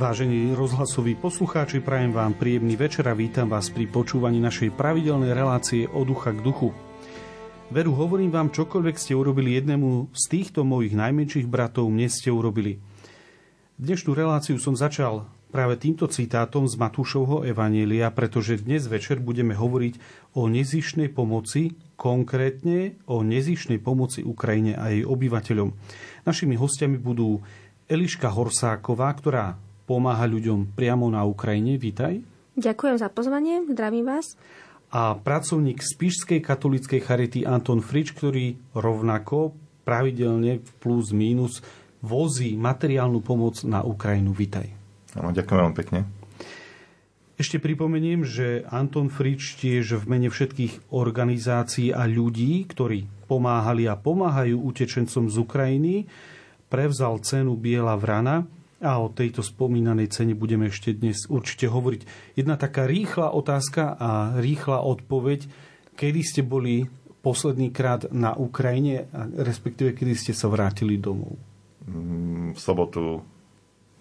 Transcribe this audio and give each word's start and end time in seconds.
Vážení 0.00 0.56
rozhlasoví 0.56 1.12
poslucháči, 1.12 1.84
prajem 1.84 2.16
vám 2.16 2.32
príjemný 2.32 2.72
večer 2.72 3.04
a 3.04 3.12
vítam 3.12 3.52
vás 3.52 3.68
pri 3.68 3.84
počúvaní 3.84 4.40
našej 4.40 4.72
pravidelnej 4.72 5.36
relácie 5.36 5.84
od 5.84 6.08
ducha 6.08 6.32
k 6.32 6.40
duchu. 6.40 6.72
Veru, 7.68 7.92
hovorím 7.92 8.32
vám, 8.32 8.48
čokoľvek 8.48 8.96
ste 8.96 9.12
urobili 9.12 9.60
jednému 9.60 10.08
z 10.16 10.24
týchto 10.32 10.64
mojich 10.64 10.96
najmenších 10.96 11.44
bratov, 11.44 11.92
mne 11.92 12.08
ste 12.08 12.32
urobili. 12.32 12.80
Dnešnú 13.76 14.16
reláciu 14.16 14.56
som 14.56 14.72
začal 14.72 15.28
práve 15.52 15.76
týmto 15.76 16.08
citátom 16.08 16.64
z 16.64 16.80
Matúšovho 16.80 17.44
Evanielia, 17.44 18.08
pretože 18.08 18.56
dnes 18.56 18.88
večer 18.88 19.20
budeme 19.20 19.52
hovoriť 19.52 20.00
o 20.32 20.48
nezišnej 20.48 21.12
pomoci, 21.12 21.76
konkrétne 22.00 22.96
o 23.04 23.20
nezišnej 23.20 23.76
pomoci 23.84 24.24
Ukrajine 24.24 24.80
a 24.80 24.96
jej 24.96 25.04
obyvateľom. 25.04 25.68
Našimi 26.24 26.56
hostiami 26.56 26.96
budú 26.96 27.44
Eliška 27.84 28.32
Horsáková, 28.32 29.12
ktorá 29.12 29.60
pomáha 29.90 30.22
ľuďom 30.30 30.78
priamo 30.78 31.10
na 31.10 31.26
Ukrajine. 31.26 31.74
Vítaj. 31.74 32.22
Ďakujem 32.54 32.94
za 33.02 33.10
pozvanie, 33.10 33.66
zdravím 33.66 34.06
vás. 34.06 34.38
A 34.94 35.18
pracovník 35.18 35.82
Spišskej 35.82 36.38
katolíckej 36.38 37.02
charity 37.02 37.42
Anton 37.42 37.82
Frič, 37.82 38.14
ktorý 38.14 38.54
rovnako 38.70 39.58
pravidelne 39.82 40.62
plus 40.78 41.10
minus 41.10 41.58
vozí 41.98 42.54
materiálnu 42.54 43.18
pomoc 43.18 43.66
na 43.66 43.82
Ukrajinu. 43.82 44.30
Vítaj. 44.30 44.70
Áno, 45.18 45.34
ďakujem 45.34 45.58
veľmi 45.58 45.76
pekne. 45.82 46.06
Ešte 47.34 47.58
pripomeniem, 47.58 48.22
že 48.22 48.62
Anton 48.70 49.10
Frič 49.10 49.58
tiež 49.58 49.98
v 49.98 50.04
mene 50.06 50.28
všetkých 50.30 50.94
organizácií 50.94 51.90
a 51.90 52.06
ľudí, 52.06 52.62
ktorí 52.70 53.10
pomáhali 53.26 53.90
a 53.90 53.98
pomáhajú 53.98 54.54
utečencom 54.54 55.26
z 55.26 55.36
Ukrajiny, 55.40 55.94
prevzal 56.70 57.18
cenu 57.26 57.58
Biela 57.58 57.98
vrana 57.98 58.46
a 58.80 58.96
o 58.96 59.12
tejto 59.12 59.44
spomínanej 59.44 60.08
cene 60.08 60.32
budeme 60.32 60.72
ešte 60.72 60.96
dnes 60.96 61.28
určite 61.28 61.68
hovoriť. 61.68 62.34
Jedna 62.36 62.56
taká 62.56 62.88
rýchla 62.88 63.36
otázka 63.36 63.96
a 64.00 64.10
rýchla 64.40 64.80
odpoveď. 64.80 65.44
Kedy 65.94 66.20
ste 66.24 66.40
boli 66.40 66.88
posledný 67.20 67.68
krát 67.68 68.08
na 68.08 68.32
Ukrajine, 68.32 69.12
respektíve 69.36 69.92
kedy 69.92 70.16
ste 70.16 70.32
sa 70.32 70.48
vrátili 70.48 70.96
domov? 70.96 71.36
Mm, 71.84 72.56
v 72.56 72.58
sobotu 72.58 73.20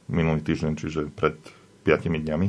minulý 0.08 0.40
týždeň, 0.42 0.72
čiže 0.80 1.02
pred 1.12 1.36
5 1.84 2.08
dňami. 2.08 2.48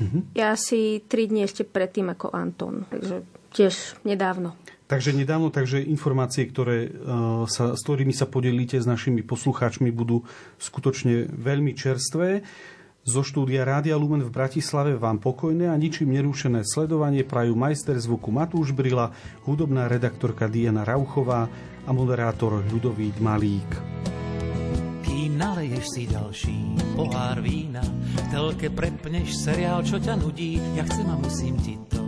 Mhm. 0.00 0.18
Ja 0.36 0.54
si 0.54 1.00
3 1.02 1.28
dní 1.28 1.44
ešte 1.48 1.64
predtým 1.64 2.12
ako 2.12 2.30
Anton, 2.36 2.84
takže 2.88 3.24
tiež 3.56 4.00
nedávno. 4.04 4.54
Takže 4.90 5.14
nedávno, 5.14 5.54
takže 5.54 5.86
informácie, 5.86 6.50
ktoré, 6.50 6.90
uh, 6.90 7.46
sa, 7.46 7.78
s 7.78 7.80
ktorými 7.86 8.10
sa 8.10 8.26
podelíte 8.26 8.74
s 8.74 8.90
našimi 8.90 9.22
poslucháčmi, 9.22 9.94
budú 9.94 10.26
skutočne 10.58 11.30
veľmi 11.30 11.78
čerstvé. 11.78 12.42
Zo 13.06 13.22
štúdia 13.22 13.62
Rádia 13.62 13.94
Lumen 13.94 14.26
v 14.26 14.34
Bratislave 14.34 14.98
vám 14.98 15.22
pokojné 15.22 15.70
a 15.70 15.78
ničím 15.78 16.10
nerušené 16.10 16.66
sledovanie 16.66 17.22
prajú 17.22 17.54
majster 17.54 17.94
zvuku 18.02 18.34
Matúš 18.34 18.74
Brila, 18.74 19.14
hudobná 19.46 19.86
redaktorka 19.86 20.50
Diana 20.50 20.82
Rauchová 20.82 21.46
a 21.86 21.90
moderátor 21.94 22.60
Ľudovít 22.66 23.22
Malík. 23.22 23.70
Naleješ 25.40 25.96
si 25.96 26.04
ďalší 26.04 26.76
pohár 27.00 27.40
vína, 27.40 27.80
v 27.80 28.24
telke 28.28 28.68
prepneš 28.68 29.40
seriál, 29.40 29.80
čo 29.80 29.96
ťa 29.96 30.20
nudí, 30.20 30.60
ja 30.76 30.84
chcem 30.84 31.08
a 31.08 31.16
musím 31.16 31.56
ti 31.64 31.80
to 31.88 32.04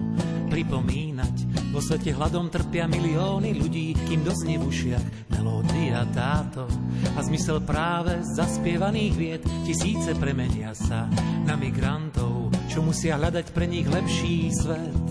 pripomínať. 0.53 1.65
Vo 1.73 1.81
svete 1.81 2.13
hladom 2.13 2.53
trpia 2.53 2.85
milióny 2.85 3.57
ľudí, 3.57 3.97
kým 4.05 4.21
dosne 4.21 4.61
v 4.61 4.69
ušiach 4.69 5.33
melódia 5.33 6.05
táto. 6.13 6.69
A 7.17 7.25
zmysel 7.25 7.65
práve 7.65 8.21
zaspievaných 8.37 9.15
vied 9.17 9.43
tisíce 9.65 10.13
premenia 10.21 10.77
sa 10.77 11.09
na 11.49 11.57
migrantov, 11.57 12.53
čo 12.69 12.85
musia 12.85 13.17
hľadať 13.17 13.49
pre 13.57 13.65
nich 13.65 13.89
lepší 13.89 14.53
svet. 14.53 15.09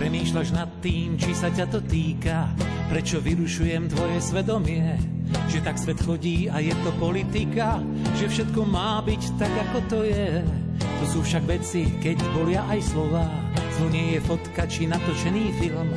Premýšľaš 0.00 0.56
nad 0.56 0.72
tým, 0.80 1.20
či 1.20 1.36
sa 1.36 1.52
ťa 1.52 1.68
to 1.68 1.84
týka, 1.84 2.48
prečo 2.88 3.20
vyrušujem 3.20 3.92
tvoje 3.92 4.16
svedomie, 4.24 4.96
že 5.52 5.60
tak 5.60 5.76
svet 5.76 6.00
chodí 6.00 6.48
a 6.48 6.56
je 6.56 6.72
to 6.80 6.88
politika, 6.96 7.76
že 8.16 8.32
všetko 8.32 8.64
má 8.64 9.04
byť 9.04 9.22
tak, 9.36 9.52
ako 9.52 9.78
to 9.92 9.98
je. 10.08 10.40
To 10.80 11.04
sú 11.04 11.20
však 11.20 11.44
veci, 11.44 11.84
keď 12.00 12.16
bolia 12.32 12.64
aj 12.72 12.80
slova. 12.80 13.28
Zlo 13.76 13.92
nie 13.92 14.16
je 14.16 14.24
fotka 14.24 14.64
či 14.64 14.88
natočený 14.88 15.52
film. 15.60 15.92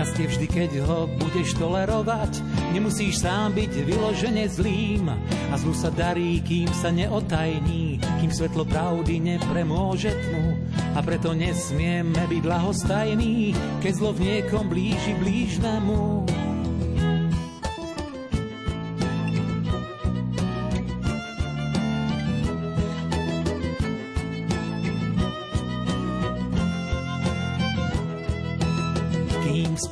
Rastie 0.00 0.32
vždy, 0.32 0.46
keď 0.48 0.70
ho 0.88 1.04
budeš 1.20 1.52
tolerovať. 1.60 2.40
Nemusíš 2.72 3.20
sám 3.20 3.52
byť 3.52 3.84
vyložene 3.84 4.48
zlým. 4.48 5.12
A 5.52 5.54
zlu 5.60 5.76
sa 5.76 5.92
darí, 5.92 6.40
kým 6.40 6.72
sa 6.72 6.88
neotajní. 6.88 8.00
Kým 8.00 8.32
svetlo 8.32 8.64
pravdy 8.64 9.36
nepremôže 9.36 10.16
tmu. 10.24 10.51
A 10.92 11.00
preto 11.00 11.32
nesmieme 11.32 12.22
byť 12.28 12.44
lahostajní, 12.44 13.56
keď 13.80 13.92
zlo 13.96 14.10
v 14.12 14.20
niekom 14.28 14.68
blíži 14.68 15.16
blížnemu. 15.16 16.28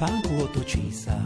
spánku 0.00 0.48
otočí 0.48 0.88
sa 0.94 1.18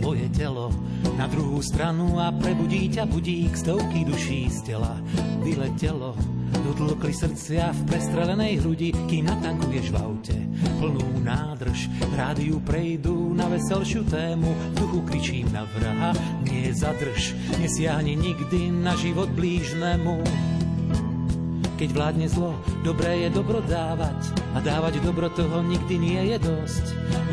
tvoje 0.00 0.30
telo 0.32 0.72
na 1.20 1.28
druhú 1.28 1.60
stranu 1.60 2.16
a 2.16 2.32
prebudí 2.32 2.88
ťa 2.88 3.04
budík 3.10 3.52
stovky 3.52 4.06
duší 4.06 4.48
z 4.48 4.72
tela. 4.72 4.96
Vyletelo 5.44 6.16
do 6.16 6.43
dlokly 6.74 7.14
srdcia 7.16 7.72
v 7.72 7.80
prestrelenej 7.88 8.60
hrudi, 8.60 8.92
kým 9.08 9.26
natankuješ 9.26 9.86
v 9.90 9.96
aute 9.98 10.36
plnú 10.78 11.24
nádrž. 11.24 11.88
Rádiu 12.14 12.60
prejdú 12.60 13.32
na 13.32 13.48
veselšiu 13.48 14.04
tému, 14.04 14.50
v 14.50 14.74
duchu 14.76 15.00
kričím 15.08 15.46
na 15.50 15.64
vraha, 15.64 16.12
nie 16.44 16.70
zadrž, 16.70 17.32
nesiahni 17.58 18.14
nikdy 18.14 18.70
na 18.70 18.92
život 19.00 19.32
blížnemu. 19.32 20.53
Keď 21.74 21.90
vládne 21.90 22.30
zlo, 22.30 22.54
dobré 22.86 23.26
je 23.26 23.34
dobro 23.34 23.58
dávať 23.58 24.30
a 24.54 24.62
dávať 24.62 25.02
dobro 25.02 25.26
toho 25.26 25.58
nikdy 25.58 25.98
nie 25.98 26.22
je 26.30 26.38
dosť. 26.38 26.84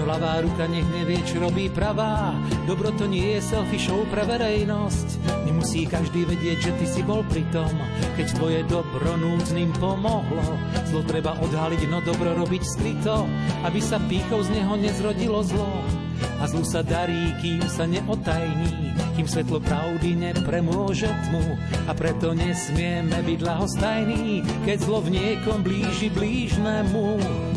No 0.02 0.10
ľavá 0.10 0.42
ruka 0.42 0.66
nech 0.66 0.86
nevie, 0.90 1.22
čo 1.30 1.46
robí 1.46 1.70
pravá. 1.70 2.34
Dobro 2.66 2.90
to 2.98 3.06
nie 3.06 3.38
je 3.38 3.46
selfie 3.46 3.78
show 3.78 4.02
pre 4.10 4.26
verejnosť. 4.26 5.08
Nemusí 5.46 5.86
každý 5.86 6.26
vedieť, 6.26 6.58
že 6.58 6.72
ty 6.82 6.86
si 6.90 7.02
bol 7.06 7.22
pri 7.30 7.46
tom, 7.54 7.70
keď 8.18 8.28
tvoje 8.34 8.60
dobro 8.66 9.14
núdznym 9.14 9.70
pomohlo. 9.78 10.58
Zlo 10.90 11.06
treba 11.06 11.38
odhaliť, 11.38 11.86
no 11.86 12.02
dobro 12.02 12.34
robiť 12.34 12.64
skryto, 12.66 13.30
aby 13.62 13.78
sa 13.78 14.02
pýchou 14.10 14.42
z 14.42 14.58
neho 14.58 14.74
nezrodilo 14.74 15.46
zlo 15.46 16.01
a 16.42 16.50
zlu 16.50 16.66
sa 16.66 16.82
darí, 16.82 17.38
kým 17.42 17.62
sa 17.70 17.86
neotajní, 17.86 18.98
kým 19.14 19.28
svetlo 19.30 19.62
pravdy 19.62 20.18
nepremôže 20.18 21.10
tmu 21.30 21.60
a 21.86 21.92
preto 21.94 22.34
nesmieme 22.34 23.22
byť 23.22 23.40
lahostajní, 23.46 24.42
keď 24.66 24.78
zlo 24.82 25.06
v 25.06 25.14
niekom 25.18 25.62
blíži 25.62 26.10
blížnemu. 26.10 27.51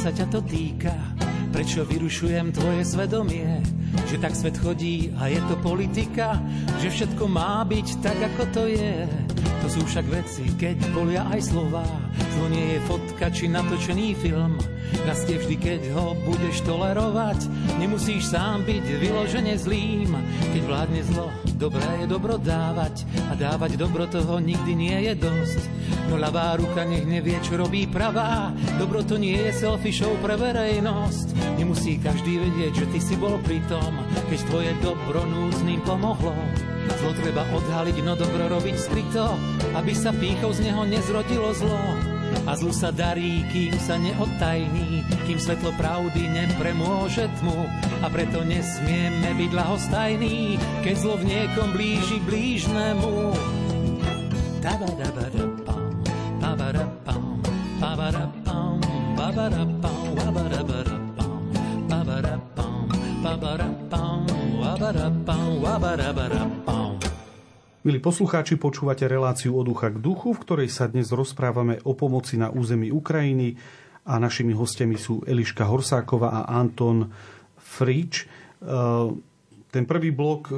Sa 0.00 0.16
ťa 0.16 0.32
to 0.32 0.40
týka, 0.48 0.96
prečo 1.52 1.84
vyrušujem 1.84 2.56
tvoje 2.56 2.88
svedomie, 2.88 3.60
že 4.08 4.16
tak 4.16 4.32
svet 4.32 4.56
chodí 4.56 5.12
a 5.20 5.28
je 5.28 5.36
to 5.44 5.60
politika, 5.60 6.40
že 6.80 6.88
všetko 6.88 7.28
má 7.28 7.60
byť 7.68 8.00
tak, 8.00 8.16
ako 8.16 8.42
to 8.48 8.62
je. 8.64 9.04
To 9.60 9.66
sú 9.68 9.84
však 9.84 10.08
veci, 10.08 10.48
keď 10.56 10.80
bolia 10.96 11.28
aj 11.28 11.52
slova, 11.52 11.84
zlo 12.40 12.56
nie 12.56 12.72
je 12.72 12.80
fotka 12.88 13.28
či 13.28 13.52
natočený 13.52 14.16
film, 14.16 14.56
rastie 15.04 15.36
vždy, 15.36 15.60
keď 15.60 15.92
ho 15.92 16.16
budeš 16.24 16.64
tolerovať, 16.64 17.36
nemusíš 17.76 18.32
sám 18.32 18.64
byť 18.64 18.96
vyložene 18.96 19.60
zlým, 19.60 20.16
keď 20.56 20.62
vládne 20.64 21.04
zlo, 21.04 21.28
dobré 21.60 21.84
je 22.00 22.08
dobro 22.08 22.40
dávať 22.40 23.04
a 23.28 23.36
dávať 23.36 23.76
dobro 23.76 24.08
toho 24.08 24.40
nikdy 24.40 24.72
nie 24.72 24.96
je 25.04 25.20
dosť. 25.20 25.62
No 26.08 26.16
ľavá 26.16 26.56
ruka 26.56 26.80
nech 26.88 27.04
nevie, 27.04 27.36
čo 27.44 27.60
robí 27.60 27.84
pravá. 27.84 28.56
Dobro 28.80 29.04
to 29.04 29.20
nie 29.20 29.36
je 29.36 29.60
selfie 29.60 29.92
show 29.92 30.16
pre 30.24 30.40
verejnosť. 30.40 31.60
Nemusí 31.60 32.00
každý 32.00 32.40
vedieť, 32.40 32.72
že 32.72 32.86
ty 32.88 32.98
si 33.04 33.20
bol 33.20 33.36
pri 33.44 33.60
tom, 33.68 34.00
keď 34.32 34.38
tvoje 34.48 34.72
dobro 34.80 35.28
núzným 35.28 35.84
pomohlo. 35.84 36.32
Zlo 37.04 37.12
treba 37.20 37.44
odhaliť, 37.52 38.00
no 38.00 38.16
dobro 38.16 38.48
robiť 38.48 38.76
skryto, 38.80 39.28
aby 39.76 39.92
sa 39.92 40.10
pýchou 40.10 40.50
z 40.56 40.72
neho 40.72 40.82
nezrodilo 40.88 41.52
zlo. 41.52 42.09
A 42.46 42.56
zlu 42.58 42.72
sa 42.74 42.90
darí, 42.90 43.46
kým 43.52 43.74
sa 43.78 43.94
neodtajní, 44.00 45.04
kým 45.28 45.38
svetlo 45.38 45.70
pravdy 45.76 46.26
nepremôže 46.26 47.28
tmu. 47.42 47.68
A 48.02 48.06
preto 48.10 48.42
nesmieme 48.42 49.36
byť 49.36 49.50
lahostajní, 49.54 50.58
keď 50.82 50.94
zlo 50.98 51.14
v 51.20 51.24
niekom 51.28 51.68
blíži 51.74 52.18
blížnemu. 52.24 53.34
Tabadabadapam, 54.60 55.84
babadapam, 56.42 57.22
babadapam, 57.80 58.76
babadapam, 59.16 60.00
babadabadapam, 60.18 61.40
babadapam, 61.88 62.76
babadapam, 63.24 64.18
babadapam, 64.60 65.48
babadabadapam. 65.64 66.49
Milí 67.80 67.96
poslucháči, 67.96 68.60
počúvate 68.60 69.08
reláciu 69.08 69.56
od 69.56 69.64
ducha 69.64 69.88
k 69.88 69.96
duchu, 69.96 70.36
v 70.36 70.42
ktorej 70.44 70.68
sa 70.68 70.84
dnes 70.84 71.08
rozprávame 71.16 71.80
o 71.88 71.96
pomoci 71.96 72.36
na 72.36 72.52
území 72.52 72.92
Ukrajiny 72.92 73.56
a 74.04 74.20
našimi 74.20 74.52
hostiami 74.52 75.00
sú 75.00 75.24
Eliška 75.24 75.64
Horsáková 75.64 76.44
a 76.44 76.60
Anton 76.60 77.08
Frič. 77.56 78.28
E, 78.60 78.76
ten 79.72 79.88
prvý 79.88 80.12
blok 80.12 80.52
e, 80.52 80.54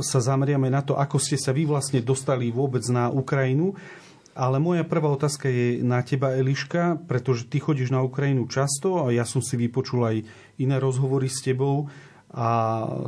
sa 0.00 0.24
zameriame 0.24 0.72
na 0.72 0.80
to, 0.80 0.96
ako 0.96 1.20
ste 1.20 1.36
sa 1.36 1.52
vy 1.52 1.68
vlastne 1.68 2.00
dostali 2.00 2.48
vôbec 2.48 2.88
na 2.88 3.12
Ukrajinu. 3.12 3.76
Ale 4.32 4.56
moja 4.56 4.88
prvá 4.88 5.12
otázka 5.12 5.52
je 5.52 5.84
na 5.84 6.00
teba, 6.00 6.32
Eliška, 6.40 7.04
pretože 7.04 7.52
ty 7.52 7.60
chodíš 7.60 7.92
na 7.92 8.00
Ukrajinu 8.00 8.48
často 8.48 9.04
a 9.04 9.12
ja 9.12 9.28
som 9.28 9.44
si 9.44 9.60
vypočul 9.60 10.08
aj 10.08 10.24
iné 10.56 10.80
rozhovory 10.80 11.28
s 11.28 11.44
tebou 11.44 11.92
a 12.32 12.48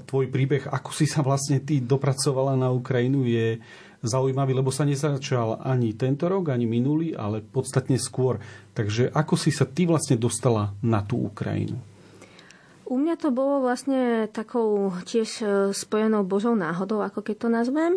tvoj 0.04 0.28
príbeh, 0.28 0.68
ako 0.68 0.92
si 0.92 1.08
sa 1.08 1.24
vlastne 1.24 1.60
ty 1.64 1.80
dopracovala 1.80 2.60
na 2.60 2.68
Ukrajinu, 2.68 3.24
je 3.24 3.58
zaujímavý, 4.04 4.52
lebo 4.52 4.68
sa 4.68 4.84
nezačal 4.84 5.64
ani 5.64 5.96
tento 5.96 6.28
rok, 6.28 6.52
ani 6.52 6.68
minulý, 6.68 7.16
ale 7.16 7.40
podstatne 7.40 7.96
skôr. 7.96 8.36
Takže 8.76 9.08
ako 9.10 9.34
si 9.40 9.48
sa 9.48 9.64
ty 9.64 9.88
vlastne 9.88 10.20
dostala 10.20 10.76
na 10.84 11.00
tú 11.00 11.24
Ukrajinu? 11.24 11.80
U 12.84 13.00
mňa 13.00 13.16
to 13.16 13.32
bolo 13.32 13.64
vlastne 13.64 14.28
takou 14.28 14.92
tiež 15.08 15.28
e, 15.40 15.44
spojenou 15.72 16.20
božou 16.20 16.52
náhodou, 16.52 17.00
ako 17.00 17.24
keď 17.24 17.36
to 17.40 17.48
nazvem. 17.48 17.92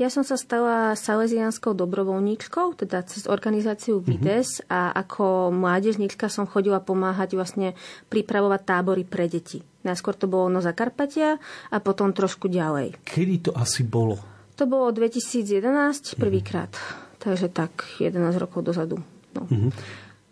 Ja 0.00 0.08
som 0.08 0.24
sa 0.24 0.40
stala 0.40 0.96
salesianskou 0.96 1.76
dobrovoľníčkou, 1.76 2.80
teda 2.80 3.04
cez 3.04 3.28
organizáciu 3.28 4.00
mhm. 4.00 4.04
Vides 4.08 4.64
mm-hmm. 4.64 4.72
a 4.72 4.96
ako 4.96 5.52
mládežníčka 5.52 6.32
som 6.32 6.48
chodila 6.48 6.80
pomáhať 6.80 7.36
vlastne 7.36 7.76
pripravovať 8.08 8.60
tábory 8.64 9.04
pre 9.04 9.28
deti. 9.28 9.60
Najskôr 9.80 10.12
to 10.16 10.28
bolo 10.28 10.52
no 10.52 10.60
Zakarpatia 10.60 11.40
a 11.72 11.76
potom 11.80 12.12
trošku 12.12 12.52
ďalej. 12.52 13.00
Kedy 13.04 13.48
to 13.48 13.50
asi 13.56 13.84
bolo? 13.84 14.20
To 14.60 14.68
bolo 14.68 14.92
2011 14.92 16.20
prvýkrát. 16.20 16.68
Mm-hmm. 16.68 17.20
Takže 17.20 17.48
tak 17.52 17.72
11 18.00 18.36
rokov 18.40 18.64
dozadu. 18.64 19.00
No. 19.36 19.48
Mm-hmm. 19.48 19.72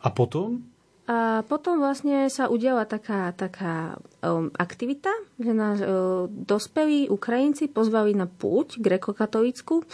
A 0.05 0.09
potom? 0.13 0.61
A 1.09 1.41
potom 1.49 1.81
vlastne 1.81 2.29
sa 2.29 2.53
udiala 2.53 2.85
taká, 2.85 3.33
taká 3.33 3.97
um, 4.21 4.53
aktivita, 4.53 5.09
že 5.41 5.57
nás 5.57 5.81
uh, 5.81 6.29
dospelí 6.29 7.09
Ukrajinci 7.09 7.73
pozvali 7.73 8.13
na 8.13 8.29
púť 8.29 8.77
grekokatolickú 8.77 9.81
uh, 9.81 9.87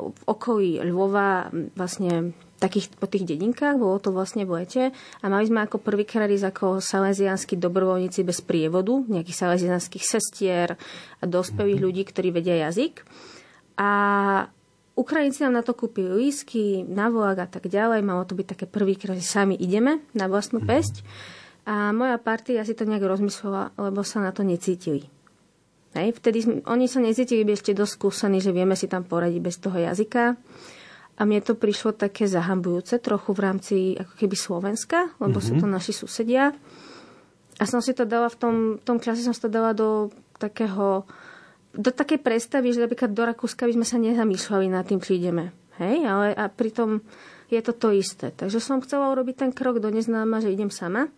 v 0.00 0.22
okolí 0.24 0.80
Lvova 0.80 1.52
vlastne 1.76 2.32
takých, 2.58 2.92
po 2.96 3.06
tých 3.10 3.26
dedinkách, 3.26 3.76
bolo 3.76 3.98
to 3.98 4.14
vlastne 4.14 4.46
v 4.46 4.62
lete 4.62 4.84
a 4.94 5.24
mali 5.26 5.44
sme 5.46 5.66
ako 5.66 5.82
prvýkrát 5.82 6.30
ísť 6.30 6.46
ako 6.54 6.66
salesianskí 6.80 7.58
dobrovoľníci 7.58 8.22
bez 8.22 8.40
prievodu, 8.40 8.94
nejakých 9.06 9.40
salesianských 9.46 10.04
sestier 10.04 10.78
a 11.20 11.24
dospelých 11.24 11.78
mhm. 11.80 11.84
ľudí, 11.84 12.02
ktorí 12.06 12.28
vedia 12.30 12.70
jazyk. 12.70 13.04
A 13.74 13.90
Ukrajinci 14.94 15.42
nám 15.42 15.58
na 15.58 15.62
to 15.66 15.74
kúpili 15.74 16.06
lísky, 16.06 16.86
na 16.86 17.10
vlak 17.10 17.42
a 17.42 17.48
tak 17.50 17.66
ďalej. 17.66 18.06
Malo 18.06 18.22
to 18.22 18.38
byť 18.38 18.46
také 18.54 18.66
prvýkrát, 18.70 19.18
že 19.18 19.26
sami 19.26 19.58
ideme 19.58 19.98
na 20.14 20.30
vlastnú 20.30 20.62
mhm. 20.62 20.68
pesť. 20.70 20.94
A 21.64 21.90
moja 21.96 22.20
partia 22.20 22.60
si 22.62 22.76
to 22.76 22.84
nejak 22.84 23.02
rozmyslela, 23.02 23.72
lebo 23.80 24.04
sa 24.04 24.20
na 24.20 24.30
to 24.30 24.44
necítili. 24.44 25.08
Hej, 25.94 26.18
vtedy 26.18 26.38
sme, 26.42 26.54
oni 26.66 26.90
sa 26.90 26.98
necítili 26.98 27.46
by 27.46 27.54
ešte 27.54 27.70
dosť 27.70 27.92
skúsení, 27.94 28.42
že 28.42 28.50
vieme 28.50 28.74
si 28.74 28.90
tam 28.90 29.06
poradiť 29.06 29.40
bez 29.40 29.56
toho 29.62 29.78
jazyka. 29.78 30.34
A 31.14 31.22
mne 31.22 31.38
to 31.44 31.54
prišlo 31.54 31.94
také 31.94 32.26
zahambujúce 32.26 32.98
trochu 32.98 33.30
v 33.32 33.40
rámci 33.40 33.76
ako 33.94 34.14
keby 34.18 34.34
Slovenska, 34.34 35.14
lebo 35.22 35.38
mm-hmm. 35.38 35.58
sú 35.58 35.62
to 35.62 35.66
naši 35.70 35.92
susedia. 35.94 36.50
A 37.58 37.64
som 37.70 37.78
si 37.78 37.94
to 37.94 38.02
dala 38.02 38.26
v 38.26 38.36
tom, 38.36 38.54
v 38.78 38.82
tom 38.82 38.98
čase 38.98 39.22
som 39.22 39.30
si 39.30 39.38
to 39.38 39.46
dala 39.46 39.70
do 39.70 40.10
takého 40.42 41.06
do 41.74 41.90
takej 41.90 42.22
predstavy, 42.22 42.70
že 42.70 42.86
napríklad 42.86 43.10
do 43.10 43.26
Rakúska 43.26 43.66
by 43.66 43.74
sme 43.74 43.86
sa 43.86 43.98
nezamýšľali 43.98 44.66
nad 44.70 44.86
tým, 44.86 45.02
či 45.02 45.18
ideme. 45.18 45.50
Hej, 45.82 46.06
ale 46.06 46.30
a 46.30 46.46
pritom 46.46 47.02
je 47.50 47.58
to 47.58 47.74
to 47.74 47.90
isté. 47.90 48.30
Takže 48.30 48.62
som 48.62 48.78
chcela 48.78 49.10
urobiť 49.10 49.42
ten 49.42 49.50
krok 49.50 49.82
do 49.82 49.90
neznáma, 49.90 50.38
že 50.38 50.54
idem 50.54 50.70
sama. 50.70 51.10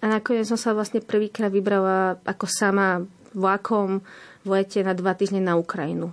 A 0.00 0.04
nakoniec 0.08 0.48
som 0.48 0.56
sa 0.56 0.72
vlastne 0.72 1.04
prvýkrát 1.04 1.52
vybrala 1.52 2.16
ako 2.24 2.48
sama 2.48 3.04
vlakom 3.36 4.00
v 4.42 4.48
lete 4.48 4.80
na 4.80 4.96
dva 4.96 5.12
týždne 5.12 5.44
na 5.44 5.60
Ukrajinu. 5.60 6.10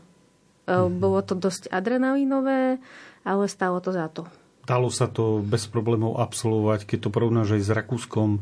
Mm-hmm. 0.68 1.00
Bolo 1.00 1.24
to 1.24 1.33
dosť 1.39 1.71
adrenalinové, 1.71 2.77
ale 3.24 3.50
stalo 3.51 3.80
to 3.83 3.92
za 3.92 4.07
to. 4.12 4.27
Dalo 4.69 4.94
sa 4.94 5.10
to 5.10 5.42
bez 5.42 5.66
problémov 5.66 6.21
absolvovať, 6.21 6.86
keď 6.86 6.98
to 7.06 7.10
porovnáš 7.10 7.57
aj 7.57 7.62
s 7.66 7.71
Rakúskom? 7.74 8.38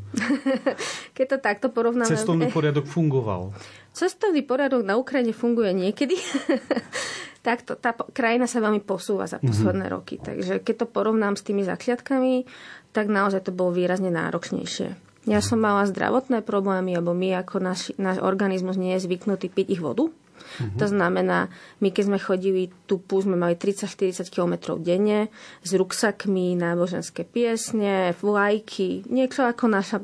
keď 1.16 1.26
to 1.32 1.38
takto 1.40 1.68
porovnáme... 1.72 2.12
Cestovný 2.12 2.52
poriadok 2.52 2.84
fungoval. 2.84 3.56
Cestovný 3.96 4.44
poriadok 4.44 4.84
na 4.84 5.00
Ukrajine 5.00 5.32
funguje 5.32 5.72
niekedy. 5.72 6.20
Takto, 7.48 7.80
tá 7.80 7.96
krajina 8.12 8.44
sa 8.44 8.60
veľmi 8.60 8.84
posúva 8.84 9.24
za 9.24 9.40
posledné 9.40 9.88
mm-hmm. 9.88 9.96
roky. 9.96 10.20
Takže 10.20 10.60
keď 10.68 10.76
to 10.84 10.88
porovnám 10.92 11.40
s 11.40 11.48
tými 11.48 11.64
zakliatkami, 11.64 12.44
tak 12.92 13.08
naozaj 13.08 13.48
to 13.48 13.56
bolo 13.56 13.72
výrazne 13.72 14.12
náročnejšie. 14.12 15.00
Ja 15.28 15.40
som 15.40 15.64
mala 15.64 15.88
zdravotné 15.88 16.44
problémy, 16.44 17.00
lebo 17.00 17.16
my 17.16 17.40
ako 17.40 17.64
náš, 17.64 17.96
náš 17.96 18.20
organizmus 18.20 18.76
nie 18.76 19.00
je 19.00 19.08
zvyknutý 19.08 19.48
piť 19.48 19.80
ich 19.80 19.82
vodu. 19.84 20.12
Mm-hmm. 20.38 20.78
To 20.80 20.86
znamená, 20.86 21.50
my 21.82 21.90
keď 21.92 22.04
sme 22.08 22.20
chodili 22.22 22.70
tu 22.86 23.02
púšť, 23.02 23.26
sme 23.28 23.38
mali 23.38 23.56
30-40 23.58 24.30
km 24.30 24.78
denne 24.80 25.34
s 25.66 25.72
ruksakmi, 25.74 26.56
náboženské 26.56 27.26
piesne, 27.26 28.14
vlajky, 28.18 29.06
niečo 29.10 29.44
ako 29.44 29.66
naša 29.68 29.98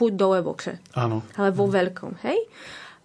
púť 0.00 0.12
do 0.16 0.26
Levoče. 0.32 0.80
Áno. 0.96 1.20
Ale 1.36 1.52
vo 1.52 1.68
veľkom, 1.68 2.24
hej? 2.24 2.40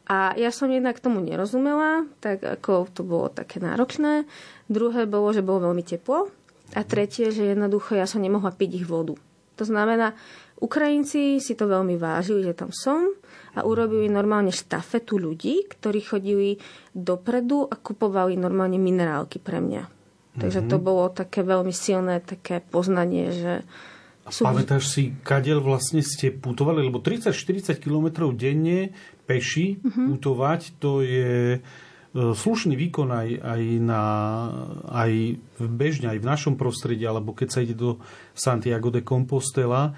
A 0.05 0.37
ja 0.37 0.53
som 0.53 0.69
jednak 0.69 1.01
tomu 1.01 1.17
nerozumela, 1.17 2.05
tak 2.21 2.45
ako 2.45 2.87
to 2.93 3.01
bolo 3.01 3.27
také 3.33 3.57
náročné. 3.57 4.29
Druhé 4.69 5.09
bolo, 5.09 5.33
že 5.33 5.41
bolo 5.41 5.67
veľmi 5.69 5.81
teplo. 5.81 6.29
A 6.77 6.81
tretie, 6.85 7.33
že 7.33 7.53
jednoducho 7.53 7.97
ja 7.97 8.05
som 8.05 8.21
nemohla 8.21 8.53
piť 8.53 8.81
ich 8.81 8.85
vodu. 8.85 9.17
To 9.55 9.63
znamená, 9.65 10.13
Ukrajinci 10.61 11.41
si 11.43 11.53
to 11.57 11.67
veľmi 11.67 11.99
vážili, 11.99 12.45
že 12.45 12.55
tam 12.55 12.71
som 12.71 13.11
a 13.55 13.63
urobili 13.63 14.11
normálne 14.11 14.51
štafetu 14.51 15.15
ľudí, 15.15 15.65
ktorí 15.71 15.99
chodili 16.03 16.49
dopredu 16.91 17.65
a 17.65 17.75
kupovali 17.79 18.35
normálne 18.35 18.75
minerálky 18.75 19.39
pre 19.39 19.63
mňa. 19.63 19.83
Takže 20.35 20.67
to 20.67 20.77
mhm. 20.77 20.83
bolo 20.83 21.03
také 21.07 21.41
veľmi 21.47 21.71
silné 21.71 22.19
také 22.19 22.59
poznanie, 22.59 23.31
že... 23.31 23.53
A 24.25 24.33
sú... 24.33 24.41
pamätáš 24.43 24.89
si, 24.89 25.13
kadiaľ 25.21 25.61
vlastne 25.63 26.01
ste 26.01 26.33
putovali? 26.33 26.81
Lebo 26.81 26.97
30-40 26.97 27.77
km 27.77 28.33
denne 28.33 28.89
peši 29.29 29.77
mm-hmm. 29.77 30.05
putovať, 30.09 30.81
to 30.81 31.05
je 31.05 31.57
e, 31.57 31.59
slušný 32.13 32.73
výkon 32.73 33.09
aj, 33.13 33.29
aj, 33.37 33.61
na, 33.85 34.03
aj 34.89 35.37
bežne, 35.61 36.09
aj 36.09 36.19
v 36.21 36.29
našom 36.29 36.57
prostredí, 36.57 37.05
alebo 37.05 37.37
keď 37.37 37.47
sa 37.53 37.61
ide 37.61 37.77
do 37.77 38.01
Santiago 38.33 38.89
de 38.89 39.05
Compostela, 39.05 39.93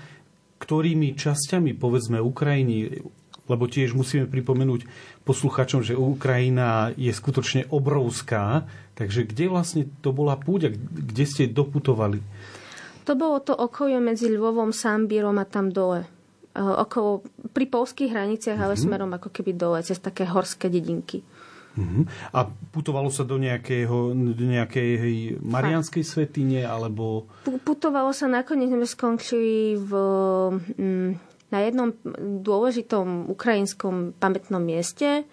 ktorými 0.60 1.16
časťami, 1.16 1.78
povedzme, 1.80 2.20
Ukrajiny 2.20 3.00
lebo 3.48 3.68
tiež 3.68 3.96
musíme 3.96 4.28
pripomenúť 4.28 4.86
posluchačom, 5.24 5.84
že 5.84 5.96
Ukrajina 5.96 6.92
je 6.96 7.12
skutočne 7.12 7.68
obrovská, 7.72 8.68
takže 8.96 9.28
kde 9.28 9.52
vlastne 9.52 9.84
to 10.04 10.12
bola 10.12 10.36
púť 10.40 10.62
a 10.68 10.74
kde 10.76 11.26
ste 11.28 11.44
doputovali? 11.48 12.20
To 13.08 13.16
bolo 13.16 13.40
to 13.40 13.56
okolie 13.56 14.04
medzi 14.04 14.28
Lvovom, 14.28 14.76
Sambírom 14.76 15.40
a 15.40 15.48
tam 15.48 15.72
dole. 15.72 16.04
E, 16.52 16.60
okolo, 16.60 17.24
pri 17.56 17.66
polských 17.72 18.12
hraniciach, 18.12 18.60
ale 18.60 18.76
mm-hmm. 18.76 18.84
smerom 18.84 19.12
ako 19.16 19.32
keby 19.32 19.56
dole, 19.56 19.80
cez 19.80 19.96
také 20.04 20.28
horské 20.28 20.68
dedinky. 20.68 21.24
Uh-huh. 21.78 22.10
A 22.34 22.50
putovalo 22.74 23.14
sa 23.14 23.22
do, 23.22 23.38
nejakého, 23.38 24.18
do 24.34 24.46
nejakej 24.50 25.38
marianskej 25.46 26.02
svetine, 26.02 26.66
alebo... 26.66 27.30
Putovalo 27.46 28.10
sa, 28.18 28.26
nakoniec 28.26 28.74
sme 28.74 28.90
skončili 28.90 29.78
v... 29.78 29.92
Mm, 30.74 31.12
na 31.48 31.64
jednom 31.64 31.96
dôležitom 32.44 33.32
ukrajinskom 33.32 34.18
pamätnom 34.20 34.60
mieste. 34.60 35.24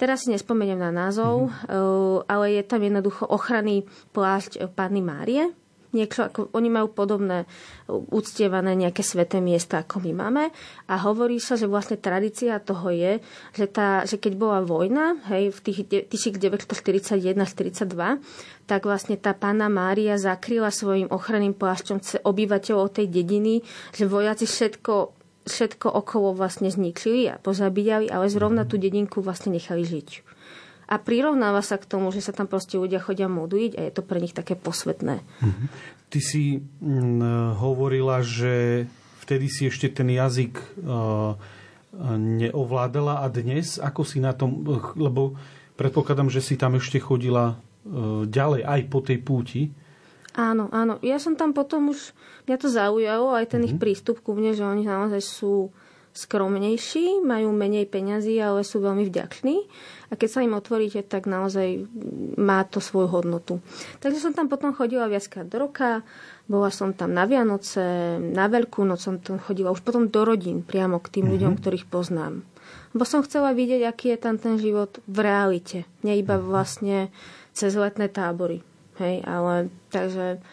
Teraz 0.00 0.24
si 0.24 0.32
nespomeniem 0.32 0.80
na 0.80 0.88
názov, 0.88 1.52
mm-hmm. 1.52 2.24
ale 2.24 2.46
je 2.56 2.62
tam 2.64 2.80
jednoducho 2.80 3.28
ochranný 3.28 3.84
plášť 4.16 4.72
Panny 4.72 5.04
Márie. 5.04 5.52
Niečo, 5.90 6.30
ako, 6.30 6.54
oni 6.54 6.70
majú 6.70 6.94
podobné 6.94 7.50
uctievané 7.90 8.78
nejaké 8.78 9.02
sveté 9.02 9.42
miesta, 9.42 9.82
ako 9.82 9.98
my 10.06 10.12
máme. 10.14 10.54
A 10.86 10.94
hovorí 11.02 11.42
sa, 11.42 11.58
že 11.58 11.66
vlastne 11.66 11.98
tradícia 11.98 12.62
toho 12.62 12.94
je, 12.94 13.18
že, 13.58 13.66
tá, 13.66 14.06
že 14.06 14.14
keď 14.14 14.32
bola 14.38 14.62
vojna, 14.62 15.18
hej, 15.34 15.50
v 15.50 15.58
tých 15.60 15.78
1941-42, 16.06 17.42
tak 18.70 18.80
vlastne 18.86 19.18
tá 19.18 19.34
pána 19.34 19.66
Mária 19.66 20.14
zakryla 20.14 20.70
svojim 20.70 21.10
ochranným 21.10 21.58
plášťom 21.58 22.22
obyvateľov 22.22 22.94
tej 22.94 23.10
dediny, 23.10 23.66
že 23.90 24.06
vojaci 24.06 24.46
všetko 24.46 25.19
všetko 25.50 25.90
okolo 25.90 26.32
vlastne 26.32 26.70
zničili 26.70 27.26
a 27.28 27.42
pozabíjali, 27.42 28.06
ale 28.08 28.30
zrovna 28.30 28.62
tú 28.64 28.78
dedinku 28.78 29.20
vlastne 29.20 29.52
nechali 29.52 29.82
žiť. 29.82 30.08
A 30.90 30.98
prirovnáva 30.98 31.62
sa 31.62 31.78
k 31.78 31.86
tomu, 31.86 32.10
že 32.10 32.18
sa 32.18 32.34
tam 32.34 32.50
proste 32.50 32.74
ľudia 32.74 32.98
chodia 32.98 33.30
modliť 33.30 33.78
a 33.78 33.80
je 33.86 33.92
to 33.94 34.02
pre 34.02 34.18
nich 34.18 34.34
také 34.34 34.58
posvetné. 34.58 35.22
Mhm. 35.42 35.64
Ty 36.10 36.18
si 36.18 36.58
mm, 36.58 37.54
hovorila, 37.62 38.18
že 38.18 38.86
vtedy 39.22 39.46
si 39.46 39.70
ešte 39.70 39.86
ten 39.86 40.10
jazyk 40.10 40.58
uh, 40.58 41.38
neovládala 42.18 43.22
a 43.22 43.30
dnes 43.30 43.78
ako 43.78 44.02
si 44.02 44.18
na 44.18 44.34
tom, 44.34 44.66
lebo 44.98 45.38
predpokladám, 45.78 46.26
že 46.26 46.42
si 46.42 46.58
tam 46.58 46.74
ešte 46.74 46.98
chodila 46.98 47.54
uh, 47.54 48.26
ďalej 48.26 48.66
aj 48.66 48.80
po 48.90 48.98
tej 48.98 49.18
púti. 49.22 49.70
Áno, 50.40 50.72
áno. 50.72 50.96
Ja 51.04 51.20
som 51.20 51.36
tam 51.36 51.52
potom 51.52 51.92
už, 51.92 52.16
mňa 52.48 52.56
to 52.56 52.72
zaujalo, 52.72 53.36
aj 53.36 53.52
ten 53.52 53.60
mm-hmm. 53.60 53.68
ich 53.68 53.74
mhm. 53.76 53.82
prístup 53.82 54.16
ku 54.24 54.32
mne, 54.32 54.56
že 54.56 54.64
oni 54.64 54.88
naozaj 54.88 55.20
sú 55.20 55.68
skromnejší, 56.10 57.22
majú 57.22 57.54
menej 57.54 57.86
peňazí, 57.86 58.34
ale 58.42 58.66
sú 58.66 58.82
veľmi 58.82 59.06
vďační. 59.06 59.56
A 60.10 60.18
keď 60.18 60.28
sa 60.28 60.42
im 60.42 60.58
otvoríte, 60.58 61.06
tak 61.06 61.30
naozaj 61.30 61.86
má 62.34 62.66
to 62.66 62.82
svoju 62.82 63.06
hodnotu. 63.14 63.62
Takže 64.02 64.18
som 64.18 64.34
tam 64.34 64.50
potom 64.50 64.74
chodila 64.74 65.06
viackrát 65.06 65.46
do 65.46 65.62
roka, 65.62 66.02
bola 66.50 66.74
som 66.74 66.90
tam 66.90 67.14
na 67.14 67.30
Vianoce, 67.30 68.18
na 68.18 68.50
Veľkú 68.50 68.82
noc 68.82 68.98
som 68.98 69.22
tam 69.22 69.38
chodila 69.38 69.70
už 69.70 69.86
potom 69.86 70.10
do 70.10 70.26
rodín, 70.26 70.66
priamo 70.66 70.98
k 70.98 71.20
tým 71.20 71.30
mm-hmm. 71.30 71.34
ľuďom, 71.38 71.52
ktorých 71.62 71.86
poznám. 71.86 72.42
Bo 72.90 73.06
som 73.06 73.22
chcela 73.22 73.54
vidieť, 73.54 73.86
aký 73.86 74.10
je 74.10 74.18
tam 74.18 74.34
ten 74.34 74.58
život 74.58 74.98
v 75.06 75.18
realite. 75.22 75.78
Nie 76.02 76.18
iba 76.18 76.38
mhm. 76.38 76.44
vlastne 76.50 76.96
cez 77.54 77.74
letné 77.78 78.10
tábory. 78.10 78.66
Hej, 79.00 79.24
ale 79.24 79.72
takže 79.88 80.44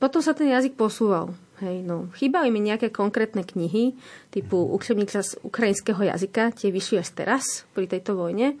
potom 0.00 0.24
sa 0.24 0.32
ten 0.32 0.48
jazyk 0.48 0.80
posúval. 0.80 1.36
Hej, 1.60 1.84
no. 1.84 2.08
Chýbali 2.16 2.48
mi 2.48 2.64
nejaké 2.64 2.88
konkrétne 2.88 3.44
knihy, 3.44 3.92
typu 4.32 4.64
učebník 4.72 5.12
z 5.12 5.36
ukrajinského 5.44 6.00
jazyka, 6.00 6.56
tie 6.56 6.72
vyšli 6.72 6.96
až 6.96 7.12
teraz, 7.12 7.68
pri 7.76 7.84
tejto 7.84 8.16
vojne. 8.16 8.56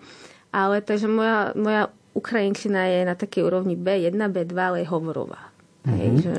Ale 0.52 0.84
takže 0.84 1.08
moja, 1.08 1.56
moja 1.56 1.88
ukrajinčina 2.12 2.92
je 2.92 3.00
na 3.08 3.16
takej 3.16 3.48
úrovni 3.48 3.72
B1, 3.80 4.12
B2, 4.12 4.52
ale 4.52 4.84
je 4.84 4.92
hovorová. 4.92 5.48
Mm-hmm. 5.88 5.96
Hej, 5.96 6.08
že, 6.20 6.34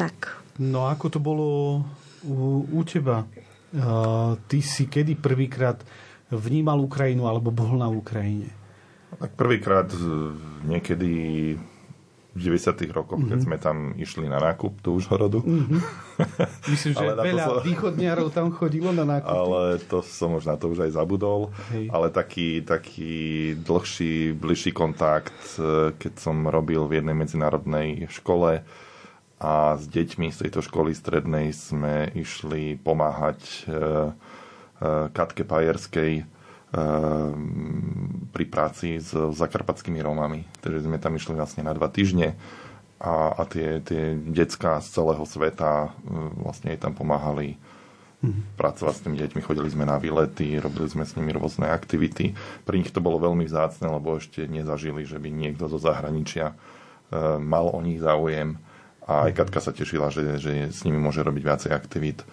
tak. 0.00 0.40
No 0.56 0.88
ako 0.88 1.12
to 1.12 1.20
bolo 1.20 1.46
u, 2.24 2.64
u 2.64 2.80
teba? 2.88 3.28
Uh, 3.76 4.40
ty 4.48 4.64
si 4.64 4.88
kedy 4.88 5.20
prvýkrát 5.20 5.76
vnímal 6.32 6.80
Ukrajinu 6.80 7.28
alebo 7.28 7.52
bol 7.52 7.76
na 7.76 7.92
Ukrajine? 7.92 8.48
Tak 9.20 9.36
prvýkrát 9.36 9.92
niekedy 10.64 11.52
v 12.36 12.52
90. 12.52 12.92
rokoch, 12.92 13.16
mm-hmm. 13.16 13.32
keď 13.32 13.38
mhm. 13.40 13.46
sme 13.48 13.56
tam 13.56 13.76
išli 13.96 14.28
na 14.28 14.36
nákup 14.36 14.84
do 14.84 14.92
Užhorodu. 14.92 15.40
Mm-hmm. 15.40 15.80
Myslím, 16.72 16.92
že 16.92 17.06
veľa 17.16 17.44
som... 17.48 17.64
východniarov 17.64 18.28
tam 18.28 18.52
chodilo 18.52 18.92
na 18.92 19.08
nákup. 19.08 19.32
Ale 19.32 19.80
to 19.88 20.04
som 20.04 20.36
už 20.36 20.44
na 20.44 20.60
to 20.60 20.68
už 20.68 20.84
aj 20.84 20.92
zabudol. 20.92 21.48
Hej. 21.72 21.88
Ale 21.88 22.12
taký, 22.12 22.60
taký 22.60 23.56
dlhší, 23.56 24.36
bližší 24.36 24.76
kontakt, 24.76 25.56
e, 25.56 25.96
keď 25.96 26.12
som 26.20 26.44
robil 26.44 26.84
v 26.84 27.00
jednej 27.00 27.16
medzinárodnej 27.16 28.12
škole 28.12 28.60
a 29.40 29.52
s 29.76 29.84
deťmi 29.88 30.28
z 30.28 30.48
tejto 30.48 30.60
školy 30.60 30.92
strednej 30.92 31.56
sme 31.56 32.12
išli 32.12 32.76
pomáhať 32.76 33.40
e, 33.40 33.56
e, 33.64 33.80
Katke 35.12 35.48
Pajerskej 35.48 36.35
pri 38.36 38.44
práci 38.44 39.00
s 39.00 39.16
zakarpatskými 39.16 39.96
Rómami. 40.04 40.44
Takže 40.60 40.84
sme 40.84 41.00
tam 41.00 41.16
išli 41.16 41.32
vlastne 41.32 41.64
na 41.64 41.72
dva 41.72 41.88
týždne 41.88 42.36
a, 42.96 43.32
a 43.36 43.42
tie, 43.44 43.84
tie 43.84 44.16
decka 44.16 44.80
z 44.80 44.88
celého 45.00 45.24
sveta 45.28 45.92
ehm, 45.92 46.44
vlastne 46.44 46.72
jej 46.72 46.80
tam 46.80 46.96
pomáhali 46.96 47.60
mm. 48.24 48.56
pracovať 48.56 48.94
s 48.96 49.04
tými 49.04 49.16
deťmi. 49.20 49.40
Chodili 49.44 49.68
sme 49.68 49.84
na 49.84 50.00
výlety, 50.00 50.56
robili 50.56 50.88
sme 50.88 51.04
s 51.04 51.12
nimi 51.16 51.32
rôzne 51.36 51.68
aktivity. 51.68 52.32
Pri 52.64 52.80
nich 52.80 52.92
to 52.92 53.04
bolo 53.04 53.20
veľmi 53.20 53.44
vzácne, 53.44 53.92
lebo 53.92 54.16
ešte 54.16 54.48
nezažili, 54.48 55.04
že 55.04 55.20
by 55.20 55.28
niekto 55.28 55.68
zo 55.68 55.76
zahraničia 55.76 56.52
ehm, 56.52 57.40
mal 57.44 57.68
o 57.68 57.80
nich 57.84 58.00
záujem. 58.00 58.56
A 59.06 59.30
aj 59.30 59.38
Katka 59.38 59.62
sa 59.62 59.70
tešila, 59.70 60.10
že, 60.10 60.40
že 60.42 60.72
s 60.72 60.82
nimi 60.82 60.98
môže 60.98 61.22
robiť 61.22 61.42
viacej 61.44 61.70
aktivít. 61.76 62.26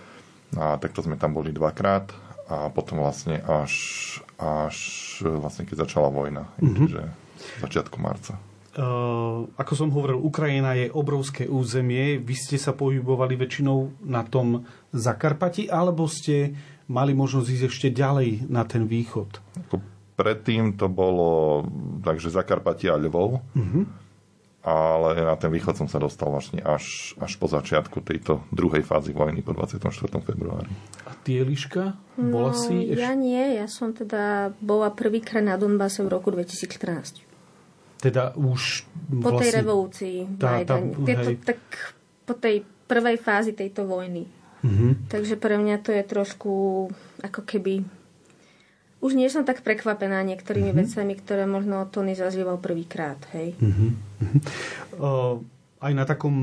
A 0.58 0.78
takto 0.82 1.06
sme 1.06 1.20
tam 1.20 1.36
boli 1.38 1.54
dvakrát 1.54 2.10
a 2.54 2.70
potom 2.70 3.02
vlastne 3.02 3.42
až, 3.42 3.74
až 4.38 4.78
vlastne 5.26 5.66
keď 5.66 5.90
začala 5.90 6.14
vojna, 6.14 6.46
mm-hmm. 6.62 6.78
čiže 6.78 7.02
začiatku 7.66 7.98
marca. 7.98 8.38
Uh, 8.74 9.46
ako 9.54 9.74
som 9.78 9.90
hovoril, 9.94 10.18
Ukrajina 10.18 10.74
je 10.74 10.90
obrovské 10.90 11.46
územie. 11.46 12.18
Vy 12.18 12.34
ste 12.34 12.58
sa 12.58 12.74
pohybovali 12.74 13.38
väčšinou 13.38 14.02
na 14.10 14.26
tom 14.26 14.66
Zakarpati, 14.90 15.70
alebo 15.70 16.10
ste 16.10 16.58
mali 16.90 17.14
možnosť 17.14 17.48
ísť 17.54 17.66
ešte 17.70 17.88
ďalej 17.94 18.50
na 18.50 18.66
ten 18.66 18.90
východ? 18.90 19.38
Predtým 20.18 20.74
to 20.74 20.90
bolo 20.90 21.62
takže 22.02 22.34
Zakarpati 22.34 22.90
a 22.90 22.98
Lvov. 22.98 23.46
Uh-huh 23.54 24.03
ale 24.64 25.20
na 25.20 25.36
ten 25.36 25.52
východ 25.52 25.76
som 25.76 25.88
sa 25.92 26.00
dostal 26.00 26.32
vlastne 26.32 26.64
až, 26.64 27.14
až 27.20 27.36
po 27.36 27.52
začiatku 27.52 28.00
tejto 28.00 28.48
druhej 28.48 28.80
fázy 28.80 29.12
vojny 29.12 29.44
po 29.44 29.52
24. 29.52 29.92
februári. 30.24 30.72
A 31.04 31.12
Tieliška? 31.20 32.00
Bola 32.16 32.56
no, 32.56 32.58
si? 32.58 32.96
Ja 32.96 33.12
nie, 33.12 33.60
ja 33.60 33.68
som 33.68 33.92
teda 33.92 34.56
bola 34.64 34.88
prvýkrát 34.96 35.44
na 35.44 35.60
Donbase 35.60 36.00
v 36.08 36.16
roku 36.16 36.32
2014. 36.32 37.28
Teda 38.00 38.32
už 38.40 38.88
Po 39.20 39.36
vlastne... 39.36 39.42
tej 39.44 39.52
revolúcii. 39.52 40.18
Tá, 40.40 40.64
tá, 40.64 40.80
Tieto, 40.80 41.30
tak 41.44 41.60
po 42.24 42.34
tej 42.40 42.64
prvej 42.88 43.20
fázi 43.20 43.52
tejto 43.52 43.84
vojny. 43.84 44.28
Mm-hmm. 44.64 45.12
Takže 45.12 45.36
pre 45.36 45.60
mňa 45.60 45.76
to 45.84 45.92
je 45.92 46.04
trošku 46.08 46.52
ako 47.20 47.42
keby 47.44 47.84
už 49.04 49.20
nie 49.20 49.28
som 49.28 49.44
tak 49.44 49.68
prekvapená 49.68 50.24
niektorými 50.24 50.72
mm-hmm. 50.72 50.88
vecami, 50.88 51.14
ktoré 51.20 51.44
možno 51.44 51.84
Tony 51.92 52.16
zažíval 52.16 52.64
prvýkrát. 52.64 53.20
Hej. 53.36 53.60
Mm-hmm. 53.60 53.90
Uh, 54.96 55.44
aj 55.84 55.92
na 55.92 56.08
takom 56.08 56.36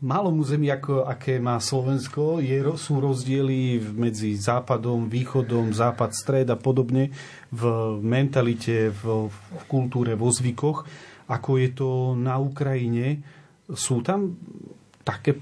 malom 0.00 0.40
území, 0.40 0.72
ako 0.72 1.04
aké 1.04 1.36
má 1.36 1.60
Slovensko, 1.60 2.40
je, 2.40 2.56
sú 2.80 3.04
rozdiely 3.04 3.84
medzi 3.92 4.32
západom, 4.32 5.12
východom, 5.12 5.76
západ, 5.76 6.16
stred 6.16 6.48
a 6.48 6.56
podobne 6.56 7.12
v 7.52 7.62
mentalite, 8.00 8.88
v, 8.88 9.28
v 9.28 9.62
kultúre, 9.68 10.16
vo 10.16 10.32
zvykoch. 10.32 10.88
Ako 11.28 11.60
je 11.60 11.68
to 11.76 12.16
na 12.16 12.40
Ukrajine? 12.40 13.20
Sú 13.70 14.00
tam 14.00 14.40
také 15.04 15.36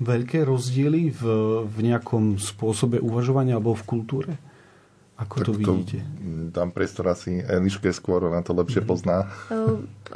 veľké 0.00 0.46
rozdiely 0.46 1.10
v, 1.12 1.22
v 1.66 1.76
nejakom 1.90 2.38
spôsobe 2.38 3.02
uvažovania 3.02 3.58
alebo 3.58 3.74
v 3.74 3.84
kultúre? 3.84 4.32
Ako 5.20 5.44
tak 5.44 5.46
to 5.46 5.52
vidíte? 5.52 6.00
Dám 6.50 6.72
priestor 6.72 7.12
asi 7.12 7.44
Eliške 7.44 7.92
skôr, 7.92 8.24
ona 8.24 8.40
to 8.40 8.56
lepšie 8.56 8.80
mm-hmm. 8.80 8.90
pozná. 8.90 9.28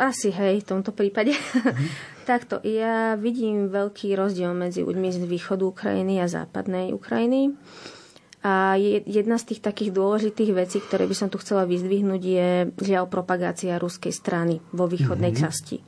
Asi 0.01 0.33
hej, 0.33 0.65
v 0.65 0.67
tomto 0.67 0.97
prípade. 0.97 1.37
Mm-hmm. 1.37 1.89
Takto, 2.31 2.65
ja 2.65 3.21
vidím 3.21 3.69
veľký 3.69 4.17
rozdiel 4.17 4.57
medzi 4.57 4.81
ľuďmi 4.81 5.09
z 5.13 5.29
východu 5.29 5.61
Ukrajiny 5.69 6.25
a 6.25 6.27
západnej 6.27 6.97
Ukrajiny. 6.97 7.53
A 8.45 8.77
jedna 9.09 9.41
z 9.41 9.53
tých 9.53 9.61
takých 9.65 9.93
dôležitých 9.93 10.53
vecí, 10.53 10.77
ktoré 10.81 11.09
by 11.09 11.17
som 11.17 11.29
tu 11.33 11.41
chcela 11.41 11.65
vyzdvihnúť, 11.65 12.23
je 12.25 12.49
žiaľ 12.77 13.09
propagácia 13.09 13.81
ruskej 13.81 14.13
strany 14.13 14.61
vo 14.73 14.85
východnej 14.89 15.33
mm-hmm. 15.33 15.45
časti. 15.49 15.81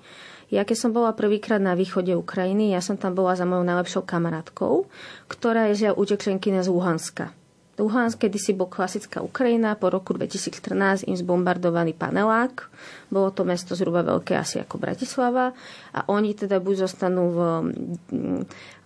Ja 0.46 0.62
keď 0.62 0.76
som 0.78 0.90
bola 0.94 1.11
prvýkrát 1.11 1.58
na 1.58 1.75
východe 1.75 2.14
Ukrajiny, 2.14 2.70
ja 2.70 2.80
som 2.85 2.94
tam 2.94 3.18
bola 3.18 3.35
za 3.35 3.42
mojou 3.49 3.66
najlepšou 3.66 4.06
kamarátkou, 4.06 4.87
ktorá 5.26 5.73
je 5.73 5.88
žiaľ 5.88 5.99
utečenkyna 5.99 6.62
z 6.62 6.70
Luhanska. 6.70 7.35
Luhansk 7.76 8.25
kedysi 8.25 8.56
bol 8.56 8.73
klasická 8.73 9.21
Ukrajina, 9.21 9.76
po 9.76 9.92
roku 9.92 10.16
2014 10.16 11.04
im 11.04 11.12
zbombardovaný 11.12 11.92
panelák. 11.92 12.73
Bolo 13.12 13.28
to 13.37 13.45
mesto 13.45 13.76
zhruba 13.76 14.00
veľké 14.00 14.33
asi 14.33 14.64
ako 14.64 14.80
Bratislava 14.80 15.52
a 15.92 16.00
oni 16.09 16.33
teda 16.33 16.56
buď 16.56 16.88
zostanú 16.88 17.25
v, 17.37 17.38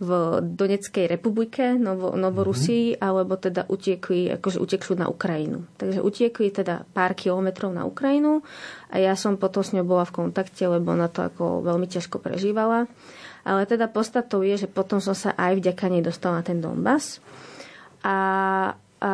v 0.03 0.11
Doneckej 0.43 1.07
republike, 1.07 1.79
Novo, 1.79 2.19
Novorusii, 2.19 2.99
mm-hmm. 2.99 3.07
alebo 3.07 3.39
teda 3.39 3.71
utiekli, 3.71 4.27
akože 4.35 4.59
utekli 4.59 4.99
na 4.99 5.07
Ukrajinu. 5.07 5.71
Takže 5.79 6.03
utiekli 6.03 6.51
teda 6.51 6.83
pár 6.91 7.15
kilometrov 7.15 7.71
na 7.71 7.87
Ukrajinu 7.87 8.43
a 8.91 8.99
ja 8.99 9.15
som 9.15 9.39
potom 9.39 9.63
s 9.63 9.71
ňou 9.71 9.87
bola 9.87 10.03
v 10.03 10.27
kontakte, 10.27 10.67
lebo 10.67 10.91
ona 10.91 11.07
to 11.07 11.31
ako 11.31 11.63
veľmi 11.63 11.87
ťažko 11.87 12.19
prežívala. 12.19 12.91
Ale 13.47 13.65
teda 13.71 13.87
podstatou 13.87 14.43
je, 14.43 14.67
že 14.67 14.69
potom 14.69 14.99
som 14.99 15.15
sa 15.15 15.33
aj 15.39 15.63
vďaka 15.63 15.87
nej 15.89 16.03
dostala 16.03 16.43
na 16.43 16.45
ten 16.45 16.59
Donbass. 16.59 17.23
A, 18.01 18.17
a 19.01 19.13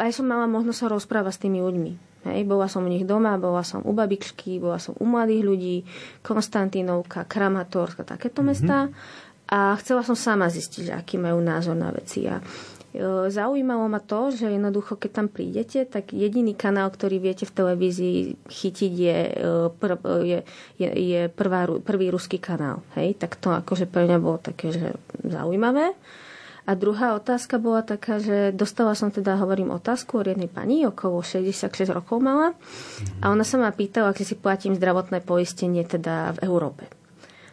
aj 0.00 0.10
som 0.10 0.26
mala 0.26 0.50
možnosť 0.50 0.78
sa 0.80 0.88
rozprávať 0.90 1.32
s 1.36 1.42
tými 1.46 1.60
ľuďmi. 1.62 1.92
Hej, 2.24 2.48
bola 2.48 2.72
som 2.72 2.80
u 2.80 2.88
nich 2.88 3.04
doma, 3.04 3.36
bola 3.36 3.60
som 3.60 3.84
u 3.84 3.92
babičky, 3.92 4.56
bola 4.56 4.80
som 4.80 4.96
u 4.96 5.04
mladých 5.04 5.44
ľudí, 5.44 5.76
Konstantínovka, 6.24 7.28
Kramatorska, 7.28 8.00
takéto 8.08 8.40
mm-hmm. 8.40 8.48
mesta. 8.48 8.88
A 9.44 9.76
chcela 9.76 10.00
som 10.00 10.16
sama 10.16 10.48
zistiť, 10.48 10.88
aký 10.96 11.20
majú 11.20 11.36
názor 11.44 11.76
na 11.76 11.92
veci. 11.92 12.24
A 12.24 12.40
e, 12.40 13.28
Zaujímalo 13.28 13.92
ma 13.92 14.00
to, 14.00 14.32
že 14.32 14.48
jednoducho, 14.48 14.96
keď 14.96 15.10
tam 15.12 15.28
prídete, 15.28 15.84
tak 15.84 16.16
jediný 16.16 16.56
kanál, 16.56 16.88
ktorý 16.88 17.20
viete 17.20 17.44
v 17.44 17.52
televízii 17.52 18.18
chytiť, 18.48 18.92
je, 18.96 19.18
e, 19.28 19.32
prv, 19.68 19.98
je, 20.24 20.38
je, 20.80 20.88
je 20.88 21.20
prvá, 21.28 21.68
prvý 21.84 22.08
ruský 22.08 22.40
kanál. 22.40 22.80
Hej? 22.96 23.20
Tak 23.20 23.36
to 23.36 23.52
akože 23.52 23.84
pre 23.84 24.08
mňa 24.08 24.16
bolo 24.16 24.40
také, 24.40 24.72
že 24.72 24.96
zaujímavé. 25.20 25.92
A 26.64 26.72
druhá 26.72 27.12
otázka 27.12 27.60
bola 27.60 27.84
taká, 27.84 28.16
že 28.16 28.48
dostala 28.56 28.96
som 28.96 29.12
teda, 29.12 29.36
hovorím, 29.36 29.68
otázku 29.68 30.24
od 30.24 30.32
jednej 30.32 30.48
pani, 30.48 30.88
okolo 30.88 31.20
66 31.20 31.68
rokov 31.92 32.24
mala. 32.24 32.56
A 33.20 33.28
ona 33.28 33.44
sa 33.44 33.60
ma 33.60 33.68
pýtala, 33.68 34.16
či 34.16 34.24
si 34.24 34.34
platím 34.34 34.72
zdravotné 34.72 35.20
poistenie 35.20 35.84
teda 35.84 36.40
v 36.40 36.48
Európe. 36.48 36.88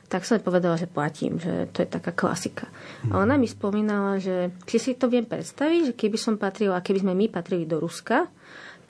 Tak 0.08 0.24
som 0.24 0.40
jej 0.40 0.44
povedala, 0.44 0.80
že 0.80 0.92
platím, 0.92 1.40
že 1.40 1.72
to 1.72 1.84
je 1.84 1.88
taká 1.88 2.12
klasika. 2.16 2.72
A 3.12 3.20
ona 3.20 3.36
mi 3.36 3.48
spomínala, 3.48 4.20
že 4.20 4.52
či 4.68 4.80
si 4.80 4.92
to 4.96 5.12
viem 5.12 5.28
predstaviť, 5.28 5.92
že 5.92 5.94
keby 5.96 6.18
som 6.20 6.40
patrila, 6.40 6.84
keby 6.84 7.04
sme 7.04 7.14
my 7.16 7.32
patrili 7.32 7.68
do 7.68 7.80
Ruska, 7.80 8.28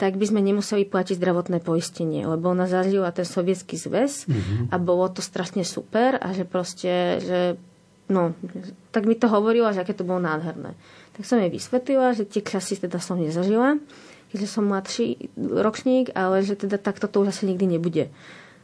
tak 0.02 0.18
by 0.18 0.26
sme 0.26 0.42
nemuseli 0.42 0.90
platiť 0.90 1.22
zdravotné 1.22 1.62
poistenie, 1.62 2.26
lebo 2.26 2.50
ona 2.50 2.66
zažila 2.66 3.14
ten 3.14 3.22
sovietský 3.22 3.78
zväz 3.78 4.26
mm-hmm. 4.26 4.74
a 4.74 4.76
bolo 4.82 5.06
to 5.14 5.22
strašne 5.22 5.62
super 5.62 6.18
a 6.18 6.34
že 6.34 6.42
proste, 6.42 7.22
že 7.22 7.40
No, 8.12 8.36
tak 8.92 9.08
mi 9.08 9.16
to 9.16 9.32
hovorila, 9.32 9.72
že 9.72 9.88
aké 9.88 9.96
to 9.96 10.04
bolo 10.04 10.20
nádherné. 10.20 10.76
Tak 11.16 11.24
som 11.24 11.40
jej 11.40 11.48
vysvetlila, 11.48 12.12
že 12.12 12.28
tie 12.28 12.44
časy 12.44 12.76
teda 12.76 13.00
som 13.00 13.16
nezažila, 13.16 13.80
keďže 14.36 14.48
som 14.52 14.68
mladší 14.68 15.32
ročník, 15.40 16.12
ale 16.12 16.44
že 16.44 16.60
teda 16.60 16.76
takto 16.76 17.08
to 17.08 17.24
už 17.24 17.32
asi 17.32 17.48
nikdy 17.48 17.80
nebude. 17.80 18.12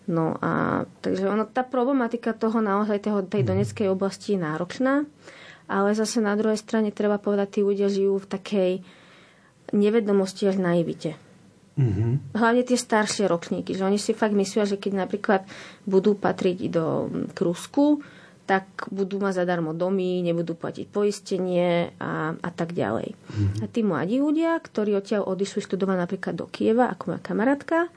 No 0.07 0.35
a 0.39 0.83
takže 0.99 1.27
ono, 1.27 1.47
tá 1.47 1.63
problematika 1.63 2.35
toho 2.35 2.59
naozaj 2.59 3.07
toho, 3.07 3.23
tej 3.23 3.43
mhm. 3.43 3.49
Doneckej 3.55 3.87
oblasti 3.87 4.35
je 4.35 4.43
náročná, 4.43 5.07
ale 5.67 5.95
zase 5.95 6.23
na 6.23 6.35
druhej 6.35 6.59
strane 6.59 6.91
treba 6.91 7.19
povedať, 7.19 7.59
tí 7.59 7.61
ľudia 7.63 7.87
žijú 7.91 8.19
v 8.19 8.27
takej 8.27 8.71
nevedomosti 9.75 10.47
až 10.47 10.63
naivite. 10.63 11.19
Mm-hmm. 11.77 12.33
Hlavne 12.33 12.63
tie 12.65 12.79
staršie 12.79 13.29
ročníky, 13.29 13.77
že 13.77 13.85
oni 13.85 14.01
si 14.01 14.17
fakt 14.17 14.33
myslia, 14.33 14.65
že 14.65 14.81
keď 14.81 15.05
napríklad 15.05 15.45
budú 15.85 16.17
patriť 16.17 16.73
do 16.73 17.11
k 17.35 17.37
Rusku, 17.45 18.01
tak 18.47 18.87
budú 18.87 19.19
mať 19.19 19.43
zadarmo 19.43 19.75
domy, 19.75 20.23
nebudú 20.23 20.55
platiť 20.55 20.87
poistenie 20.87 21.91
a, 21.99 22.31
a 22.31 22.49
tak 22.55 22.71
ďalej. 22.71 23.11
Mm-hmm. 23.11 23.59
A 23.59 23.65
tí 23.67 23.83
mladí 23.83 24.23
ľudia, 24.23 24.55
ktorí 24.63 24.95
odtiaľ 24.95 25.27
odišli 25.27 25.59
študovať 25.67 25.97
napríklad 25.99 26.33
do 26.39 26.47
Kieva, 26.47 26.87
ako 26.87 27.11
moja 27.11 27.21
kamarátka, 27.21 27.91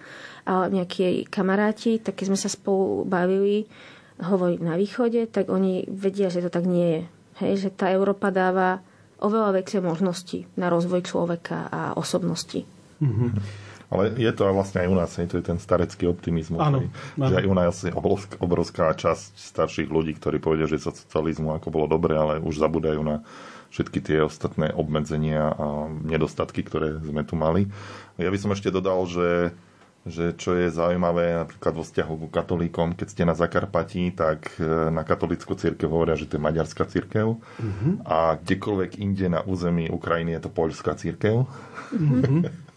a 0.50 0.66
nejakí 0.66 1.30
kamaráti, 1.30 2.02
tak 2.02 2.19
keď 2.19 2.35
sme 2.35 2.38
sa 2.42 2.50
spolu 2.50 3.07
bavili, 3.07 3.71
hovorí 4.19 4.59
na 4.59 4.75
východe, 4.75 5.30
tak 5.30 5.47
oni 5.49 5.87
vedia, 5.87 6.28
že 6.35 6.42
to 6.42 6.50
tak 6.50 6.66
nie 6.66 6.99
je. 6.99 7.02
Hej, 7.47 7.52
že 7.62 7.71
tá 7.71 7.88
Európa 7.95 8.35
dáva 8.35 8.83
oveľa 9.23 9.62
väčšie 9.62 9.80
možnosti 9.80 10.38
na 10.59 10.66
rozvoj 10.66 11.07
človeka 11.07 11.71
a 11.71 11.80
osobnosti. 11.95 12.66
Mm-hmm. 12.99 13.70
Ale 13.91 14.15
je 14.15 14.31
to 14.31 14.47
vlastne 14.55 14.87
aj 14.87 14.89
u 14.89 14.97
nás, 14.97 15.11
to 15.19 15.37
je 15.37 15.45
ten 15.45 15.59
starecký 15.59 16.07
optimizmus. 16.07 16.63
Áno, 16.63 16.87
že 17.19 17.35
aj 17.43 17.47
u 17.47 17.55
nás 17.59 17.75
je 17.83 17.93
obrovská, 18.39 18.95
časť 18.95 19.35
starších 19.35 19.91
ľudí, 19.91 20.15
ktorí 20.15 20.39
povedia, 20.39 20.71
že 20.71 20.79
socializmu 20.79 21.59
ako 21.59 21.75
bolo 21.75 21.87
dobre, 21.91 22.15
ale 22.15 22.39
už 22.39 22.63
zabudajú 22.63 23.03
na 23.03 23.26
všetky 23.75 23.99
tie 23.99 24.19
ostatné 24.23 24.71
obmedzenia 24.71 25.50
a 25.55 25.91
nedostatky, 25.91 26.63
ktoré 26.63 27.03
sme 27.03 27.26
tu 27.26 27.35
mali. 27.35 27.67
Ja 28.15 28.31
by 28.31 28.39
som 28.39 28.55
ešte 28.55 28.71
dodal, 28.71 29.07
že 29.11 29.55
že 30.00 30.33
čo 30.33 30.57
je 30.57 30.73
zaujímavé 30.73 31.45
napríklad 31.45 31.76
vo 31.76 31.85
vzťahu 31.85 32.15
k 32.25 32.33
katolíkom, 32.33 32.97
keď 32.97 33.07
ste 33.13 33.29
na 33.29 33.37
Zakarpatí, 33.37 34.17
tak 34.17 34.57
e, 34.57 34.65
na 34.89 35.05
katolickú 35.05 35.53
církev 35.53 35.93
hovoria, 35.93 36.17
že 36.17 36.25
to 36.25 36.41
je 36.41 36.47
maďarská 36.49 36.89
církev 36.89 37.37
uh-huh. 37.37 37.93
a 38.09 38.41
kdekoľvek 38.41 38.97
inde 38.97 39.29
na 39.29 39.45
území 39.45 39.93
Ukrajiny 39.93 40.41
je 40.41 40.49
to 40.49 40.50
poľská 40.57 40.97
církev. 40.97 41.45
Uh-huh. 41.45 42.49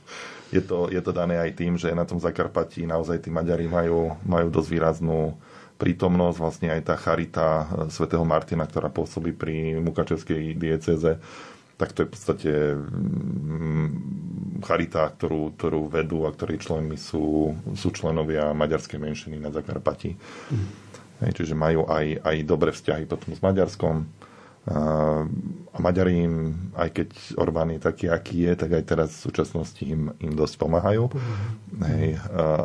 je 0.54 0.62
to, 0.62 0.86
je 0.94 1.02
to 1.02 1.12
dané 1.12 1.42
aj 1.42 1.58
tým, 1.58 1.74
že 1.82 1.90
na 1.98 2.06
tom 2.06 2.22
Zakarpatí 2.22 2.86
naozaj 2.86 3.26
tí 3.26 3.30
Maďari 3.34 3.66
majú, 3.66 4.14
majú 4.22 4.48
dosť 4.54 4.70
výraznú 4.70 5.34
prítomnosť, 5.82 6.38
vlastne 6.38 6.68
aj 6.70 6.82
tá 6.86 6.96
charita 6.96 7.48
eh, 7.48 7.66
svätého 7.90 8.22
Martina, 8.22 8.70
ktorá 8.70 8.94
pôsobí 8.94 9.34
pri 9.34 9.82
Mukačevskej 9.82 10.54
dieceze, 10.54 11.18
tak 11.74 11.90
to 11.98 12.06
je 12.06 12.08
v 12.08 12.14
podstate 12.14 12.52
mm, 12.78 13.90
charita, 14.62 15.10
ktorú, 15.10 15.58
ktorú 15.58 15.82
vedú 15.90 16.30
a 16.30 16.32
ktorí 16.32 16.62
členmi 16.62 16.96
sú, 17.02 17.58
sú 17.74 17.90
členovia 17.90 18.54
maďarskej 18.54 19.02
menšiny 19.02 19.42
na 19.42 19.50
Zakarpati. 19.50 20.14
Mm. 20.54 20.68
Čiže 21.24 21.56
majú 21.56 21.88
aj, 21.88 22.20
aj 22.20 22.38
dobré 22.44 22.76
vzťahy 22.76 23.08
potom 23.08 23.32
s 23.32 23.40
Maďarskom 23.40 24.04
a 24.64 25.76
Maďari 25.76 26.24
im, 26.24 26.36
aj 26.80 26.90
keď 26.96 27.10
Orbán 27.36 27.76
je 27.76 27.84
taký, 27.84 28.08
aký 28.08 28.48
je, 28.48 28.54
tak 28.56 28.72
aj 28.80 28.84
teraz 28.88 29.10
v 29.12 29.24
súčasnosti 29.28 29.84
im, 29.84 30.16
im 30.24 30.32
dosť 30.40 30.56
pomáhajú. 30.56 31.12
Hej, 31.84 32.16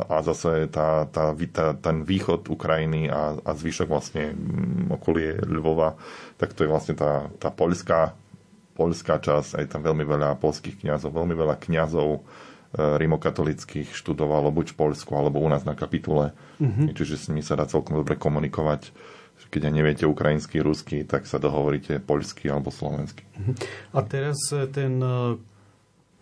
a 0.06 0.16
zase 0.22 0.70
tá, 0.70 1.10
tá, 1.10 1.34
tá, 1.34 1.66
ten 1.74 2.06
východ 2.06 2.46
Ukrajiny 2.46 3.10
a, 3.10 3.34
a 3.42 3.50
zvyšok 3.50 3.88
vlastne 3.90 4.30
mm, 4.30 4.94
okolie 4.94 5.42
Lvova, 5.42 5.98
tak 6.38 6.54
to 6.54 6.62
je 6.62 6.70
vlastne 6.70 6.94
tá, 6.94 7.34
tá 7.42 7.50
poľská, 7.50 8.14
poľská 8.78 9.18
časť, 9.18 9.58
aj 9.58 9.66
tam 9.66 9.82
veľmi 9.82 10.06
veľa 10.06 10.38
polských 10.38 10.86
kňazov, 10.86 11.10
veľmi 11.10 11.34
veľa 11.34 11.58
kňazov 11.58 12.08
e, 12.14 12.20
rimokatolických 12.78 13.90
študovalo 13.90 14.54
buď 14.54 14.70
v 14.70 14.78
Polsku, 14.86 15.18
alebo 15.18 15.42
u 15.42 15.50
nás 15.50 15.66
na 15.66 15.74
kapitule. 15.74 16.30
Mm-hmm. 16.62 16.94
Čiže 16.94 17.14
s 17.18 17.26
nimi 17.26 17.42
sa 17.42 17.58
dá 17.58 17.66
celkom 17.66 17.98
dobre 17.98 18.14
komunikovať 18.14 18.94
keď 19.48 19.62
neviete 19.72 20.04
ukrajinsky, 20.04 20.60
rusky, 20.60 21.04
tak 21.04 21.24
sa 21.24 21.40
dohovoríte 21.40 22.00
poľsky 22.04 22.52
alebo 22.52 22.68
slovensky. 22.68 23.24
Mhm. 23.36 23.52
A 23.96 23.98
teraz 24.04 24.38
e, 24.52 24.68
ten 24.68 25.00
e, 25.00 25.40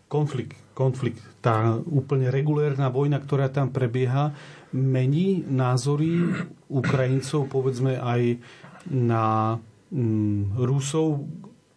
konflikt, 0.07 0.55
konflikt, 0.73 1.23
tá 1.43 1.79
úplne 1.87 2.31
regulérna 2.31 2.91
vojna, 2.91 3.19
ktorá 3.19 3.51
tam 3.51 3.75
prebieha, 3.75 4.35
mení 4.75 5.43
názory 5.47 6.35
Ukrajincov, 6.71 7.51
povedzme 7.51 7.99
aj 7.99 8.39
na 8.87 9.57
mm, 9.91 10.59
Rusov 10.59 11.27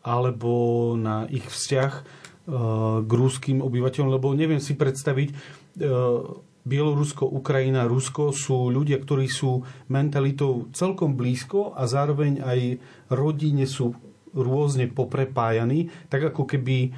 alebo 0.06 0.94
na 0.94 1.26
ich 1.30 1.46
vzťah 1.46 1.92
e, 1.98 2.02
k 3.02 3.12
ruským 3.12 3.66
obyvateľom, 3.66 4.14
lebo 4.14 4.38
neviem 4.38 4.62
si 4.62 4.78
predstaviť, 4.78 5.60
Bielorusko, 6.70 7.26
Ukrajina, 7.26 7.90
Rusko 7.90 8.30
sú 8.30 8.70
ľudia, 8.70 9.02
ktorí 9.02 9.26
sú 9.26 9.66
mentalitou 9.90 10.70
celkom 10.70 11.18
blízko 11.18 11.74
a 11.74 11.90
zároveň 11.90 12.46
aj 12.46 12.60
rodine 13.10 13.66
sú 13.66 13.98
rôzne 14.38 14.86
poprepájaní, 14.94 15.90
tak 16.14 16.30
ako 16.30 16.46
keby 16.46 16.94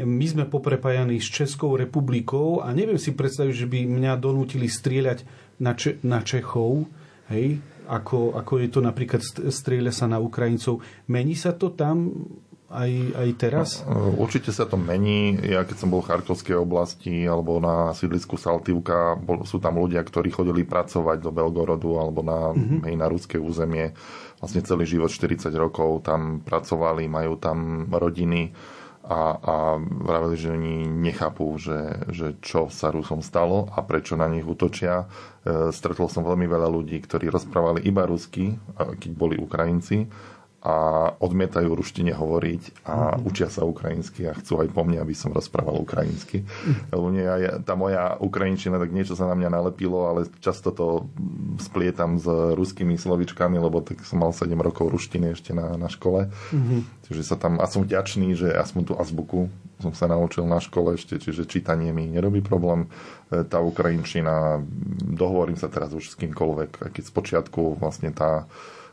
my 0.00 0.26
sme 0.26 0.44
poprepájaní 0.46 1.18
s 1.20 1.28
Českou 1.28 1.76
republikou 1.76 2.62
a 2.62 2.70
neviem 2.70 2.96
si 2.96 3.12
predstaviť, 3.12 3.54
že 3.54 3.66
by 3.68 3.78
mňa 3.90 4.12
donútili 4.16 4.70
strieľať 4.70 5.26
na, 5.60 5.76
Če- 5.76 6.00
na 6.06 6.22
Čechov, 6.24 6.86
hej, 7.28 7.58
ako, 7.90 8.38
ako 8.38 8.52
je 8.62 8.68
to 8.70 8.80
napríklad 8.80 9.20
strieľa 9.50 9.90
sa 9.90 10.06
na 10.06 10.22
Ukrajincov. 10.22 10.78
Mení 11.10 11.34
sa 11.34 11.50
to 11.52 11.74
tam 11.74 12.14
aj, 12.70 12.90
aj 13.18 13.28
teraz? 13.34 13.68
No, 13.82 14.14
určite 14.14 14.54
sa 14.54 14.62
to 14.62 14.78
mení. 14.78 15.34
Ja 15.42 15.66
keď 15.66 15.76
som 15.82 15.90
bol 15.90 16.06
v 16.06 16.14
Charkovskej 16.14 16.54
oblasti 16.54 17.26
alebo 17.26 17.58
na 17.58 17.90
sídlisku 17.90 18.38
Saltivka, 18.38 19.18
bol, 19.18 19.42
sú 19.42 19.58
tam 19.58 19.82
ľudia, 19.82 20.06
ktorí 20.06 20.30
chodili 20.30 20.62
pracovať 20.62 21.18
do 21.18 21.34
Belgorodu 21.34 21.90
alebo 21.98 22.22
na, 22.22 22.54
mm-hmm. 22.54 22.86
hej, 22.86 22.94
na 22.94 23.06
ruské 23.10 23.36
územie. 23.42 23.90
Vlastne 24.38 24.62
celý 24.62 24.86
život, 24.86 25.10
40 25.10 25.50
rokov 25.58 26.06
tam 26.06 26.46
pracovali, 26.46 27.10
majú 27.10 27.36
tam 27.42 27.90
rodiny 27.90 28.54
a, 29.10 29.34
a 29.34 29.54
vravili, 29.80 30.38
že 30.38 30.54
oni 30.54 30.86
nechápu, 30.86 31.50
že, 31.58 32.06
že 32.14 32.38
čo 32.38 32.70
sa 32.70 32.94
Rusom 32.94 33.26
stalo 33.26 33.66
a 33.74 33.82
prečo 33.82 34.14
na 34.14 34.30
nich 34.30 34.46
útočia. 34.46 35.10
E, 35.42 35.74
stretol 35.74 36.06
som 36.06 36.22
veľmi 36.22 36.46
veľa 36.46 36.70
ľudí, 36.70 37.02
ktorí 37.02 37.26
rozprávali 37.26 37.82
iba 37.82 38.06
rusky, 38.06 38.54
keď 38.78 39.10
boli 39.10 39.34
Ukrajinci 39.34 40.06
a 40.60 41.08
odmietajú 41.16 41.72
ruštine 41.72 42.12
hovoriť 42.12 42.84
a 42.84 43.16
mm-hmm. 43.16 43.28
učia 43.32 43.48
sa 43.48 43.64
ukrajinsky 43.64 44.28
a 44.28 44.36
chcú 44.36 44.60
aj 44.60 44.68
po 44.76 44.84
mne, 44.84 45.00
aby 45.00 45.16
som 45.16 45.32
rozprával 45.32 45.80
ukrajinsky. 45.80 46.44
Mm-hmm. 46.44 46.92
Lebo 46.92 47.06
nie, 47.08 47.24
tá 47.64 47.72
moja 47.80 48.20
ukrajinčina, 48.20 48.76
tak 48.76 48.92
niečo 48.92 49.16
sa 49.16 49.24
na 49.24 49.32
mňa 49.40 49.48
nalepilo, 49.56 50.12
ale 50.12 50.28
často 50.44 50.68
to 50.68 51.08
splietam 51.56 52.20
s 52.20 52.28
ruskými 52.28 53.00
slovičkami, 53.00 53.56
lebo 53.56 53.80
tak 53.80 54.04
som 54.04 54.20
mal 54.20 54.36
7 54.36 54.52
rokov 54.60 54.92
ruštiny 54.92 55.32
ešte 55.32 55.56
na, 55.56 55.80
na 55.80 55.88
škole. 55.88 56.28
Mm-hmm. 56.28 57.08
Čiže 57.08 57.22
sa 57.24 57.36
tam, 57.40 57.56
a 57.56 57.64
som 57.64 57.80
vďačný, 57.80 58.36
že 58.36 58.52
aspoň 58.52 58.82
tú 58.84 58.94
azbuku 59.00 59.48
som 59.80 59.96
sa 59.96 60.06
naučil 60.12 60.44
na 60.44 60.60
škole 60.60 61.00
ešte, 61.00 61.16
čiže 61.16 61.48
čítanie 61.48 61.88
mi 61.90 62.04
nerobí 62.04 62.44
problém. 62.44 62.92
E, 63.32 63.48
tá 63.48 63.64
ukrajinčina, 63.64 64.60
dohovorím 65.08 65.56
sa 65.56 65.72
teraz 65.72 65.96
už 65.96 66.12
s 66.12 66.14
kýmkoľvek, 66.20 66.92
keď 66.92 67.02
z 67.02 67.12
počiatku 67.16 67.80
vlastne 67.80 68.12
tá 68.12 68.44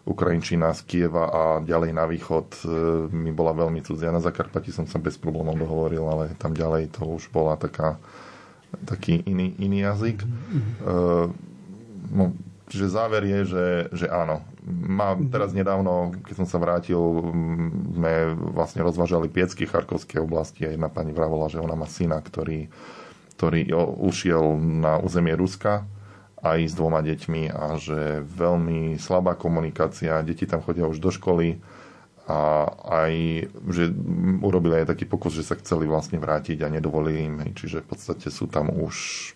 Ukrajinčina 0.08 0.72
z 0.72 0.82
Kieva 0.88 1.26
a 1.28 1.42
ďalej 1.60 1.92
na 1.92 2.08
východ 2.08 2.48
e, 2.64 2.68
mi 3.12 3.36
bola 3.36 3.52
veľmi 3.52 3.84
cudzia. 3.84 4.16
Na 4.16 4.24
Zakarpati 4.24 4.72
som 4.72 4.88
sa 4.88 5.04
bez 5.04 5.20
problémov 5.20 5.60
dohovoril, 5.60 6.08
ale 6.08 6.24
tam 6.40 6.56
ďalej 6.56 6.96
to 6.96 7.04
už 7.04 7.28
bola 7.30 7.60
taká 7.60 8.00
taký 8.84 9.24
iný, 9.24 9.56
iný 9.58 9.88
jazyk. 9.88 10.28
Uh, 10.84 11.32
no, 12.12 12.36
čiže 12.68 12.92
záver 12.92 13.24
je, 13.24 13.40
že, 13.48 13.68
že 13.96 14.08
áno. 14.12 14.44
Má, 14.68 15.16
teraz 15.32 15.56
nedávno, 15.56 16.12
keď 16.28 16.44
som 16.44 16.48
sa 16.48 16.60
vrátil, 16.60 17.00
sme 17.96 18.36
vlastne 18.52 18.84
rozvážali 18.84 19.32
piecky 19.32 19.64
Charkovskej 19.64 20.20
oblasti 20.20 20.68
a 20.68 20.76
jedna 20.76 20.92
pani 20.92 21.16
vravola, 21.16 21.48
že 21.48 21.64
ona 21.64 21.80
má 21.80 21.88
syna, 21.88 22.20
ktorý, 22.20 22.68
ktorý 23.40 23.72
ušiel 24.04 24.60
na 24.60 25.00
územie 25.00 25.32
Ruska 25.40 25.88
aj 26.42 26.60
s 26.70 26.74
dvoma 26.78 27.02
deťmi 27.02 27.50
a 27.50 27.78
že 27.82 28.22
veľmi 28.22 29.02
slabá 29.02 29.34
komunikácia, 29.34 30.22
deti 30.22 30.46
tam 30.46 30.62
chodia 30.62 30.86
už 30.86 31.02
do 31.02 31.10
školy, 31.10 31.58
a 32.28 32.68
aj, 33.08 33.14
že 33.72 33.88
urobili 34.44 34.84
aj 34.84 34.92
taký 34.92 35.08
pokus, 35.08 35.32
že 35.32 35.48
sa 35.48 35.56
chceli 35.56 35.88
vlastne 35.88 36.20
vrátiť 36.20 36.60
a 36.60 36.68
nedovolili 36.68 37.24
im, 37.24 37.40
čiže 37.56 37.88
v 37.88 37.88
podstate 37.88 38.28
sú 38.28 38.52
tam 38.52 38.68
už 38.68 39.32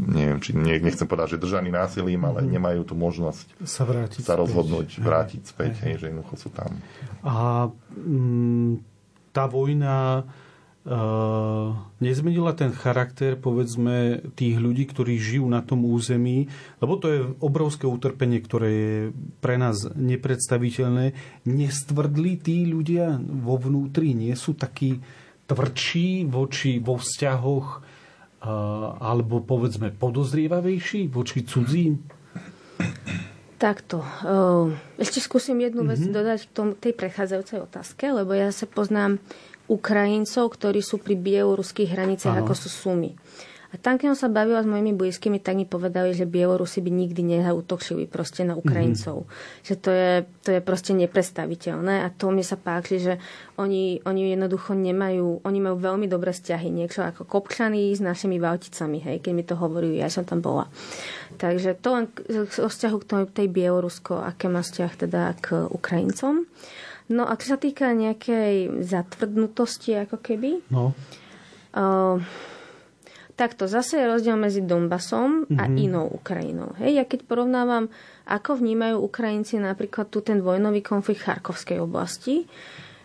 neviem, 0.00 0.38
či 0.40 0.54
nechcem 0.56 1.08
povedať, 1.08 1.36
že 1.36 1.42
držaní 1.42 1.72
násilím, 1.72 2.24
ale 2.24 2.40
mm-hmm. 2.40 2.54
nemajú 2.56 2.80
tu 2.88 2.94
možnosť 2.94 3.64
sa, 3.64 3.84
vrátiť 3.84 4.22
sa 4.22 4.38
rozhodnúť, 4.38 4.96
späť. 4.96 5.02
vrátiť 5.02 5.42
späť, 5.44 5.72
hej, 5.82 5.84
hej, 5.84 5.94
že 5.98 6.04
jednoducho 6.12 6.36
sú 6.36 6.48
tam. 6.54 6.70
A 7.26 7.68
mm, 7.96 8.72
tá 9.34 9.44
vojna 9.50 10.24
nezmenila 12.00 12.56
ten 12.56 12.72
charakter, 12.72 13.36
povedzme, 13.36 14.24
tých 14.32 14.56
ľudí, 14.56 14.88
ktorí 14.88 15.20
žijú 15.20 15.44
na 15.44 15.60
tom 15.60 15.84
území, 15.84 16.48
lebo 16.80 16.96
to 16.96 17.06
je 17.12 17.20
obrovské 17.44 17.84
utrpenie, 17.84 18.40
ktoré 18.40 18.68
je 18.72 18.98
pre 19.44 19.60
nás 19.60 19.84
nepredstaviteľné. 19.92 21.12
Nestvrdli 21.44 22.40
tí 22.40 22.64
ľudia 22.64 23.20
vo 23.20 23.60
vnútri, 23.60 24.16
nie 24.16 24.32
sú 24.32 24.56
takí 24.56 25.04
tvrdší 25.52 26.30
voči, 26.32 26.80
vo 26.80 26.96
vzťahoch 26.96 27.66
uh, 27.76 27.82
alebo 29.04 29.44
povedzme 29.44 29.92
podozrievavejší 29.92 31.12
voči 31.12 31.44
cudzím? 31.44 32.00
Takto. 33.60 34.00
Ešte 34.96 35.20
skúsim 35.20 35.60
jednu 35.60 35.84
vec 35.84 36.00
mm-hmm. 36.00 36.16
dodať 36.16 36.40
k 36.48 36.52
tom, 36.56 36.72
tej 36.72 36.96
prechádzajúcej 36.96 37.60
otázke, 37.60 38.08
lebo 38.08 38.32
ja 38.32 38.48
sa 38.56 38.64
poznám 38.64 39.20
Ukrajincov, 39.70 40.50
ktorí 40.50 40.82
sú 40.82 40.98
pri 40.98 41.14
bieloruských 41.14 41.94
hraniciach, 41.94 42.42
ako 42.42 42.52
sú 42.58 42.66
Sumy. 42.66 43.14
A 43.70 43.78
tam, 43.78 43.94
keď 44.02 44.18
som 44.18 44.26
sa 44.26 44.34
bavila 44.34 44.58
s 44.58 44.66
mojimi 44.66 44.90
blízkymi, 44.98 45.38
tak 45.38 45.54
mi 45.54 45.62
povedali, 45.62 46.10
že 46.10 46.26
Bielorusi 46.26 46.82
by 46.82 46.90
nikdy 46.90 47.22
nezautočili 47.22 48.10
proste 48.10 48.42
na 48.42 48.58
Ukrajincov. 48.58 49.22
Mm-hmm. 49.22 49.62
Že 49.62 49.74
to 49.78 49.90
je, 49.94 50.10
to 50.42 50.48
je 50.58 50.60
proste 50.60 50.90
neprestaviteľné 50.98 52.02
a 52.02 52.10
to 52.10 52.34
mi 52.34 52.42
sa 52.42 52.58
páči, 52.58 52.98
že 52.98 53.22
oni, 53.62 54.02
oni 54.02 54.34
jednoducho 54.34 54.74
nemajú, 54.74 55.46
oni 55.46 55.58
majú 55.62 55.76
veľmi 55.78 56.10
dobré 56.10 56.34
vzťahy, 56.34 56.66
niečo 56.66 57.06
ako 57.06 57.22
kopčaní 57.30 57.94
s 57.94 58.02
našimi 58.02 58.42
valticami, 58.42 58.98
hej, 59.06 59.16
keď 59.22 59.32
mi 59.38 59.46
to 59.46 59.54
hovorí, 59.54 60.02
ja 60.02 60.10
som 60.10 60.26
tam 60.26 60.42
bola. 60.42 60.66
Takže 61.38 61.78
to 61.78 61.88
len 61.94 62.04
o 62.58 62.66
vzťahu 62.66 62.96
k 63.06 63.06
tej 63.30 63.46
Bielorusko, 63.46 64.18
aké 64.18 64.50
má 64.50 64.66
vzťah 64.66 64.92
teda 64.98 65.38
k 65.38 65.70
Ukrajincom. 65.70 66.42
No 67.10 67.26
a 67.26 67.34
čo 67.34 67.54
sa 67.54 67.58
týka 67.58 67.90
nejakej 67.90 68.86
zatvrdnutosti, 68.86 69.98
ako 69.98 70.22
keby, 70.22 70.62
no. 70.70 70.94
Uh, 71.70 72.22
takto 73.34 73.66
zase 73.66 73.98
je 73.98 74.10
rozdiel 74.10 74.36
medzi 74.36 74.60
Donbasom 74.60 75.48
a 75.56 75.64
mm-hmm. 75.64 75.76
inou 75.80 76.06
Ukrajinou. 76.12 76.76
Hej, 76.78 77.02
ja 77.02 77.04
keď 77.08 77.24
porovnávam, 77.24 77.88
ako 78.28 78.60
vnímajú 78.60 79.00
Ukrajinci 79.00 79.56
napríklad 79.56 80.12
tu 80.12 80.20
ten 80.20 80.44
vojnový 80.44 80.84
konflikt 80.84 81.24
Charkovskej 81.24 81.80
oblasti 81.80 82.44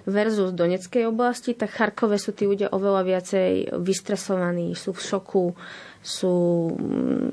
versus 0.05 0.53
Doneckej 0.53 1.09
oblasti, 1.09 1.57
tak 1.57 1.73
Charkove 1.73 2.21
sú 2.21 2.35
tí 2.35 2.45
ľudia 2.45 2.69
oveľa 2.69 3.01
viacej 3.09 3.81
vystresovaní, 3.81 4.77
sú 4.77 4.93
v 4.93 5.01
šoku, 5.01 5.45
sú, 6.05 6.35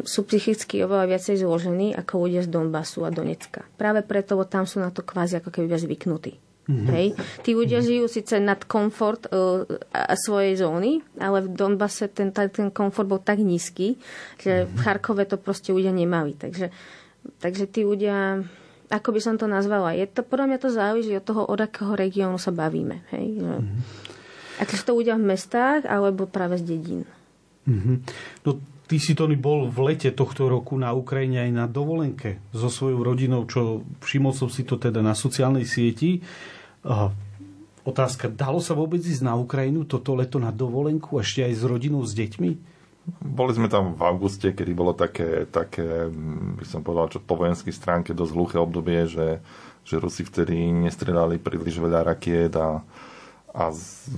sú 0.00 0.20
psychicky 0.24 0.80
oveľa 0.80 1.04
viacej 1.12 1.36
zložení 1.44 1.92
ako 1.92 2.24
ľudia 2.24 2.40
z 2.40 2.48
Donbasu 2.48 3.04
a 3.04 3.12
Donecka. 3.12 3.68
Práve 3.76 4.00
preto, 4.00 4.38
lebo 4.38 4.48
tam 4.48 4.64
sú 4.64 4.80
na 4.80 4.88
to 4.88 5.04
kvázi 5.04 5.42
ako 5.42 5.52
keby 5.52 5.68
zvyknutí. 5.76 6.51
Mm-hmm. 6.62 6.88
Hej. 6.94 7.06
Tí 7.42 7.58
ľudia 7.58 7.82
mm-hmm. 7.82 7.90
žijú 7.90 8.06
síce 8.06 8.38
nad 8.38 8.62
komfort 8.62 9.26
uh, 9.34 9.66
svojej 10.14 10.54
zóny, 10.62 11.02
ale 11.18 11.42
v 11.42 11.58
Donbase 11.58 12.06
ten, 12.06 12.30
ten 12.30 12.70
komfort 12.70 13.10
bol 13.10 13.18
tak 13.18 13.42
nízky, 13.42 13.98
že 14.38 14.62
mm-hmm. 14.62 14.70
v 14.70 14.78
Charkove 14.78 15.24
to 15.26 15.42
proste 15.42 15.74
ľudia 15.74 15.90
nemali. 15.90 16.38
Takže, 16.38 16.70
takže 17.42 17.66
tí 17.66 17.82
ľudia, 17.82 18.46
ako 18.94 19.08
by 19.10 19.20
som 19.20 19.34
to 19.34 19.50
nazvala, 19.50 19.98
je 19.98 20.06
to, 20.06 20.22
podľa 20.22 20.54
mňa 20.54 20.58
to 20.62 20.70
záleží 20.70 21.12
od 21.18 21.26
toho, 21.26 21.42
od 21.50 21.58
akého 21.58 21.98
regiónu 21.98 22.38
sa 22.38 22.54
bavíme. 22.54 23.02
Hej. 23.10 23.42
Mm-hmm. 23.42 23.78
Ako 24.62 24.72
sú 24.78 24.82
to 24.86 24.94
ľudia 24.94 25.18
v 25.18 25.26
mestách, 25.34 25.82
alebo 25.90 26.30
práve 26.30 26.62
z 26.62 26.78
dedín. 26.78 27.02
Mm-hmm. 27.66 27.96
No, 28.46 28.62
Ty 28.82 28.96
si, 28.98 29.16
Tony, 29.16 29.38
bol 29.38 29.70
v 29.70 29.78
lete 29.94 30.12
tohto 30.12 30.50
roku 30.50 30.76
na 30.76 30.92
Ukrajine 30.92 31.48
aj 31.48 31.50
na 31.54 31.64
dovolenke 31.70 32.42
so 32.52 32.68
svojou 32.68 33.00
rodinou, 33.00 33.48
čo 33.48 33.86
všimol 34.04 34.36
som 34.36 34.52
si 34.52 34.66
to 34.68 34.76
teda 34.76 35.00
na 35.00 35.16
sociálnej 35.16 35.64
sieti. 35.64 36.20
Otázka, 37.82 38.28
dalo 38.30 38.62
sa 38.62 38.76
vôbec 38.76 39.02
ísť 39.02 39.26
na 39.26 39.34
Ukrajinu 39.34 39.86
toto 39.88 40.14
leto 40.14 40.36
na 40.38 40.54
dovolenku, 40.54 41.18
ešte 41.18 41.42
aj 41.42 41.52
s 41.56 41.62
rodinou, 41.66 42.02
s 42.06 42.14
deťmi? 42.14 42.50
Boli 43.22 43.50
sme 43.50 43.66
tam 43.66 43.98
v 43.98 44.02
auguste, 44.06 44.54
kedy 44.54 44.72
bolo 44.78 44.94
také, 44.94 45.50
také 45.50 46.06
by 46.54 46.62
som 46.62 46.86
povedal, 46.86 47.10
čo 47.10 47.18
po 47.18 47.34
vojenskej 47.34 47.74
stránke 47.74 48.14
dosť 48.14 48.32
hluché 48.34 48.56
obdobie, 48.62 49.10
že, 49.10 49.42
že 49.82 49.98
Rusi 49.98 50.22
vtedy 50.22 50.70
nestredali 50.70 51.42
príliš 51.42 51.82
veľa 51.82 52.14
rakiet 52.14 52.54
a 52.54 52.78
a 53.52 53.68
z, 53.68 54.08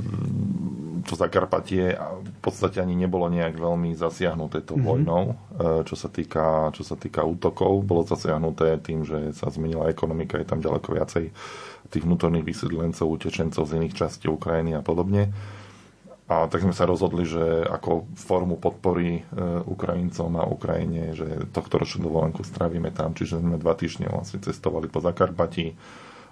to 1.02 1.18
Zakarpatie 1.18 1.98
v 2.22 2.38
podstate 2.38 2.78
ani 2.78 2.94
nebolo 2.94 3.26
nejak 3.26 3.58
veľmi 3.58 3.90
zasiahnuté 3.98 4.62
tou 4.62 4.78
mm-hmm. 4.78 4.86
vojnou, 4.86 5.24
e, 5.26 5.34
čo 5.82 5.98
sa, 5.98 6.06
týka, 6.06 6.70
čo 6.70 6.86
sa 6.86 6.94
týka 6.94 7.26
útokov. 7.26 7.82
Bolo 7.82 8.06
zasiahnuté 8.06 8.78
tým, 8.78 9.02
že 9.02 9.34
sa 9.34 9.50
zmenila 9.50 9.90
ekonomika, 9.90 10.38
je 10.38 10.46
tam 10.46 10.62
ďaleko 10.62 10.86
viacej 10.94 11.24
tých 11.90 12.04
vnútorných 12.06 12.46
vysídlencov, 12.46 13.10
utečencov 13.10 13.66
z 13.66 13.74
iných 13.74 13.94
častí 13.98 14.30
Ukrajiny 14.30 14.78
a 14.78 14.86
podobne. 14.86 15.34
A 16.24 16.48
tak 16.48 16.64
sme 16.64 16.72
sa 16.72 16.88
rozhodli, 16.88 17.28
že 17.28 17.68
ako 17.68 18.08
formu 18.16 18.56
podpory 18.56 19.20
e, 19.20 19.22
Ukrajincom 19.66 20.30
a 20.40 20.46
Ukrajine, 20.46 21.12
že 21.12 21.50
tohto 21.50 21.82
ročnú 21.82 22.06
dovolenku 22.06 22.46
strávime 22.46 22.94
tam, 22.94 23.12
čiže 23.12 23.42
sme 23.42 23.58
dva 23.58 23.74
týždne 23.74 24.08
vlastne 24.08 24.38
cestovali 24.40 24.86
po 24.86 25.02
Zakarpatí 25.02 25.74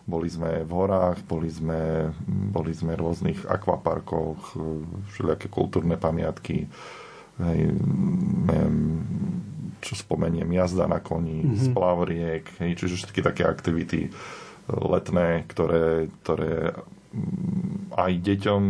boli 0.03 0.27
sme 0.27 0.67
v 0.67 0.73
horách, 0.73 1.23
boli 1.25 1.47
sme, 1.49 2.11
boli 2.27 2.75
sme 2.75 2.99
v 2.99 3.03
rôznych 3.03 3.41
akvaparkoch, 3.47 4.59
všelijaké 5.15 5.47
kultúrne 5.47 5.95
pamiatky, 5.95 6.67
hej, 7.38 7.61
neviem, 8.47 8.77
čo 9.83 9.99
spomeniem, 9.99 10.47
jazda 10.55 10.87
na 10.87 10.99
koni, 11.03 11.43
mm-hmm. 11.43 11.65
splav 11.71 12.07
riek, 12.07 12.47
hej, 12.62 12.79
čiže 12.79 12.99
všetky 13.03 13.21
také 13.23 13.43
aktivity 13.47 14.11
letné, 14.71 15.43
ktoré, 15.51 16.11
ktoré 16.23 16.75
aj 17.93 18.12
deťom, 18.25 18.62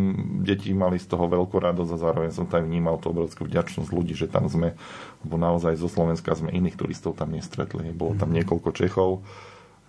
deti 0.42 0.74
mali 0.74 0.98
z 0.98 1.06
toho 1.06 1.30
veľkú 1.30 1.62
radosť 1.62 1.90
a 1.94 2.02
zároveň 2.02 2.30
som 2.34 2.50
tam 2.50 2.66
vnímal 2.66 2.98
tú 2.98 3.14
obrovskú 3.14 3.46
vďačnosť 3.46 3.90
ľudí, 3.94 4.18
že 4.18 4.26
tam 4.26 4.50
sme, 4.50 4.74
lebo 5.22 5.38
naozaj 5.38 5.78
zo 5.78 5.86
Slovenska 5.86 6.34
sme 6.34 6.50
iných 6.50 6.74
turistov 6.74 7.14
tam 7.14 7.30
nestretli. 7.30 7.94
Bolo 7.94 8.18
tam 8.18 8.34
mhm. 8.34 8.42
niekoľko 8.42 8.68
Čechov, 8.74 9.22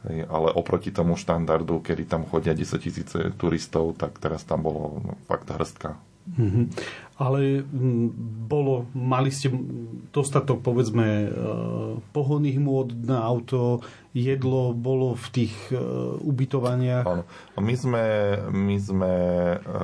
ale 0.04 0.52
oproti 0.52 0.92
tomu 0.92 1.16
štandardu, 1.16 1.80
kedy 1.80 2.04
tam 2.04 2.28
chodia 2.28 2.52
10 2.52 2.76
tisíce 2.84 3.20
turistov, 3.40 3.96
tak 3.96 4.20
teraz 4.20 4.44
tam 4.44 4.68
bolo 4.68 5.00
no, 5.00 5.14
fakt 5.28 5.48
hrstka. 5.48 5.96
Mm-hmm. 6.24 6.66
Ale 7.20 7.62
bolo, 8.48 8.88
mali 8.96 9.30
ste 9.30 9.52
dostatok, 10.10 10.64
povedzme, 10.64 11.08
e, 11.08 11.30
pohodných 12.16 12.58
môd 12.64 12.96
na 12.96 13.22
auto, 13.22 13.84
jedlo 14.16 14.72
bolo 14.72 15.14
v 15.20 15.28
tých 15.30 15.54
e, 15.70 15.78
ubytovaniach? 16.24 17.06
Áno. 17.06 17.24
My 17.60 17.76
sme, 17.76 18.04
my 18.50 18.76
sme 18.80 19.14
e, 19.62 19.78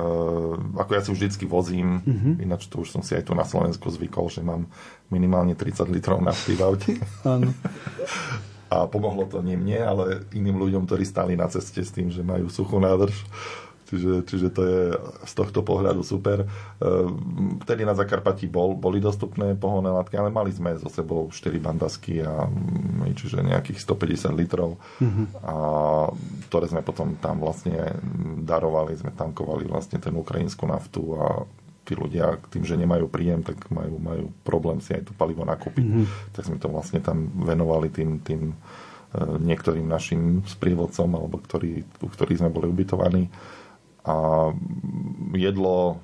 ako 0.80 0.90
ja 0.96 1.00
si 1.04 1.10
vždycky 1.12 1.44
vozím, 1.44 2.00
mm-hmm. 2.02 2.34
ináč 2.40 2.66
to 2.72 2.82
už 2.82 2.98
som 2.98 3.02
si 3.04 3.14
aj 3.14 3.30
tu 3.30 3.32
na 3.36 3.44
Slovensku 3.44 3.92
zvykol, 3.92 4.32
že 4.32 4.40
mám 4.40 4.66
minimálne 5.12 5.54
30 5.54 5.86
litrov 5.92 6.24
nafty 6.24 6.56
v 6.56 6.62
aute. 6.66 6.92
Áno. 7.22 7.52
A 8.70 8.86
pomohlo 8.86 9.26
to 9.26 9.42
nie 9.42 9.58
mne, 9.58 9.82
ale 9.82 10.04
iným 10.30 10.62
ľuďom, 10.62 10.86
ktorí 10.86 11.02
stáli 11.02 11.34
na 11.34 11.50
ceste 11.50 11.82
s 11.82 11.90
tým, 11.90 12.08
že 12.08 12.22
majú 12.22 12.46
suchú 12.46 12.78
nádrž. 12.78 13.18
Čiže, 13.90 14.22
čiže 14.22 14.48
to 14.54 14.62
je 14.62 14.82
z 15.26 15.32
tohto 15.34 15.66
pohľadu 15.66 16.06
super. 16.06 16.46
Ehm, 16.78 17.58
vtedy 17.66 17.82
na 17.82 17.98
Zakarpatí 17.98 18.46
bol, 18.46 18.78
boli 18.78 19.02
dostupné 19.02 19.58
pohonné 19.58 19.90
látky, 19.90 20.14
ale 20.14 20.30
mali 20.30 20.54
sme 20.54 20.78
so 20.78 20.86
sebou 20.86 21.26
4 21.26 21.58
bandasky 21.58 22.22
a 22.22 22.46
mm, 22.46 23.10
čiže 23.18 23.42
nejakých 23.42 23.82
150 23.82 24.30
litrov, 24.38 24.78
mm-hmm. 25.02 25.42
a 25.42 25.54
ktoré 26.46 26.70
sme 26.70 26.86
potom 26.86 27.18
tam 27.18 27.42
vlastne 27.42 27.98
darovali, 28.46 28.94
sme 28.94 29.10
tankovali 29.10 29.66
vlastne 29.66 29.98
ten 29.98 30.14
ukrajinskú 30.14 30.70
naftu 30.70 31.18
a 31.18 31.42
tí 31.90 31.98
ľudia 31.98 32.38
tým, 32.54 32.62
že 32.62 32.78
nemajú 32.78 33.10
príjem, 33.10 33.42
tak 33.42 33.58
majú, 33.74 33.98
majú 33.98 34.24
problém 34.46 34.78
si 34.78 34.94
aj 34.94 35.10
to 35.10 35.12
palivo 35.18 35.42
nakúpiť. 35.42 35.82
Mm-hmm. 35.82 36.06
Tak 36.30 36.46
sme 36.46 36.62
to 36.62 36.70
vlastne 36.70 37.02
tam 37.02 37.26
venovali 37.42 37.90
tým, 37.90 38.22
tým 38.22 38.54
e, 38.54 38.56
niektorým 39.42 39.90
našim 39.90 40.46
sprievodcom, 40.46 41.10
alebo 41.18 41.42
ktorí, 41.42 41.82
u 41.98 42.06
ktorých 42.06 42.46
sme 42.46 42.54
boli 42.54 42.70
ubytovaní. 42.70 43.26
A 44.06 44.48
jedlo 45.34 45.98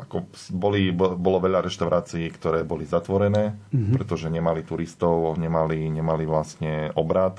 ako 0.00 0.26
boli, 0.56 0.90
bolo 0.96 1.38
veľa 1.38 1.62
reštaurácií, 1.62 2.32
ktoré 2.34 2.66
boli 2.66 2.88
zatvorené, 2.88 3.54
mm-hmm. 3.70 3.94
pretože 3.94 4.32
nemali 4.32 4.66
turistov, 4.66 5.38
nemali, 5.38 5.86
nemali 5.92 6.24
vlastne 6.26 6.90
obrad, 6.98 7.38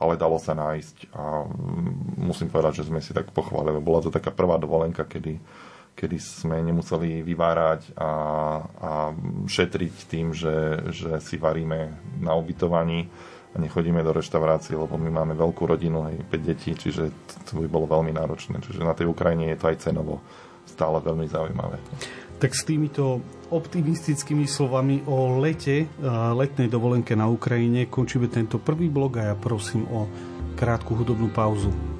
ale 0.00 0.18
dalo 0.18 0.40
sa 0.40 0.56
nájsť 0.56 1.10
a 1.14 1.46
musím 2.18 2.48
povedať, 2.48 2.82
že 2.82 2.88
sme 2.88 3.02
si 3.04 3.12
tak 3.12 3.30
pochválili. 3.34 3.82
Bola 3.82 4.00
to 4.00 4.14
taká 4.14 4.30
prvá 4.32 4.56
dovolenka, 4.56 5.04
kedy, 5.04 5.36
kedy 5.98 6.22
sme 6.22 6.62
nemuseli 6.62 7.26
vyvárať 7.26 7.98
a, 7.98 8.10
a 8.62 8.90
šetriť 9.50 9.94
tým, 10.06 10.30
že, 10.30 10.86
že 10.94 11.18
si 11.18 11.34
varíme 11.34 11.98
na 12.22 12.38
ubytovaní 12.38 13.10
a 13.50 13.56
nechodíme 13.58 13.98
do 14.06 14.14
reštaurácií, 14.14 14.78
lebo 14.78 14.94
my 14.94 15.10
máme 15.10 15.34
veľkú 15.34 15.66
rodinu, 15.66 16.06
aj 16.06 16.14
5 16.30 16.38
detí, 16.46 16.78
čiže 16.78 17.10
to 17.50 17.58
by 17.58 17.66
bolo 17.66 17.90
veľmi 17.90 18.14
náročné. 18.14 18.62
Čiže 18.62 18.86
na 18.86 18.94
tej 18.94 19.10
Ukrajine 19.10 19.50
je 19.50 19.58
to 19.58 19.66
aj 19.74 19.76
cenovo 19.82 20.22
stále 20.68 21.02
veľmi 21.02 21.26
zaujímavé. 21.26 21.82
Tak 22.38 22.54
s 22.54 22.62
týmito 22.62 23.18
optimistickými 23.50 24.46
slovami 24.46 25.02
o 25.10 25.42
lete, 25.42 25.90
letnej 26.38 26.70
dovolenke 26.70 27.18
na 27.18 27.26
Ukrajine 27.26 27.90
končíme 27.90 28.30
tento 28.30 28.62
prvý 28.62 28.86
blog 28.86 29.18
a 29.18 29.32
ja 29.32 29.34
prosím 29.34 29.90
o 29.90 30.06
krátku 30.54 30.94
hudobnú 30.94 31.34
pauzu. 31.34 31.97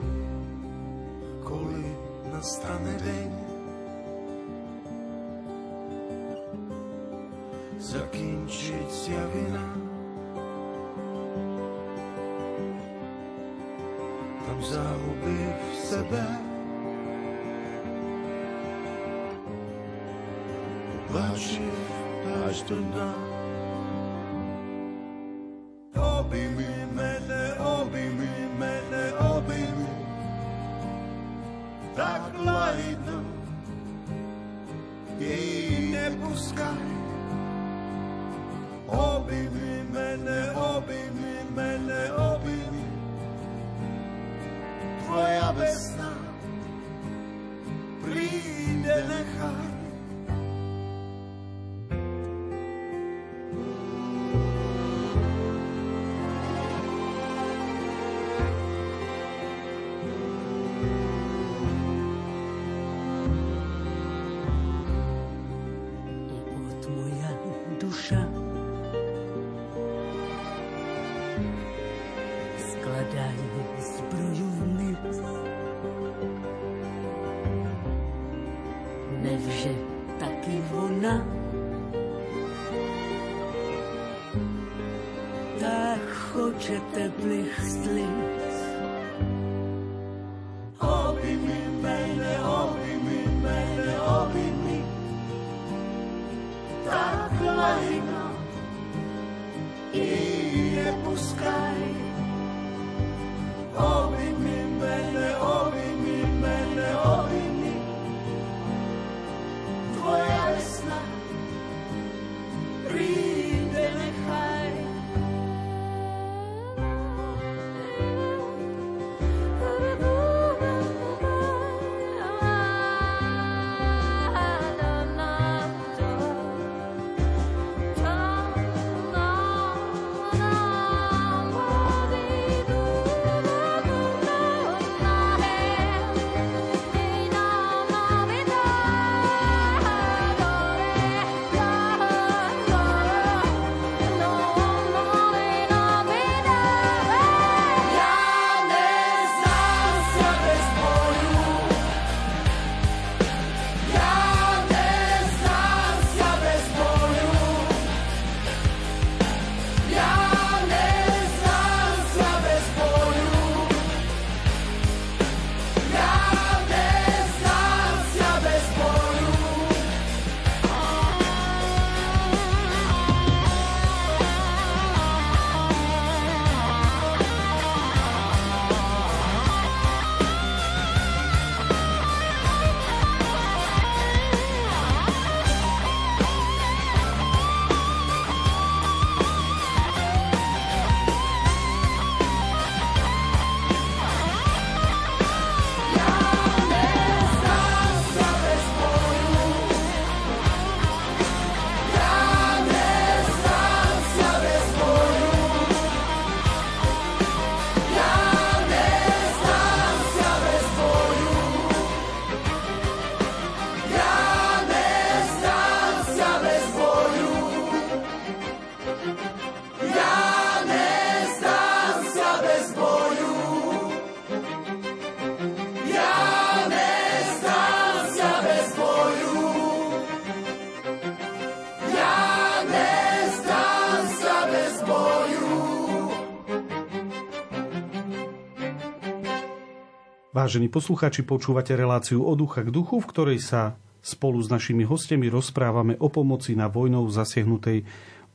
Vážení 240.49 240.73
posluchači, 240.73 241.29
počúvate 241.29 241.77
reláciu 241.77 242.25
o 242.25 242.33
ducha 242.33 242.65
k 242.65 242.73
duchu, 242.73 243.05
v 243.05 243.11
ktorej 243.13 243.37
sa 243.45 243.77
spolu 244.01 244.41
s 244.41 244.49
našimi 244.49 244.81
hostiami 244.81 245.29
rozprávame 245.29 246.01
o 246.01 246.09
pomoci 246.09 246.57
na 246.57 246.73
vojnou 246.73 247.05
zasiahnutej 247.13 247.85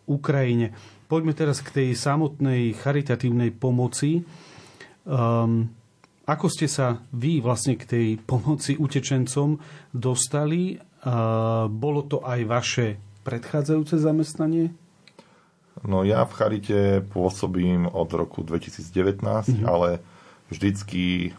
Ukrajine. 0.06 0.78
Poďme 1.10 1.34
teraz 1.34 1.66
k 1.66 1.74
tej 1.74 1.90
samotnej 1.98 2.78
charitatívnej 2.78 3.50
pomoci. 3.58 4.22
Um, 5.10 5.74
ako 6.30 6.54
ste 6.54 6.70
sa 6.70 7.02
vy 7.18 7.42
vlastne 7.42 7.82
k 7.82 7.90
tej 7.90 8.08
pomoci 8.22 8.78
utečencom 8.78 9.58
dostali 9.90 10.78
bolo 11.66 12.02
to 12.06 12.22
aj 12.22 12.40
vaše 12.46 13.02
predchádzajúce 13.26 13.98
zamestnanie? 13.98 14.70
No 15.82 16.06
ja 16.06 16.30
v 16.30 16.34
Charite 16.38 17.02
pôsobím 17.10 17.90
od 17.90 18.14
roku 18.14 18.46
2019, 18.46 19.18
mm-hmm. 19.18 19.66
ale 19.66 19.98
vždycky, 20.54 21.34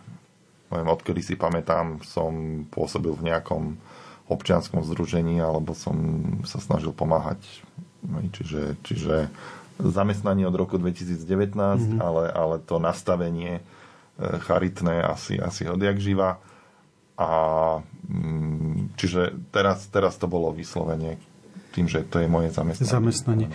neviem, 0.75 0.91
odkedy 0.91 1.23
si 1.23 1.35
pamätám, 1.39 2.03
som 2.03 2.65
pôsobil 2.69 3.15
v 3.15 3.31
nejakom 3.31 3.79
občianskom 4.27 4.83
združení 4.83 5.39
alebo 5.39 5.77
som 5.77 5.95
sa 6.49 6.59
snažil 6.59 6.91
pomáhať. 6.91 7.41
Čiže, 8.05 8.77
čiže 8.85 9.33
zamestnanie 9.81 10.45
od 10.45 10.55
roku 10.55 10.77
2019, 10.77 11.55
mm-hmm. 11.55 11.99
ale, 11.99 12.25
ale 12.31 12.57
to 12.63 12.77
nastavenie 12.79 13.59
e, 13.59 13.63
charitné 14.45 15.03
asi, 15.03 15.41
asi 15.41 15.67
odjak 15.67 15.99
živa. 15.99 16.39
A 17.15 17.31
mm, 18.11 18.99
čiže 18.99 19.35
teraz, 19.55 19.87
teraz 19.89 20.19
to 20.19 20.27
bolo 20.27 20.51
vyslovene 20.51 21.17
tým, 21.75 21.91
že 21.91 22.07
to 22.07 22.23
je 22.23 22.29
moje 22.31 22.55
zamestnanie. 22.55 22.91
Zamestnanie. 22.91 23.47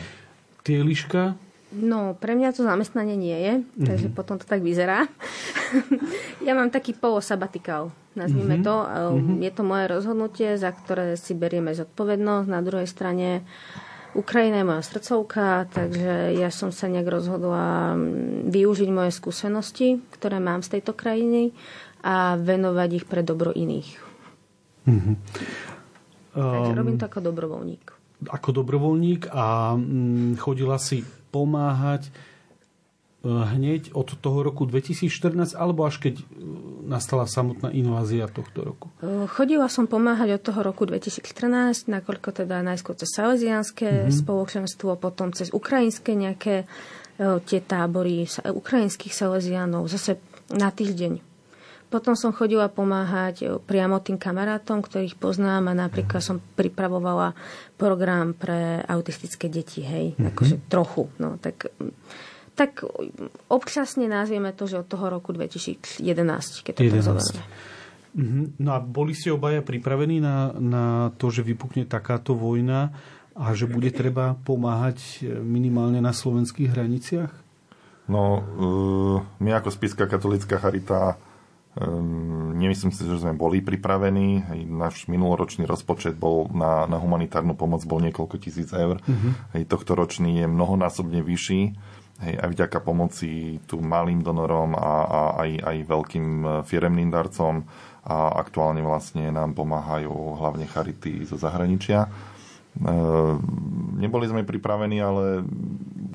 Tie 0.64 0.84
liška? 0.84 1.40
No, 1.70 2.18
pre 2.18 2.34
mňa 2.34 2.50
to 2.58 2.66
zamestnanie 2.66 3.14
nie 3.14 3.38
je, 3.38 3.54
mm-hmm. 3.62 3.86
takže 3.86 4.08
potom 4.10 4.42
to 4.42 4.50
tak 4.50 4.66
vyzerá. 4.66 5.06
ja 6.48 6.58
mám 6.58 6.74
taký 6.74 6.98
polosabatikál, 6.98 7.94
nazvime 8.18 8.58
mm-hmm. 8.58 8.66
to. 8.66 8.76
Mm-hmm. 8.90 9.38
Je 9.46 9.52
to 9.54 9.62
moje 9.62 9.86
rozhodnutie, 9.86 10.50
za 10.58 10.74
ktoré 10.74 11.14
si 11.14 11.38
berieme 11.38 11.70
zodpovednosť. 11.78 12.48
Na 12.50 12.62
druhej 12.66 12.90
strane 12.90 13.46
Ukrajina 14.18 14.66
je 14.66 14.70
moja 14.74 14.82
srdcovka, 14.82 15.70
takže 15.70 16.34
ja 16.34 16.50
som 16.50 16.74
sa 16.74 16.90
nejak 16.90 17.06
rozhodla 17.06 17.94
mm, 17.94 18.50
využiť 18.50 18.90
moje 18.90 19.14
skúsenosti, 19.14 20.02
ktoré 20.18 20.42
mám 20.42 20.66
z 20.66 20.82
tejto 20.82 20.98
krajiny 20.98 21.54
a 22.02 22.34
venovať 22.34 22.90
ich 22.98 23.06
pre 23.06 23.22
dobro 23.22 23.54
iných. 23.54 23.90
Mm-hmm. 24.90 25.16
Takže 26.34 26.74
robím 26.74 26.98
to 26.98 27.06
ako 27.06 27.22
dobrovoľník. 27.30 27.86
Ako 28.26 28.50
dobrovoľník 28.58 29.30
a 29.30 29.78
mm, 29.78 30.42
chodila 30.42 30.82
si 30.82 31.06
pomáhať 31.30 32.10
E, 33.20 33.28
hneď 33.28 33.92
od 33.92 34.16
toho 34.16 34.48
roku 34.48 34.64
2014 34.64 35.52
alebo 35.52 35.84
až 35.84 36.00
keď 36.00 36.24
e, 36.24 36.26
nastala 36.88 37.28
samotná 37.28 37.68
invázia 37.68 38.32
tohto 38.32 38.64
roku? 38.64 38.88
E, 39.04 39.28
chodila 39.28 39.68
som 39.68 39.92
pomáhať 39.92 40.40
od 40.40 40.42
toho 40.48 40.64
roku 40.64 40.88
2014, 40.88 41.92
nakoľko 41.92 42.32
teda 42.32 42.64
najskôr 42.64 42.96
cez 42.96 43.12
salesianské 43.12 44.08
mm-hmm. 44.08 44.16
spoločenstvo, 44.24 44.96
potom 44.96 45.36
cez 45.36 45.52
ukrajinské 45.52 46.16
nejaké 46.16 46.64
tie 47.20 47.60
tábory 47.60 48.24
ukrajinských 48.48 49.12
salesianov, 49.12 49.92
zase 49.92 50.24
na 50.56 50.72
týždeň. 50.72 51.20
Potom 51.90 52.14
som 52.14 52.30
chodila 52.30 52.70
pomáhať 52.70 53.58
priamo 53.66 53.98
tým 53.98 54.22
kamarátom, 54.22 54.86
ktorých 54.86 55.18
poznám 55.18 55.74
a 55.74 55.80
napríklad 55.90 56.22
som 56.22 56.38
pripravovala 56.38 57.34
program 57.82 58.38
pre 58.38 58.86
autistické 58.86 59.50
deti, 59.50 59.82
hej, 59.82 60.14
mm-hmm. 60.14 60.30
akože 60.30 60.56
trochu, 60.70 61.10
no 61.18 61.42
tak 61.42 61.74
tak 62.60 62.84
občasne 63.48 64.12
nazvieme 64.12 64.52
to, 64.52 64.68
že 64.68 64.84
od 64.84 64.88
toho 64.92 65.08
roku 65.08 65.32
2011, 65.32 66.04
keď 66.60 66.74
to 66.76 66.84
11. 66.84 67.40
Mhm. 68.20 68.60
No 68.60 68.70
a 68.76 68.84
boli 68.84 69.16
ste 69.16 69.32
obaja 69.32 69.64
pripravení 69.64 70.20
na, 70.20 70.52
na 70.60 70.86
to, 71.16 71.32
že 71.32 71.46
vypukne 71.46 71.88
takáto 71.88 72.36
vojna 72.36 72.92
a 73.38 73.56
že 73.56 73.70
bude 73.70 73.88
treba 73.96 74.36
pomáhať 74.44 75.24
minimálne 75.40 76.04
na 76.04 76.12
slovenských 76.12 76.76
hraniciach? 76.76 77.32
No, 78.10 78.22
uh, 78.42 79.18
my 79.40 79.56
ako 79.56 79.70
Spiska 79.72 80.10
katolická 80.10 80.60
charita 80.60 81.16
um, 81.80 82.54
nemyslím 82.60 82.92
si, 82.92 83.08
že 83.08 83.24
sme 83.24 83.34
boli 83.34 83.64
pripravení. 83.64 84.44
Náš 84.68 85.08
minuloročný 85.08 85.64
rozpočet 85.64 86.20
bol 86.20 86.52
na, 86.52 86.86
na 86.86 87.00
humanitárnu 87.00 87.56
pomoc 87.56 87.82
bol 87.88 88.04
niekoľko 88.04 88.36
tisíc 88.38 88.70
eur. 88.76 89.00
Uh-huh. 89.00 89.32
Hej, 89.56 89.66
tohto 89.72 89.96
ročný 89.96 90.44
je 90.44 90.48
mnohonásobne 90.52 91.24
vyšší. 91.24 91.62
Hej, 92.20 92.36
aj 92.36 92.50
vďaka 92.52 92.80
pomoci 92.84 93.64
tu 93.64 93.80
malým 93.80 94.20
donorom 94.20 94.76
a, 94.76 94.92
a 95.08 95.20
aj, 95.40 95.52
aj 95.64 95.78
veľkým 95.88 96.28
e, 96.44 96.48
firemným 96.68 97.08
darcom 97.08 97.64
a 98.04 98.36
aktuálne 98.36 98.84
vlastne 98.84 99.32
nám 99.32 99.56
pomáhajú 99.56 100.12
hlavne 100.36 100.68
charity 100.68 101.24
zo 101.24 101.40
zahraničia. 101.40 102.12
E, 102.78 102.96
neboli 103.98 104.26
sme 104.30 104.46
pripravení, 104.46 105.02
ale 105.02 105.48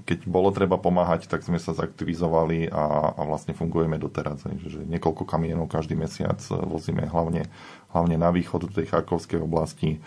keď 0.04 0.28
bolo 0.28 0.52
treba 0.52 0.76
pomáhať, 0.76 1.26
tak 1.26 1.42
sme 1.42 1.56
sa 1.56 1.72
zaktivizovali 1.72 2.68
a, 2.68 3.16
a 3.16 3.20
vlastne 3.24 3.56
fungujeme 3.56 3.96
doteraz. 3.96 4.44
Že 4.46 4.86
niekoľko 4.86 5.24
kamienov 5.24 5.72
každý 5.72 5.96
mesiac 5.96 6.38
vozíme 6.46 7.08
hlavne, 7.08 7.48
hlavne 7.90 8.16
na 8.20 8.28
východ 8.30 8.70
tej 8.70 8.92
Charkovskej 8.92 9.40
oblasti 9.40 9.98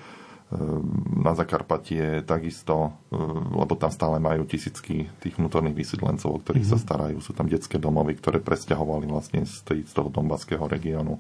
Ehm, 0.48 1.20
na 1.28 1.36
Zakarpatie 1.36 2.24
takisto, 2.24 2.96
ehm, 3.12 3.52
lebo 3.52 3.76
tam 3.76 3.92
stále 3.92 4.16
majú 4.16 4.48
tisícky 4.48 5.12
tých 5.20 5.36
vnútorných 5.36 5.76
vysídlencov, 5.76 6.32
o 6.32 6.40
ktorých 6.40 6.64
mm-hmm. 6.64 6.72
sa 6.72 6.80
mhm. 6.80 6.86
starajú. 6.88 7.18
Sú 7.20 7.36
tam 7.36 7.52
detské 7.52 7.76
domovy, 7.76 8.16
ktoré 8.16 8.40
presťahovali 8.40 9.12
vlastne 9.12 9.44
z, 9.44 9.60
tej, 9.68 9.80
z 9.84 9.92
toho 9.92 10.08
dombaského 10.08 10.64
regiónu 10.64 11.20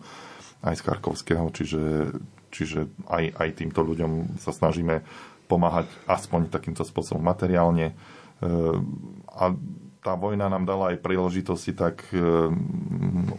aj 0.63 0.79
z 0.79 0.85
Charkovského, 0.87 1.43
čiže, 1.51 1.81
čiže 2.51 2.87
aj, 3.07 3.23
aj 3.37 3.49
týmto 3.63 3.81
ľuďom 3.83 4.41
sa 4.41 4.51
snažíme 4.51 5.03
pomáhať 5.47 5.87
aspoň 6.05 6.51
takýmto 6.51 6.83
spôsobom 6.83 7.23
materiálne. 7.23 7.95
Ehm, 8.43 9.23
a 9.31 9.55
tá 10.07 10.15
vojna 10.15 10.47
nám 10.47 10.63
dala 10.63 10.95
aj 10.95 11.03
príležitosti 11.03 11.75
tak 11.75 12.07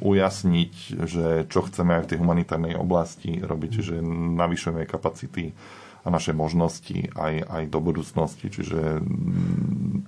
ujasniť, 0.04 0.72
že 1.08 1.26
čo 1.48 1.64
chceme 1.64 1.96
aj 1.96 2.02
v 2.04 2.10
tej 2.12 2.18
humanitárnej 2.20 2.76
oblasti 2.76 3.40
robiť, 3.40 3.70
čiže 3.72 3.94
navyšujeme 4.36 4.84
kapacity 4.84 5.56
a 6.04 6.08
naše 6.12 6.36
možnosti 6.36 7.08
aj, 7.16 7.34
aj 7.48 7.62
do 7.72 7.80
budúcnosti. 7.80 8.52
Čiže 8.52 9.00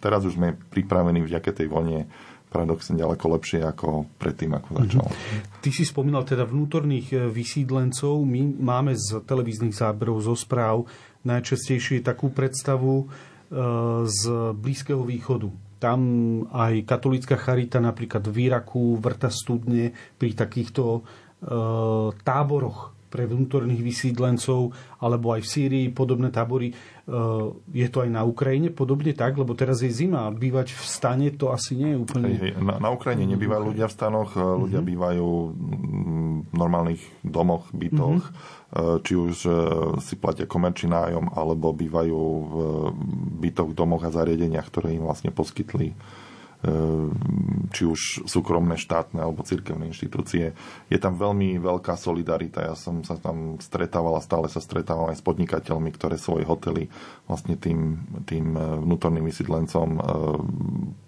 teraz 0.05 0.25
už 0.29 0.37
sme 0.37 0.53
pripravení 0.53 1.25
vďaka 1.25 1.51
tej 1.65 1.73
vojne 1.73 2.13
paradoxne 2.51 2.99
ďaleko 2.99 3.25
lepšie 3.39 3.63
ako 3.63 4.11
predtým, 4.19 4.51
ako 4.59 4.83
začal. 4.83 5.07
Mm-hmm. 5.07 5.63
Ty 5.63 5.71
si 5.71 5.85
spomínal 5.87 6.27
teda 6.27 6.43
vnútorných 6.45 7.09
e, 7.15 7.17
vysídlencov. 7.31 8.27
My 8.27 8.43
máme 8.43 8.99
z 8.99 9.23
televíznych 9.23 9.73
záberov, 9.73 10.27
zo 10.27 10.35
správ 10.35 10.91
najčastejšie 11.23 12.03
takú 12.03 12.35
predstavu 12.35 12.95
e, 13.03 13.07
z 14.05 14.23
Blízkeho 14.59 15.07
východu 15.07 15.71
tam 15.81 16.01
aj 16.53 16.85
katolická 16.85 17.41
charita 17.41 17.81
napríklad 17.81 18.29
v 18.29 18.53
Iraku, 18.53 19.01
vrta 19.01 19.33
studne 19.33 19.97
pri 20.21 20.37
takýchto 20.37 20.85
e, 20.93 21.01
táboroch 22.21 23.00
pre 23.11 23.27
vnútorných 23.27 23.83
vysídlencov, 23.83 24.71
alebo 25.03 25.35
aj 25.35 25.43
v 25.43 25.51
Sýrii 25.51 25.87
podobné 25.91 26.31
tábory. 26.31 26.71
E, 26.71 26.75
je 27.75 27.89
to 27.91 28.07
aj 28.07 28.11
na 28.15 28.23
Ukrajine 28.23 28.71
podobne 28.71 29.11
tak? 29.13 29.35
Lebo 29.35 29.59
teraz 29.59 29.83
je 29.83 29.91
zima 29.91 30.31
a 30.31 30.35
bývať 30.35 30.79
v 30.79 30.85
stane 30.87 31.29
to 31.35 31.51
asi 31.51 31.75
nie 31.75 31.93
je 31.93 31.99
úplne... 31.99 32.31
Hej, 32.31 32.39
hej. 32.39 32.53
Na, 32.63 32.79
na 32.79 32.89
Ukrajine 32.95 33.27
nebývajú 33.35 33.75
ľudia 33.75 33.91
v 33.91 33.95
stanoch, 33.99 34.31
e, 34.33 34.41
ľudia 34.41 34.81
uh-huh. 34.81 34.91
bývajú 34.95 35.29
v 36.47 36.55
normálnych 36.55 37.03
domoch, 37.27 37.67
bytoch. 37.75 38.23
Uh-huh 38.31 38.59
či 39.03 39.19
už 39.19 39.37
si 39.99 40.15
platia 40.15 40.47
komerčný 40.47 40.95
nájom, 40.95 41.35
alebo 41.35 41.75
bývajú 41.75 42.21
v 42.23 42.55
bytoch, 43.43 43.75
domoch 43.75 44.07
a 44.07 44.15
zariadeniach, 44.15 44.71
ktoré 44.71 44.95
im 44.95 45.03
vlastne 45.03 45.35
poskytli 45.35 45.91
či 47.73 47.83
už 47.89 48.29
súkromné, 48.29 48.77
štátne 48.77 49.25
alebo 49.25 49.41
cirkevné 49.41 49.89
inštitúcie. 49.89 50.53
Je 50.93 50.99
tam 51.01 51.17
veľmi 51.17 51.57
veľká 51.57 51.97
solidarita. 51.97 52.69
Ja 52.69 52.77
som 52.77 53.01
sa 53.01 53.17
tam 53.17 53.57
stretával 53.65 54.21
a 54.21 54.25
stále 54.25 54.53
sa 54.53 54.61
stretávam 54.61 55.09
aj 55.09 55.21
s 55.21 55.25
podnikateľmi, 55.25 55.89
ktoré 55.97 56.21
svoje 56.21 56.45
hotely 56.45 56.93
vlastne 57.25 57.57
tým, 57.57 58.05
tým 58.29 58.53
e, 58.53 58.61
vnútorným 58.85 59.25
vysídlencom 59.25 59.89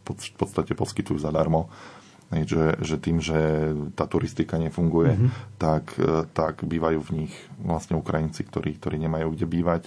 v 0.02 0.36
podstate 0.40 0.72
poskytujú 0.72 1.20
zadarmo 1.20 1.68
že, 2.32 2.80
že 2.80 2.96
tým, 2.96 3.20
že 3.20 3.36
tá 3.92 4.08
turistika 4.08 4.56
nefunguje, 4.56 5.12
mm-hmm. 5.12 5.30
tak, 5.60 5.92
e, 6.00 6.24
tak 6.32 6.64
bývajú 6.64 7.04
v 7.04 7.10
nich 7.24 7.34
vlastne 7.60 8.00
Ukrajinci, 8.00 8.48
ktorí, 8.48 8.80
ktorí 8.80 8.96
nemajú 9.04 9.36
kde 9.36 9.46
bývať. 9.46 9.82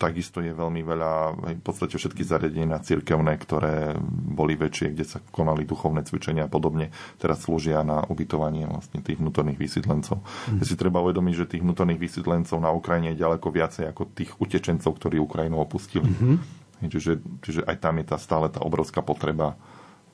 Takisto 0.00 0.40
je 0.40 0.56
veľmi 0.56 0.80
veľa, 0.80 1.12
v 1.60 1.60
podstate 1.60 2.00
všetky 2.00 2.24
zariadenia 2.24 2.80
cirkevné, 2.80 3.36
ktoré 3.36 4.00
boli 4.00 4.56
väčšie, 4.56 4.96
kde 4.96 5.04
sa 5.04 5.20
konali 5.20 5.68
duchovné 5.68 6.08
cvičenia 6.08 6.48
a 6.48 6.52
podobne, 6.52 6.88
teraz 7.20 7.44
slúžia 7.44 7.84
na 7.84 8.00
ubytovanie 8.08 8.64
vlastne 8.64 9.04
tých 9.04 9.20
vnútorných 9.20 9.60
vysídlencov. 9.60 10.24
Mm. 10.48 10.64
si 10.64 10.74
treba 10.80 11.04
uvedomiť, 11.04 11.34
že 11.36 11.50
tých 11.52 11.60
vnútorných 11.60 12.00
vysídlencov 12.00 12.56
na 12.64 12.72
Ukrajine 12.72 13.12
je 13.12 13.20
ďaleko 13.20 13.52
viacej 13.52 13.92
ako 13.92 14.08
tých 14.16 14.32
utečencov, 14.40 14.88
ktorí 14.96 15.20
Ukrajinu 15.20 15.60
opustili. 15.60 16.08
Mm-hmm. 16.08 16.88
Čiže, 16.88 17.12
čiže 17.44 17.60
aj 17.68 17.76
tam 17.84 18.00
je 18.00 18.08
tá 18.08 18.16
stále 18.16 18.48
tá 18.48 18.64
obrovská 18.64 19.04
potreba 19.04 19.60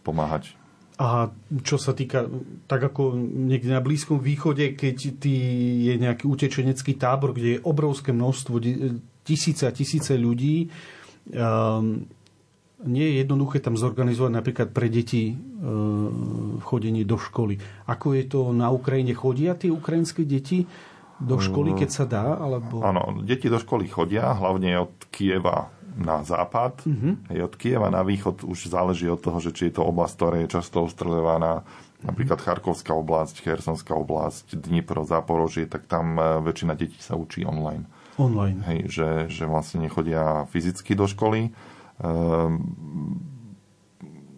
pomáhať. 0.03 0.59
A 0.97 1.29
čo 1.61 1.77
sa 1.77 1.93
týka, 1.93 2.25
tak 2.65 2.81
ako 2.81 3.21
niekde 3.21 3.69
na 3.69 3.85
Blízkom 3.85 4.17
východe, 4.17 4.73
keď 4.73 5.21
tý 5.21 5.37
je 5.93 5.95
nejaký 6.01 6.25
utečenecký 6.25 6.97
tábor, 6.97 7.37
kde 7.37 7.61
je 7.61 7.65
obrovské 7.69 8.17
množstvo, 8.17 8.55
tisíce 9.27 9.67
a 9.67 9.75
tisíce 9.75 10.15
ľudí, 10.15 10.71
um, 11.35 12.07
nie 12.87 13.07
je 13.11 13.15
jednoduché 13.27 13.59
tam 13.59 13.75
zorganizovať 13.75 14.33
napríklad 14.33 14.69
pre 14.71 14.87
deti 14.87 15.35
um, 15.35 16.63
chodenie 16.63 17.03
do 17.03 17.19
školy. 17.19 17.59
Ako 17.91 18.15
je 18.15 18.25
to 18.31 18.55
na 18.55 18.71
Ukrajine? 18.71 19.17
Chodia 19.17 19.59
tie 19.59 19.73
ukrajinské 19.73 20.23
deti 20.23 20.69
Do 21.17 21.41
školy, 21.41 21.73
keď 21.73 21.89
sa 21.89 22.05
dá? 22.05 22.37
Alebo... 22.37 22.85
Áno, 22.85 23.25
deti 23.25 23.49
do 23.49 23.57
školy 23.57 23.89
chodia, 23.89 24.37
hlavne 24.37 24.85
od 24.85 24.93
Kieva 25.09 25.73
na 25.97 26.21
západ. 26.21 26.85
Uh-huh. 26.85 27.17
Hej, 27.33 27.41
od 27.49 27.55
Kieva 27.57 27.89
na 27.89 28.05
východ 28.05 28.45
už 28.45 28.69
záleží 28.69 29.09
od 29.09 29.25
toho, 29.25 29.41
že 29.41 29.57
či 29.57 29.73
je 29.73 29.81
to 29.81 29.89
oblasť, 29.89 30.13
ktorá 30.13 30.37
je 30.45 30.53
často 30.53 30.85
ustrelovaná 30.85 31.65
napríklad 32.05 32.45
Charkovská 32.45 32.93
oblasť, 32.93 33.41
Chersonská 33.41 33.97
oblasť, 33.97 34.61
Dnipro, 34.61 35.09
Záporožie, 35.09 35.65
tak 35.65 35.89
tam 35.89 36.21
e, 36.21 36.45
väčšina 36.45 36.77
detí 36.77 37.01
sa 37.01 37.17
učí 37.17 37.49
online. 37.49 37.89
Online. 38.17 38.61
Hej, 38.65 38.81
že, 38.89 39.09
že 39.29 39.45
vlastne 39.45 39.85
nechodia 39.85 40.49
fyzicky 40.49 40.97
do 40.97 41.05
školy. 41.05 41.53
Ehm, 42.01 42.55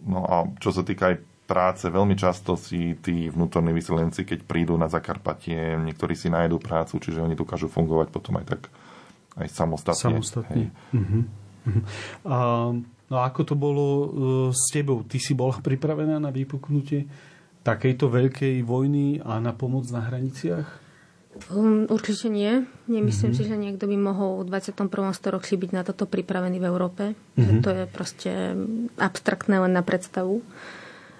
no 0.03 0.19
a 0.27 0.47
čo 0.59 0.75
sa 0.75 0.83
týka 0.83 1.15
aj 1.15 1.15
práce, 1.49 1.89
veľmi 1.89 2.13
často 2.13 2.53
si 2.53 2.93
tí 3.01 3.25
vnútorní 3.25 3.73
vysilenci, 3.73 4.21
keď 4.21 4.45
prídu 4.45 4.77
na 4.77 4.85
Zakarpatie, 4.85 5.81
niektorí 5.81 6.13
si 6.13 6.29
nájdú 6.29 6.61
prácu, 6.61 7.01
čiže 7.01 7.25
oni 7.25 7.33
dokážu 7.33 7.65
fungovať 7.65 8.13
potom 8.13 8.37
aj 8.37 8.45
tak 8.45 8.61
aj 9.39 9.49
samostatne. 9.49 10.19
Samostatne. 10.19 10.65
Uh-huh. 10.93 11.23
Uh-huh. 11.65 11.83
A, 12.27 12.37
no 13.09 13.15
a 13.17 13.21
ako 13.25 13.41
to 13.47 13.55
bolo 13.57 13.85
uh, 13.85 14.05
s 14.51 14.69
tebou? 14.69 15.01
Ty 15.07 15.17
si 15.17 15.33
bola 15.33 15.57
pripravená 15.67 16.21
na 16.21 16.29
vypuknutie 16.29 17.09
takejto 17.63 18.07
veľkej 18.11 18.61
vojny 18.61 19.23
a 19.23 19.41
na 19.41 19.55
pomoc 19.55 19.87
na 19.89 20.05
hraniciach? 20.05 20.88
Um, 21.53 21.85
určite 21.93 22.25
nie. 22.25 22.65
Nemyslím 22.89 23.31
mm-hmm. 23.31 23.45
si, 23.45 23.49
že 23.53 23.55
niekto 23.55 23.85
by 23.85 23.97
mohol 24.01 24.41
v 24.41 24.49
21. 24.49 24.89
storočí 25.13 25.61
byť 25.61 25.71
na 25.77 25.85
toto 25.85 26.09
pripravený 26.09 26.57
v 26.57 26.65
Európe. 26.65 27.03
Mm-hmm. 27.13 27.45
Že 27.45 27.53
to 27.61 27.69
je 27.69 27.83
proste 27.85 28.31
abstraktné 28.97 29.61
len 29.61 29.69
na 29.69 29.85
predstavu. 29.85 30.41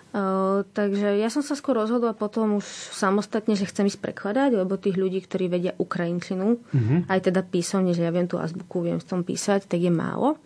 Uh, 0.10 0.66
takže 0.74 1.22
ja 1.22 1.30
som 1.30 1.45
sa 1.45 1.53
skôr 1.53 1.78
rozhodla 1.78 2.18
potom 2.18 2.57
už 2.57 2.66
samostatne, 2.97 3.53
že 3.53 3.70
chcem 3.70 3.86
ísť 3.86 4.01
prekladať, 4.01 4.57
lebo 4.57 4.82
tých 4.82 4.97
ľudí, 4.97 5.22
ktorí 5.22 5.45
vedia 5.45 5.78
ukrajinčinu, 5.78 6.57
mm-hmm. 6.57 6.99
aj 7.05 7.30
teda 7.30 7.45
písomne, 7.45 7.93
že 7.93 8.01
ja 8.01 8.10
viem 8.10 8.26
tú 8.26 8.41
azbuku, 8.41 8.89
viem 8.89 8.97
s 8.97 9.05
tom 9.05 9.22
písať, 9.22 9.70
tak 9.70 9.78
je 9.78 9.93
málo. 9.93 10.41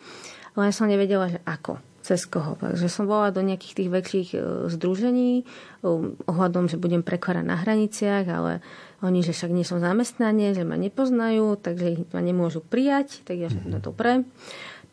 Len 0.60 0.76
som 0.76 0.92
nevedela, 0.92 1.32
že 1.32 1.40
ako 1.48 1.80
cez 2.04 2.28
koho. 2.28 2.60
Takže 2.60 2.92
som 2.92 3.08
bola 3.08 3.32
do 3.32 3.40
nejakých 3.40 3.74
tých 3.80 3.90
väčších 3.90 4.30
uh, 4.36 4.44
združení 4.68 5.48
um, 5.82 6.20
ohľadom, 6.28 6.68
že 6.68 6.76
budem 6.76 7.02
prekladať 7.02 7.46
na 7.48 7.58
hraniciach, 7.58 8.26
ale 8.28 8.60
oni, 9.00 9.24
že 9.24 9.32
však 9.32 9.52
nie 9.56 9.64
som 9.64 9.80
zamestnanie, 9.80 10.52
že 10.52 10.68
ma 10.68 10.76
nepoznajú, 10.76 11.56
takže 11.60 11.86
ich 11.96 12.02
ma 12.12 12.20
nemôžu 12.20 12.60
prijať, 12.60 13.24
tak 13.24 13.36
ja, 13.40 13.50
to 13.50 13.80
dobre 13.80 14.28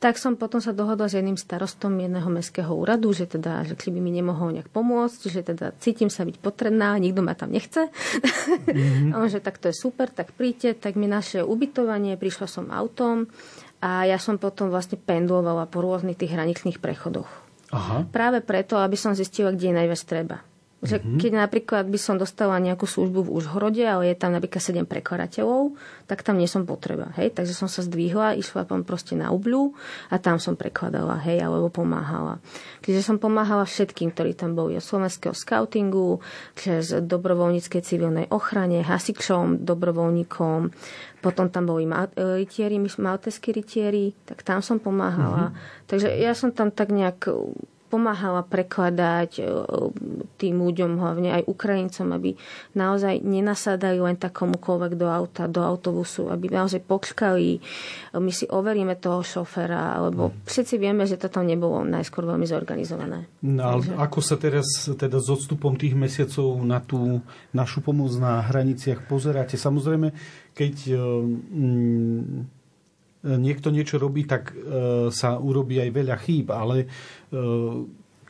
tak 0.00 0.16
som 0.16 0.32
potom 0.32 0.64
sa 0.64 0.72
dohodla 0.72 1.12
s 1.12 1.14
jedným 1.20 1.36
starostom 1.36 1.92
jedného 2.00 2.24
mestského 2.32 2.72
úradu, 2.72 3.12
že 3.12 3.28
teda, 3.28 3.68
že 3.68 3.76
by 3.76 4.00
mi 4.00 4.08
nemohol 4.08 4.56
nejak 4.56 4.72
pomôcť, 4.72 5.20
že 5.28 5.40
teda 5.44 5.76
cítim 5.76 6.08
sa 6.08 6.24
byť 6.24 6.40
potrebná, 6.40 6.96
nikto 6.96 7.20
ma 7.20 7.36
tam 7.36 7.52
nechce. 7.52 7.86
Mm-hmm. 8.70 9.12
On, 9.12 9.26
že 9.28 9.42
tak 9.42 9.58
to 9.58 9.68
je 9.68 9.76
super, 9.76 10.08
tak 10.08 10.32
príďte, 10.32 10.78
tak 10.78 10.94
mi 10.96 11.04
naše 11.04 11.42
ubytovanie, 11.44 12.16
prišla 12.16 12.46
som 12.48 12.72
autom 12.72 13.28
a 13.80 14.04
ja 14.04 14.20
som 14.20 14.36
potom 14.36 14.68
vlastne 14.68 15.00
pendlovala 15.00 15.64
po 15.68 15.80
rôznych 15.80 16.20
tých 16.20 16.36
hraničných 16.36 16.78
prechodoch. 16.84 17.28
Aha. 17.72 18.04
Práve 18.12 18.44
preto, 18.44 18.76
aby 18.76 18.98
som 18.98 19.16
zistila, 19.16 19.54
kde 19.56 19.72
je 19.72 19.78
najviac 19.80 20.02
treba. 20.04 20.36
Že 20.80 20.96
mm-hmm. 20.96 21.18
keď 21.20 21.32
napríklad 21.36 21.84
by 21.92 21.98
som 22.00 22.16
dostala 22.16 22.56
nejakú 22.56 22.88
službu 22.88 23.28
v 23.28 23.32
Užhorode, 23.36 23.84
ale 23.84 24.08
je 24.08 24.16
tam 24.16 24.32
napríklad 24.32 24.64
7 24.64 24.88
prekladateľov, 24.88 25.76
tak 26.08 26.24
tam 26.24 26.40
nie 26.40 26.48
som 26.48 26.64
potreba. 26.64 27.12
Hej? 27.20 27.36
Takže 27.36 27.52
som 27.52 27.68
sa 27.68 27.84
zdvihla, 27.84 28.40
išla 28.40 28.64
tam 28.64 28.80
proste 28.80 29.12
na 29.12 29.28
ubľu 29.28 29.76
a 30.08 30.16
tam 30.16 30.40
som 30.40 30.56
prekladala, 30.56 31.20
hej, 31.20 31.44
alebo 31.44 31.68
pomáhala. 31.68 32.40
Keďže 32.80 33.12
som 33.12 33.20
pomáhala 33.20 33.68
všetkým, 33.68 34.08
ktorí 34.08 34.32
tam 34.32 34.56
boli 34.56 34.80
od 34.80 34.84
slovenského 34.84 35.36
scoutingu, 35.36 36.24
cez 36.56 36.96
dobrovoľníckej 36.96 37.82
civilnej 37.84 38.26
ochrane, 38.32 38.80
hasičom, 38.80 39.60
dobrovoľníkom, 39.60 40.72
potom 41.20 41.52
tam 41.52 41.68
boli 41.68 41.84
rytieri, 42.16 42.80
malteskí 42.80 43.52
rytieri, 43.52 44.16
tak 44.24 44.40
tam 44.40 44.64
som 44.64 44.80
pomáhala. 44.80 45.52
Mm-hmm. 45.52 45.84
Takže 45.92 46.08
ja 46.16 46.32
som 46.32 46.56
tam 46.56 46.72
tak 46.72 46.88
nejak 46.88 47.28
pomáhala 47.90 48.46
prekladať 48.46 49.30
e, 49.36 49.44
tým 50.38 50.62
ľuďom, 50.62 51.02
hlavne 51.02 51.42
aj 51.42 51.50
Ukrajincom, 51.50 52.14
aby 52.14 52.38
naozaj 52.78 53.18
nenasádali 53.20 53.98
len 53.98 54.14
tak 54.14 54.38
komukoľvek 54.38 54.92
do 54.94 55.10
auta, 55.10 55.50
do 55.50 55.58
autobusu, 55.60 56.30
aby 56.30 56.46
naozaj 56.54 56.86
počkali, 56.86 57.58
my 58.14 58.30
si 58.30 58.46
overíme 58.46 58.94
toho 59.02 59.26
šoféra, 59.26 59.98
lebo 60.06 60.30
hmm. 60.30 60.46
všetci 60.46 60.74
vieme, 60.78 61.02
že 61.04 61.18
toto 61.18 61.42
nebolo 61.42 61.82
najskôr 61.82 62.22
veľmi 62.22 62.46
zorganizované. 62.46 63.26
No, 63.42 63.76
ale 63.76 63.82
Takže... 63.82 63.98
ako 63.98 64.20
sa 64.22 64.36
teraz 64.38 64.66
teda 64.94 65.18
s 65.18 65.28
odstupom 65.28 65.74
tých 65.74 65.98
mesiacov 65.98 66.62
na 66.62 66.78
tú 66.78 67.18
našu 67.50 67.82
pomoc 67.82 68.14
na 68.14 68.46
hraniciach 68.46 69.10
pozeráte? 69.10 69.58
Samozrejme, 69.58 70.14
keď 70.54 70.74
mm, 70.94 72.60
niekto 73.20 73.68
niečo 73.68 74.00
robí, 74.00 74.24
tak 74.24 74.56
e, 74.56 75.12
sa 75.12 75.36
urobí 75.36 75.76
aj 75.76 75.90
veľa 75.92 76.16
chýb, 76.24 76.46
ale 76.56 76.76
e, 76.80 76.86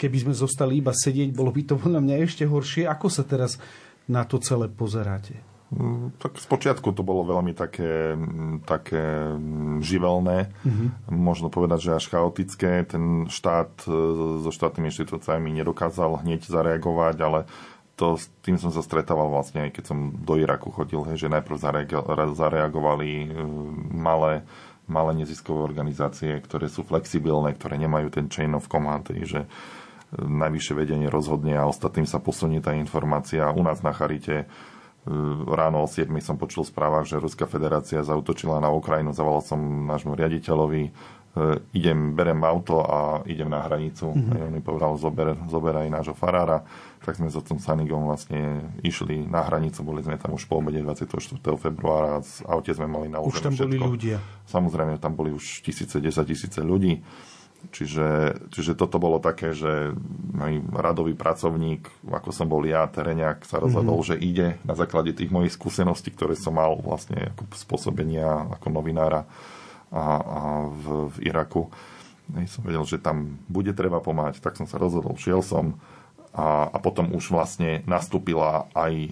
keby 0.00 0.16
sme 0.16 0.34
zostali 0.36 0.80
iba 0.80 0.96
sedieť, 0.96 1.36
bolo 1.36 1.52
by 1.52 1.62
to 1.68 1.74
podľa 1.76 2.00
mňa 2.00 2.16
ešte 2.24 2.48
horšie. 2.48 2.88
Ako 2.88 3.12
sa 3.12 3.24
teraz 3.24 3.60
na 4.08 4.24
to 4.24 4.40
celé 4.40 4.72
pozeráte? 4.72 5.50
Mm, 5.70 6.18
tak 6.18 6.34
spočiatku 6.34 6.90
to 6.90 7.06
bolo 7.06 7.22
veľmi 7.22 7.54
také, 7.54 8.18
mm, 8.18 8.66
také 8.66 9.38
mm, 9.38 9.86
živelné. 9.86 10.50
Mm-hmm. 10.66 11.14
Možno 11.14 11.46
povedať, 11.46 11.86
že 11.86 11.96
až 12.00 12.10
chaotické. 12.10 12.82
Ten 12.90 13.30
štát 13.30 13.86
e, 13.86 13.92
so 14.42 14.50
štátnymi 14.50 14.90
inštitúciami 14.90 15.54
nedokázal 15.62 16.26
hneď 16.26 16.42
zareagovať, 16.50 17.16
ale 17.22 17.40
to, 17.94 18.18
s 18.18 18.26
tým 18.42 18.58
som 18.58 18.74
sa 18.74 18.82
stretával 18.82 19.30
vlastne 19.30 19.68
aj 19.68 19.76
keď 19.78 19.84
som 19.94 20.10
do 20.10 20.34
Iraku 20.40 20.72
chodil, 20.74 21.04
hej, 21.06 21.28
že 21.28 21.28
najprv 21.28 21.60
zareagovali 22.32 23.28
malé 23.92 24.42
malé 24.90 25.22
neziskové 25.22 25.62
organizácie, 25.62 26.34
ktoré 26.42 26.66
sú 26.66 26.82
flexibilné, 26.82 27.54
ktoré 27.54 27.78
nemajú 27.78 28.10
ten 28.10 28.26
chain 28.26 28.50
of 28.58 28.66
command, 28.66 29.06
že 29.06 29.46
e, 29.46 29.48
najvyššie 30.18 30.74
vedenie 30.74 31.06
rozhodne 31.06 31.54
a 31.54 31.70
ostatným 31.70 32.10
sa 32.10 32.18
posunie 32.18 32.58
tá 32.58 32.74
informácia. 32.74 33.46
U 33.54 33.62
nás 33.62 33.86
na 33.86 33.94
Charite 33.94 34.44
e, 34.44 34.46
ráno 35.46 35.86
o 35.86 35.88
7 35.88 36.10
som 36.18 36.34
počul 36.34 36.66
v 36.66 36.74
správach, 36.74 37.06
že 37.06 37.22
Ruská 37.22 37.46
federácia 37.46 38.02
zautočila 38.02 38.58
na 38.58 38.74
Ukrajinu, 38.74 39.14
zavolal 39.14 39.46
som 39.46 39.62
nášmu 39.86 40.18
riaditeľovi, 40.18 40.90
idem, 41.70 42.18
berem 42.18 42.42
auto 42.42 42.82
a 42.82 43.22
idem 43.22 43.46
na 43.46 43.62
hranicu. 43.62 44.10
Mm-hmm. 44.10 44.50
On 44.50 44.52
mi 44.52 44.62
povedal, 44.62 44.90
zober, 44.98 45.38
zober 45.46 45.74
aj 45.78 45.88
nášho 45.88 46.16
farára. 46.18 46.66
Tak 47.00 47.16
sme 47.16 47.30
s 47.30 47.38
otcom 47.38 47.62
Sanigom 47.62 48.10
vlastne 48.10 48.74
išli 48.82 49.24
na 49.24 49.46
hranicu, 49.46 49.80
boli 49.80 50.04
sme 50.04 50.20
tam 50.20 50.36
už 50.36 50.44
po 50.50 50.60
obede 50.60 50.82
24. 50.84 51.40
februára 51.56 52.20
a 52.20 52.24
z 52.26 52.44
aute 52.44 52.74
sme 52.76 52.90
mali 52.90 53.08
na 53.08 53.22
Už 53.22 53.40
tam 53.40 53.54
všetko. 53.54 53.72
boli 53.72 53.78
ľudia. 53.78 54.18
Samozrejme, 54.50 55.00
tam 55.00 55.16
boli 55.16 55.30
už 55.32 55.64
tisíce, 55.64 55.96
desať 55.96 56.34
tisíce 56.34 56.60
ľudí. 56.60 57.00
Čiže, 57.60 58.08
čiže 58.48 58.72
toto 58.72 58.96
bolo 58.96 59.20
také, 59.20 59.52
že 59.52 59.92
aj 60.40 60.52
radový 60.72 61.12
pracovník, 61.12 62.08
ako 62.08 62.32
som 62.32 62.48
bol 62.48 62.64
ja, 62.64 62.88
tereňák, 62.88 63.44
sa 63.44 63.60
rozhodol, 63.60 64.00
mm-hmm. 64.00 64.16
že 64.16 64.24
ide 64.24 64.48
na 64.64 64.72
základe 64.72 65.12
tých 65.12 65.28
mojich 65.28 65.52
skúseností, 65.52 66.08
ktoré 66.08 66.40
som 66.40 66.56
mal 66.56 66.72
vlastne 66.80 67.36
ako 67.36 67.52
spôsobenia 67.52 68.48
ako 68.56 68.72
novinára 68.72 69.28
a, 69.90 70.04
a 70.22 70.40
v, 70.70 71.10
v 71.10 71.16
Iraku. 71.26 71.70
Ja 72.30 72.46
som 72.46 72.62
vedel, 72.62 72.86
že 72.86 73.02
tam 73.02 73.42
bude 73.50 73.74
treba 73.74 73.98
pomáhať, 73.98 74.38
tak 74.38 74.54
som 74.54 74.70
sa 74.70 74.78
rozhodol, 74.78 75.18
šiel 75.18 75.42
som 75.42 75.78
a, 76.30 76.70
a 76.70 76.78
potom 76.78 77.10
už 77.10 77.34
vlastne 77.34 77.82
nastúpila 77.90 78.70
aj, 78.70 79.10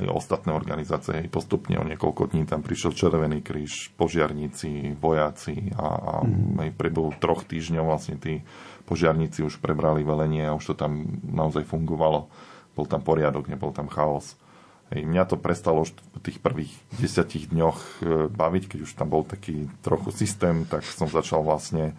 aj 0.00 0.04
ostatné 0.08 0.56
organizácie. 0.56 1.28
Postupne 1.28 1.76
o 1.76 1.84
niekoľko 1.84 2.32
dní 2.32 2.48
tam 2.48 2.64
prišiel 2.64 2.96
Červený 2.96 3.44
kríž, 3.44 3.92
požiarníci, 4.00 4.96
vojaci 4.96 5.76
a, 5.76 5.88
a 5.92 6.12
mm. 6.24 6.56
aj 6.56 6.70
priebehu 6.72 7.12
troch 7.20 7.44
týždňov 7.44 7.84
vlastne 7.84 8.16
tí 8.16 8.40
požiarníci 8.88 9.44
už 9.44 9.60
prebrali 9.60 10.00
velenie 10.00 10.48
a 10.48 10.56
už 10.56 10.72
to 10.72 10.74
tam 10.88 11.20
naozaj 11.20 11.68
fungovalo. 11.68 12.32
Bol 12.72 12.86
tam 12.88 13.04
poriadok, 13.04 13.52
nebol 13.52 13.76
tam 13.76 13.92
chaos. 13.92 14.32
Hej, 14.88 15.04
mňa 15.04 15.24
to 15.28 15.36
prestalo 15.36 15.84
už 15.84 15.92
v 15.92 16.20
tých 16.24 16.40
prvých 16.40 16.72
desiatich 16.96 17.52
dňoch 17.52 17.78
e, 17.78 17.92
baviť, 18.32 18.64
keď 18.72 18.78
už 18.88 18.92
tam 18.96 19.12
bol 19.12 19.20
taký 19.20 19.68
trochu 19.84 20.08
systém, 20.16 20.64
tak 20.64 20.80
som 20.80 21.04
začal 21.12 21.44
vlastne 21.44 21.92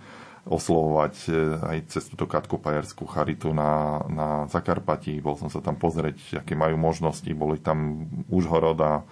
oslovovať 0.49 1.15
e, 1.29 1.31
aj 1.61 1.77
cez 1.93 2.09
túto 2.09 2.25
Katkopajerskú 2.25 3.05
charitu 3.05 3.53
na, 3.53 4.01
na 4.09 4.27
Zakarpati. 4.49 5.21
Bol 5.21 5.37
som 5.37 5.53
sa 5.53 5.61
tam 5.61 5.77
pozrieť, 5.77 6.41
aké 6.41 6.57
majú 6.57 6.81
možnosti. 6.81 7.29
Boli 7.29 7.61
tam 7.61 8.09
Užhorod 8.25 8.81
a, 8.81 9.05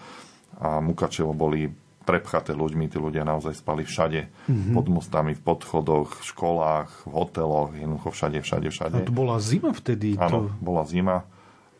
a 0.57 0.81
Mukačevo 0.81 1.37
boli 1.37 1.69
prepchaté 2.07 2.57
ľuďmi. 2.57 2.89
Tí 2.89 2.97
ľudia 2.97 3.27
naozaj 3.27 3.61
spali 3.61 3.85
všade. 3.85 4.25
Mm-hmm. 4.49 4.73
Pod 4.73 4.87
mostami, 4.89 5.37
v 5.37 5.41
podchodoch, 5.43 6.17
v 6.17 6.23
školách, 6.25 6.89
v 7.05 7.11
hoteloch, 7.13 7.69
jednoducho 7.77 8.09
všade, 8.09 8.39
všade, 8.41 8.67
všade. 8.73 8.97
A 8.97 9.05
to 9.05 9.13
bola 9.13 9.37
zima 9.37 9.69
vtedy? 9.69 10.17
Áno, 10.17 10.49
to... 10.49 10.63
bola 10.63 10.81
zima 10.87 11.27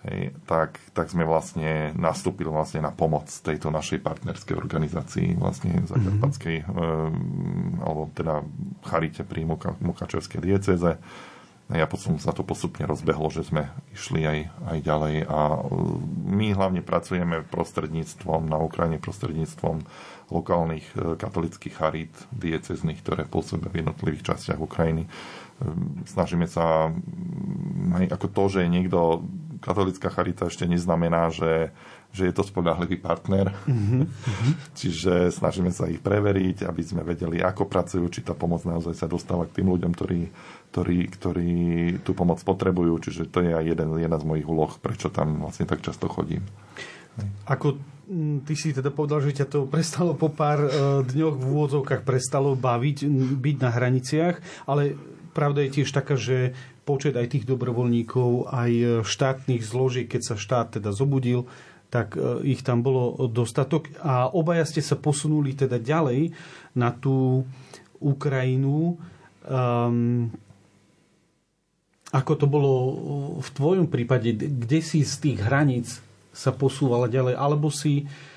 hej, 0.05 0.35
tak, 0.45 0.77
tak 0.93 1.09
sme 1.09 1.25
vlastne 1.25 1.95
nastúpili 1.97 2.51
vlastne 2.51 2.85
na 2.85 2.93
pomoc 2.93 3.29
tejto 3.29 3.73
našej 3.73 4.03
partnerskej 4.05 4.55
organizácii, 4.57 5.33
vlastne 5.39 5.81
Zakarpatskej, 5.89 6.67
mm-hmm. 6.67 7.81
alebo 7.81 8.11
teda 8.13 8.45
Charite 8.85 9.25
pri 9.25 9.47
Muka, 9.47 9.73
Mukačevskej 9.81 10.41
dieceze. 10.43 11.01
ja 11.71 11.87
potom 11.89 12.21
sa 12.21 12.31
to 12.31 12.45
postupne 12.45 12.85
rozbehlo, 12.85 13.27
že 13.33 13.47
sme 13.47 13.73
išli 13.91 14.23
aj, 14.23 14.39
aj 14.71 14.77
ďalej 14.85 15.15
a 15.25 15.39
e, 15.51 15.59
my 16.29 16.47
hlavne 16.53 16.81
pracujeme 16.85 17.43
prostredníctvom 17.49 18.47
na 18.47 18.61
Ukrajine 18.61 19.01
prostredníctvom 19.01 19.83
lokálnych 20.31 20.85
e, 20.95 21.19
katolických 21.19 21.75
charít 21.75 22.13
diecezných, 22.31 23.01
ktoré 23.03 23.23
pôsobia 23.27 23.71
v 23.71 23.83
jednotlivých 23.83 24.35
častiach 24.35 24.59
Ukrajiny. 24.59 25.07
E, 25.07 25.09
snažíme 26.07 26.47
sa, 26.47 26.91
aj 27.99 28.05
ako 28.15 28.27
to, 28.31 28.43
že 28.59 28.71
niekto 28.71 29.27
katolická 29.59 30.09
charita 30.13 30.47
ešte 30.47 30.65
neznamená, 30.65 31.29
že 31.33 31.75
že 32.17 32.31
je 32.31 32.33
to 32.33 32.43
spolahlivý 32.45 32.97
partner. 32.97 33.51
Mm-hmm. 33.67 34.03
Čiže 34.79 35.29
snažíme 35.29 35.69
sa 35.69 35.85
ich 35.85 35.99
preveriť, 35.99 36.65
aby 36.65 36.81
sme 36.81 37.03
vedeli, 37.03 37.43
ako 37.43 37.67
pracujú, 37.67 38.07
či 38.09 38.23
tá 38.23 38.33
pomoc 38.33 38.63
naozaj 38.63 38.95
sa 38.95 39.05
dostáva 39.05 39.45
k 39.45 39.61
tým 39.61 39.69
ľuďom, 39.75 39.91
ktorí, 39.93 40.21
ktorí, 40.73 40.97
ktorí 41.13 41.53
tú 42.01 42.17
pomoc 42.17 42.41
potrebujú. 42.41 42.97
Čiže 43.03 43.29
to 43.29 43.43
je 43.43 43.51
aj 43.53 43.65
jeden, 43.75 43.89
jedna 43.99 44.17
z 44.17 44.25
mojich 44.25 44.47
úloh, 44.47 44.71
prečo 44.79 45.11
tam 45.11 45.45
vlastne 45.45 45.67
tak 45.67 45.83
často 45.83 46.09
chodím. 46.09 46.41
Ako 47.49 47.77
ty 48.45 48.53
si 48.53 48.71
teda 48.71 48.93
povedal, 48.93 49.19
že 49.25 49.43
ťa 49.43 49.47
to 49.49 49.59
prestalo 49.65 50.13
po 50.13 50.29
pár 50.29 50.63
e, 50.63 50.69
dňoch 51.01 51.35
v 51.35 51.43
úvodzovkách 51.43 52.05
prestalo 52.05 52.53
baviť, 52.53 53.09
byť 53.41 53.55
na 53.57 53.69
hraniciach, 53.73 54.35
ale 54.69 54.95
pravda 55.37 55.61
je 55.61 55.81
tiež 55.81 55.93
taká, 55.93 56.17
že 56.17 56.57
počet 56.89 57.13
aj 57.13 57.37
tých 57.37 57.45
dobrovoľníkov, 57.45 58.49
aj 58.49 58.71
štátnych 59.05 59.61
zložiek, 59.61 60.09
keď 60.09 60.33
sa 60.33 60.35
štát 60.35 60.81
teda 60.81 60.89
zobudil, 60.89 61.45
tak 61.93 62.17
e, 62.17 62.41
ich 62.49 62.65
tam 62.65 62.81
bolo 62.81 63.29
dostatok 63.29 63.93
a 64.01 64.33
obaja 64.33 64.65
ste 64.65 64.81
sa 64.81 64.97
posunuli 64.97 65.53
teda 65.53 65.77
ďalej 65.77 66.33
na 66.73 66.89
tú 66.89 67.45
Ukrajinu. 68.01 68.97
Um, 69.45 70.33
ako 72.09 72.33
to 72.33 72.45
bolo 72.49 72.73
v 73.39 73.49
tvojom 73.53 73.87
prípade, 73.87 74.33
kde 74.33 74.79
si 74.81 75.05
z 75.05 75.15
tých 75.21 75.39
hraníc 75.45 76.01
sa 76.33 76.49
posúvala 76.49 77.11
ďalej, 77.11 77.35
alebo 77.35 77.71
si 77.71 78.03
uh, 78.03 78.36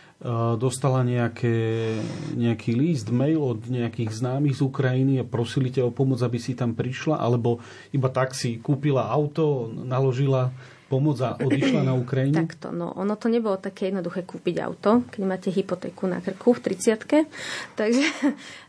dostala 0.61 1.01
nejaké, 1.01 1.97
nejaký 2.37 2.77
list, 2.77 3.09
mail 3.09 3.41
od 3.41 3.65
nejakých 3.65 4.13
známych 4.13 4.61
z 4.61 4.63
Ukrajiny 4.69 5.15
a 5.17 5.25
prosili 5.25 5.73
ťa 5.73 5.89
o 5.89 5.97
pomoc, 5.97 6.21
aby 6.21 6.37
si 6.37 6.53
tam 6.53 6.77
prišla, 6.77 7.17
alebo 7.17 7.65
iba 7.97 8.13
tak 8.13 8.37
si 8.37 8.61
kúpila 8.61 9.09
auto, 9.09 9.73
naložila 9.73 10.53
pomôcť 10.91 11.23
a 11.23 11.31
odišla 11.39 11.87
na 11.87 11.95
Ukrajinu? 11.95 12.35
Takto, 12.43 12.75
no 12.75 12.91
ono 12.99 13.15
to 13.15 13.31
nebolo 13.31 13.55
také 13.63 13.95
jednoduché 13.95 14.27
kúpiť 14.27 14.57
auto, 14.59 15.07
keď 15.07 15.23
máte 15.23 15.49
hypotéku 15.55 16.11
na 16.11 16.19
krku 16.19 16.59
v 16.59 16.75
30 16.75 17.31
Takže 17.79 18.05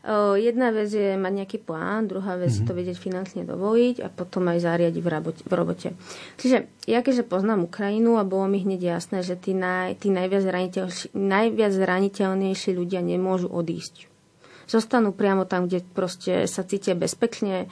o, 0.06 0.38
jedna 0.38 0.70
vec 0.70 0.94
je 0.94 1.18
mať 1.18 1.34
nejaký 1.42 1.58
plán, 1.66 2.06
druhá 2.06 2.38
vec 2.38 2.54
mm-hmm. 2.54 2.68
to 2.70 2.78
vedieť 2.78 2.98
finančne 3.02 3.42
dovoliť 3.50 4.06
a 4.06 4.08
potom 4.14 4.46
aj 4.54 4.62
zariadiť 4.62 5.02
v 5.02 5.10
robote. 5.10 5.42
V 5.42 5.54
robote. 5.58 5.90
Čiže 6.38 6.70
ja 6.86 7.02
keďže 7.02 7.26
poznám 7.26 7.66
Ukrajinu 7.66 8.22
a 8.22 8.24
bolo 8.24 8.46
mi 8.46 8.62
hneď 8.62 9.02
jasné, 9.02 9.26
že 9.26 9.34
tí, 9.34 9.58
naj, 9.58 9.98
tí 9.98 10.14
najviac, 10.14 10.46
najviac 11.18 11.72
zraniteľnejší 11.74 12.78
ľudia 12.78 13.02
nemôžu 13.02 13.50
odísť. 13.50 14.12
Zostanú 14.72 15.12
priamo 15.12 15.44
tam, 15.44 15.68
kde 15.68 15.84
proste 15.84 16.48
sa 16.48 16.64
cítia 16.64 16.96
bezpečne, 16.96 17.68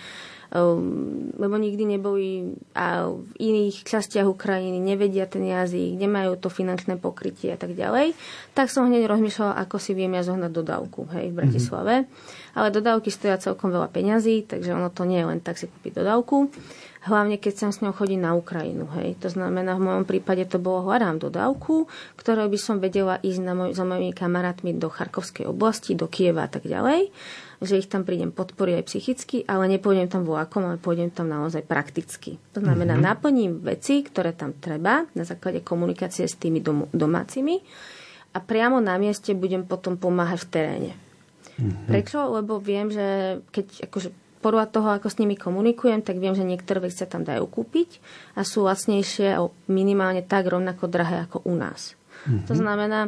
lebo 1.37 1.55
nikdy 1.61 1.83
neboli 1.85 2.57
a 2.73 3.05
v 3.13 3.31
iných 3.37 3.85
častiach 3.85 4.25
Ukrajiny 4.25 4.81
nevedia 4.81 5.29
ten 5.29 5.45
jazyk, 5.45 5.93
nemajú 5.93 6.41
to 6.41 6.49
finančné 6.49 6.97
pokrytie 6.97 7.53
a 7.53 7.57
tak 7.59 7.77
ďalej, 7.77 8.17
tak 8.57 8.73
som 8.73 8.89
hneď 8.89 9.05
rozmýšľala, 9.05 9.61
ako 9.61 9.77
si 9.77 9.93
viem 9.93 10.09
ja 10.17 10.25
zohnať 10.25 10.49
dodávku 10.49 11.05
hej, 11.13 11.29
v 11.29 11.37
Bratislave. 11.37 11.93
Mm-hmm. 12.01 12.57
Ale 12.57 12.73
dodávky 12.73 13.13
stoja 13.13 13.37
celkom 13.37 13.69
veľa 13.69 13.93
peňazí, 13.93 14.49
takže 14.49 14.73
ono 14.73 14.89
to 14.89 15.05
nie 15.05 15.21
je 15.21 15.29
len 15.29 15.39
tak 15.39 15.61
si 15.61 15.69
kúpiť 15.69 16.01
dodávku. 16.01 16.49
Hlavne, 16.99 17.39
keď 17.39 17.53
som 17.55 17.69
s 17.71 17.79
ňou 17.79 17.95
chodí 17.95 18.19
na 18.19 18.35
Ukrajinu. 18.35 18.83
Hej. 18.99 19.15
To 19.23 19.31
znamená, 19.31 19.79
v 19.79 19.87
mojom 19.87 20.03
prípade 20.03 20.43
to 20.51 20.59
bolo 20.59 20.83
hľadám 20.83 21.15
dodávku, 21.15 21.87
ktorou 22.19 22.51
by 22.51 22.59
som 22.59 22.83
vedela 22.83 23.23
ísť 23.23 23.39
na 23.39 23.53
moj, 23.55 23.71
za 23.71 23.87
mojimi 23.87 24.11
kamarátmi 24.11 24.75
do 24.75 24.91
Charkovskej 24.91 25.47
oblasti, 25.47 25.95
do 25.95 26.11
Kieva 26.11 26.49
a 26.49 26.51
tak 26.51 26.67
ďalej 26.67 27.13
že 27.59 27.75
ich 27.75 27.91
tam 27.91 28.07
prídem 28.07 28.31
podporiť 28.31 28.73
aj 28.79 28.85
psychicky, 28.87 29.37
ale 29.43 29.67
nepôjdem 29.67 30.07
tam 30.07 30.23
vlakom, 30.23 30.63
ale 30.63 30.79
pôjdem 30.79 31.11
tam 31.11 31.27
naozaj 31.27 31.67
prakticky. 31.67 32.39
To 32.55 32.63
znamená, 32.63 32.95
mm-hmm. 32.95 33.09
naplním 33.11 33.51
veci, 33.59 33.99
ktoré 33.99 34.31
tam 34.31 34.55
treba 34.55 35.03
na 35.11 35.27
základe 35.27 35.59
komunikácie 35.59 36.23
s 36.23 36.39
tými 36.39 36.63
dom- 36.63 36.87
domácimi 36.95 37.59
a 38.31 38.39
priamo 38.39 38.79
na 38.79 38.95
mieste 38.95 39.35
budem 39.35 39.67
potom 39.67 39.99
pomáhať 39.99 40.47
v 40.47 40.49
teréne. 40.49 40.91
Mm-hmm. 41.59 41.87
Prečo? 41.91 42.19
Lebo 42.31 42.63
viem, 42.63 42.87
že 42.87 43.39
keď 43.51 43.91
akože 43.91 44.09
podľa 44.39 44.65
toho, 44.71 44.87
ako 44.95 45.11
s 45.11 45.19
nimi 45.19 45.35
komunikujem, 45.35 45.99
tak 45.99 46.15
viem, 46.15 46.31
že 46.31 46.47
niektoré 46.47 46.79
veci 46.79 47.03
sa 47.03 47.11
tam 47.11 47.27
dajú 47.27 47.43
kúpiť 47.43 47.99
a 48.39 48.47
sú 48.47 48.63
lacnejšie 48.63 49.35
a 49.35 49.43
minimálne 49.67 50.23
tak 50.23 50.47
rovnako 50.47 50.87
drahé 50.87 51.27
ako 51.27 51.43
u 51.43 51.59
nás. 51.59 51.99
Mm-hmm. 52.23 52.47
To 52.47 52.53
znamená, 52.55 52.99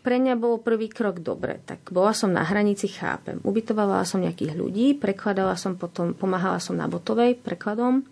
pre 0.00 0.16
mňa 0.16 0.34
bol 0.40 0.60
prvý 0.60 0.88
krok 0.88 1.20
dobre. 1.20 1.60
Tak 1.64 1.92
bola 1.92 2.16
som 2.16 2.32
na 2.32 2.40
hranici, 2.44 2.88
chápem. 2.88 3.40
Ubytovala 3.44 4.04
som 4.08 4.24
nejakých 4.24 4.56
ľudí, 4.56 4.96
prekladala 4.96 5.56
som 5.60 5.76
potom, 5.76 6.16
pomáhala 6.16 6.56
som 6.56 6.76
na 6.76 6.88
Botovej 6.88 7.36
prekladom 7.36 8.04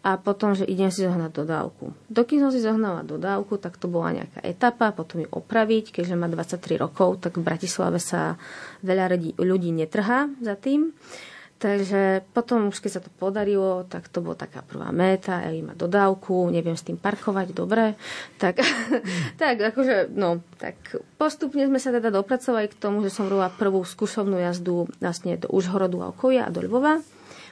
a 0.00 0.14
potom, 0.16 0.54
že 0.54 0.64
idem 0.64 0.88
si 0.88 1.02
zohnať 1.02 1.30
dodávku. 1.34 1.90
Dokým 2.06 2.38
som 2.40 2.54
si 2.54 2.62
zohnala 2.62 3.02
dodávku, 3.02 3.58
tak 3.58 3.76
to 3.76 3.90
bola 3.90 4.14
nejaká 4.14 4.40
etapa, 4.46 4.94
potom 4.94 5.26
ju 5.26 5.28
opraviť, 5.28 5.90
keďže 5.90 6.14
má 6.14 6.30
23 6.30 6.78
rokov, 6.78 7.18
tak 7.18 7.36
v 7.36 7.44
Bratislave 7.44 7.98
sa 7.98 8.38
veľa 8.86 9.18
ľudí 9.36 9.74
netrhá 9.74 10.30
za 10.38 10.54
tým. 10.54 10.94
Takže 11.58 12.22
potom 12.30 12.70
už 12.70 12.78
keď 12.78 12.90
sa 12.94 13.02
to 13.02 13.10
podarilo, 13.18 13.82
tak 13.90 14.06
to 14.06 14.22
bola 14.22 14.38
taká 14.38 14.62
prvá 14.62 14.94
méta, 14.94 15.42
Eli 15.42 15.58
má 15.58 15.74
dodávku, 15.74 16.46
neviem 16.54 16.78
s 16.78 16.86
tým 16.86 16.94
parkovať, 16.94 17.50
dobre. 17.50 17.98
Tak, 18.38 18.62
tak 19.42 19.58
akože, 19.58 20.14
no, 20.14 20.38
tak 20.62 20.78
postupne 21.18 21.66
sme 21.66 21.82
sa 21.82 21.90
teda 21.90 22.14
dopracovali 22.14 22.70
k 22.70 22.78
tomu, 22.78 23.02
že 23.02 23.10
som 23.10 23.26
robila 23.26 23.50
prvú 23.50 23.82
skúšovnú 23.82 24.38
jazdu 24.38 24.86
vlastne 25.02 25.34
do 25.34 25.50
Užhorodu 25.50 25.98
a 25.98 26.10
okolia 26.14 26.46
a 26.46 26.54
do 26.54 26.62
Lvova. 26.62 27.02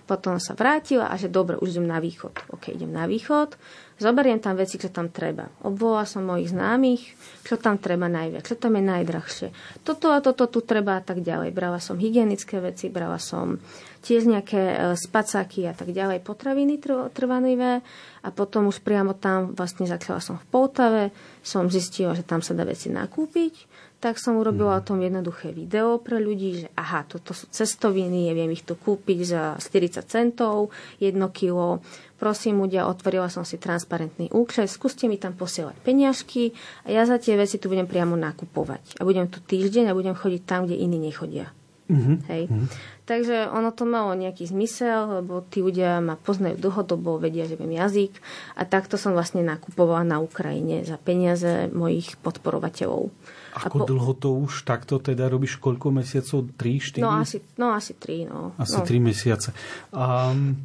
Potom 0.06 0.38
sa 0.38 0.54
vrátila 0.54 1.10
a 1.10 1.18
že 1.18 1.26
dobre, 1.26 1.58
už 1.58 1.74
idem 1.74 1.90
na 1.90 1.98
východ. 1.98 2.30
Ok, 2.54 2.70
idem 2.70 2.94
na 2.94 3.10
východ, 3.10 3.58
zoberiem 3.98 4.38
tam 4.38 4.54
veci, 4.54 4.78
čo 4.78 4.86
tam 4.86 5.10
treba. 5.10 5.50
Obvolala 5.66 6.06
som 6.06 6.22
mojich 6.22 6.54
známych, 6.54 7.02
čo 7.42 7.58
tam 7.58 7.74
treba 7.82 8.06
najviac, 8.06 8.46
čo 8.46 8.54
tam 8.54 8.78
je 8.78 8.86
najdrahšie. 8.86 9.48
Toto 9.82 10.14
a 10.14 10.22
toto 10.22 10.46
tu 10.46 10.62
treba 10.62 11.00
a 11.00 11.02
tak 11.02 11.26
ďalej. 11.26 11.50
Brala 11.50 11.82
som 11.82 11.98
hygienické 11.98 12.62
veci, 12.62 12.86
brala 12.86 13.18
som 13.18 13.58
tiež 14.06 14.30
nejaké 14.30 14.62
e, 14.62 14.76
spacáky 14.94 15.66
a 15.66 15.74
tak 15.74 15.90
ďalej, 15.90 16.22
potraviny 16.22 16.78
trvanivé 17.10 17.82
a 18.22 18.28
potom 18.30 18.70
už 18.70 18.78
priamo 18.86 19.18
tam 19.18 19.58
vlastne 19.58 19.90
začala 19.90 20.22
som 20.22 20.38
v 20.38 20.46
Poltave, 20.46 21.02
som 21.42 21.66
zistila, 21.66 22.14
že 22.14 22.22
tam 22.22 22.38
sa 22.38 22.54
dá 22.54 22.62
veci 22.62 22.86
nakúpiť 22.86 23.86
tak 23.96 24.20
som 24.20 24.36
urobila 24.36 24.76
o 24.76 24.84
tom 24.84 25.00
jednoduché 25.00 25.56
video 25.56 25.96
pre 25.96 26.20
ľudí, 26.20 26.62
že 26.62 26.68
aha, 26.76 27.08
toto 27.08 27.32
sú 27.32 27.48
cestoviny, 27.48 28.28
ja 28.28 28.36
viem 28.36 28.52
ich 28.52 28.62
tu 28.62 28.76
kúpiť 28.76 29.18
za 29.24 29.42
40 29.56 30.04
centov, 30.04 30.68
1 31.00 31.16
kilo. 31.32 31.80
Prosím 32.20 32.64
ľudia, 32.64 32.88
otvorila 32.88 33.32
som 33.32 33.44
si 33.44 33.56
transparentný 33.56 34.28
účet, 34.36 34.68
skúste 34.68 35.08
mi 35.08 35.16
tam 35.16 35.32
posielať 35.32 35.80
peniažky 35.80 36.52
a 36.84 36.92
ja 36.92 37.02
za 37.08 37.16
tie 37.16 37.40
veci 37.40 37.56
tu 37.56 37.72
budem 37.72 37.88
priamo 37.88 38.14
nakupovať. 38.20 39.00
A 39.00 39.02
budem 39.04 39.32
tu 39.32 39.40
týždeň 39.40 39.90
a 39.90 39.96
budem 39.96 40.16
chodiť 40.16 40.42
tam, 40.44 40.68
kde 40.68 40.76
iní 40.76 41.00
nechodia. 41.00 41.55
Mm-hmm. 41.86 42.16
Hej. 42.26 42.42
Mm-hmm. 42.50 42.68
Takže 43.06 43.46
ono 43.46 43.70
to 43.70 43.86
malo 43.86 44.18
nejaký 44.18 44.50
zmysel, 44.50 45.22
lebo 45.22 45.38
tí 45.46 45.62
ľudia 45.62 46.02
ma 46.02 46.18
poznajú 46.18 46.58
dlhodobo, 46.58 47.22
vedia, 47.22 47.46
že 47.46 47.54
viem 47.54 47.78
jazyk 47.78 48.18
a 48.58 48.66
takto 48.66 48.98
som 48.98 49.14
vlastne 49.14 49.46
nakupovala 49.46 50.02
na 50.02 50.18
Ukrajine 50.18 50.82
za 50.82 50.98
peniaze 50.98 51.70
mojich 51.70 52.18
podporovateľov. 52.18 53.14
Ako 53.62 53.76
po... 53.78 53.86
dlho 53.86 54.12
to 54.18 54.28
už 54.34 54.66
takto 54.66 54.98
teda 54.98 55.30
robíš? 55.30 55.62
Koľko 55.62 55.94
mesiacov? 55.94 56.50
3, 56.58 56.98
4? 56.98 57.06
No 57.06 57.14
asi, 57.14 57.38
no, 57.56 57.70
asi 57.70 57.94
3. 57.94 58.26
No. 58.26 58.58
Asi 58.58 58.82
no. 58.82 58.84
3 58.84 58.98
mesiace. 58.98 59.48
Um, 59.94 60.58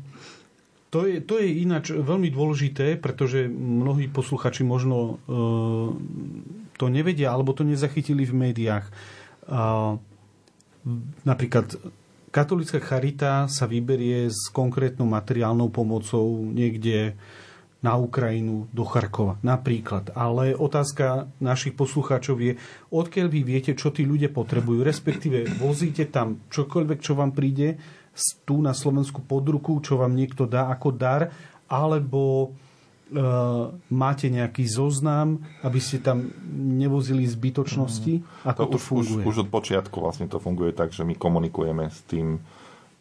to 0.91 1.07
je, 1.07 1.23
to 1.23 1.39
je 1.39 1.47
ináč 1.61 1.95
veľmi 1.95 2.27
dôležité, 2.33 2.99
pretože 2.99 3.47
mnohí 3.47 4.11
posluchači 4.11 4.65
možno 4.67 5.21
uh, 5.29 5.93
to 6.75 6.85
nevedia 6.89 7.31
alebo 7.31 7.53
to 7.53 7.63
nezachytili 7.63 8.25
v 8.25 8.33
médiách. 8.49 8.89
Uh, 9.47 10.01
napríklad 11.27 11.77
katolická 12.31 12.79
charita 12.79 13.45
sa 13.51 13.67
vyberie 13.67 14.31
s 14.31 14.47
konkrétnou 14.49 15.05
materiálnou 15.05 15.67
pomocou 15.67 16.47
niekde 16.47 17.19
na 17.81 17.97
Ukrajinu, 17.97 18.69
do 18.69 18.85
Charkova 18.85 19.41
napríklad. 19.41 20.13
Ale 20.13 20.53
otázka 20.53 21.33
našich 21.41 21.73
poslucháčov 21.73 22.37
je, 22.37 22.53
odkiaľ 22.93 23.27
vy 23.27 23.41
viete, 23.41 23.73
čo 23.73 23.89
tí 23.89 24.05
ľudia 24.05 24.29
potrebujú, 24.29 24.85
respektíve 24.85 25.57
vozíte 25.57 26.05
tam 26.07 26.45
čokoľvek, 26.53 26.99
čo 27.01 27.17
vám 27.17 27.33
príde 27.33 27.81
tu 28.45 28.61
na 28.61 28.77
Slovensku 28.77 29.25
pod 29.25 29.49
ruku, 29.49 29.81
čo 29.81 29.97
vám 29.97 30.13
niekto 30.13 30.45
dá 30.45 30.69
ako 30.69 30.93
dar, 30.93 31.33
alebo 31.65 32.53
máte 33.91 34.31
nejaký 34.31 34.63
zoznam, 34.71 35.43
aby 35.67 35.79
ste 35.83 35.99
tam 35.99 36.31
nevozili 36.55 37.27
zbytočnosti? 37.27 38.23
Ako 38.47 38.71
to, 38.71 38.71
to 38.71 38.77
už, 38.79 38.83
funguje? 38.83 39.23
Už, 39.27 39.29
už 39.29 39.37
od 39.47 39.49
počiatku 39.51 39.97
vlastne 39.99 40.31
to 40.31 40.39
funguje 40.39 40.71
tak, 40.71 40.95
že 40.95 41.03
my 41.03 41.19
komunikujeme 41.19 41.91
s 41.91 42.01
tým 42.07 42.39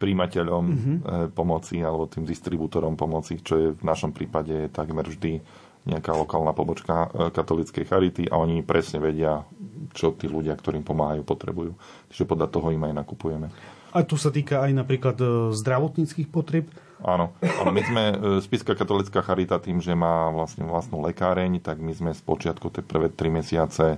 príjimateľom 0.00 0.64
mm-hmm. 0.64 0.96
pomoci 1.36 1.84
alebo 1.84 2.08
tým 2.08 2.24
distribútorom 2.24 2.96
pomoci, 2.96 3.38
čo 3.44 3.54
je 3.60 3.68
v 3.76 3.82
našom 3.84 4.16
prípade 4.16 4.72
takmer 4.72 5.04
vždy 5.04 5.38
nejaká 5.84 6.12
lokálna 6.12 6.52
pobočka 6.52 7.08
e, 7.08 7.32
katolíckej 7.32 7.84
charity 7.84 8.24
a 8.28 8.36
oni 8.40 8.64
presne 8.64 9.00
vedia, 9.00 9.44
čo 9.92 10.12
tí 10.16 10.28
ľudia, 10.28 10.56
ktorým 10.56 10.84
pomáhajú, 10.84 11.24
potrebujú. 11.24 11.72
Čiže 12.12 12.28
podľa 12.28 12.48
toho 12.52 12.72
im 12.72 12.84
aj 12.84 12.94
nakupujeme. 13.04 13.48
A 13.90 14.06
to 14.06 14.14
sa 14.14 14.30
týka 14.30 14.62
aj 14.62 14.72
napríklad 14.74 15.16
e, 15.18 15.26
zdravotníckých 15.54 16.30
potreb? 16.30 16.70
Áno, 17.00 17.32
ale 17.40 17.70
my 17.72 17.80
sme, 17.80 18.04
Spiska 18.44 18.76
katolická 18.76 19.24
charita 19.24 19.56
tým, 19.56 19.80
že 19.80 19.96
má 19.96 20.28
vlastne 20.28 20.68
vlastnú 20.68 21.00
lekáreň, 21.00 21.64
tak 21.64 21.80
my 21.80 21.96
sme 21.96 22.10
z 22.12 22.20
počiatku 22.20 22.68
tie 22.68 22.84
prvé 22.84 23.08
tri 23.08 23.32
mesiace 23.32 23.96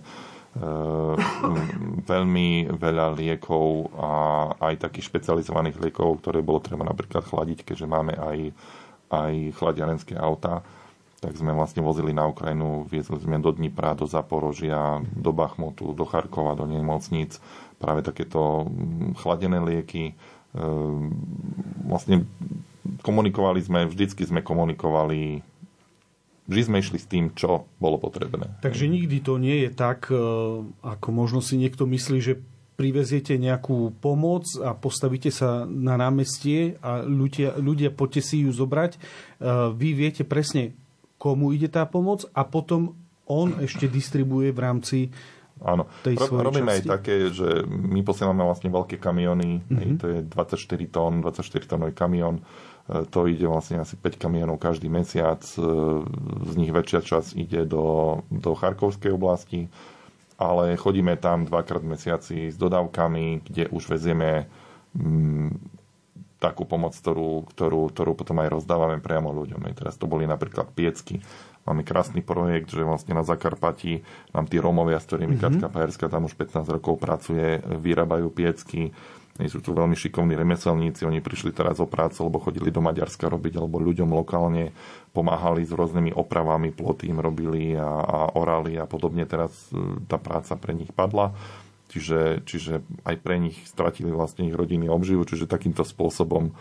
veľmi 2.04 2.48
veľa 2.76 3.06
liekov 3.16 3.88
a 3.96 4.10
aj 4.60 4.84
takých 4.84 5.08
špecializovaných 5.08 5.80
liekov, 5.80 6.20
ktoré 6.20 6.44
bolo 6.44 6.60
treba 6.60 6.84
napríklad 6.84 7.24
chladiť, 7.24 7.64
keďže 7.64 7.86
máme 7.88 8.12
aj, 8.20 8.52
aj 9.08 9.32
chladiarenské 9.56 10.12
auta. 10.20 10.60
Tak 11.22 11.38
sme 11.38 11.54
vlastne 11.54 11.86
vozili 11.86 12.10
na 12.10 12.26
Ukrajinu, 12.26 12.82
viezli 12.90 13.14
sme 13.22 13.38
do 13.38 13.54
Dnipra, 13.54 13.94
do 13.94 14.10
Zaporožia, 14.10 14.98
do 15.14 15.30
Bachmutu, 15.30 15.94
do 15.94 16.02
Charkova, 16.02 16.58
do 16.58 16.66
nemocníc, 16.66 17.38
práve 17.82 18.06
takéto 18.06 18.70
mm, 18.70 19.18
chladené 19.18 19.58
lieky. 19.58 20.14
Ehm, 20.54 21.10
vlastne 21.82 22.22
komunikovali 23.02 23.58
sme, 23.58 23.90
vždycky 23.90 24.22
sme 24.22 24.46
komunikovali 24.46 25.42
vždy 26.46 26.62
sme 26.62 26.82
išli 26.82 26.98
s 26.98 27.06
tým, 27.06 27.30
čo 27.32 27.70
bolo 27.78 27.96
potrebné. 27.96 28.50
Takže 28.60 28.90
nikdy 28.90 29.22
to 29.22 29.38
nie 29.38 29.66
je 29.66 29.70
tak, 29.72 30.10
e, 30.10 30.18
ako 30.82 31.08
možno 31.14 31.40
si 31.40 31.54
niekto 31.56 31.86
myslí, 31.86 32.18
že 32.18 32.42
priveziete 32.74 33.38
nejakú 33.38 33.94
pomoc 34.02 34.48
a 34.58 34.74
postavíte 34.74 35.30
sa 35.30 35.68
na 35.68 35.94
námestie 35.94 36.80
a 36.82 37.04
ľudia, 37.04 37.54
ľudia 37.60 37.94
poďte 37.94 38.22
si 38.26 38.36
ju 38.42 38.50
zobrať. 38.50 38.96
E, 38.96 38.98
vy 39.72 39.88
viete 39.94 40.26
presne, 40.26 40.74
komu 41.16 41.54
ide 41.54 41.70
tá 41.70 41.86
pomoc 41.86 42.26
a 42.34 42.42
potom 42.42 42.98
on 43.30 43.54
ešte 43.62 43.86
distribuje 43.86 44.50
v 44.50 44.58
rámci 44.58 44.98
Áno, 45.62 45.86
tej 46.02 46.18
Ro- 46.18 46.42
robíme 46.42 46.74
časti. 46.74 46.78
aj 46.82 46.90
také, 46.90 47.14
že 47.30 47.62
my 47.66 48.02
posielame 48.02 48.42
vlastne 48.42 48.68
veľké 48.68 48.98
kamiony, 48.98 49.62
mm-hmm. 49.62 49.96
to 50.02 50.06
je 50.10 50.18
24 50.26 50.58
tón, 50.90 51.22
24 51.22 51.70
tónový 51.70 51.94
kamión, 51.94 52.42
e, 52.42 53.06
to 53.06 53.30
ide 53.30 53.46
vlastne 53.46 53.78
asi 53.78 53.94
5 53.94 54.18
kamionov 54.18 54.58
každý 54.58 54.90
mesiac, 54.90 55.38
e, 55.38 55.62
z 56.50 56.52
nich 56.58 56.74
väčšia 56.74 57.00
časť 57.06 57.38
ide 57.38 57.62
do, 57.62 58.18
do 58.26 58.58
Charkovskej 58.58 59.14
oblasti, 59.14 59.70
ale 60.34 60.74
chodíme 60.74 61.14
tam 61.22 61.46
dvakrát 61.46 61.78
v 61.78 61.94
mesiaci 61.94 62.36
s 62.50 62.58
dodávkami, 62.58 63.46
kde 63.46 63.70
už 63.70 63.86
vezieme 63.86 64.50
mm, 64.98 65.78
takú 66.42 66.66
pomoc, 66.66 66.98
ktorú, 66.98 67.46
ktorú, 67.54 67.94
ktorú 67.94 68.12
potom 68.18 68.42
aj 68.42 68.58
rozdávame 68.58 68.98
priamo 68.98 69.30
ľuďom. 69.30 69.62
Teraz 69.78 69.94
to 69.94 70.10
boli 70.10 70.26
napríklad 70.26 70.74
piecky. 70.74 71.22
Máme 71.62 71.86
krásny 71.86 72.26
projekt, 72.26 72.74
že 72.74 72.82
vlastne 72.82 73.14
na 73.14 73.22
Zakarpati 73.22 74.02
nám 74.34 74.50
tí 74.50 74.58
Romovia, 74.58 74.98
s 74.98 75.06
ktorými 75.06 75.38
mm-hmm. 75.38 75.62
Katka 75.62 75.66
Pajerská 75.70 76.06
tam 76.10 76.26
už 76.26 76.34
15 76.34 76.74
rokov 76.74 76.98
pracuje, 76.98 77.62
vyrábajú 77.62 78.34
piecky. 78.34 78.90
Nie 79.40 79.48
sú 79.48 79.64
tu 79.64 79.72
veľmi 79.72 79.96
šikovní 79.96 80.36
remeselníci, 80.36 81.08
oni 81.08 81.24
prišli 81.24 81.56
teraz 81.56 81.80
o 81.80 81.88
prácu, 81.88 82.28
lebo 82.28 82.42
chodili 82.42 82.68
do 82.68 82.84
Maďarska 82.84 83.32
robiť, 83.32 83.62
alebo 83.62 83.80
ľuďom 83.80 84.12
lokálne 84.12 84.76
pomáhali 85.16 85.64
s 85.64 85.72
rôznymi 85.72 86.12
opravami, 86.12 86.68
ploty 86.68 87.08
im 87.08 87.22
robili 87.22 87.72
a, 87.72 87.88
a 87.88 88.18
orali 88.36 88.76
a 88.76 88.84
podobne. 88.84 89.24
Teraz 89.24 89.72
e, 89.72 90.04
tá 90.04 90.20
práca 90.20 90.52
pre 90.60 90.76
nich 90.76 90.92
padla 90.92 91.32
čiže, 91.92 92.40
čiže 92.48 92.80
aj 93.04 93.16
pre 93.20 93.36
nich 93.36 93.60
stratili 93.68 94.08
vlastne 94.08 94.48
ich 94.48 94.56
rodiny 94.56 94.88
obživu, 94.88 95.28
čiže 95.28 95.44
takýmto 95.44 95.84
spôsobom 95.84 96.48
e, 96.48 96.52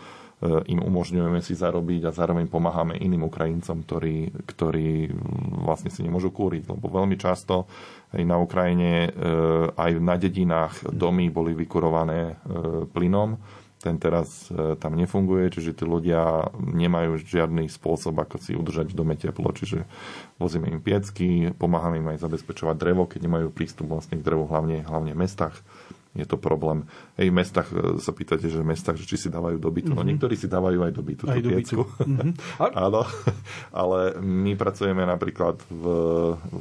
im 0.42 0.82
umožňujeme 0.82 1.38
si 1.38 1.54
zarobiť 1.54 2.10
a 2.10 2.14
zároveň 2.14 2.50
pomáhame 2.50 2.98
iným 2.98 3.30
Ukrajincom, 3.30 3.86
ktorí, 3.86 4.34
ktorí 4.42 5.14
vlastne 5.62 5.94
si 5.94 6.02
nemôžu 6.02 6.34
kúriť, 6.34 6.66
lebo 6.66 6.90
veľmi 6.90 7.14
často 7.14 7.70
aj 8.10 8.22
na 8.26 8.36
Ukrajine 8.42 9.06
e, 9.06 9.10
aj 9.72 9.90
na 10.02 10.18
dedinách 10.18 10.90
domy 10.90 11.30
boli 11.30 11.54
vykurované 11.54 12.34
e, 12.34 12.34
plynom. 12.90 13.38
Ten 13.82 13.98
teraz 13.98 14.50
e, 14.50 14.74
tam 14.78 14.98
nefunguje, 14.98 15.54
čiže 15.54 15.78
tí 15.78 15.84
ľudia 15.86 16.50
nemajú 16.58 17.22
žiadny 17.22 17.70
spôsob, 17.70 18.18
ako 18.18 18.36
si 18.42 18.58
udržať 18.58 18.92
v 18.92 18.98
dome 18.98 19.14
teplo, 19.14 19.48
čiže 19.54 19.86
vozíme 20.42 20.70
im 20.70 20.82
piecky, 20.82 21.54
pomáhame 21.54 22.02
im 22.02 22.10
aj 22.14 22.22
zabezpečovať 22.22 22.76
drevo, 22.78 23.06
keď 23.06 23.26
nemajú 23.26 23.48
prístup 23.54 23.94
vlastne 23.94 24.18
k 24.18 24.26
drevu, 24.26 24.50
hlavne, 24.50 24.82
hlavne 24.82 25.14
v 25.14 25.22
mestách 25.22 25.56
je 26.12 26.28
to 26.28 26.36
problém. 26.36 26.84
Hej, 27.16 27.32
v 27.32 27.36
mestách 27.40 27.68
e, 27.72 27.96
sa 27.96 28.12
pýtate, 28.12 28.44
že 28.52 28.60
v 28.60 28.68
mestách, 28.68 29.00
že 29.00 29.08
či 29.08 29.16
si 29.16 29.28
dávajú 29.32 29.56
do 29.56 29.70
bytu. 29.72 29.92
Mm-hmm. 29.92 29.96
No 29.96 30.04
mhm. 30.04 30.08
niektorí 30.12 30.34
si 30.36 30.44
dávajú 30.44 30.78
aj 30.84 30.92
do 30.92 31.02
bytu. 31.02 31.24
Aj 31.24 31.40
do 31.40 31.50
bytu. 31.56 31.78
Mm-hmm. 31.88 32.30
Áno, 32.84 33.02
ale 33.72 33.98
my 34.20 34.52
pracujeme 34.54 35.08
napríklad 35.08 35.64
v 35.72 35.84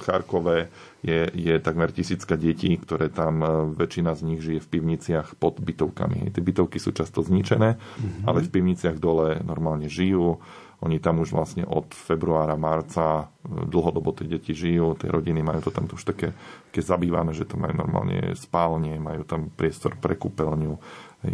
Charkove, 0.07 0.71
je, 1.01 1.27
je 1.33 1.55
takmer 1.59 1.89
tisícka 1.91 2.39
detí, 2.39 2.79
ktoré 2.79 3.11
tam, 3.11 3.43
e, 3.43 3.49
väčšina 3.75 4.15
z 4.15 4.21
nich 4.23 4.39
žije 4.39 4.63
v 4.63 4.71
pivniciach 4.71 5.35
pod 5.35 5.59
bytovkami. 5.59 6.27
Hej, 6.27 6.39
tie 6.39 6.43
bytovky 6.43 6.79
sú 6.79 6.95
často 6.95 7.19
zničené, 7.19 7.75
mm-hmm. 7.75 8.23
ale 8.31 8.47
v 8.47 8.49
pivniciach 8.55 8.95
dole 9.03 9.43
normálne 9.43 9.91
žijú 9.91 10.39
oni 10.81 10.97
tam 10.97 11.21
už 11.21 11.37
vlastne 11.37 11.61
od 11.61 11.93
februára, 11.93 12.57
marca 12.57 13.29
e, 13.45 13.65
dlhodobo 13.69 14.17
tie 14.17 14.25
deti 14.25 14.57
žijú, 14.57 14.97
tie 14.97 15.13
rodiny 15.13 15.45
majú 15.45 15.69
to 15.69 15.71
tam 15.71 15.85
už 15.85 16.01
také, 16.01 16.33
také 16.73 16.81
zabývané, 16.81 17.37
že 17.37 17.45
to 17.45 17.53
majú 17.53 17.77
normálne 17.77 18.33
spálne, 18.33 18.97
majú 18.97 19.21
tam 19.21 19.53
priestor 19.53 19.93
pre 20.01 20.17
kúpeľňu, 20.17 20.73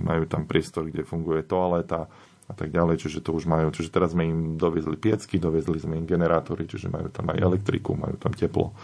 majú 0.04 0.24
tam 0.28 0.44
priestor, 0.44 0.92
kde 0.92 1.08
funguje 1.08 1.48
toaleta 1.48 2.12
a 2.48 2.54
tak 2.56 2.76
ďalej, 2.76 3.00
čiže 3.00 3.24
to 3.24 3.32
už 3.32 3.48
majú. 3.48 3.72
Čiže 3.72 3.92
teraz 3.92 4.12
sme 4.12 4.28
im 4.28 4.40
doviezli 4.60 5.00
piecky, 5.00 5.40
doviezli 5.40 5.80
sme 5.80 5.96
im 6.00 6.08
generátory, 6.08 6.68
čiže 6.68 6.92
majú 6.92 7.08
tam 7.08 7.32
aj 7.32 7.40
elektriku, 7.40 7.96
majú 7.96 8.20
tam 8.20 8.36
teplo. 8.36 8.76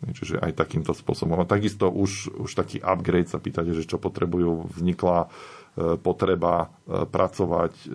Čiže 0.00 0.40
aj 0.40 0.56
takýmto 0.56 0.96
spôsobom. 0.96 1.36
A 1.36 1.44
takisto 1.44 1.92
už, 1.92 2.32
už 2.40 2.56
taký 2.56 2.80
upgrade 2.80 3.28
sa 3.28 3.36
pýtate, 3.36 3.76
že 3.76 3.84
čo 3.84 4.00
potrebujú, 4.00 4.72
vznikla 4.72 5.28
E, 5.28 5.59
potreba 6.00 6.66
e, 6.66 6.68
pracovať 7.06 7.72
e, 7.72 7.86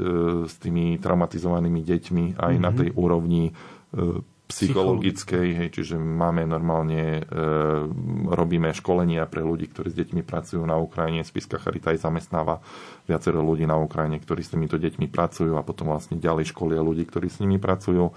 s 0.49 0.55
tými 0.57 0.97
traumatizovanými 0.97 1.81
deťmi 1.83 2.25
aj 2.37 2.53
mm-hmm. 2.53 2.63
na 2.63 2.71
mhm. 2.71 2.77
tej 2.77 2.89
úrovni 2.95 3.43
psychologickej, 4.45 5.47
hej, 5.57 5.69
čiže 5.73 5.97
máme 5.97 6.45
normálne, 6.45 7.17
e, 7.17 7.41
robíme 8.29 8.69
školenia 8.77 9.25
pre 9.25 9.41
ľudí, 9.41 9.73
ktorí 9.73 9.89
s 9.89 9.97
deťmi 9.97 10.21
pracujú 10.21 10.61
na 10.61 10.77
Ukrajine. 10.77 11.25
Spiska 11.25 11.57
Charita 11.57 11.89
aj 11.89 12.05
zamestnáva 12.05 12.61
viacero 13.05 13.39
ľudí 13.45 13.69
na 13.69 13.77
Ukrajine, 13.77 14.17
ktorí 14.17 14.41
s 14.41 14.51
týmito 14.53 14.81
deťmi 14.81 15.07
pracujú 15.13 15.55
a 15.55 15.65
potom 15.65 15.93
vlastne 15.93 16.17
ďalej 16.17 16.49
školia 16.49 16.81
ľudí, 16.81 17.05
ktorí 17.05 17.29
s 17.29 17.37
nimi 17.39 17.61
pracujú. 17.61 18.11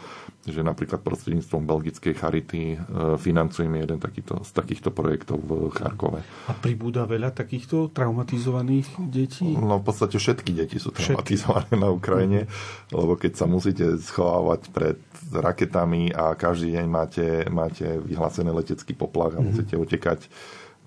Že 0.48 0.64
napríklad 0.64 1.04
prostredníctvom 1.04 1.62
Belgickej 1.68 2.14
Charity 2.16 2.62
e, 2.72 2.76
financujeme 3.20 3.84
jeden 3.84 4.00
takýto, 4.00 4.40
z 4.40 4.50
takýchto 4.56 4.88
projektov 4.90 5.44
v 5.44 5.68
Charkove. 5.76 6.24
A 6.48 6.52
pribúda 6.56 7.04
veľa 7.04 7.36
takýchto 7.36 7.92
traumatizovaných 7.92 8.88
detí? 9.12 9.52
No 9.52 9.78
v 9.80 9.84
podstate 9.84 10.16
všetky 10.16 10.56
deti 10.56 10.80
sú 10.80 10.88
traumatizované 10.88 11.76
všetky. 11.76 11.84
na 11.84 11.88
Ukrajine, 11.92 12.40
lebo 12.88 13.20
keď 13.20 13.32
sa 13.36 13.44
musíte 13.44 14.00
schovávať 14.00 14.72
pred 14.72 14.96
raketami 15.28 16.16
a 16.16 16.32
každý 16.32 16.80
deň 16.80 16.86
máte, 16.88 17.26
máte 17.52 17.84
vyhlásený 17.84 18.50
letecký 18.56 18.96
poplach 18.96 19.36
a 19.36 19.44
mm-hmm. 19.44 19.48
musíte 19.52 19.74
utekať, 19.76 20.20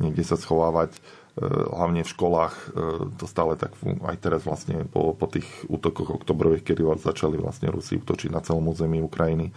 niekde 0.01 0.25
sa 0.25 0.35
schovávať 0.35 0.97
hlavne 1.39 2.03
v 2.03 2.11
školách, 2.11 2.55
e, 2.55 2.65
to 3.15 3.25
stále 3.25 3.55
tak 3.55 3.71
aj 4.03 4.17
teraz 4.19 4.43
vlastne 4.43 4.83
po, 4.83 5.15
po 5.15 5.27
tých 5.31 5.47
útokoch 5.71 6.11
oktobrových, 6.11 6.67
kedy 6.67 6.83
začali 6.99 7.39
vlastne 7.39 7.71
Rusi 7.71 7.95
útočiť 7.95 8.29
na 8.35 8.43
celom 8.43 8.67
území 8.67 8.99
Ukrajiny, 8.99 9.55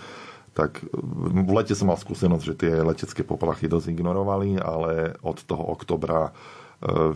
tak 0.55 0.87
v 0.95 1.51
lete 1.51 1.75
som 1.75 1.91
mal 1.91 1.99
skúsenosť, 1.99 2.45
že 2.47 2.55
tie 2.55 2.73
letecké 2.79 3.27
poplachy 3.27 3.67
dosť 3.67 3.91
ignorovali, 3.91 4.55
ale 4.63 5.19
od 5.27 5.43
toho 5.43 5.67
oktobra 5.75 6.31
e, 6.31 6.33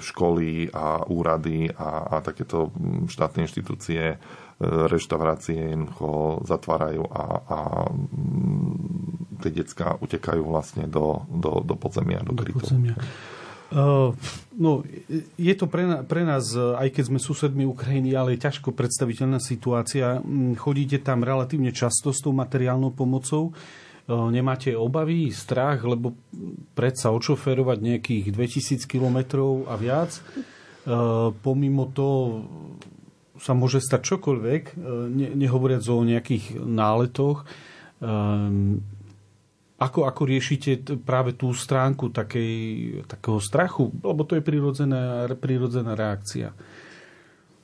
školy 0.02 0.74
a 0.74 1.06
úrady 1.06 1.70
a, 1.78 2.18
a 2.18 2.24
takéto 2.24 2.74
štátne 3.06 3.46
inštitúcie 3.46 4.18
reštaurácie 4.58 5.54
jednoducho 5.54 6.42
zatvárajú 6.42 7.06
a, 7.14 7.24
a 7.46 7.58
mm, 7.86 9.38
tie 9.38 9.54
decka 9.54 9.94
utekajú 10.02 10.42
vlastne 10.42 10.90
do, 10.90 11.22
do, 11.30 11.62
do 11.62 11.78
podzemia, 11.78 12.26
do, 12.26 12.34
do 12.34 12.42
krytu. 12.42 12.66
Podzemia. 12.66 12.98
Uh, 13.68 14.16
no, 14.56 14.80
je 15.36 15.52
to 15.52 15.68
pre, 15.68 15.84
na, 15.84 16.00
pre 16.00 16.24
nás, 16.24 16.56
aj 16.56 16.88
keď 16.88 17.04
sme 17.12 17.20
susedmi 17.20 17.64
Ukrajiny, 17.68 18.16
ale 18.16 18.34
je 18.34 18.44
ťažko 18.48 18.72
predstaviteľná 18.72 19.44
situácia. 19.44 20.24
Mm, 20.24 20.56
chodíte 20.56 21.04
tam 21.04 21.20
relatívne 21.20 21.68
často 21.76 22.16
s 22.16 22.24
tou 22.24 22.32
materiálnou 22.32 22.96
pomocou. 22.96 23.52
Uh, 24.08 24.32
nemáte 24.32 24.72
obavy, 24.72 25.28
strach, 25.36 25.84
lebo 25.84 26.16
predsa 26.72 27.12
odšoferovať 27.12 27.78
nejakých 27.84 28.26
2000 28.32 28.88
kilometrov 28.88 29.68
a 29.68 29.76
viac. 29.76 30.16
Pomimo 31.44 31.84
to 31.92 32.40
sa 33.36 33.52
môže 33.52 33.84
stať 33.84 34.16
čokoľvek, 34.16 34.80
ne, 35.12 35.28
nehovoriac 35.36 35.84
o 35.84 36.00
nejakých 36.00 36.56
náletoch. 36.56 37.44
Ako, 39.78 40.10
ako 40.10 40.22
riešite 40.26 40.82
práve 41.06 41.38
tú 41.38 41.54
stránku 41.54 42.10
takej, 42.10 42.50
takého 43.06 43.38
strachu? 43.38 43.94
Lebo 44.02 44.26
to 44.26 44.34
je 44.34 44.42
prirodzená, 44.42 45.30
prirodzená 45.38 45.94
reakcia. 45.94 46.50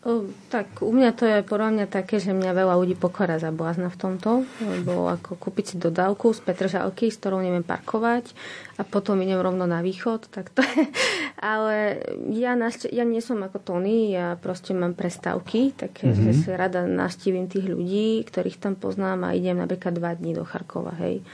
O, 0.04 0.28
tak 0.52 0.84
u 0.84 0.92
mňa 0.92 1.10
to 1.16 1.24
je 1.24 1.40
podľa 1.40 1.70
mňa 1.72 1.86
také, 1.88 2.20
že 2.20 2.36
mňa 2.36 2.52
veľa 2.52 2.76
ľudí 2.76 2.92
pokora 2.92 3.40
za 3.40 3.48
blázna 3.48 3.88
v 3.88 3.96
tomto, 3.96 4.44
lebo 4.60 5.08
ako 5.08 5.40
kúpiť 5.40 5.64
si 5.64 5.74
dodávku 5.80 6.28
z 6.36 6.44
Petržalky, 6.44 7.08
s 7.08 7.16
ktorou 7.16 7.40
neviem 7.40 7.64
parkovať 7.64 8.36
a 8.76 8.84
potom 8.84 9.16
idem 9.24 9.40
rovno 9.40 9.64
na 9.64 9.80
východ, 9.80 10.28
tak 10.28 10.52
to 10.52 10.60
je. 10.60 10.92
Ale 11.40 12.04
ja, 12.36 12.52
našť- 12.52 12.92
ja 12.92 13.08
nie 13.08 13.24
som 13.24 13.40
ako 13.40 13.56
Tony, 13.64 14.12
ja 14.12 14.36
proste 14.36 14.76
mám 14.76 14.92
prestávky, 14.92 15.72
také, 15.72 16.12
mm-hmm. 16.12 16.36
si 16.36 16.52
rada 16.52 16.84
naštívim 16.84 17.48
tých 17.48 17.64
ľudí, 17.64 18.28
ktorých 18.28 18.60
tam 18.60 18.76
poznám 18.76 19.24
a 19.24 19.32
idem 19.32 19.56
napríklad 19.56 19.96
dva 19.96 20.12
dní 20.12 20.36
do 20.36 20.44
Charkova, 20.44 20.92
hej. 21.00 21.24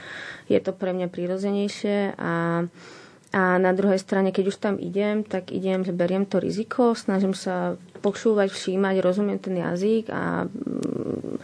Je 0.51 0.59
to 0.59 0.75
pre 0.75 0.91
mňa 0.91 1.07
prírodzenejšie 1.07 2.19
a 2.19 2.67
a 3.31 3.55
na 3.55 3.71
druhej 3.71 3.95
strane, 3.95 4.35
keď 4.35 4.51
už 4.51 4.57
tam 4.59 4.75
idem, 4.75 5.23
tak 5.23 5.55
idem, 5.55 5.87
že 5.87 5.95
beriem 5.95 6.27
to 6.27 6.43
riziko, 6.43 6.91
snažím 6.91 7.31
sa 7.31 7.79
počúvať, 8.03 8.51
všímať, 8.51 8.99
rozumiem 8.99 9.39
ten 9.39 9.55
jazyk 9.55 10.11
a 10.11 10.51
mm, 10.51 11.39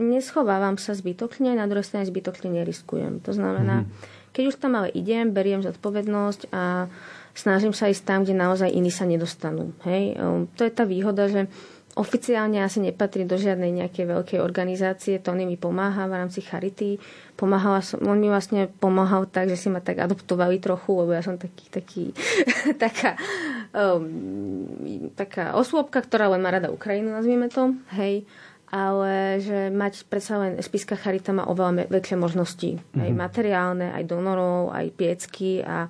neschovávam 0.00 0.80
sa 0.80 0.96
zbytočne, 0.96 1.52
na 1.52 1.68
druhej 1.68 1.84
strane 1.84 2.08
zbytočne 2.08 2.48
neriskujem. 2.48 3.20
To 3.28 3.36
znamená, 3.36 3.84
mm-hmm. 3.84 4.32
keď 4.32 4.44
už 4.48 4.56
tam 4.56 4.72
ale 4.80 4.88
idem, 4.96 5.36
beriem 5.36 5.60
zodpovednosť 5.60 6.48
a 6.48 6.88
snažím 7.36 7.76
sa 7.76 7.92
ísť 7.92 8.08
tam, 8.08 8.24
kde 8.24 8.32
naozaj 8.32 8.72
iní 8.72 8.88
sa 8.88 9.04
nedostanú. 9.04 9.76
Hej? 9.84 10.16
Ehm, 10.16 10.48
to 10.56 10.64
je 10.64 10.72
tá 10.72 10.88
výhoda, 10.88 11.28
že 11.28 11.52
Oficiálne 11.98 12.62
asi 12.62 12.78
nepatrí 12.78 13.26
do 13.26 13.34
žiadnej 13.34 13.74
nejakej 13.74 14.06
veľkej 14.06 14.38
organizácie. 14.38 15.18
Tony 15.18 15.42
mi 15.42 15.58
pomáha 15.58 16.06
v 16.06 16.14
rámci 16.14 16.46
Charity. 16.46 16.94
Pomáhala 17.34 17.82
som, 17.82 17.98
on 18.06 18.22
mi 18.22 18.30
vlastne 18.30 18.70
pomáhal 18.70 19.26
tak, 19.26 19.50
že 19.50 19.58
si 19.58 19.66
ma 19.66 19.82
tak 19.82 19.98
adoptovali 19.98 20.62
trochu, 20.62 20.94
lebo 20.94 21.10
ja 21.10 21.26
som 21.26 21.34
taký, 21.34 21.66
taký 21.66 22.04
taká, 22.86 23.18
um, 23.74 25.10
taká 25.18 25.58
osôbka, 25.58 25.98
ktorá 25.98 26.30
len 26.30 26.38
má 26.38 26.54
rada 26.54 26.70
Ukrajinu, 26.70 27.10
nazvieme 27.10 27.50
to. 27.50 27.74
Hej 27.98 28.22
ale 28.68 29.40
že 29.40 29.72
mať 29.72 30.04
predsa 30.12 30.36
len 30.44 30.60
Spiska 30.60 30.92
Charita 30.92 31.32
má 31.32 31.48
oveľa 31.48 31.88
väčšie 31.88 32.16
možnosti. 32.20 32.76
Mm-hmm. 32.76 33.00
Aj 33.00 33.12
materiálne, 33.16 33.86
aj 33.96 34.04
donorov, 34.04 34.76
aj 34.76 34.86
piecky 34.92 35.64
a, 35.64 35.88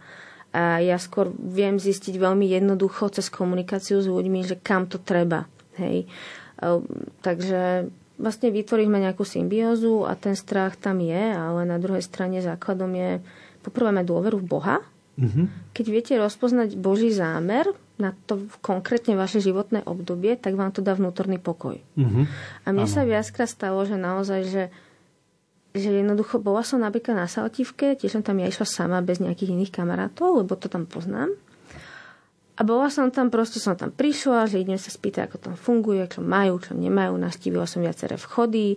a 0.54 0.78
ja 0.78 0.94
skôr 0.94 1.34
viem 1.34 1.74
zistiť 1.74 2.14
veľmi 2.14 2.46
jednoducho 2.46 3.10
cez 3.10 3.34
komunikáciu 3.34 3.98
s 3.98 4.06
ľuďmi, 4.06 4.46
že 4.46 4.62
kam 4.62 4.86
to 4.86 5.02
treba. 5.02 5.50
Hej. 5.78 6.10
Ehm, 6.58 6.84
takže 7.22 7.88
vlastne 8.18 8.50
vytvoríme 8.50 8.98
nejakú 8.98 9.22
symbiózu 9.22 10.02
a 10.04 10.18
ten 10.18 10.34
strach 10.34 10.74
tam 10.74 10.98
je, 10.98 11.22
ale 11.32 11.62
na 11.62 11.78
druhej 11.78 12.02
strane 12.02 12.42
základom 12.42 12.90
je 12.92 13.22
poprvé 13.62 13.94
mať 13.94 14.04
dôveru 14.10 14.36
v 14.42 14.48
Boha. 14.50 14.76
Mm-hmm. 15.18 15.74
Keď 15.74 15.86
viete 15.90 16.14
rozpoznať 16.14 16.78
Boží 16.78 17.10
zámer 17.10 17.66
na 17.98 18.14
to 18.30 18.46
konkrétne 18.62 19.18
vaše 19.18 19.42
životné 19.42 19.82
obdobie, 19.82 20.38
tak 20.38 20.54
vám 20.54 20.70
to 20.70 20.78
dá 20.78 20.94
vnútorný 20.94 21.42
pokoj. 21.42 21.78
Mm-hmm. 21.98 22.24
A 22.62 22.68
mne 22.70 22.86
ano. 22.86 22.94
sa 22.94 23.02
viackrát 23.02 23.50
stalo, 23.50 23.82
že 23.82 23.98
naozaj, 23.98 24.42
že 24.46 24.64
že 25.76 25.94
jednoducho 25.94 26.40
bola 26.40 26.64
som 26.64 26.80
napríklad 26.80 27.14
na 27.14 27.28
Saltivke, 27.28 27.94
tiež 27.94 28.18
som 28.18 28.24
tam 28.24 28.40
ja 28.40 28.48
išla 28.48 28.66
sama 28.66 28.98
bez 29.04 29.20
nejakých 29.20 29.52
iných 29.52 29.72
kamarátov, 29.72 30.42
lebo 30.42 30.56
to 30.56 30.66
tam 30.66 30.88
poznám. 30.88 31.36
A 32.58 32.66
bola 32.66 32.90
som 32.90 33.06
tam, 33.14 33.30
proste 33.30 33.62
som 33.62 33.78
tam 33.78 33.94
prišla, 33.94 34.50
že 34.50 34.58
idem 34.58 34.74
sa 34.74 34.90
spýtať, 34.90 35.30
ako 35.30 35.36
tam 35.38 35.54
funguje, 35.54 36.02
čo 36.10 36.26
majú, 36.26 36.58
čo 36.58 36.74
nemajú. 36.74 37.14
Naštívila 37.14 37.70
som 37.70 37.86
viaceré 37.86 38.18
vchody, 38.18 38.74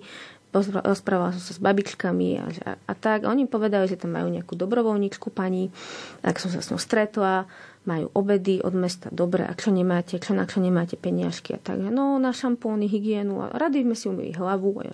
rozprávala 0.53 1.33
som 1.33 1.41
sa 1.41 1.53
s 1.57 1.63
babičkami 1.63 2.29
a, 2.37 2.45
a, 2.45 2.71
a 2.77 2.93
tak. 2.93 3.25
A 3.25 3.31
oni 3.33 3.49
povedali, 3.49 3.89
že 3.89 3.97
tam 3.97 4.13
majú 4.13 4.29
nejakú 4.29 4.53
dobrovoľníčku 4.53 5.33
pani, 5.33 5.73
tak 6.21 6.37
som 6.37 6.53
sa 6.53 6.61
s 6.61 6.69
ňou 6.69 6.77
stretla, 6.77 7.49
majú 7.89 8.13
obedy 8.13 8.61
od 8.61 8.77
mesta, 8.77 9.09
dobre, 9.09 9.41
a 9.41 9.57
čo 9.57 9.73
nemáte, 9.73 10.21
čo 10.21 10.37
na 10.37 10.45
čo 10.45 10.61
nemáte 10.61 10.93
peniažky 10.99 11.57
a 11.57 11.59
tak. 11.59 11.81
No, 11.81 12.21
na 12.21 12.29
šampóny, 12.29 12.85
hygienu 12.85 13.41
a 13.41 13.49
rady 13.57 13.81
sme 13.81 13.95
si 13.97 14.05
umyli 14.05 14.37
hlavu. 14.37 14.85
A 14.85 14.93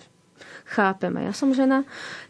chápem, 0.72 1.12
a 1.20 1.28
ja 1.28 1.32
som 1.36 1.52
žena. 1.52 1.84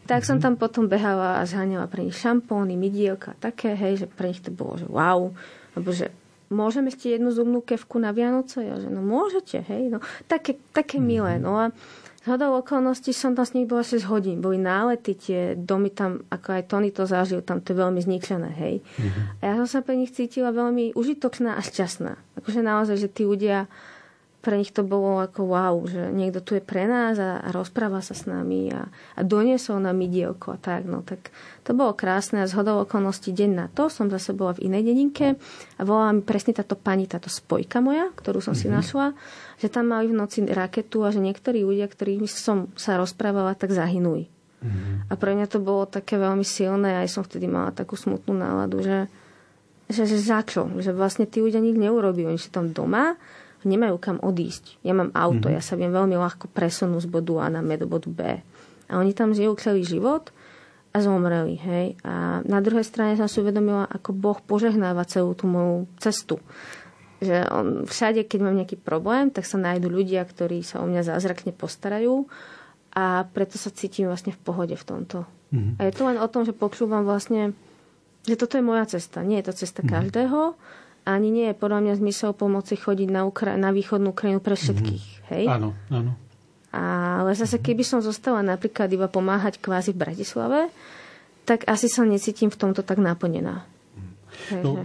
Tak 0.09 0.25
mm-hmm. 0.25 0.27
som 0.27 0.37
mhm. 0.41 0.43
tam 0.43 0.53
potom 0.59 0.83
behala 0.91 1.39
a 1.39 1.47
zháňala 1.47 1.87
pre 1.87 2.03
nich 2.03 2.19
šampóny, 2.19 2.75
mydielka, 2.75 3.39
také, 3.39 3.77
hej, 3.77 4.03
že 4.03 4.07
pre 4.11 4.35
nich 4.35 4.43
to 4.43 4.51
bolo, 4.51 4.75
že 4.75 4.87
wow, 4.91 5.31
alebo 5.77 5.95
že 5.95 6.11
môžem 6.49 6.89
ešte 6.89 7.13
jednu 7.13 7.29
zubnú 7.29 7.61
kevku 7.61 8.01
na 8.01 8.13
Vianoce? 8.13 8.65
Ja, 8.65 8.75
že 8.77 8.89
no 8.89 9.05
môžete, 9.05 9.63
hej. 9.65 9.93
No, 9.93 10.03
také, 10.25 10.57
také 10.73 10.97
mm-hmm. 10.97 11.09
milé. 11.09 11.33
No 11.37 11.57
a 11.57 11.65
zhodou 12.25 12.57
okolností 12.59 13.13
som 13.13 13.37
tam 13.37 13.45
s 13.45 13.55
nich 13.55 13.69
bola 13.69 13.85
6 13.85 14.05
hodín. 14.09 14.37
Boli 14.41 14.57
nálety, 14.59 15.15
tie 15.15 15.53
domy 15.55 15.93
tam, 15.93 16.25
ako 16.27 16.47
aj 16.59 16.63
Tony 16.67 16.89
to 16.89 17.05
zažil, 17.05 17.45
tam 17.45 17.61
to 17.61 17.73
je 17.73 17.77
veľmi 17.79 18.01
zničené, 18.01 18.49
hej. 18.59 18.75
Mm-hmm. 18.81 19.23
A 19.39 19.43
ja 19.45 19.53
som 19.63 19.67
sa 19.69 19.79
pre 19.85 19.95
nich 19.95 20.11
cítila 20.11 20.49
veľmi 20.51 20.97
užitočná 20.97 21.55
a 21.55 21.61
šťastná. 21.61 22.17
Akože 22.41 22.61
naozaj, 22.65 22.97
že 22.97 23.09
tí 23.09 23.23
ľudia 23.23 23.69
pre 24.49 24.57
nich 24.57 24.73
to 24.73 24.81
bolo 24.81 25.21
ako 25.21 25.45
wow, 25.45 25.77
že 25.85 26.09
niekto 26.09 26.41
tu 26.41 26.57
je 26.57 26.63
pre 26.65 26.89
nás 26.89 27.21
a, 27.21 27.37
a 27.37 27.53
rozpráva 27.53 28.01
sa 28.01 28.17
s 28.17 28.25
nami 28.25 28.73
a, 28.73 28.89
a 28.89 29.21
doniesol 29.21 29.77
nám 29.77 30.01
idielko 30.01 30.57
a 30.57 30.57
tak. 30.57 30.89
No 30.89 31.05
tak 31.05 31.29
to 31.61 31.77
bolo 31.77 31.93
krásne 31.93 32.41
a 32.41 32.49
z 32.49 32.57
hodou 32.57 32.81
okolností 32.81 33.29
deň 33.29 33.51
na 33.53 33.69
to 33.69 33.93
som 33.93 34.09
zase 34.09 34.33
bola 34.33 34.57
v 34.57 34.65
inej 34.65 34.89
dedinke 34.89 35.37
a 35.77 35.81
volala 35.85 36.17
mi 36.17 36.25
presne 36.25 36.57
táto 36.57 36.73
pani, 36.73 37.05
táto 37.05 37.29
spojka 37.29 37.77
moja, 37.77 38.09
ktorú 38.17 38.41
som 38.41 38.57
mm-hmm. 38.57 38.65
si 38.65 38.73
mhm. 38.73 38.75
našla, 38.81 39.07
že 39.61 39.69
tam 39.69 39.93
mali 39.93 40.09
v 40.09 40.17
noci 40.17 40.41
raketu 40.49 41.05
a 41.05 41.13
že 41.13 41.21
niektorí 41.21 41.61
ľudia, 41.61 41.85
ktorými 41.85 42.25
som 42.25 42.73
sa 42.73 42.97
rozprávala, 42.97 43.53
tak 43.53 43.69
zahynuli. 43.69 44.33
Mm-hmm. 44.65 45.07
A 45.07 45.13
pre 45.13 45.37
mňa 45.37 45.45
to 45.45 45.61
bolo 45.61 45.85
také 45.85 46.17
veľmi 46.17 46.41
silné 46.41 46.97
a 46.97 47.05
aj 47.05 47.13
som 47.13 47.21
vtedy 47.21 47.45
mala 47.45 47.69
takú 47.69 47.93
smutnú 47.93 48.33
náladu, 48.33 48.81
že, 48.81 49.05
že, 49.93 50.09
že 50.09 50.17
za 50.17 50.41
čo? 50.41 50.65
Že 50.73 50.97
vlastne 50.97 51.29
tí 51.29 51.37
ľudia 51.37 51.61
nič 51.61 51.77
neurobili. 51.77 52.33
Oni 52.33 52.41
sú 52.41 52.49
tam 52.49 52.73
doma 52.73 53.13
nemajú 53.67 53.95
kam 53.99 54.17
odísť. 54.23 54.79
Ja 54.85 54.95
mám 54.95 55.11
auto, 55.11 55.47
mm-hmm. 55.49 55.57
ja 55.57 55.61
sa 55.63 55.75
viem 55.75 55.91
veľmi 55.91 56.15
ľahko 56.15 56.47
presunúť 56.51 57.07
z 57.07 57.09
bodu 57.11 57.33
A 57.43 57.51
na 57.51 57.61
do 57.63 57.87
bodu 57.89 58.07
B. 58.07 58.39
A 58.89 58.91
oni 58.97 59.11
tam 59.13 59.35
žijú 59.35 59.53
celý 59.59 59.85
život 59.85 60.33
a 60.89 60.97
zomreli. 61.03 61.59
Hej? 61.61 61.85
A 62.01 62.41
na 62.45 62.59
druhej 62.63 62.81
strane 62.87 63.13
som 63.19 63.29
si 63.29 63.37
uvedomila, 63.43 63.85
ako 63.85 64.09
Boh 64.15 64.39
požehnáva 64.41 65.05
celú 65.05 65.37
tú 65.37 65.45
moju 65.45 65.85
cestu. 66.01 66.41
Že 67.19 67.37
on, 67.51 67.67
všade, 67.85 68.25
keď 68.25 68.39
mám 68.41 68.55
nejaký 68.57 68.79
problém, 68.79 69.29
tak 69.29 69.45
sa 69.45 69.59
nájdú 69.59 69.91
ľudia, 69.91 70.23
ktorí 70.25 70.63
sa 70.63 70.81
o 70.81 70.89
mňa 70.89 71.05
zázrakne 71.05 71.53
postarajú 71.53 72.25
a 72.95 73.27
preto 73.29 73.61
sa 73.61 73.69
cítim 73.69 74.09
vlastne 74.09 74.33
v 74.33 74.41
pohode 74.41 74.73
v 74.73 74.87
tomto. 74.87 75.29
Mm-hmm. 75.53 75.77
A 75.77 75.81
je 75.85 75.93
to 75.93 76.03
len 76.09 76.17
o 76.17 76.27
tom, 76.31 76.41
že 76.47 76.57
počúvam 76.57 77.05
vlastne, 77.05 77.53
že 78.25 78.39
toto 78.39 78.57
je 78.57 78.65
moja 78.65 78.89
cesta. 78.89 79.21
Nie 79.21 79.43
je 79.43 79.53
to 79.53 79.61
cesta 79.61 79.85
mm-hmm. 79.85 79.93
každého, 79.93 80.39
ani 81.09 81.33
nie 81.33 81.45
je 81.49 81.55
podľa 81.57 81.79
mňa 81.81 81.93
zmysel 81.97 82.31
pomoci 82.37 82.77
chodiť 82.77 83.09
na, 83.09 83.25
Ukra- 83.25 83.57
na 83.57 83.73
východnú 83.73 84.13
Ukrajinu 84.13 84.37
pre 84.37 84.53
všetkých. 84.53 85.05
Mm-hmm. 85.05 85.29
Hej? 85.33 85.43
Áno, 85.49 85.69
áno. 85.89 86.13
Ale 86.69 87.33
zase, 87.33 87.57
keby 87.57 87.81
som 87.81 87.97
zostala 87.97 88.45
napríklad 88.45 88.85
iba 88.93 89.09
pomáhať 89.09 89.57
kvázi 89.57 89.97
v 89.97 90.05
Bratislave, 90.05 90.69
tak 91.49 91.65
asi 91.65 91.89
sa 91.89 92.05
necítim 92.05 92.53
v 92.53 92.61
tomto 92.61 92.85
tak 92.85 93.01
naplnená. 93.01 93.65
No, 94.61 94.71
e, 94.77 94.83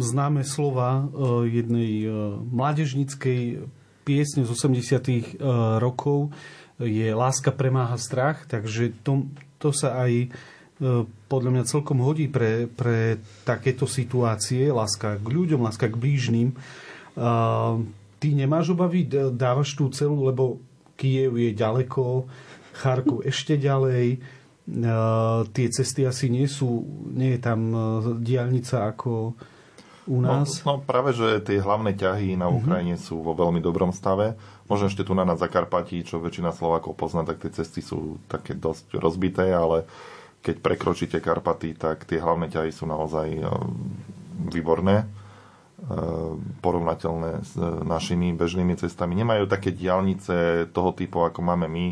známe 0.00 0.42
slova 0.42 1.04
e, 1.04 1.52
jednej 1.52 1.92
e, 2.02 2.08
mládežnickej 2.40 3.68
piesne 4.08 4.42
z 4.46 4.50
80 4.50 5.42
rokov 5.82 6.30
je 6.78 7.08
Láska 7.10 7.50
premáha 7.50 7.98
strach, 7.98 8.46
takže 8.46 8.94
to, 9.02 9.26
to 9.58 9.74
sa 9.74 9.98
aj 10.06 10.30
podľa 11.26 11.50
mňa 11.56 11.64
celkom 11.64 12.04
hodí 12.04 12.28
pre, 12.28 12.68
pre 12.68 13.16
takéto 13.48 13.88
situácie. 13.88 14.68
Láska 14.68 15.16
k 15.16 15.26
ľuďom, 15.26 15.64
láska 15.64 15.88
k 15.88 15.96
blížnym. 15.96 16.52
Ty 18.16 18.28
nemáš 18.32 18.76
obavy, 18.76 19.08
dávaš 19.32 19.72
tú 19.72 19.88
celú, 19.88 20.28
lebo 20.28 20.60
Kiev 20.96 21.36
je 21.36 21.52
ďaleko, 21.52 22.28
Charkov 22.76 23.24
ešte 23.30 23.56
ďalej, 23.56 24.20
tie 25.52 25.66
cesty 25.70 26.04
asi 26.04 26.26
nie 26.32 26.48
sú, 26.50 26.82
nie 27.12 27.38
je 27.38 27.40
tam 27.40 27.60
e, 27.70 27.78
diálnica 28.18 28.90
ako 28.90 29.38
u 30.10 30.16
no, 30.18 30.26
nás. 30.26 30.66
No, 30.66 30.74
no 30.74 30.82
práve, 30.82 31.14
že 31.14 31.38
tie 31.46 31.62
hlavné 31.62 31.94
ťahy 31.94 32.34
na 32.34 32.50
mhm. 32.50 32.54
Ukrajine 32.58 32.96
uh-huh. 32.98 33.06
sú 33.06 33.22
vo 33.22 33.30
veľmi 33.38 33.62
dobrom 33.62 33.94
stave. 33.94 34.34
Možno 34.66 34.90
ešte 34.90 35.06
tu 35.06 35.14
na 35.14 35.22
nás 35.22 35.38
Zakarpatí, 35.38 36.02
čo 36.02 36.18
väčšina 36.18 36.50
Slovákov 36.50 36.98
pozná, 36.98 37.22
tak 37.22 37.46
tie 37.46 37.54
cesty 37.54 37.78
sú 37.78 38.18
také 38.26 38.58
dosť 38.58 38.98
rozbité, 38.98 39.54
ale 39.54 39.86
uh, 39.86 40.15
keď 40.46 40.62
prekročíte 40.62 41.18
Karpaty, 41.18 41.74
tak 41.74 42.06
tie 42.06 42.22
hlavné 42.22 42.46
ťahy 42.46 42.70
sú 42.70 42.86
naozaj 42.86 43.28
e, 43.34 43.42
výborné, 44.54 45.02
e, 45.02 45.06
porovnateľné 46.62 47.42
s 47.42 47.58
našimi 47.82 48.30
bežnými 48.30 48.78
cestami. 48.78 49.18
Nemajú 49.18 49.50
také 49.50 49.74
diálnice 49.74 50.70
toho 50.70 50.94
typu, 50.94 51.26
ako 51.26 51.42
máme 51.42 51.66
my. 51.66 51.86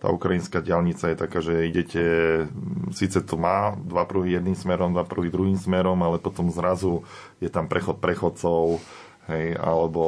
Tá 0.00 0.08
ukrajinská 0.08 0.64
diálnica 0.64 1.12
je 1.12 1.16
taká, 1.20 1.44
že 1.44 1.68
idete, 1.68 2.02
síce 2.96 3.20
to 3.20 3.36
má 3.36 3.76
dva 3.76 4.08
pruhy 4.08 4.40
jedným 4.40 4.56
smerom, 4.56 4.96
dva 4.96 5.04
pruhy 5.04 5.28
druhým 5.28 5.60
smerom, 5.60 6.00
ale 6.00 6.16
potom 6.16 6.48
zrazu 6.48 7.04
je 7.44 7.50
tam 7.52 7.68
prechod 7.68 8.00
prechodcov, 8.00 8.80
hej, 9.28 9.54
alebo 9.60 10.04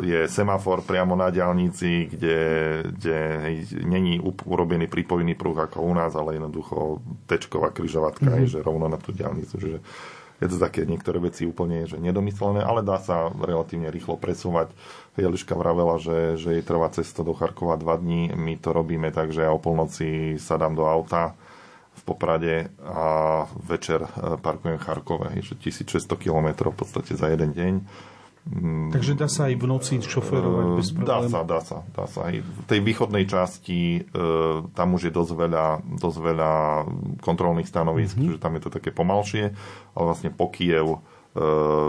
je 0.00 0.24
semafor 0.24 0.82
priamo 0.82 1.12
na 1.12 1.28
diálnici, 1.28 2.08
kde, 2.08 2.38
kde 2.96 3.18
hej, 3.44 3.56
není 3.84 4.16
urobený 4.24 4.88
prípojný 4.88 5.36
pruh 5.36 5.56
ako 5.56 5.84
u 5.84 5.92
nás, 5.92 6.16
ale 6.16 6.40
jednoducho 6.40 7.04
tečková 7.28 7.70
križovatka, 7.70 8.24
mm-hmm. 8.24 8.40
hej, 8.48 8.58
že 8.58 8.64
rovno 8.64 8.88
na 8.88 8.96
tú 8.96 9.12
diálnicu. 9.12 9.54
Že 9.60 9.72
je 10.42 10.48
to 10.50 10.58
také 10.58 10.82
niektoré 10.82 11.22
veci 11.22 11.46
úplne 11.46 11.86
že 11.86 12.00
nedomyslené, 12.00 12.64
ale 12.64 12.82
dá 12.82 12.98
sa 12.98 13.30
relatívne 13.30 13.92
rýchlo 13.92 14.18
presúvať. 14.18 14.74
Jeliška 15.14 15.54
vravela, 15.54 16.00
že, 16.02 16.34
že 16.34 16.58
jej 16.58 16.64
trvá 16.66 16.90
cesta 16.90 17.22
do 17.22 17.36
Charkova 17.36 17.78
dva 17.78 17.94
dní, 17.94 18.34
my 18.34 18.58
to 18.58 18.74
robíme 18.74 19.14
tak, 19.14 19.30
že 19.30 19.46
ja 19.46 19.54
o 19.54 19.62
polnoci 19.62 20.40
sadám 20.42 20.74
do 20.74 20.84
auta 20.84 21.38
v 21.94 22.02
Poprade 22.02 22.74
a 22.82 23.46
večer 23.54 24.02
e, 24.02 24.34
parkujem 24.42 24.82
v 24.82 24.84
Charkove, 24.84 25.28
že 25.38 25.54
1600 25.54 26.18
km 26.18 26.74
v 26.74 26.78
podstate 26.82 27.14
za 27.14 27.30
jeden 27.30 27.54
deň. 27.54 27.74
Takže 28.92 29.16
dá 29.16 29.24
sa 29.24 29.48
aj 29.48 29.56
v 29.56 29.64
noci 29.64 29.94
šoferovať 30.04 30.66
bez 30.76 30.92
problémov? 30.92 31.32
Dá 31.32 31.32
sa, 31.32 31.40
dá 31.48 31.60
sa. 31.64 31.78
Dá 31.96 32.04
sa. 32.04 32.28
Aj 32.28 32.36
v 32.36 32.60
tej 32.68 32.80
východnej 32.84 33.24
časti 33.24 34.04
e, 34.04 34.20
tam 34.76 34.88
už 34.92 35.08
je 35.08 35.12
dosť 35.16 35.32
veľa, 35.32 35.66
dosť 35.96 36.18
veľa 36.20 36.52
kontrolných 37.24 37.64
stanovisk, 37.64 38.20
mm-hmm. 38.20 38.36
že 38.36 38.42
tam 38.44 38.52
je 38.60 38.62
to 38.68 38.70
také 38.70 38.92
pomalšie, 38.92 39.48
ale 39.96 40.04
vlastne 40.04 40.28
po 40.28 40.52
Kiev, 40.52 41.00
e, 41.32 41.46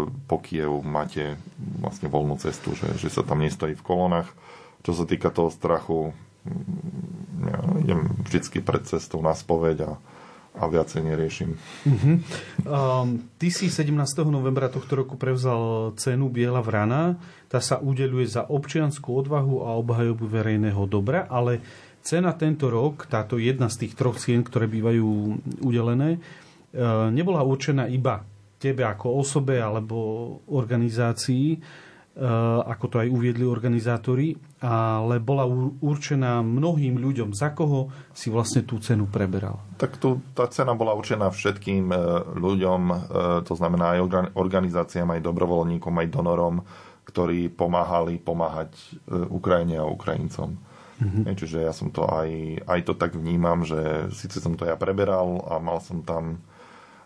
po 0.07 0.37
Kiev 0.39 0.79
máte 0.79 1.35
vlastne 1.59 2.07
voľnú 2.07 2.39
cestu, 2.39 2.71
že, 2.71 2.87
že 3.03 3.11
sa 3.11 3.27
tam 3.27 3.43
nestojí 3.43 3.75
v 3.75 3.83
kolonách. 3.83 4.31
Čo 4.87 4.95
sa 4.95 5.03
týka 5.03 5.35
toho 5.35 5.51
strachu, 5.51 6.15
mm, 6.47 7.51
ja 7.51 7.59
idem 7.83 7.99
vždycky 8.23 8.63
pred 8.63 8.87
cestou 8.87 9.19
na 9.19 9.35
spoveď 9.35 9.91
a 9.91 9.91
a 10.55 10.63
viacej 10.71 11.01
neriešim. 11.03 11.49
Uh-huh. 11.83 12.15
Um, 12.63 13.27
ty 13.35 13.51
si 13.51 13.67
17. 13.67 13.91
novembra 14.27 14.71
tohto 14.71 15.03
roku 15.03 15.19
prevzal 15.19 15.93
cenu 15.99 16.31
Biela 16.31 16.63
vrana. 16.63 17.19
Tá 17.51 17.59
sa 17.59 17.79
udeluje 17.79 18.27
za 18.27 18.47
občianskú 18.47 19.19
odvahu 19.19 19.67
a 19.67 19.75
obhajobu 19.75 20.25
verejného 20.25 20.87
dobra, 20.87 21.27
ale 21.27 21.59
cena 21.99 22.31
tento 22.31 22.71
rok, 22.71 23.07
táto 23.11 23.35
jedna 23.35 23.67
z 23.67 23.85
tých 23.87 23.93
troch 23.99 24.15
cien, 24.15 24.41
ktoré 24.41 24.71
bývajú 24.71 25.07
udelené, 25.63 26.17
uh, 26.17 27.11
nebola 27.11 27.43
určená 27.43 27.91
iba 27.91 28.23
tebe 28.55 28.87
ako 28.87 29.19
osobe 29.21 29.59
alebo 29.59 29.97
organizácii, 30.47 31.59
ako 32.63 32.85
to 32.87 32.95
aj 33.03 33.11
uviedli 33.11 33.43
organizátori, 33.43 34.31
ale 34.63 35.19
bola 35.19 35.43
určená 35.83 36.39
mnohým 36.39 36.95
ľuďom. 36.95 37.35
Za 37.35 37.51
koho 37.51 37.91
si 38.15 38.31
vlastne 38.31 38.63
tú 38.63 38.79
cenu 38.79 39.11
preberal? 39.11 39.59
Tak 39.75 39.99
tu, 39.99 40.23
tá 40.31 40.47
cena 40.47 40.71
bola 40.79 40.95
určená 40.95 41.27
všetkým 41.27 41.91
eh, 41.91 41.99
ľuďom, 42.39 42.81
eh, 42.87 42.97
to 43.43 43.53
znamená 43.59 43.99
aj 43.99 44.31
organizáciám, 44.31 45.11
aj 45.11 45.27
dobrovoľníkom, 45.27 45.91
aj 45.91 46.07
donorom, 46.07 46.63
ktorí 47.05 47.53
pomáhali 47.53 48.17
pomáhať 48.17 48.73
Ukrajine 49.29 49.77
a 49.77 49.85
Ukrajincom. 49.85 50.57
Mm-hmm. 50.97 51.37
Čiže 51.37 51.61
ja 51.61 51.69
som 51.69 51.93
to 51.93 52.07
aj, 52.07 52.63
aj 52.65 52.79
to 52.81 52.93
tak 52.97 53.13
vnímam, 53.13 53.61
že 53.61 54.09
síce 54.09 54.41
som 54.41 54.57
to 54.57 54.65
ja 54.65 54.73
preberal 54.73 55.43
a 55.45 55.61
mal 55.61 55.77
som 55.83 56.01
tam 56.01 56.41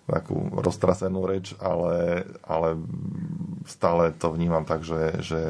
takú 0.10 0.49
roztrasenú 0.60 1.24
reč, 1.30 1.53
ale, 1.62 2.26
ale 2.43 2.82
stále 3.70 4.12
to 4.18 4.34
vnímam 4.34 4.66
tak, 4.66 4.82
že, 4.82 5.22
že 5.22 5.41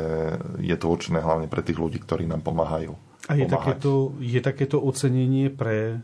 je 0.60 0.76
to 0.76 0.86
určené 0.92 1.24
hlavne 1.24 1.48
pre 1.48 1.64
tých 1.64 1.80
ľudí, 1.80 1.98
ktorí 2.04 2.28
nám 2.28 2.44
pomáhajú. 2.44 2.94
A 3.30 3.38
je 3.38 3.46
takéto, 3.46 4.18
je 4.20 4.42
takéto 4.42 4.82
ocenenie 4.82 5.54
pre 5.54 6.02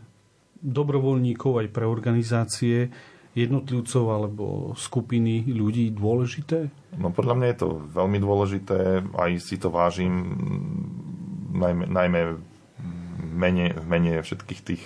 dobrovoľníkov 0.62 1.62
aj 1.64 1.68
pre 1.74 1.84
organizácie 1.84 2.88
jednotlivcov 3.36 4.04
alebo 4.08 4.44
skupiny 4.72 5.44
ľudí 5.44 5.92
dôležité? 5.92 6.72
No 6.96 7.12
podľa 7.12 7.34
mňa 7.36 7.46
je 7.52 7.58
to 7.60 7.68
veľmi 7.92 8.18
dôležité, 8.18 9.04
aj 9.12 9.32
si 9.44 9.60
to 9.60 9.68
vážim 9.68 10.12
najmä, 11.52 11.84
najmä 11.84 12.20
v 12.32 13.32
mene, 13.36 13.76
v 13.76 13.84
mene 13.84 14.12
všetkých 14.24 14.60
tých 14.64 14.84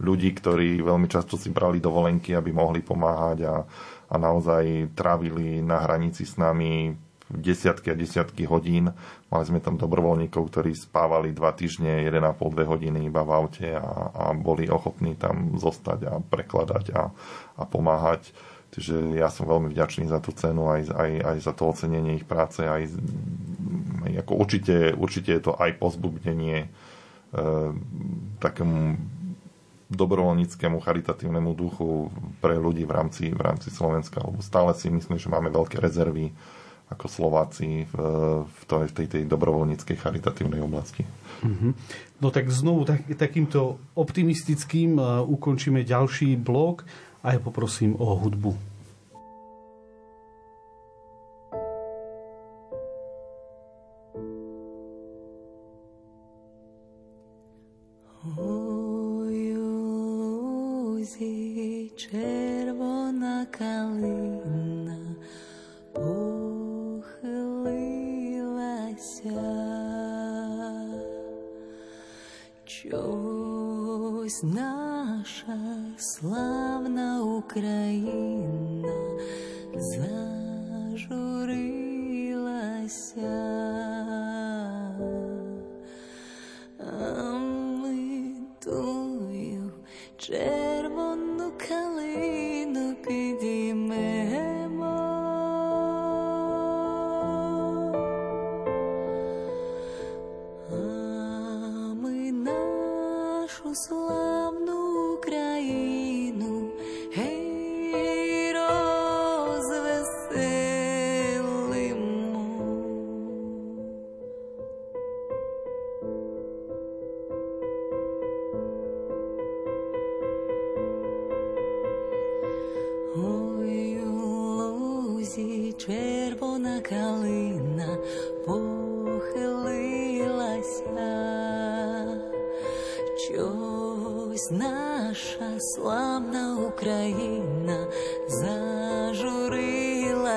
ľudí, 0.00 0.32
ktorí 0.32 0.80
veľmi 0.80 1.06
často 1.06 1.36
si 1.36 1.52
brali 1.52 1.78
dovolenky, 1.78 2.32
aby 2.32 2.50
mohli 2.50 2.80
pomáhať 2.80 3.38
a, 3.44 3.56
a 4.10 4.14
naozaj 4.16 4.96
trávili 4.96 5.60
na 5.60 5.84
hranici 5.84 6.24
s 6.24 6.40
nami 6.40 6.96
desiatky 7.30 7.94
a 7.94 7.98
desiatky 7.98 8.42
hodín. 8.48 8.90
Mali 9.30 9.44
sme 9.46 9.62
tam 9.62 9.78
dobrovoľníkov, 9.78 10.50
ktorí 10.50 10.74
spávali 10.74 11.30
dva 11.30 11.54
týždne, 11.54 12.02
1,5-2 12.10 12.66
hodiny 12.66 13.06
iba 13.06 13.22
v 13.22 13.30
aute 13.30 13.68
a, 13.70 13.86
a 14.10 14.24
boli 14.34 14.66
ochotní 14.66 15.14
tam 15.14 15.54
zostať 15.54 15.98
a 16.10 16.12
prekladať 16.18 16.90
a, 16.90 17.14
a 17.54 17.62
pomáhať. 17.62 18.34
Takže 18.70 19.18
ja 19.18 19.30
som 19.30 19.50
veľmi 19.50 19.70
vďačný 19.70 20.10
za 20.10 20.22
tú 20.22 20.30
cenu, 20.34 20.70
aj, 20.70 20.90
aj, 20.94 21.10
aj 21.22 21.36
za 21.42 21.52
to 21.54 21.62
ocenenie 21.70 22.18
ich 22.18 22.26
práce. 22.26 22.62
Aj, 22.62 22.82
aj 22.82 24.12
ako 24.26 24.32
určite, 24.34 24.94
určite 24.94 25.30
je 25.34 25.42
to 25.42 25.52
aj 25.58 25.74
pozbudnenie 25.78 26.66
e, 26.66 26.68
takému 28.38 28.98
dobrovoľníckému 29.90 30.78
charitatívnemu 30.78 31.50
duchu 31.58 32.08
pre 32.38 32.54
ľudí 32.54 32.86
v 32.86 32.92
rámci, 32.94 33.24
v 33.34 33.42
rámci 33.42 33.74
Slovenska, 33.74 34.22
lebo 34.22 34.38
stále 34.38 34.70
si 34.78 34.86
myslím, 34.86 35.18
že 35.18 35.26
máme 35.26 35.50
veľké 35.50 35.82
rezervy 35.82 36.30
ako 36.90 37.06
Slováci 37.06 37.86
v, 37.86 37.94
v, 38.46 38.62
to, 38.66 38.74
v 38.82 38.92
tej, 38.94 39.06
tej 39.06 39.22
dobrovoľníckej 39.26 39.94
charitatívnej 39.94 40.58
oblasti. 40.58 41.06
Mm-hmm. 41.46 41.72
No 42.18 42.34
tak 42.34 42.50
znovu 42.50 42.82
tak, 42.82 43.06
takýmto 43.14 43.78
optimistickým 43.94 44.98
uh, 44.98 45.22
ukončíme 45.22 45.86
ďalší 45.86 46.34
blok 46.34 46.82
a 47.22 47.38
ja 47.38 47.40
poprosím 47.42 47.94
o 47.94 48.18
hudbu. 48.18 48.69
червона 62.10 63.46
калина 63.50 64.98
похилилася, 65.92 67.04
чогось 72.64 74.42
наша 74.42 75.58
славна 75.98 77.22
Україна 77.22 78.92
зажурилася, 79.74 80.10
а. 86.78 87.20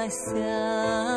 myself. 0.04 1.13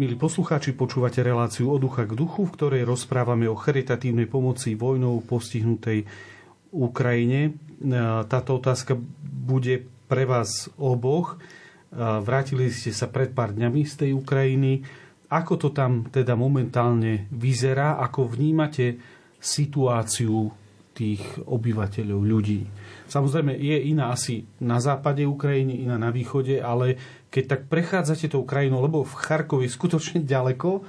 Milí 0.00 0.16
poslucháči, 0.16 0.72
počúvate 0.72 1.20
reláciu 1.20 1.76
od 1.76 1.84
ducha 1.84 2.08
k 2.08 2.16
duchu, 2.16 2.48
v 2.48 2.54
ktorej 2.56 2.88
rozprávame 2.88 3.44
o 3.44 3.52
charitatívnej 3.52 4.32
pomoci 4.32 4.72
vojnou 4.72 5.20
postihnutej 5.20 6.08
Ukrajine. 6.72 7.52
Táto 8.24 8.56
otázka 8.56 8.96
bude 9.44 9.84
pre 10.08 10.24
vás 10.24 10.72
oboch. 10.80 11.36
Vrátili 12.00 12.72
ste 12.72 12.96
sa 12.96 13.12
pred 13.12 13.36
pár 13.36 13.52
dňami 13.52 13.84
z 13.84 13.94
tej 14.00 14.10
Ukrajiny. 14.16 14.80
Ako 15.28 15.60
to 15.60 15.68
tam 15.68 16.08
teda 16.08 16.32
momentálne 16.32 17.28
vyzerá? 17.28 18.00
Ako 18.00 18.24
vnímate 18.24 18.96
situáciu 19.36 20.48
tých 20.96 21.20
obyvateľov, 21.44 22.20
ľudí? 22.24 22.64
Samozrejme, 23.04 23.52
je 23.52 23.76
iná 23.92 24.16
asi 24.16 24.48
na 24.64 24.80
západe 24.80 25.28
Ukrajiny, 25.28 25.84
iná 25.84 26.00
na 26.00 26.08
východe, 26.08 26.56
ale 26.56 27.19
keď 27.30 27.44
tak 27.46 27.60
prechádzate 27.70 28.26
tou 28.26 28.42
krajinou, 28.42 28.82
lebo 28.82 29.06
v 29.06 29.14
Charkovi 29.14 29.70
skutočne 29.70 30.26
ďaleko, 30.26 30.82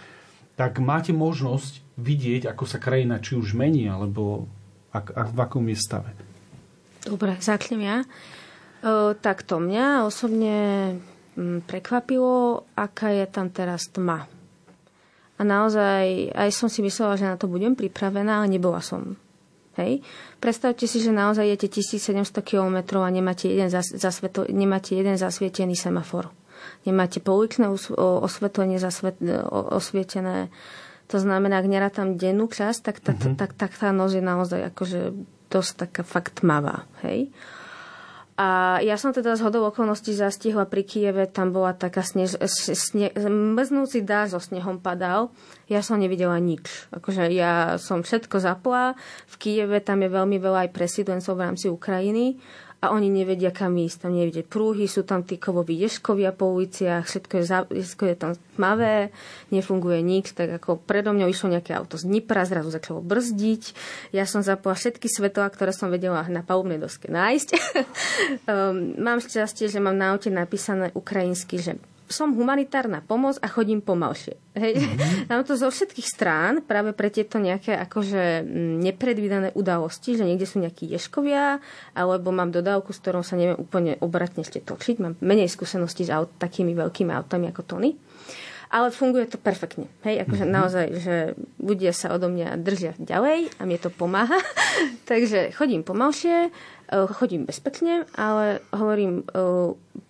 tak 0.58 0.82
máte 0.82 1.14
možnosť 1.14 1.82
vidieť, 2.02 2.50
ako 2.50 2.66
sa 2.66 2.82
krajina 2.82 3.22
či 3.22 3.38
už 3.38 3.54
mení, 3.54 3.86
alebo 3.88 4.50
ak, 4.92 5.14
ak, 5.14 5.28
v 5.32 5.39
akom 5.39 5.66
je 5.70 5.78
stave. 5.78 6.12
Dobre, 7.06 7.38
začnem 7.38 7.82
ja. 7.82 7.98
E, 8.82 9.14
to 9.22 9.56
mňa 9.58 10.06
osobne 10.06 10.58
m, 11.38 11.62
prekvapilo, 11.66 12.66
aká 12.74 13.14
je 13.14 13.26
tam 13.30 13.48
teraz 13.54 13.89
tma. 13.89 14.26
A 15.38 15.42
naozaj, 15.42 16.34
aj 16.38 16.50
som 16.54 16.70
si 16.70 16.86
myslela, 16.86 17.18
že 17.18 17.26
na 17.26 17.38
to 17.38 17.50
budem 17.50 17.74
pripravená, 17.74 18.42
ale 18.42 18.54
nebola 18.54 18.82
som. 18.82 19.18
Hej. 19.80 20.03
Predstavte 20.43 20.84
si, 20.84 20.99
že 20.99 21.15
naozaj 21.15 21.47
jete 21.47 21.72
1700 21.72 22.43
km 22.43 22.99
a 22.99 23.07
nemáte 23.07 23.47
jeden, 23.47 23.72
zas, 23.72 23.88
zasveto, 23.88 24.43
nemáte 24.51 24.99
jeden 24.99 25.15
zasvietený 25.15 25.80
semafor. 25.80 26.28
Nemáte 26.84 27.24
pouličné 27.24 27.72
osvetlenie 27.95 28.78
zasvet, 28.78 29.15
osvietené. 29.51 30.51
To 31.07 31.17
znamená, 31.19 31.63
ak 31.63 31.72
nerátam 31.72 32.19
dennú 32.19 32.51
časť, 32.51 32.80
tak, 32.84 32.97
tá, 32.99 33.11
mm-hmm. 33.15 33.36
tak, 33.39 33.51
tak 33.55 33.72
tá 33.76 33.95
noc 33.95 34.11
je 34.11 34.24
naozaj 34.24 34.72
akože 34.76 34.99
dosť 35.51 35.72
taká 35.88 36.03
fakt 36.03 36.43
tmavá. 36.43 36.88
Hej. 37.03 37.32
A 38.41 38.80
ja 38.82 38.97
som 38.97 39.13
teda 39.13 39.38
z 39.38 39.45
hodou 39.45 39.69
okolností 39.69 40.17
zastihla 40.17 40.65
pri 40.65 40.82
Kieve, 40.82 41.30
tam 41.30 41.53
bola 41.53 41.78
taká 41.78 42.01
snež, 42.01 42.41
sne, 42.74 43.13
mrznúci 43.30 44.01
dáž 44.01 44.34
so 44.34 44.41
snehom 44.41 44.82
padal. 44.82 45.30
Ja 45.72 45.80
som 45.80 46.03
nevidela 46.03 46.36
nič. 46.36 46.91
Akože 46.91 47.32
ja 47.32 47.80
som 47.80 48.03
všetko 48.03 48.43
zapla. 48.43 48.99
V 49.32 49.36
Kieve 49.39 49.80
tam 49.80 50.03
je 50.03 50.11
veľmi 50.11 50.36
veľa 50.36 50.67
aj 50.67 50.76
presídlencov 50.76 51.39
v 51.39 51.43
rámci 51.47 51.72
Ukrajiny 51.72 52.36
a 52.82 52.89
oni 52.89 53.13
nevedia, 53.13 53.53
kam 53.53 53.78
ísť. 53.78 54.09
Tam 54.09 54.17
nevedia 54.17 54.41
prúhy, 54.41 54.89
sú 54.89 55.05
tam 55.05 55.22
tí 55.22 55.38
kovoví 55.38 55.78
ješkovia 55.86 56.34
po 56.34 56.49
uliciach, 56.49 57.05
všetko 57.05 57.34
je, 57.38 57.43
za, 57.45 57.59
všetko 57.69 58.03
je 58.09 58.15
tam 58.17 58.32
tmavé, 58.57 59.13
nefunguje 59.53 60.01
nič, 60.01 60.34
tak 60.34 60.57
ako 60.57 60.82
predo 60.82 61.13
mňou 61.13 61.30
išlo 61.30 61.53
nejaké 61.53 61.78
auto 61.78 62.01
z 62.01 62.09
Dnipra, 62.09 62.41
zrazu 62.41 62.74
začalo 62.74 63.05
brzdiť. 63.05 63.63
Ja 64.17 64.26
som 64.26 64.41
zapala 64.41 64.74
všetky 64.74 65.05
svetlá, 65.05 65.53
ktoré 65.53 65.78
som 65.78 65.93
vedela 65.93 66.26
na 66.26 66.41
palubnej 66.41 66.82
doske 66.82 67.05
nájsť. 67.05 67.49
um, 67.53 68.97
mám 69.05 69.22
šťastie, 69.22 69.69
že 69.69 69.78
mám 69.78 69.93
na 69.93 70.17
aute 70.17 70.34
napísané 70.34 70.89
ukrajinsky, 70.97 71.61
že 71.61 71.78
som 72.12 72.36
humanitárna 72.36 73.01
pomoc 73.01 73.39
a 73.39 73.47
chodím 73.47 73.80
pomalšie. 73.80 74.36
Hej. 74.53 74.84
Mm-hmm. 74.84 75.32
Mám 75.32 75.43
to 75.47 75.55
zo 75.55 75.72
všetkých 75.72 76.07
strán 76.07 76.59
práve 76.62 76.91
pre 76.91 77.07
tieto 77.07 77.39
nejaké 77.39 77.74
akože 77.88 78.43
nepredvídané 78.84 79.55
udalosti, 79.55 80.20
že 80.20 80.28
niekde 80.28 80.43
sú 80.43 80.59
nejakí 80.59 80.86
ješkovia, 80.86 81.64
alebo 81.95 82.36
mám 82.36 82.51
dodávku, 82.51 82.91
s 82.91 82.99
ktorou 82.99 83.24
sa 83.24 83.39
neviem 83.39 83.55
úplne 83.55 83.95
obratne 84.03 84.43
ešte 84.43 84.59
točiť. 84.59 84.95
Mám 84.99 85.14
menej 85.24 85.47
skúseností 85.47 86.03
s 86.03 86.12
aut, 86.12 86.30
takými 86.36 86.76
veľkými 86.76 87.16
autami 87.16 87.47
ako 87.49 87.64
Tony. 87.64 87.95
Ale 88.72 88.88
funguje 88.88 89.28
to 89.28 89.36
perfektne. 89.36 89.91
Hej, 90.07 90.24
akože 90.24 90.47
mm-hmm. 90.47 90.55
naozaj, 90.55 90.86
že 91.03 91.16
ľudia 91.59 91.91
sa 91.91 92.16
odo 92.16 92.32
mňa 92.32 92.55
držia 92.55 92.95
ďalej 92.95 93.51
a 93.59 93.68
mne 93.68 93.80
to 93.84 93.91
pomáha. 93.91 94.39
Takže 95.12 95.51
chodím 95.51 95.84
pomalšie, 95.84 96.55
chodím 96.92 97.48
bezpečne, 97.48 98.04
ale 98.20 98.60
hovorím, 98.76 99.24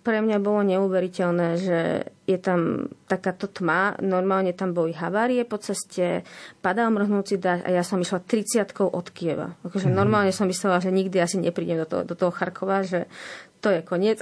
pre 0.02 0.18
mňa 0.18 0.38
bolo 0.42 0.66
neuveriteľné, 0.66 1.48
že 1.62 1.80
je 2.26 2.38
tam 2.42 2.90
takáto 3.06 3.46
tma, 3.46 3.94
normálne 4.02 4.50
tam 4.50 4.74
boli 4.74 4.90
havárie 4.90 5.46
po 5.46 5.62
ceste, 5.62 6.26
padal 6.58 6.90
mrhnúci 6.90 7.38
dáž 7.38 7.62
a 7.62 7.70
ja 7.70 7.86
som 7.86 8.02
išla 8.02 8.26
30 8.26 8.66
od 8.82 9.06
Kieva. 9.14 9.54
Akože 9.62 9.86
mm-hmm. 9.86 10.00
normálne 10.02 10.34
som 10.34 10.50
myslela, 10.50 10.82
že 10.82 10.90
nikdy 10.90 11.22
asi 11.22 11.38
neprídem 11.38 11.78
do 11.82 11.86
toho, 11.86 12.02
do 12.02 12.14
toho 12.18 12.34
Charkova, 12.34 12.82
že 12.82 13.06
to 13.62 13.70
je 13.70 13.80
koniec. 13.86 14.18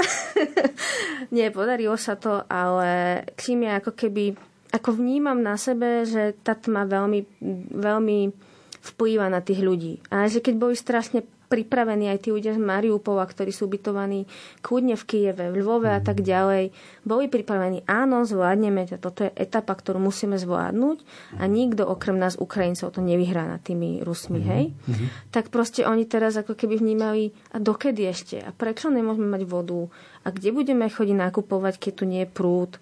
Nie, 1.35 1.49
podarilo 1.49 1.97
sa 1.97 2.21
to, 2.21 2.45
ale 2.45 3.25
čím 3.41 3.65
ja 3.65 3.81
ako 3.81 3.97
keby, 3.97 4.37
ako 4.77 5.01
vnímam 5.01 5.41
na 5.41 5.57
sebe, 5.57 6.05
že 6.05 6.37
tá 6.45 6.53
tma 6.53 6.85
veľmi, 6.85 7.21
veľmi 7.73 8.19
vplýva 8.81 9.33
na 9.33 9.41
tých 9.41 9.65
ľudí. 9.65 10.05
A 10.13 10.29
že 10.29 10.45
keď 10.45 10.55
boli 10.61 10.77
strašne 10.77 11.25
pripravení 11.51 12.07
aj 12.15 12.23
tí 12.23 12.29
ľudia 12.31 12.55
z 12.55 12.63
Mariupova, 12.63 13.27
ktorí 13.27 13.51
sú 13.51 13.67
ubytovaní 13.67 14.31
kľudne 14.63 14.95
v 14.95 15.05
Kieve, 15.05 15.51
v 15.51 15.59
Lvove 15.59 15.91
a 15.91 15.99
tak 15.99 16.23
ďalej, 16.23 16.71
boli 17.03 17.27
pripravení, 17.27 17.83
áno, 17.91 18.23
zvládneme 18.23 18.87
to, 18.87 19.03
toto 19.03 19.27
je 19.27 19.35
etapa, 19.35 19.75
ktorú 19.75 19.99
musíme 19.99 20.39
zvládnuť 20.39 21.03
a 21.43 21.45
nikto 21.51 21.83
okrem 21.83 22.23
nás 22.23 22.39
Ukrajincov 22.39 22.95
to 22.95 23.03
nevyhrá 23.03 23.51
nad 23.51 23.59
tými 23.67 23.99
Rusmi, 24.07 24.39
mm-hmm. 24.39 24.53
hej? 24.55 24.65
Mm-hmm. 24.71 25.09
Tak 25.35 25.51
proste 25.51 25.83
oni 25.83 26.07
teraz 26.07 26.39
ako 26.39 26.55
keby 26.55 26.79
vnímali, 26.79 27.35
a 27.51 27.59
dokedy 27.59 28.07
ešte? 28.07 28.39
A 28.39 28.55
prečo 28.55 28.87
nemôžeme 28.87 29.27
mať 29.27 29.43
vodu? 29.51 29.91
A 30.23 30.31
kde 30.31 30.55
budeme 30.55 30.87
chodiť 30.87 31.19
nakupovať, 31.19 31.83
keď 31.83 31.93
tu 31.99 32.05
nie 32.07 32.23
je 32.23 32.31
prúd? 32.31 32.79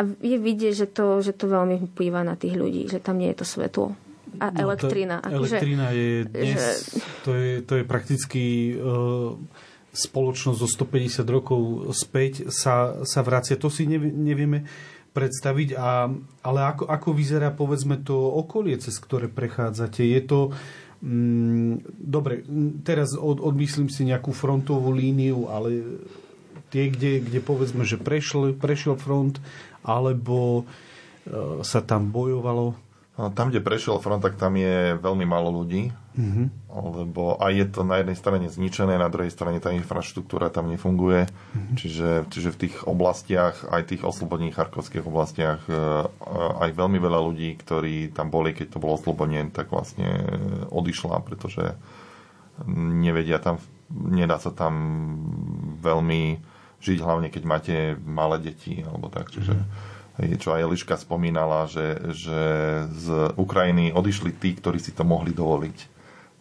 A 0.00 0.08
je 0.24 0.36
vidieť, 0.40 0.72
že 0.72 0.86
to, 0.88 1.20
že 1.20 1.36
to 1.36 1.52
veľmi 1.52 1.92
vplyvá 1.92 2.24
na 2.24 2.36
tých 2.36 2.56
ľudí, 2.56 2.88
že 2.88 3.00
tam 3.00 3.20
nie 3.20 3.28
je 3.32 3.44
to 3.44 3.46
svetlo 3.48 4.05
a 4.38 4.46
no, 4.52 4.58
elektrina. 4.70 5.20
To, 5.20 5.32
elektrina 5.42 5.90
je 5.92 6.28
dnes, 6.28 6.56
že... 6.56 7.00
to, 7.24 7.30
je, 7.34 7.52
to 7.64 7.72
je 7.80 7.84
prakticky 7.84 8.44
uh, 8.76 9.34
spoločnosť 9.96 10.58
zo 10.60 10.68
150 10.68 11.24
rokov 11.26 11.60
späť 11.96 12.52
sa, 12.52 13.00
sa 13.02 13.20
vracia. 13.24 13.56
To 13.56 13.72
si 13.72 13.88
nevie, 13.88 14.12
nevieme 14.12 14.68
predstaviť, 15.16 15.68
a, 15.80 16.12
ale 16.44 16.60
ako, 16.60 16.92
ako 16.92 17.08
vyzerá 17.16 17.48
povedzme 17.48 18.04
to 18.04 18.14
okolie, 18.14 18.76
cez 18.76 19.00
ktoré 19.00 19.32
prechádzate? 19.32 20.04
Je 20.04 20.20
to 20.20 20.52
mm, 21.00 21.88
dobre, 21.96 22.44
teraz 22.84 23.16
od, 23.16 23.40
odmyslím 23.40 23.88
si 23.88 24.04
nejakú 24.04 24.36
frontovú 24.36 24.92
líniu, 24.92 25.48
ale 25.48 25.96
tie, 26.68 26.92
kde, 26.92 27.24
kde 27.24 27.40
povedzme, 27.40 27.88
že 27.88 27.96
prešiel, 27.96 28.52
prešiel 28.52 29.00
front, 29.00 29.40
alebo 29.80 30.68
uh, 30.68 31.64
sa 31.64 31.80
tam 31.80 32.12
bojovalo 32.12 32.76
No, 32.76 32.85
tam, 33.16 33.48
kde 33.48 33.64
prešiel 33.64 33.96
front, 33.96 34.20
tak 34.20 34.36
tam 34.36 34.60
je 34.60 34.92
veľmi 35.00 35.24
málo 35.24 35.48
ľudí, 35.48 35.88
mm-hmm. 35.88 36.46
lebo 36.68 37.40
aj 37.40 37.52
je 37.56 37.66
to 37.72 37.80
na 37.80 38.04
jednej 38.04 38.12
strane 38.12 38.46
zničené, 38.52 39.00
na 39.00 39.08
druhej 39.08 39.32
strane 39.32 39.56
tá 39.56 39.72
infraštruktúra 39.72 40.52
tam 40.52 40.68
nefunguje. 40.68 41.24
Mm-hmm. 41.24 41.76
Čiže, 41.80 42.08
čiže 42.28 42.52
v 42.52 42.60
tých 42.68 42.76
oblastiach, 42.84 43.72
aj 43.72 43.88
tých 43.88 44.04
oslobodených 44.04 44.60
charkovských 44.60 45.08
oblastiach, 45.08 45.64
e, 45.64 45.72
aj 46.60 46.76
veľmi 46.76 47.00
veľa 47.00 47.20
ľudí, 47.24 47.56
ktorí 47.56 48.12
tam 48.12 48.28
boli, 48.28 48.52
keď 48.52 48.76
to 48.76 48.82
bolo 48.84 49.00
oslobodenie, 49.00 49.48
tak 49.48 49.72
vlastne 49.72 50.12
odišla, 50.68 51.16
pretože 51.24 51.72
nevedia 52.68 53.40
tam, 53.40 53.56
nedá 53.88 54.36
sa 54.36 54.52
tam 54.52 54.76
veľmi 55.80 56.36
žiť, 56.84 56.98
hlavne 57.00 57.32
keď 57.32 57.42
máte 57.48 57.76
malé 58.04 58.44
deti 58.44 58.84
alebo 58.84 59.08
tak. 59.08 59.32
Čiže 59.32 59.56
mm-hmm 59.56 59.95
čo 60.16 60.56
aj 60.56 60.64
Eliška 60.64 60.96
spomínala, 60.96 61.68
že, 61.68 62.00
že 62.16 62.40
z 62.88 63.06
Ukrajiny 63.36 63.92
odišli 63.92 64.32
tí, 64.32 64.56
ktorí 64.56 64.80
si 64.80 64.96
to 64.96 65.04
mohli 65.04 65.36
dovoliť. 65.36 65.96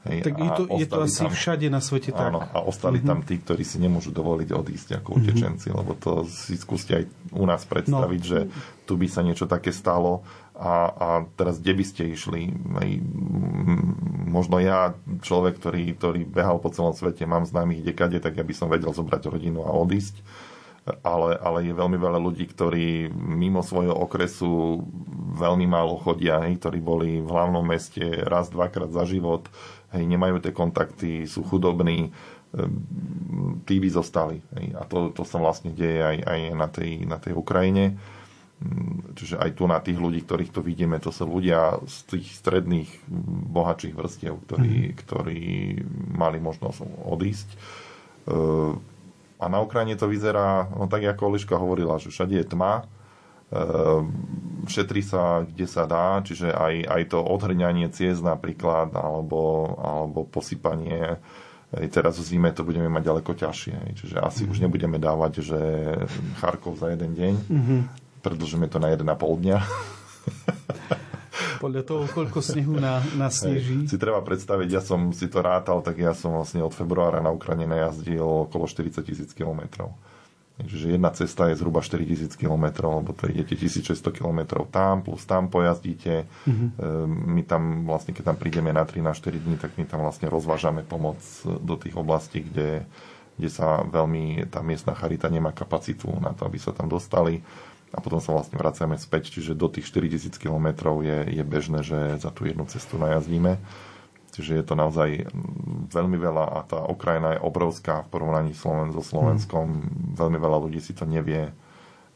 Hej, 0.05 0.21
tak 0.21 0.37
je 0.37 0.49
to, 0.53 0.63
je 0.69 0.85
to 0.85 0.97
asi 1.01 1.25
tam, 1.25 1.33
všade 1.33 1.65
na 1.65 1.81
svete 1.81 2.13
tak. 2.13 2.29
Áno, 2.29 2.45
a 2.45 2.61
ostali 2.61 3.01
mm-hmm. 3.01 3.09
tam 3.09 3.19
tí, 3.25 3.41
ktorí 3.41 3.65
si 3.65 3.81
nemôžu 3.81 4.13
dovoliť 4.13 4.49
odísť 4.53 4.89
ako 5.01 5.09
mhm. 5.11 5.17
utečenci, 5.17 5.67
mm-hmm. 5.73 5.79
lebo 5.81 5.91
to 5.97 6.11
si 6.29 6.53
skúste 6.61 6.93
aj 6.93 7.03
u 7.33 7.45
nás 7.49 7.65
predstaviť, 7.65 8.21
no. 8.21 8.29
že 8.29 8.39
tu 8.85 9.01
by 9.01 9.07
sa 9.09 9.25
niečo 9.25 9.49
také 9.49 9.73
stalo 9.73 10.21
a, 10.53 10.93
a 10.93 11.07
teraz 11.33 11.57
kde 11.57 11.73
by 11.73 11.85
ste 11.89 12.03
išli? 12.13 12.53
Hej, 12.85 13.01
možno 14.29 14.61
ja, 14.61 14.93
človek, 15.25 15.57
ktorý, 15.57 15.97
ktorý 15.97 16.21
behal 16.29 16.61
po 16.61 16.69
celom 16.69 16.93
svete, 16.93 17.25
mám 17.25 17.49
známych 17.49 17.81
dekade, 17.81 18.21
tak 18.21 18.37
ja 18.37 18.45
by 18.45 18.53
som 18.53 18.69
vedel 18.69 18.93
zobrať 18.93 19.25
rodinu 19.25 19.65
a 19.65 19.73
odísť 19.73 20.21
ale, 20.85 21.33
ale 21.41 21.65
je 21.65 21.73
veľmi 21.73 21.97
veľa 21.97 22.19
ľudí, 22.21 22.45
ktorí 22.45 23.09
mimo 23.13 23.65
svojho 23.65 23.97
okresu 23.97 24.85
veľmi 25.35 25.65
málo 25.65 25.97
chodia, 25.97 26.45
hej, 26.45 26.61
ktorí 26.61 26.77
boli 26.77 27.09
v 27.25 27.29
hlavnom 27.29 27.65
meste 27.65 28.05
raz, 28.21 28.53
dvakrát 28.53 28.93
za 28.93 29.01
život, 29.09 29.49
hej, 29.97 30.05
nemajú 30.05 30.37
tie 30.37 30.53
kontakty, 30.53 31.25
sú 31.25 31.41
chudobní, 31.41 32.13
ehm, 32.53 33.65
tí 33.65 33.81
by 33.81 33.89
zostali. 33.89 34.37
Hej. 34.61 34.65
A 34.77 34.85
to, 34.85 35.09
to 35.09 35.25
sa 35.25 35.41
vlastne 35.41 35.73
deje 35.73 36.05
aj, 36.05 36.17
aj 36.21 36.39
na, 36.53 36.67
tej, 36.69 36.91
na 37.09 37.17
tej 37.17 37.33
Ukrajine. 37.33 37.97
Čiže 39.19 39.35
aj 39.35 39.51
tu 39.51 39.67
na 39.67 39.83
tých 39.83 39.99
ľudí, 39.99 40.23
ktorých 40.23 40.53
to 40.55 40.63
vidíme, 40.63 40.95
to 41.03 41.11
sú 41.11 41.27
ľudia 41.27 41.75
z 41.91 41.97
tých 42.15 42.39
stredných 42.39 42.87
bohatších 43.51 43.91
vrstiev, 43.91 44.39
ktorí, 44.47 44.73
mm. 44.89 44.95
ktorí 45.03 45.41
mali 46.15 46.37
možnosť 46.39 46.79
odísť. 47.09 47.49
Ehm, 48.29 48.94
a 49.45 49.47
na 49.47 49.61
Ukrajine 49.61 49.93
to 49.93 50.09
vyzerá, 50.09 50.65
no 50.73 50.89
tak 50.89 51.05
ako 51.05 51.37
Liška 51.37 51.53
hovorila, 51.61 52.01
že 52.01 52.09
všade 52.09 52.33
je 52.33 52.45
tma, 52.49 52.81
e, 52.81 52.83
šetrí 54.65 55.05
sa, 55.05 55.45
kde 55.45 55.69
sa 55.69 55.85
dá, 55.85 56.25
čiže 56.25 56.49
aj, 56.49 56.89
aj 56.89 57.01
to 57.13 57.21
odhrňanie 57.21 57.93
ciest 57.93 58.25
napríklad, 58.25 58.89
alebo, 58.97 59.69
alebo 59.77 60.25
posypanie, 60.25 61.21
aj 61.77 61.87
teraz 61.93 62.17
v 62.17 62.25
zime 62.25 62.49
to 62.49 62.65
budeme 62.65 62.89
mať 62.89 63.05
ďaleko 63.05 63.31
ťažšie. 63.37 63.77
Čiže 63.93 64.17
asi 64.17 64.49
mm-hmm. 64.49 64.53
už 64.53 64.57
nebudeme 64.65 64.97
dávať, 64.97 65.45
že 65.45 65.59
Charkov 66.41 66.81
za 66.81 66.89
jeden 66.89 67.13
deň, 67.13 67.33
mm-hmm. 67.45 67.79
predlžíme 68.25 68.65
to 68.65 68.81
na 68.81 68.89
1,5 68.97 69.05
dňa. 69.13 69.57
Podľa 71.65 71.81
toho, 71.81 72.05
koľko 72.05 72.45
snehu 72.45 72.77
na, 72.77 73.01
na 73.17 73.33
sneží. 73.33 73.89
Si 73.89 73.97
treba 73.97 74.21
predstaviť, 74.21 74.69
ja 74.69 74.85
som 74.85 75.09
si 75.09 75.25
to 75.25 75.41
rátal, 75.41 75.81
tak 75.81 75.97
ja 75.97 76.13
som 76.13 76.37
vlastne 76.37 76.61
od 76.61 76.69
februára 76.69 77.25
na 77.25 77.33
Ukrajine 77.33 77.65
najazdil 77.65 78.21
okolo 78.21 78.69
40 78.69 79.01
tisíc 79.01 79.33
kilometrov. 79.33 79.89
Čiže 80.55 80.95
jedna 80.95 81.11
cesta 81.11 81.51
je 81.51 81.59
zhruba 81.59 81.83
4000 81.83 82.31
km, 82.39 82.87
lebo 82.87 83.11
to 83.11 83.27
idete 83.27 83.59
1600 83.59 84.13
km 84.13 84.63
tam, 84.71 85.03
plus 85.03 85.27
tam 85.27 85.51
pojazdíte. 85.51 86.23
Mm-hmm. 86.47 86.69
My 87.33 87.41
tam 87.43 87.83
vlastne, 87.83 88.15
keď 88.15 88.31
tam 88.31 88.37
prídeme 88.39 88.71
na 88.71 88.87
3 88.87 89.03
na 89.03 89.11
4 89.11 89.35
dní, 89.35 89.59
tak 89.59 89.75
my 89.75 89.83
tam 89.83 90.07
vlastne 90.07 90.31
rozvážame 90.31 90.87
pomoc 90.87 91.19
do 91.43 91.75
tých 91.75 91.97
oblastí, 91.99 92.39
kde, 92.39 92.87
kde 93.35 93.49
sa 93.51 93.83
veľmi 93.83 94.47
tá 94.47 94.63
miestna 94.63 94.95
charita 94.95 95.27
nemá 95.27 95.51
kapacitu 95.51 96.07
na 96.23 96.31
to, 96.31 96.47
aby 96.47 96.55
sa 96.55 96.71
tam 96.71 96.87
dostali 96.87 97.43
a 97.95 98.03
potom 98.03 98.19
sa 98.19 98.35
vlastne 98.35 98.59
vraciame 98.59 98.99
späť, 98.99 99.31
čiže 99.31 99.55
do 99.55 99.71
tých 99.71 99.87
4000 99.87 100.35
km 100.35 100.99
je, 100.99 101.31
je 101.31 101.43
bežné, 101.47 101.79
že 101.79 102.19
za 102.19 102.27
tú 102.35 102.43
jednu 102.43 102.67
cestu 102.67 102.99
najazdíme. 102.99 103.55
Čiže 104.35 104.59
je 104.59 104.65
to 104.67 104.75
naozaj 104.75 105.31
veľmi 105.95 106.19
veľa 106.19 106.59
a 106.59 106.59
tá 106.67 106.83
Ukrajina 106.91 107.39
je 107.39 107.45
obrovská 107.47 108.03
v 108.03 108.11
porovnaní 108.11 108.51
Sloven 108.51 108.91
so 108.91 108.99
Slovenskom. 108.99 109.67
Hmm. 109.79 110.11
Veľmi 110.11 110.35
veľa 110.35 110.57
ľudí 110.59 110.83
si 110.83 110.91
to 110.91 111.07
nevie 111.07 111.55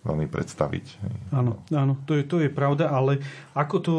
veľmi 0.04 0.28
predstaviť. 0.28 0.86
Áno, 1.32 1.64
áno 1.72 1.96
to, 2.04 2.20
je, 2.20 2.24
to 2.28 2.44
je 2.44 2.52
pravda, 2.52 2.92
ale 2.92 3.24
ako, 3.56 3.76
to, 3.80 3.96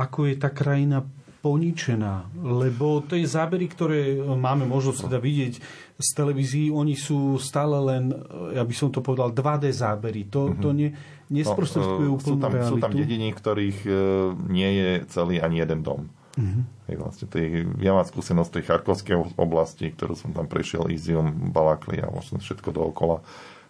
ako 0.00 0.32
je 0.32 0.34
tá 0.40 0.48
krajina 0.48 1.04
poničená, 1.38 2.28
lebo 2.40 3.04
tie 3.06 3.22
zábery, 3.22 3.70
ktoré 3.70 4.18
máme 4.20 4.66
možnosť 4.66 5.06
teda 5.06 5.18
vidieť 5.22 5.54
z 5.98 6.08
televízií, 6.14 6.66
oni 6.68 6.98
sú 6.98 7.38
stále 7.38 7.78
len, 7.78 8.10
ja 8.52 8.66
by 8.66 8.74
som 8.74 8.90
to 8.90 8.98
povedal, 8.98 9.30
2D 9.30 9.70
zábery. 9.70 10.26
To, 10.34 10.50
mm-hmm. 10.50 10.62
to 10.62 10.68
ne, 10.74 10.88
nesprostredkuje 11.28 12.08
no, 12.08 12.14
úplnú 12.16 12.36
sú 12.36 12.42
tam, 12.42 12.52
realitu. 12.52 12.72
Sú 12.72 12.76
tam 12.80 12.92
dediny, 12.92 13.28
ktorých 13.32 13.78
e, 13.84 13.90
nie 14.48 14.70
je 14.74 14.88
celý 15.12 15.40
ani 15.40 15.60
jeden 15.60 15.80
dom. 15.84 16.08
Mm-hmm. 16.38 16.62
Vlastne 16.96 17.26
tej, 17.28 17.68
ja 17.82 17.92
mám 17.92 18.06
skúsenosť 18.06 18.50
tej 18.58 18.64
Charkovskej 18.70 19.16
oblasti, 19.36 19.92
ktorú 19.92 20.16
som 20.16 20.32
tam 20.32 20.48
prešiel, 20.48 20.88
Izium, 20.88 21.52
Balakli 21.52 22.00
a 22.00 22.08
vlastne 22.08 22.40
všetko 22.40 22.72
dookola 22.72 23.20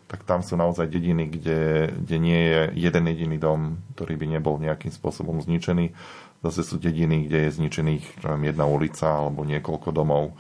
tak 0.09 0.25
tam 0.25 0.41
sú 0.41 0.57
naozaj 0.57 0.89
dediny, 0.89 1.29
kde, 1.29 1.93
kde 1.93 2.17
nie 2.17 2.41
je 2.41 2.61
jeden 2.89 3.05
jediný 3.13 3.37
dom, 3.37 3.61
ktorý 3.93 4.17
by 4.17 4.27
nebol 4.41 4.57
nejakým 4.57 4.89
spôsobom 4.89 5.45
zničený. 5.45 5.93
Zase 6.41 6.65
sú 6.65 6.81
dediny, 6.81 7.29
kde 7.29 7.47
je 7.47 7.57
zničených 7.61 8.25
neviem, 8.25 8.49
jedna 8.49 8.65
ulica 8.65 9.05
alebo 9.05 9.45
niekoľko 9.45 9.93
domov. 9.93 10.33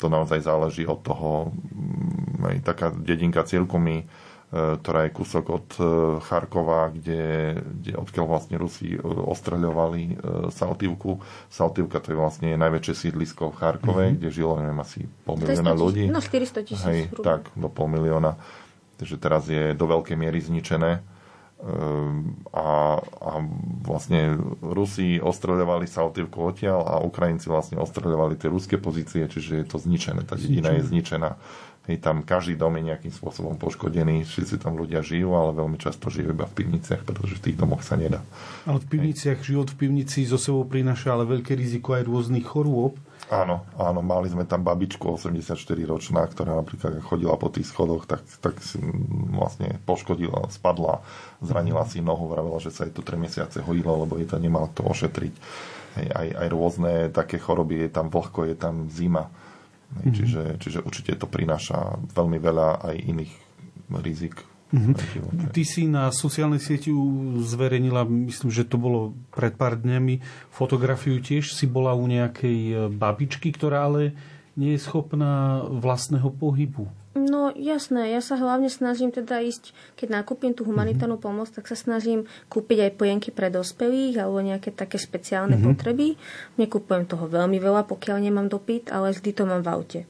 To 0.00 0.08
naozaj 0.08 0.40
záleží 0.40 0.88
od 0.88 1.04
toho. 1.04 1.52
Mm, 1.52 2.48
aj 2.48 2.56
taká 2.64 2.88
dedinka 2.96 3.44
Cirkumy, 3.44 4.00
e, 4.00 4.04
ktorá 4.50 5.06
je 5.06 5.14
kúsok 5.14 5.44
od 5.46 5.68
e, 5.78 5.82
Charkova, 6.26 6.90
kde, 6.90 7.54
kde 7.62 7.92
odkiaľ 7.94 8.26
vlastne 8.26 8.58
Rusi 8.58 8.94
e, 8.94 8.98
ostreľovali 8.98 10.18
Saltívku. 10.50 11.22
Saltívka 11.46 12.02
to 12.02 12.10
je 12.10 12.18
vlastne 12.18 12.50
najväčšie 12.58 12.94
sídlisko 13.06 13.54
v 13.54 13.58
Charkove, 13.62 14.04
mm-hmm. 14.10 14.18
kde 14.18 14.28
žilo, 14.34 14.58
neviem, 14.58 14.80
asi 14.82 15.06
pol 15.22 15.38
milióna 15.38 15.72
ľudí. 15.78 16.10
No 16.10 16.18
400 16.18 16.66
tisíc. 16.66 16.82
Hej, 16.82 17.14
tak, 17.22 17.46
do 17.54 17.70
pol 17.70 17.86
milióna. 17.86 18.34
Takže 18.98 19.16
teraz 19.22 19.46
je 19.46 19.70
do 19.72 19.86
veľkej 19.86 20.18
miery 20.18 20.42
zničené 20.42 21.00
Ehm, 21.60 22.40
a, 22.56 22.96
a 23.04 23.32
vlastne 23.84 24.32
Rusi 24.64 25.20
ostreľovali 25.20 25.84
Saltivku 25.84 26.40
odtiaľ 26.40 26.88
a 26.88 26.94
Ukrajinci 27.04 27.52
vlastne 27.52 27.76
ostreľovali 27.76 28.40
tie 28.40 28.48
ruské 28.48 28.80
pozície, 28.80 29.28
čiže 29.28 29.52
je 29.60 29.66
to 29.68 29.76
zničené. 29.76 30.24
Tá 30.24 30.40
dedina 30.40 30.72
je 30.72 30.88
zničená. 30.88 31.36
Hej, 31.88 32.04
tam 32.04 32.20
každý 32.20 32.60
dom 32.60 32.76
je 32.76 32.92
nejakým 32.92 33.08
spôsobom 33.08 33.56
poškodený, 33.56 34.28
všetci 34.28 34.60
tam 34.60 34.76
ľudia 34.76 35.00
žijú, 35.00 35.32
ale 35.32 35.56
veľmi 35.56 35.80
často 35.80 36.12
žijú 36.12 36.36
iba 36.36 36.44
v 36.44 36.56
pivniciach, 36.60 37.08
pretože 37.08 37.40
v 37.40 37.44
tých 37.50 37.56
domoch 37.56 37.80
sa 37.80 37.96
nedá. 37.96 38.20
Ale 38.68 38.84
v 38.84 38.86
pivniciach, 38.86 39.40
Hej. 39.40 39.46
život 39.56 39.68
v 39.72 39.88
pivnici 39.88 40.28
zo 40.28 40.36
sebou 40.36 40.68
prináša 40.68 41.16
ale 41.16 41.24
veľké 41.24 41.56
riziko 41.56 41.96
aj 41.96 42.04
rôznych 42.04 42.44
chorôb 42.44 43.00
Áno, 43.30 43.62
áno, 43.78 44.02
mali 44.02 44.26
sme 44.26 44.42
tam 44.42 44.66
babičku 44.66 45.14
84-ročná, 45.14 46.26
ktorá 46.26 46.58
napríklad 46.58 46.98
chodila 46.98 47.38
po 47.38 47.46
tých 47.46 47.70
schodoch, 47.70 48.02
tak, 48.02 48.26
tak 48.42 48.58
si 48.58 48.82
vlastne 49.30 49.78
poškodila, 49.86 50.50
spadla, 50.50 50.98
zranila 51.38 51.86
si 51.86 52.02
nohu, 52.02 52.26
vravela, 52.26 52.58
že 52.58 52.74
sa 52.74 52.90
jej 52.90 52.90
to 52.90 53.06
3 53.06 53.14
mesiace 53.22 53.62
hojilo, 53.62 54.02
lebo 54.02 54.18
jej 54.18 54.26
to 54.26 54.42
nemal 54.42 54.66
to 54.74 54.82
ošetriť. 54.82 55.34
Hej, 55.94 56.06
aj, 56.10 56.28
aj 56.42 56.48
rôzne 56.50 56.92
také 57.14 57.38
choroby, 57.38 57.86
je 57.86 57.90
tam 57.94 58.10
vlhko, 58.10 58.50
je 58.50 58.56
tam 58.58 58.90
zima. 58.90 59.30
Mm-hmm. 59.90 60.14
čiže, 60.14 60.42
čiže 60.62 60.78
určite 60.86 61.18
to 61.18 61.26
prináša 61.26 61.98
veľmi 62.14 62.38
veľa 62.38 62.86
aj 62.86 62.96
iných 63.10 63.32
rizik. 63.98 64.46
Mm-hmm. 64.70 65.50
Ty 65.50 65.62
si 65.66 65.90
na 65.90 66.14
sociálnej 66.14 66.62
sieti 66.62 66.94
zverejnila, 67.42 68.06
myslím, 68.06 68.54
že 68.54 68.62
to 68.62 68.78
bolo 68.78 69.18
pred 69.34 69.58
pár 69.58 69.74
dňami, 69.74 70.22
fotografiu 70.54 71.18
tiež 71.18 71.50
si 71.50 71.66
bola 71.66 71.90
u 71.98 72.06
nejakej 72.06 72.58
e, 72.70 72.74
babičky, 72.86 73.50
ktorá 73.50 73.90
ale 73.90 74.14
nie 74.54 74.78
je 74.78 74.86
schopná 74.86 75.66
vlastného 75.66 76.30
pohybu. 76.30 76.86
No 77.10 77.50
jasné, 77.58 78.14
ja 78.14 78.22
sa 78.22 78.38
hlavne 78.38 78.70
snažím 78.70 79.10
teda 79.10 79.42
ísť, 79.42 79.74
keď 79.98 80.22
nakúpim 80.22 80.54
tú 80.54 80.62
humanitárnu 80.62 81.18
mm-hmm. 81.18 81.26
pomoc, 81.42 81.50
tak 81.50 81.66
sa 81.66 81.74
snažím 81.74 82.30
kúpiť 82.46 82.86
aj 82.86 82.92
pojenky 82.94 83.30
pre 83.34 83.50
dospelých 83.50 84.22
alebo 84.22 84.38
nejaké 84.38 84.70
také 84.70 84.94
špeciálne 84.94 85.58
mm-hmm. 85.58 85.74
potreby. 85.74 86.14
Nekúpujem 86.54 87.10
toho 87.10 87.26
veľmi 87.26 87.58
veľa, 87.58 87.90
pokiaľ 87.90 88.16
nemám 88.30 88.46
dopyt, 88.46 88.94
ale 88.94 89.10
vždy 89.10 89.30
to 89.34 89.42
mám 89.42 89.66
v 89.66 89.70
aute. 89.74 90.00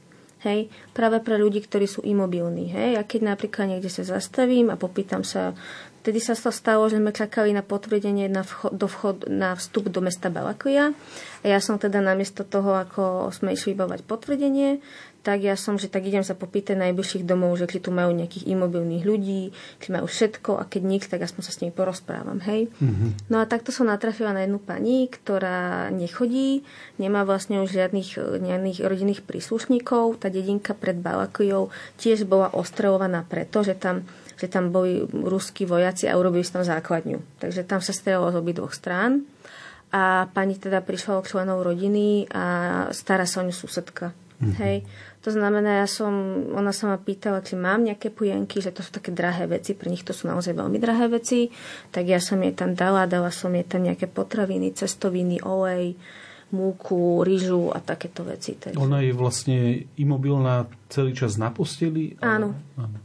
Hej, 0.40 0.72
práve 0.96 1.20
pre 1.20 1.36
ľudí, 1.36 1.60
ktorí 1.60 1.84
sú 1.84 2.00
imobilní. 2.00 2.72
Hej, 2.72 2.96
a 2.96 3.04
keď 3.04 3.36
napríklad 3.36 3.76
niekde 3.76 3.92
sa 3.92 4.04
zastavím 4.08 4.72
a 4.72 4.80
popýtam 4.80 5.20
sa, 5.20 5.52
vtedy 6.00 6.16
sa 6.16 6.32
to 6.32 6.48
stalo, 6.48 6.88
že 6.88 6.96
sme 6.96 7.12
čakali 7.12 7.52
na 7.52 7.60
potvrdenie 7.60 8.24
na, 8.32 8.40
vchod, 8.40 8.72
do 8.72 8.88
vchod, 8.88 9.28
na 9.28 9.52
vstup 9.52 9.92
do 9.92 10.00
mesta 10.00 10.32
Balakuja. 10.32 10.96
A 11.40 11.44
ja 11.44 11.60
som 11.60 11.76
teda 11.76 12.00
namiesto 12.00 12.48
toho, 12.48 12.72
ako 12.72 13.28
sme 13.36 13.52
išli 13.52 13.76
vybavať 13.76 14.00
potvrdenie, 14.08 14.80
tak 15.20 15.44
ja 15.44 15.52
som, 15.56 15.76
že 15.76 15.92
tak 15.92 16.08
idem 16.08 16.24
sa 16.24 16.32
popýtať 16.32 16.80
najbližších 16.80 17.28
domov, 17.28 17.60
že 17.60 17.68
či 17.68 17.78
tu 17.84 17.92
majú 17.92 18.16
nejakých 18.16 18.48
imobilných 18.48 19.04
ľudí, 19.04 19.52
či 19.52 19.88
majú 19.92 20.08
všetko 20.08 20.56
a 20.56 20.64
keď 20.64 20.82
nik, 20.84 21.04
tak 21.04 21.20
aspoň 21.20 21.42
sa 21.44 21.52
s 21.52 21.60
nimi 21.60 21.72
porozprávam, 21.72 22.40
hej. 22.48 22.72
Mm-hmm. 22.80 23.28
No 23.28 23.40
a 23.40 23.44
takto 23.44 23.68
som 23.68 23.88
natrafila 23.88 24.32
na 24.32 24.48
jednu 24.48 24.56
pani, 24.56 25.12
ktorá 25.12 25.92
nechodí, 25.92 26.64
nemá 26.96 27.28
vlastne 27.28 27.60
už 27.60 27.68
žiadnych, 27.68 28.16
žiadnych 28.16 28.80
rodinných 28.80 29.20
príslušníkov. 29.24 30.24
Tá 30.24 30.32
dedinka 30.32 30.72
pred 30.72 30.96
Balakujou 30.96 31.68
tiež 32.00 32.24
bola 32.24 32.48
ostrelovaná 32.56 33.22
preto, 33.28 33.60
že 33.60 33.76
tam 33.76 34.08
že 34.40 34.48
tam 34.48 34.72
boli 34.72 35.04
ruskí 35.04 35.68
vojaci 35.68 36.08
a 36.08 36.16
urobili 36.16 36.40
tam 36.48 36.64
základňu. 36.64 37.20
Takže 37.44 37.60
tam 37.68 37.84
sa 37.84 37.92
strelalo 37.92 38.32
z 38.32 38.40
obidvoch 38.40 38.72
strán. 38.72 39.28
A 39.92 40.32
pani 40.32 40.56
teda 40.56 40.80
prišla 40.80 41.20
o 41.20 41.26
členov 41.26 41.60
rodiny 41.60 42.24
a 42.32 42.44
stará 42.88 43.28
sa 43.28 43.42
o 43.42 43.46
ňu 43.46 43.52
susedka. 43.52 44.16
Mm-hmm. 44.40 44.56
Hej. 44.64 44.76
To 45.20 45.28
znamená, 45.28 45.84
ja 45.84 45.88
som, 45.88 46.12
ona 46.56 46.72
sa 46.72 46.88
ma 46.88 46.96
pýtala, 46.96 47.44
či 47.44 47.52
mám 47.52 47.84
nejaké 47.84 48.08
pujenky, 48.08 48.64
že 48.64 48.72
to 48.72 48.80
sú 48.80 48.88
také 48.88 49.12
drahé 49.12 49.44
veci, 49.44 49.76
pre 49.76 49.92
nich 49.92 50.00
to 50.00 50.16
sú 50.16 50.24
naozaj 50.24 50.56
veľmi 50.56 50.80
drahé 50.80 51.12
veci, 51.12 51.52
tak 51.92 52.08
ja 52.08 52.16
som 52.16 52.40
jej 52.40 52.56
tam 52.56 52.72
dala, 52.72 53.04
dala 53.04 53.28
som 53.28 53.52
jej 53.52 53.68
tam 53.68 53.84
nejaké 53.84 54.08
potraviny, 54.08 54.72
cestoviny, 54.72 55.44
olej, 55.44 55.92
múku, 56.56 57.20
rýžu 57.20 57.68
a 57.68 57.84
takéto 57.84 58.24
veci. 58.24 58.56
Takže... 58.56 58.80
Ona 58.80 59.04
je 59.04 59.12
vlastne 59.12 59.84
imobilná 60.00 60.64
celý 60.88 61.12
čas 61.12 61.36
na 61.36 61.52
posteli? 61.52 62.16
Áno. 62.24 62.56
áno. 62.80 62.98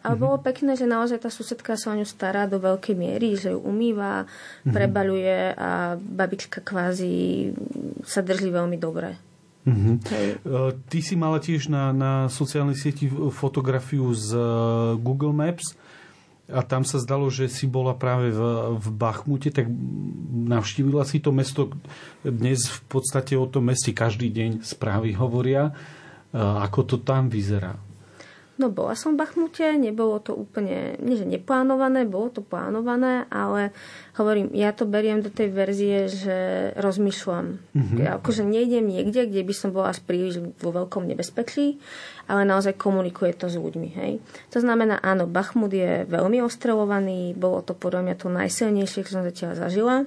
Ale 0.00 0.16
mm-hmm. 0.16 0.22
bolo 0.22 0.36
pekné, 0.40 0.72
že 0.80 0.88
naozaj 0.88 1.20
tá 1.20 1.28
susedka 1.28 1.76
sa 1.76 1.92
o 1.92 1.98
ňu 1.98 2.08
stará 2.08 2.48
do 2.48 2.56
veľkej 2.56 2.96
miery, 2.96 3.36
že 3.36 3.52
ju 3.52 3.60
umýva, 3.60 4.24
mm-hmm. 4.24 4.72
prebaluje 4.72 5.52
a 5.58 5.98
babička 6.00 6.64
kvázi 6.64 7.50
sa 8.06 8.24
drží 8.24 8.48
veľmi 8.48 8.80
dobre. 8.80 9.29
Mm-hmm. 9.60 9.96
Ty 10.88 10.98
si 11.04 11.14
mala 11.20 11.36
tiež 11.36 11.68
na, 11.68 11.92
na 11.92 12.12
sociálnej 12.32 12.80
sieti 12.80 13.12
fotografiu 13.28 14.08
z 14.16 14.32
e, 14.32 14.40
Google 14.96 15.36
Maps 15.36 15.76
a 16.48 16.64
tam 16.64 16.82
sa 16.82 16.96
zdalo, 16.96 17.28
že 17.28 17.46
si 17.46 17.68
bola 17.68 17.92
práve 17.92 18.32
v, 18.32 18.40
v 18.80 18.86
Bachmute, 18.96 19.52
tak 19.52 19.68
navštívila 20.32 21.04
si 21.04 21.20
to 21.20 21.30
mesto. 21.30 21.76
Dnes 22.24 22.72
v 22.72 22.80
podstate 22.88 23.36
o 23.36 23.44
tom 23.44 23.68
meste 23.68 23.92
každý 23.92 24.32
deň 24.32 24.64
správy 24.64 25.12
hovoria. 25.12 25.70
E, 25.70 25.72
ako 26.40 26.80
to 26.88 26.96
tam 27.04 27.28
vyzerá? 27.28 27.76
No 28.60 28.68
bola 28.68 28.92
som 28.92 29.16
v 29.16 29.24
Bachmute, 29.24 29.72
nebolo 29.80 30.20
to 30.20 30.36
úplne, 30.36 31.00
nie 31.00 31.16
že 31.16 31.24
neplánované, 31.24 32.04
bolo 32.04 32.28
to 32.28 32.44
plánované, 32.44 33.24
ale 33.32 33.72
hovorím, 34.20 34.52
ja 34.52 34.76
to 34.76 34.84
beriem 34.84 35.24
do 35.24 35.32
tej 35.32 35.48
verzie, 35.48 36.12
že 36.12 36.36
rozmýšľam. 36.76 37.56
Mm-hmm. 37.56 37.98
Ja 38.04 38.20
akože 38.20 38.44
nejdem 38.44 38.84
niekde, 38.84 39.24
kde 39.24 39.48
by 39.48 39.54
som 39.56 39.72
bola 39.72 39.96
až 39.96 40.04
príliš 40.04 40.44
vo 40.60 40.76
veľkom 40.76 41.08
nebezpečí, 41.08 41.80
ale 42.28 42.44
naozaj 42.44 42.76
komunikuje 42.76 43.32
to 43.32 43.48
s 43.48 43.56
ľuďmi. 43.56 43.88
Hej. 43.96 44.20
To 44.52 44.60
znamená, 44.60 45.00
áno, 45.00 45.24
Bachmut 45.24 45.72
je 45.72 46.04
veľmi 46.04 46.44
ostrelovaný, 46.44 47.32
bolo 47.32 47.64
to 47.64 47.72
podľa 47.72 48.12
mňa 48.12 48.14
to 48.20 48.28
najsilnejšie, 48.28 49.08
čo 49.08 49.16
som 49.16 49.24
zatiaľ 49.24 49.56
zažila 49.56 50.04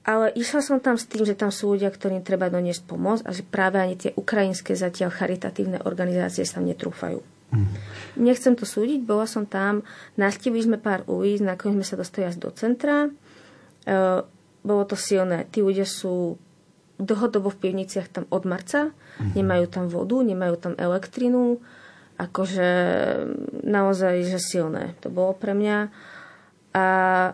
ale 0.00 0.32
išla 0.32 0.64
som 0.64 0.78
tam 0.80 0.96
s 0.96 1.04
tým, 1.04 1.28
že 1.28 1.36
tam 1.36 1.52
sú 1.52 1.76
ľudia, 1.76 1.92
ktorým 1.92 2.24
treba 2.24 2.48
doniesť 2.48 2.82
pomoc 2.88 3.20
a 3.28 3.36
že 3.36 3.44
práve 3.44 3.76
ani 3.76 4.00
tie 4.00 4.10
ukrajinské 4.16 4.72
zatiaľ 4.72 5.12
charitatívne 5.12 5.84
organizácie 5.84 6.48
sa 6.48 6.64
netrúfajú. 6.64 7.20
Mm. 7.52 7.68
Nechcem 8.16 8.54
to 8.56 8.64
súdiť, 8.64 9.04
bola 9.04 9.28
som 9.28 9.44
tam, 9.44 9.84
navštívili 10.16 10.62
sme 10.64 10.78
pár 10.80 11.04
ulic, 11.04 11.44
nakoniec 11.44 11.82
sme 11.82 11.86
sa 11.86 11.96
dostali 12.00 12.24
až 12.30 12.40
do 12.40 12.48
centra. 12.54 13.10
E, 13.10 13.10
bolo 14.64 14.82
to 14.88 14.96
silné. 14.96 15.44
Tí 15.50 15.60
ľudia 15.60 15.84
sú 15.84 16.40
dlhodobo 17.00 17.52
v 17.52 17.60
pivniciach 17.60 18.08
tam 18.08 18.24
od 18.32 18.44
marca, 18.48 18.92
mm. 19.20 19.36
nemajú 19.36 19.64
tam 19.68 19.84
vodu, 19.92 20.16
nemajú 20.20 20.54
tam 20.56 20.74
elektrinu, 20.80 21.60
akože 22.20 22.68
naozaj, 23.64 24.24
že 24.28 24.40
silné. 24.40 24.96
To 25.04 25.12
bolo 25.12 25.32
pre 25.36 25.52
mňa 25.56 25.88
a 26.70 26.84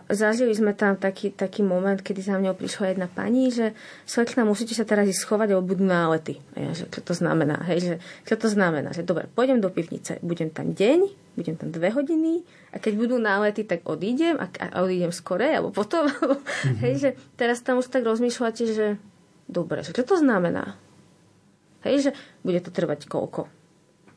zažili 0.09 0.49
sme 0.57 0.73
tam 0.73 0.97
taký, 0.97 1.29
taký 1.29 1.61
moment, 1.61 2.01
kedy 2.01 2.25
za 2.25 2.41
mňou 2.41 2.57
prišla 2.57 2.97
jedna 2.97 3.05
pani, 3.05 3.53
že 3.53 3.77
slečna, 4.09 4.41
musíte 4.41 4.73
sa 4.73 4.81
teraz 4.81 5.05
ísť 5.05 5.29
schovať, 5.29 5.53
lebo 5.53 5.77
budú 5.77 5.85
nálety. 5.85 6.41
A 6.57 6.65
ja, 6.65 6.71
že 6.73 6.89
čo 6.89 7.05
to 7.05 7.13
znamená? 7.13 7.61
Hej, 7.69 7.79
že, 7.85 7.93
čo 8.25 8.33
to 8.33 8.49
znamená? 8.49 8.97
Že 8.97 9.05
dobre, 9.05 9.29
pôjdem 9.29 9.61
do 9.61 9.69
pivnice, 9.69 10.17
budem 10.25 10.49
tam 10.49 10.73
deň, 10.73 11.13
budem 11.37 11.53
tam 11.53 11.69
dve 11.69 11.93
hodiny 11.93 12.41
a 12.73 12.81
keď 12.81 12.93
budú 12.97 13.21
nálety, 13.21 13.61
tak 13.61 13.85
odídem 13.85 14.41
a, 14.41 14.49
a 14.49 14.81
odídem 14.81 15.13
skore, 15.13 15.53
alebo 15.53 15.69
potom. 15.69 16.09
Mm-hmm. 16.09 16.77
Hej, 16.81 16.93
že 16.97 17.09
teraz 17.37 17.61
tam 17.61 17.77
už 17.77 17.93
tak 17.93 18.09
rozmýšľate, 18.09 18.63
že 18.73 18.97
dobre, 19.45 19.85
že 19.85 19.93
čo 19.93 20.01
to 20.01 20.17
znamená? 20.17 20.81
Hej, 21.85 22.09
že 22.09 22.11
bude 22.41 22.57
to 22.57 22.73
trvať 22.73 23.05
koľko? 23.05 23.45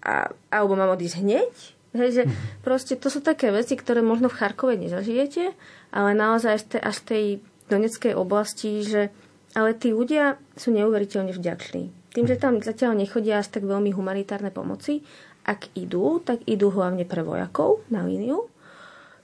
A, 0.01 0.32
alebo 0.48 0.80
mám 0.80 0.97
odísť 0.97 1.20
hneď? 1.20 1.52
Hej, 1.90 2.10
že 2.14 2.22
proste 2.62 2.94
to 2.94 3.10
sú 3.10 3.18
také 3.18 3.50
veci, 3.50 3.74
ktoré 3.74 3.98
možno 3.98 4.30
v 4.30 4.38
Charkove 4.38 4.78
nezažijete, 4.78 5.50
ale 5.90 6.10
naozaj 6.14 6.70
až 6.78 6.96
v 7.02 7.06
tej 7.06 7.24
Doneckej 7.70 8.14
oblasti, 8.14 8.82
že 8.82 9.10
ale 9.54 9.74
tí 9.74 9.90
ľudia 9.90 10.38
sú 10.54 10.70
neuveriteľne 10.70 11.34
vďační. 11.34 11.90
Tým, 12.14 12.26
že 12.26 12.38
tam 12.38 12.62
zatiaľ 12.62 12.98
nechodia 12.98 13.42
až 13.42 13.50
tak 13.54 13.66
veľmi 13.66 13.90
humanitárne 13.94 14.50
pomoci, 14.50 15.02
ak 15.46 15.70
idú, 15.74 16.22
tak 16.22 16.42
idú 16.46 16.70
hlavne 16.70 17.06
pre 17.06 17.22
vojakov 17.22 17.82
na 17.90 18.06
líniu, 18.06 18.50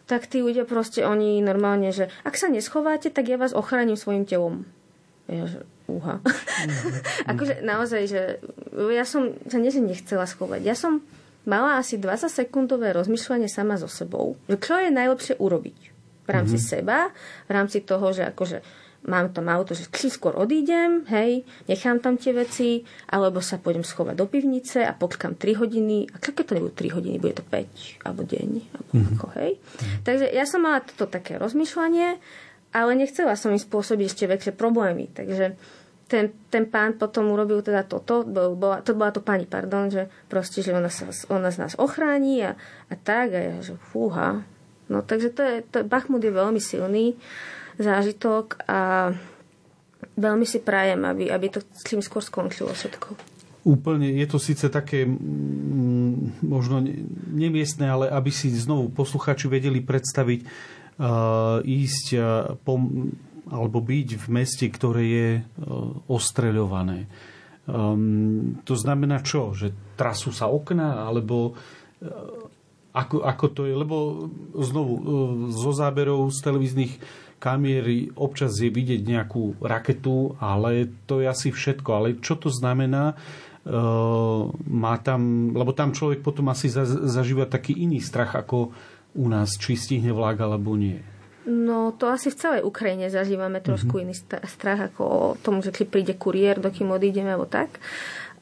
tak 0.07 0.31
tí 0.31 0.39
ľudia 0.39 0.63
proste, 0.63 1.03
oni 1.03 1.43
normálne, 1.43 1.91
že 1.91 2.11
ak 2.23 2.39
sa 2.39 2.47
neschováte, 2.47 3.11
tak 3.11 3.27
ja 3.27 3.39
vás 3.39 3.51
ochránim 3.51 3.99
svojim 3.99 4.23
telom. 4.23 4.67
Ja, 5.27 5.51
že 5.51 5.67
uha. 5.91 6.23
Mm-hmm. 6.23 7.27
akože 7.35 7.55
naozaj, 7.67 8.03
že 8.07 8.23
ja 8.75 9.03
som 9.03 9.35
sa 9.51 9.59
nie, 9.59 9.75
že 9.75 9.83
nechcela 9.83 10.23
schovať. 10.23 10.63
Ja 10.63 10.79
som 10.79 11.03
mala 11.47 11.79
asi 11.79 11.97
20 11.97 12.27
sekundové 12.29 12.91
rozmýšľanie 12.93 13.47
sama 13.47 13.79
so 13.79 13.87
sebou, 13.87 14.35
že 14.51 14.59
čo 14.59 14.75
je 14.77 14.91
najlepšie 14.91 15.39
urobiť 15.39 15.79
v 16.27 16.29
rámci 16.29 16.59
mm-hmm. 16.59 16.73
seba, 16.83 17.15
v 17.47 17.51
rámci 17.55 17.79
toho, 17.87 18.11
že 18.11 18.27
akože 18.27 18.59
mám 19.07 19.31
tam 19.31 19.47
auto, 19.47 19.71
že 19.71 19.87
či 19.95 20.11
skôr 20.11 20.35
odídem, 20.35 21.07
hej, 21.07 21.47
nechám 21.71 22.03
tam 22.03 22.19
tie 22.19 22.35
veci, 22.35 22.83
alebo 23.07 23.39
sa 23.39 23.63
pôjdem 23.63 23.87
schovať 23.87 24.19
do 24.19 24.27
pivnice 24.27 24.83
a 24.83 24.91
počkám 24.91 25.39
3 25.39 25.63
hodiny, 25.63 26.11
a 26.11 26.19
keď 26.19 26.43
to 26.43 26.57
nebudú 26.59 26.75
3 26.75 26.97
hodiny, 26.99 27.17
bude 27.23 27.39
to 27.39 27.47
5 27.47 28.03
alebo 28.03 28.27
deň, 28.27 28.49
alebo 28.75 28.91
mm-hmm. 28.91 29.15
ako, 29.15 29.27
hej. 29.39 29.53
Takže 30.03 30.27
ja 30.35 30.45
som 30.45 30.67
mala 30.67 30.83
toto 30.83 31.07
také 31.07 31.39
rozmýšľanie, 31.39 32.19
ale 32.75 32.91
nechcela 32.99 33.39
som 33.39 33.55
im 33.55 33.63
spôsobiť 33.63 34.07
ešte 34.11 34.25
väčšie 34.27 34.53
problémy, 34.59 35.07
takže 35.15 35.55
ten, 36.07 36.31
ten 36.55 36.65
pán 36.71 36.95
potom 36.95 37.35
urobil 37.35 37.67
teda 37.67 37.83
toto, 37.83 38.23
bola, 38.27 38.79
to 38.83 38.95
bola 38.95 39.11
to 39.11 39.19
pani, 39.19 39.43
pardon, 39.43 39.91
že 39.91 40.07
proste, 40.31 40.63
že 40.63 40.71
ona, 40.71 40.87
sa, 40.87 41.11
ona 41.27 41.51
z 41.51 41.67
nás 41.67 41.73
ochráni 41.75 42.47
a, 42.47 42.53
a 42.87 42.95
tak, 42.95 43.35
a 43.35 43.41
ja, 43.43 43.57
že 43.59 43.75
fúha. 43.91 44.47
No 44.87 45.03
takže 45.03 45.35
to 45.35 45.43
je, 45.43 45.57
to, 45.67 45.83
Bachmut 45.83 46.23
je 46.23 46.31
veľmi 46.31 46.63
silný 46.63 47.19
zážitok 47.77 48.63
a 48.71 49.11
veľmi 50.15 50.47
si 50.47 50.63
prajem, 50.63 51.03
aby, 51.03 51.27
aby 51.29 51.47
to 51.59 51.61
tým 51.83 51.99
skôr 52.01 52.23
skončilo 52.23 52.71
všetko. 52.71 53.35
Úplne, 53.67 54.15
je 54.23 54.27
to 54.31 54.39
síce 54.39 54.63
také 54.71 55.03
mm, 55.03 56.39
možno 56.47 56.87
nemiestné, 57.35 57.91
ale 57.91 58.07
aby 58.07 58.31
si 58.31 58.47
znovu 58.55 58.95
posluchači 58.95 59.51
vedeli 59.51 59.83
predstaviť 59.83 60.41
uh, 60.47 61.59
ísť 61.67 62.07
uh, 62.15 62.23
po 62.63 62.79
alebo 63.47 63.79
byť 63.79 64.09
v 64.19 64.27
meste, 64.31 64.67
ktoré 64.67 65.05
je 65.07 65.29
e, 65.39 65.43
ostreľované. 66.11 67.07
Um, 67.67 68.63
to 68.63 68.79
znamená 68.79 69.27
čo? 69.27 69.51
Že 69.51 69.99
trasú 69.99 70.31
sa 70.31 70.47
okna, 70.47 71.03
alebo 71.03 71.51
uh, 71.51 72.47
ako, 72.95 73.27
ako 73.27 73.47
to 73.51 73.63
je, 73.67 73.75
lebo 73.75 73.97
znovu 74.55 74.93
zo 75.51 75.75
záberov 75.75 76.31
z 76.31 76.39
televíznych 76.47 76.95
kamier 77.43 78.15
občas 78.15 78.55
je 78.63 78.71
vidieť 78.71 79.03
nejakú 79.03 79.59
raketu, 79.59 80.39
ale 80.39 80.89
to 81.11 81.19
je 81.19 81.27
asi 81.27 81.51
všetko. 81.51 81.91
Ale 81.91 82.09
čo 82.23 82.39
to 82.39 82.55
znamená? 82.55 83.19
Uh, 83.67 84.47
má 84.71 84.95
tam, 85.03 85.51
lebo 85.51 85.75
tam 85.75 85.91
človek 85.91 86.23
potom 86.23 86.47
asi 86.55 86.71
zažíva 86.71 87.51
taký 87.51 87.75
iný 87.75 87.99
strach 87.99 88.39
ako 88.39 88.71
u 89.19 89.27
nás, 89.27 89.59
či 89.59 89.75
stihne 89.75 90.15
vlak 90.15 90.39
alebo 90.39 90.79
nie. 90.79 91.03
No 91.47 91.95
to 91.95 92.11
asi 92.11 92.35
v 92.35 92.39
celej 92.43 92.63
Ukrajine 92.67 93.07
zažívame 93.07 93.63
trošku 93.63 94.03
mm-hmm. 94.03 94.11
iný 94.11 94.15
strach 94.51 94.91
ako 94.91 95.03
o 95.07 95.39
tom, 95.39 95.63
že 95.63 95.71
príde 95.87 96.19
kuriér, 96.19 96.59
dokým 96.59 96.91
odídeme 96.91 97.31
alebo 97.31 97.47
tak. 97.47 97.79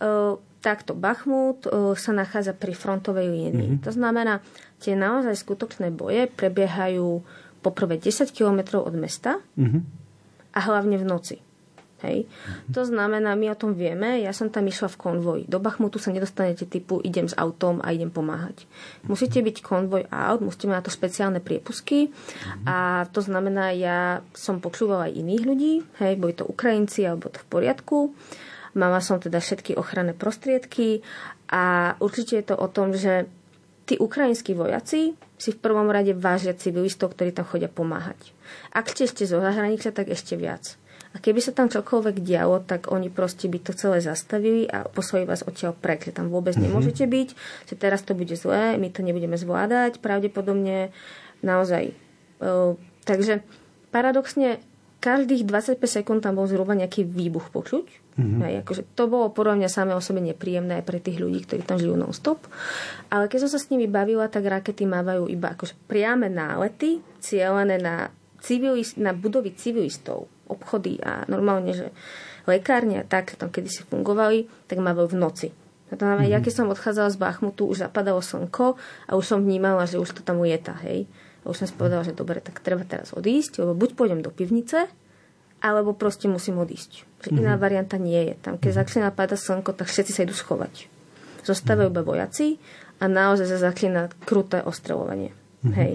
Uh, 0.00 0.40
takto 0.64 0.96
Bachmut 0.96 1.68
uh, 1.68 1.92
sa 1.92 2.16
nachádza 2.16 2.56
pri 2.56 2.72
frontovej 2.72 3.28
línii. 3.28 3.76
Mm-hmm. 3.76 3.84
To 3.84 3.90
znamená, 3.92 4.40
tie 4.80 4.96
naozaj 4.96 5.36
skutočné 5.36 5.92
boje 5.92 6.32
prebiehajú 6.32 7.20
poprvé 7.60 8.00
10 8.00 8.32
km 8.32 8.80
od 8.80 8.96
mesta 8.96 9.40
mm-hmm. 9.60 9.82
a 10.56 10.58
hlavne 10.64 10.96
v 10.96 11.04
noci. 11.04 11.36
Hej. 12.04 12.28
To 12.76 12.84
znamená, 12.84 13.32
my 13.32 13.48
o 13.48 13.56
tom 13.56 13.72
vieme, 13.72 14.20
ja 14.20 14.36
som 14.36 14.52
tam 14.52 14.68
išla 14.68 14.92
v 14.92 15.00
konvoji. 15.00 15.42
Do 15.48 15.56
Bachmutu 15.56 15.96
sa 15.96 16.12
nedostanete 16.12 16.68
typu 16.68 17.00
idem 17.00 17.24
s 17.24 17.32
autom 17.32 17.80
a 17.80 17.96
idem 17.96 18.12
pomáhať. 18.12 18.68
Musíte 19.08 19.40
byť 19.40 19.64
konvoj 19.64 20.04
aut, 20.12 20.44
musíte 20.44 20.68
mať 20.68 20.76
na 20.76 20.84
to 20.84 20.92
špeciálne 20.92 21.40
priepusky 21.40 22.12
a 22.68 23.08
to 23.08 23.24
znamená, 23.24 23.72
ja 23.72 24.20
som 24.36 24.60
počúvala 24.60 25.08
aj 25.08 25.16
iných 25.16 25.42
ľudí, 25.48 25.72
hej, 26.04 26.20
boli 26.20 26.36
to 26.36 26.44
Ukrajinci 26.44 27.08
alebo 27.08 27.32
to 27.32 27.40
v 27.40 27.48
poriadku. 27.48 28.12
Mala 28.76 29.00
som 29.00 29.16
teda 29.16 29.40
všetky 29.40 29.78
ochranné 29.80 30.12
prostriedky 30.12 31.00
a 31.48 31.96
určite 32.04 32.36
je 32.36 32.46
to 32.52 32.56
o 32.58 32.68
tom, 32.68 32.92
že 32.92 33.24
tí 33.88 33.96
ukrajinskí 33.96 34.52
vojaci 34.52 35.16
si 35.40 35.50
v 35.52 35.62
prvom 35.62 35.88
rade 35.88 36.12
vážia 36.12 36.52
civilistov, 36.52 37.16
ktorí 37.16 37.32
tam 37.32 37.48
chodia 37.48 37.72
pomáhať. 37.72 38.34
Ak 38.76 38.92
ste 38.92 39.08
ešte 39.08 39.24
zo 39.24 39.40
zahraničia, 39.40 39.94
tak 39.94 40.12
ešte 40.12 40.36
viac. 40.36 40.76
A 41.14 41.22
keby 41.22 41.38
sa 41.38 41.54
tam 41.54 41.70
čokoľvek 41.70 42.26
dialo, 42.26 42.66
tak 42.66 42.90
oni 42.90 43.06
proste 43.06 43.46
by 43.46 43.62
to 43.62 43.70
celé 43.70 44.02
zastavili 44.02 44.66
a 44.66 44.82
poslali 44.82 45.30
vás 45.30 45.46
odtiaľ 45.46 45.78
preč, 45.78 46.10
tam 46.10 46.26
vôbec 46.26 46.58
mm-hmm. 46.58 46.74
nemôžete 46.74 47.06
byť, 47.06 47.28
že 47.70 47.74
teraz 47.78 48.02
to 48.02 48.18
bude 48.18 48.34
zlé, 48.34 48.74
my 48.74 48.90
to 48.90 49.06
nebudeme 49.06 49.38
zvládať, 49.38 50.02
pravdepodobne 50.02 50.90
naozaj. 51.46 51.94
Uh, 52.42 52.74
takže 53.06 53.46
paradoxne 53.94 54.58
každých 54.98 55.46
25 55.46 55.78
sekúnd 55.86 56.20
tam 56.24 56.34
bol 56.34 56.50
zhruba 56.50 56.74
nejaký 56.74 57.06
výbuch 57.06 57.54
počuť. 57.54 57.86
Mm-hmm. 58.18 58.40
Aj, 58.42 58.54
akože 58.66 58.82
to 58.98 59.04
bolo 59.06 59.30
podľa 59.30 59.62
mňa 59.62 59.68
samé 59.70 59.92
o 59.94 60.02
sebe 60.02 60.18
nepríjemné 60.18 60.82
aj 60.82 60.84
pre 60.86 60.98
tých 60.98 61.22
ľudí, 61.22 61.46
ktorí 61.46 61.62
tam 61.62 61.78
žijú 61.78 61.94
non-stop. 61.94 62.42
Ale 63.12 63.30
keď 63.30 63.46
som 63.46 63.50
sa 63.54 63.60
s 63.62 63.70
nimi 63.70 63.86
bavila, 63.86 64.26
tak 64.26 64.50
rakety 64.50 64.82
mávajú 64.82 65.30
iba 65.30 65.54
akože 65.54 65.78
priame 65.86 66.26
nálety, 66.26 67.04
cieľené 67.22 67.78
na, 67.78 68.10
civilist, 68.42 68.98
na 68.98 69.14
budovy 69.14 69.54
civilistov 69.54 70.26
obchody 70.50 71.00
a 71.00 71.24
normálne, 71.26 71.72
že 71.72 71.86
lekárne 72.44 73.00
a 73.00 73.04
tak, 73.04 73.36
tam 73.36 73.48
kedysi 73.48 73.84
fungovali, 73.88 74.48
tak 74.68 74.80
mávajú 74.80 75.16
v 75.16 75.20
noci. 75.20 75.48
To 75.94 76.00
znamená, 76.00 76.26
mm-hmm. 76.26 76.34
ja 76.34 76.44
keď 76.44 76.52
som 76.52 76.72
odchádzala 76.72 77.10
z 77.12 77.20
Bachmutu, 77.20 77.62
už 77.70 77.86
zapadalo 77.86 78.18
slnko 78.18 78.74
a 79.06 79.12
už 79.14 79.24
som 79.24 79.38
vnímala, 79.44 79.86
že 79.86 80.00
už 80.00 80.10
to 80.10 80.22
tam 80.26 80.42
ujeta, 80.42 80.74
hej. 80.82 81.06
A 81.44 81.52
už 81.52 81.60
som 81.60 81.66
si 81.68 81.74
povedala, 81.76 82.02
že 82.02 82.16
dobre, 82.16 82.40
tak 82.40 82.58
treba 82.64 82.82
teraz 82.82 83.12
odísť, 83.12 83.62
lebo 83.62 83.76
buď 83.76 83.90
pôjdem 83.94 84.20
do 84.24 84.32
pivnice, 84.32 84.88
alebo 85.60 85.92
proste 85.94 86.26
musím 86.26 86.60
odísť. 86.60 87.04
Že 87.24 87.28
mm-hmm. 87.30 87.40
iná 87.44 87.54
varianta 87.60 87.96
nie 88.00 88.32
je. 88.32 88.34
Tam, 88.40 88.56
keď 88.56 88.70
mm-hmm. 88.74 88.80
začína 88.80 89.08
padať 89.12 89.38
slnko, 89.40 89.70
tak 89.76 89.86
všetci 89.88 90.12
sa 90.12 90.24
idú 90.24 90.34
schovať. 90.34 90.88
Zostávajú 91.44 91.92
mm-hmm. 91.92 92.04
iba 92.04 92.10
vojaci 92.10 92.46
a 93.00 93.04
naozaj 93.08 93.46
sa 93.48 93.58
začína 93.60 94.08
kruté 94.24 94.64
ostreľovanie. 94.64 95.30
Mm-hmm. 95.32 95.72
Hej. 95.78 95.92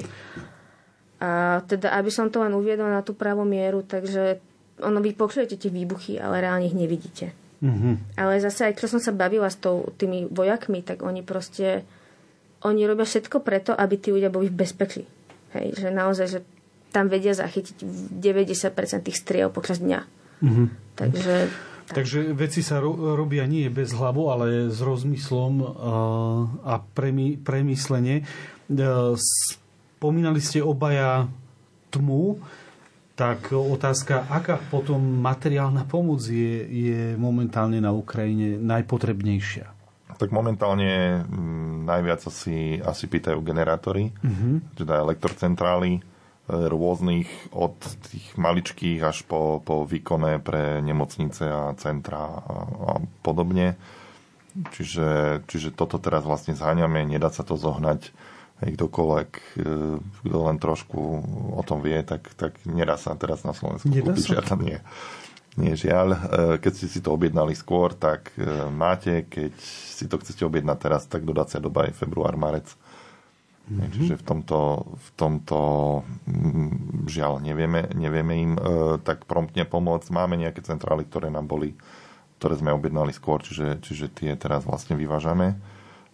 A 1.20 1.60
teda, 1.68 1.92
aby 2.00 2.08
som 2.08 2.32
to 2.32 2.40
len 2.40 2.56
uviedla 2.56 2.88
na 2.88 3.02
tú 3.04 3.12
pravú 3.12 3.44
mieru, 3.44 3.84
takže 3.84 4.40
ono 4.80 5.04
vy 5.04 5.12
počujete 5.12 5.60
tie 5.60 5.68
výbuchy, 5.68 6.16
ale 6.16 6.40
reálne 6.40 6.72
ich 6.72 6.78
nevidíte. 6.78 7.36
Mm-hmm. 7.60 8.16
Ale 8.16 8.40
zase 8.40 8.72
aj 8.72 8.80
keď 8.80 8.88
som 8.88 9.04
sa 9.04 9.12
bavila 9.12 9.52
s 9.52 9.60
tou, 9.60 9.92
tými 10.00 10.32
vojakmi, 10.32 10.80
tak 10.80 11.04
oni 11.04 11.20
proste 11.20 11.84
oni 12.64 12.88
robia 12.88 13.08
všetko 13.08 13.44
preto, 13.44 13.72
aby 13.72 13.96
tí 14.00 14.12
ľudia 14.12 14.32
boli 14.32 14.52
v 14.52 14.64
bezpečí. 14.64 15.04
Hej, 15.56 15.80
že 15.80 15.88
naozaj, 15.92 16.28
že 16.28 16.40
tam 16.92 17.08
vedia 17.08 17.36
zachytiť 17.36 17.84
90% 18.20 19.08
tých 19.08 19.18
striel 19.20 19.52
počas 19.52 19.80
dňa. 19.80 20.00
Mm-hmm. 20.44 20.68
Takže... 20.96 21.36
Tak. 21.90 22.06
Takže 22.06 22.38
veci 22.38 22.62
sa 22.62 22.78
ro- 22.78 23.18
robia 23.18 23.50
nie 23.50 23.66
bez 23.66 23.98
hlavu, 23.98 24.30
ale 24.30 24.70
s 24.70 24.78
rozmyslom 24.78 25.54
a, 25.58 25.66
a 26.70 26.74
premy, 26.86 27.42
premyslenie. 27.42 28.30
Spomínali 30.00 30.40
ste 30.40 30.64
obaja 30.64 31.28
tmu, 31.92 32.40
tak 33.20 33.52
otázka, 33.52 34.32
aká 34.32 34.56
potom 34.72 34.96
materiálna 35.20 35.84
pomoc 35.84 36.24
je, 36.24 36.64
je 36.64 37.02
momentálne 37.20 37.84
na 37.84 37.92
Ukrajine 37.92 38.56
najpotrebnejšia? 38.64 39.68
Tak 40.16 40.32
momentálne 40.32 41.20
m, 41.20 41.36
mm, 41.36 41.76
najviac 41.84 42.24
asi, 42.24 42.80
asi 42.80 43.12
pýtajú 43.12 43.44
generátory, 43.44 44.16
mm-hmm. 44.16 44.80
teda 44.80 45.04
elektrocentrály 45.04 46.00
e, 46.00 46.02
rôznych 46.48 47.52
od 47.52 47.76
tých 48.08 48.40
maličkých 48.40 49.04
až 49.04 49.28
po, 49.28 49.60
po 49.60 49.84
výkone 49.84 50.40
pre 50.40 50.80
nemocnice 50.80 51.44
a 51.44 51.76
centra 51.76 52.24
a, 52.24 52.56
a 52.64 52.94
podobne. 53.20 53.76
Čiže, 54.80 55.44
čiže 55.44 55.76
toto 55.76 56.00
teraz 56.00 56.24
vlastne 56.24 56.56
zháňame, 56.56 57.04
nedá 57.04 57.28
sa 57.36 57.44
to 57.44 57.60
zohnať 57.60 58.16
hej, 58.64 58.72
kdokoľvek, 58.76 59.32
e, 59.60 59.68
kto 60.28 60.38
len 60.52 60.58
trošku 60.60 61.00
o 61.56 61.62
tom 61.64 61.80
vie, 61.80 62.00
tak, 62.04 62.28
tak 62.36 62.60
nedá 62.68 63.00
sa 63.00 63.16
teraz 63.16 63.48
na 63.48 63.56
Slovensku 63.56 63.88
nedá 63.88 64.12
kúpiť 64.12 64.26
žiadne. 64.36 64.64
Nie. 64.64 64.80
Nie, 65.60 65.74
žiaľ. 65.76 66.08
E, 66.14 66.20
keď 66.62 66.72
ste 66.76 66.88
si 66.88 67.00
to 67.04 67.16
objednali 67.16 67.56
skôr, 67.56 67.96
tak 67.96 68.36
e, 68.36 68.70
máte. 68.72 69.28
Keď 69.28 69.54
si 69.60 70.06
to 70.08 70.20
chcete 70.20 70.44
objednať 70.46 70.78
teraz, 70.80 71.04
tak 71.08 71.28
dodacia 71.28 71.60
doba 71.60 71.88
je 71.88 71.98
február, 71.98 72.36
marec. 72.40 72.68
Mm-hmm. 73.70 73.92
Čiže 73.92 74.16
v 74.18 74.24
tomto, 74.26 74.60
v 74.98 75.10
tomto 75.14 75.60
mm, 76.26 77.06
žiaľ 77.06 77.38
nevieme, 77.38 77.86
nevieme 77.94 78.34
im 78.34 78.54
tak 79.06 79.30
promptne 79.30 79.62
pomôcť. 79.62 80.10
Máme 80.10 80.42
nejaké 80.42 80.66
centrály, 80.66 81.06
ktoré 81.06 81.30
nám 81.30 81.46
boli, 81.46 81.78
ktoré 82.42 82.58
sme 82.58 82.74
objednali 82.74 83.14
skôr, 83.14 83.46
čiže, 83.46 83.78
čiže 83.86 84.10
tie 84.10 84.34
teraz 84.34 84.66
vlastne 84.66 84.98
vyvážame 84.98 85.54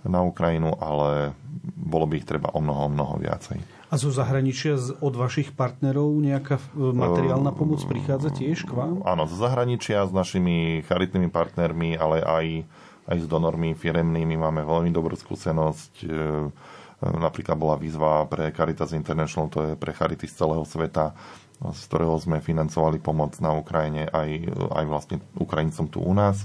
na 0.06 0.22
Ukrajinu, 0.22 0.78
ale 0.78 1.34
bolo 1.74 2.06
by 2.06 2.22
ich 2.22 2.28
treba 2.30 2.54
o 2.54 2.62
mnoho, 2.62 2.88
o 2.88 2.92
mnoho 2.94 3.14
viacej. 3.22 3.58
A 3.94 4.02
zo 4.02 4.10
zahraničia 4.10 4.76
od 5.00 5.14
vašich 5.14 5.54
partnerov 5.54 6.10
nejaká 6.18 6.58
e, 6.58 6.64
materiálna 6.94 7.54
pomoc 7.54 7.86
prichádza 7.86 8.34
tiež 8.34 8.66
k 8.66 8.74
vám? 8.74 9.06
Áno, 9.06 9.30
zo 9.30 9.38
zahraničia 9.38 10.04
s 10.10 10.12
našimi 10.12 10.82
charitnými 10.90 11.30
partnermi, 11.30 11.94
ale 11.96 12.26
aj, 12.26 12.46
aj 13.08 13.18
s 13.24 13.28
donormi 13.30 13.78
firemnými 13.78 14.36
máme 14.36 14.66
veľmi 14.66 14.90
dobrú 14.90 15.14
skúsenosť. 15.14 15.94
E, 16.02 16.08
e, 16.10 16.18
napríklad 17.06 17.56
bola 17.56 17.78
výzva 17.78 18.26
pre 18.26 18.50
Caritas 18.50 18.92
International, 18.92 19.54
to 19.54 19.60
je 19.64 19.72
pre 19.78 19.94
charity 19.94 20.26
z 20.26 20.34
celého 20.34 20.66
sveta, 20.66 21.14
z 21.62 21.82
ktorého 21.88 22.18
sme 22.20 22.44
financovali 22.44 23.00
pomoc 23.00 23.38
na 23.40 23.56
Ukrajine 23.56 24.12
aj, 24.12 24.30
aj 24.76 24.86
vlastne 24.90 25.16
Ukrajincom 25.40 25.88
tu 25.88 26.04
u 26.04 26.12
nás 26.12 26.44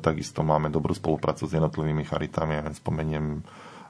takisto 0.00 0.44
máme 0.44 0.68
dobrú 0.68 0.92
spoluprácu 0.92 1.48
s 1.48 1.56
jednotlivými 1.56 2.04
charitami, 2.04 2.60
ja 2.60 2.68
spomeniem 2.72 3.40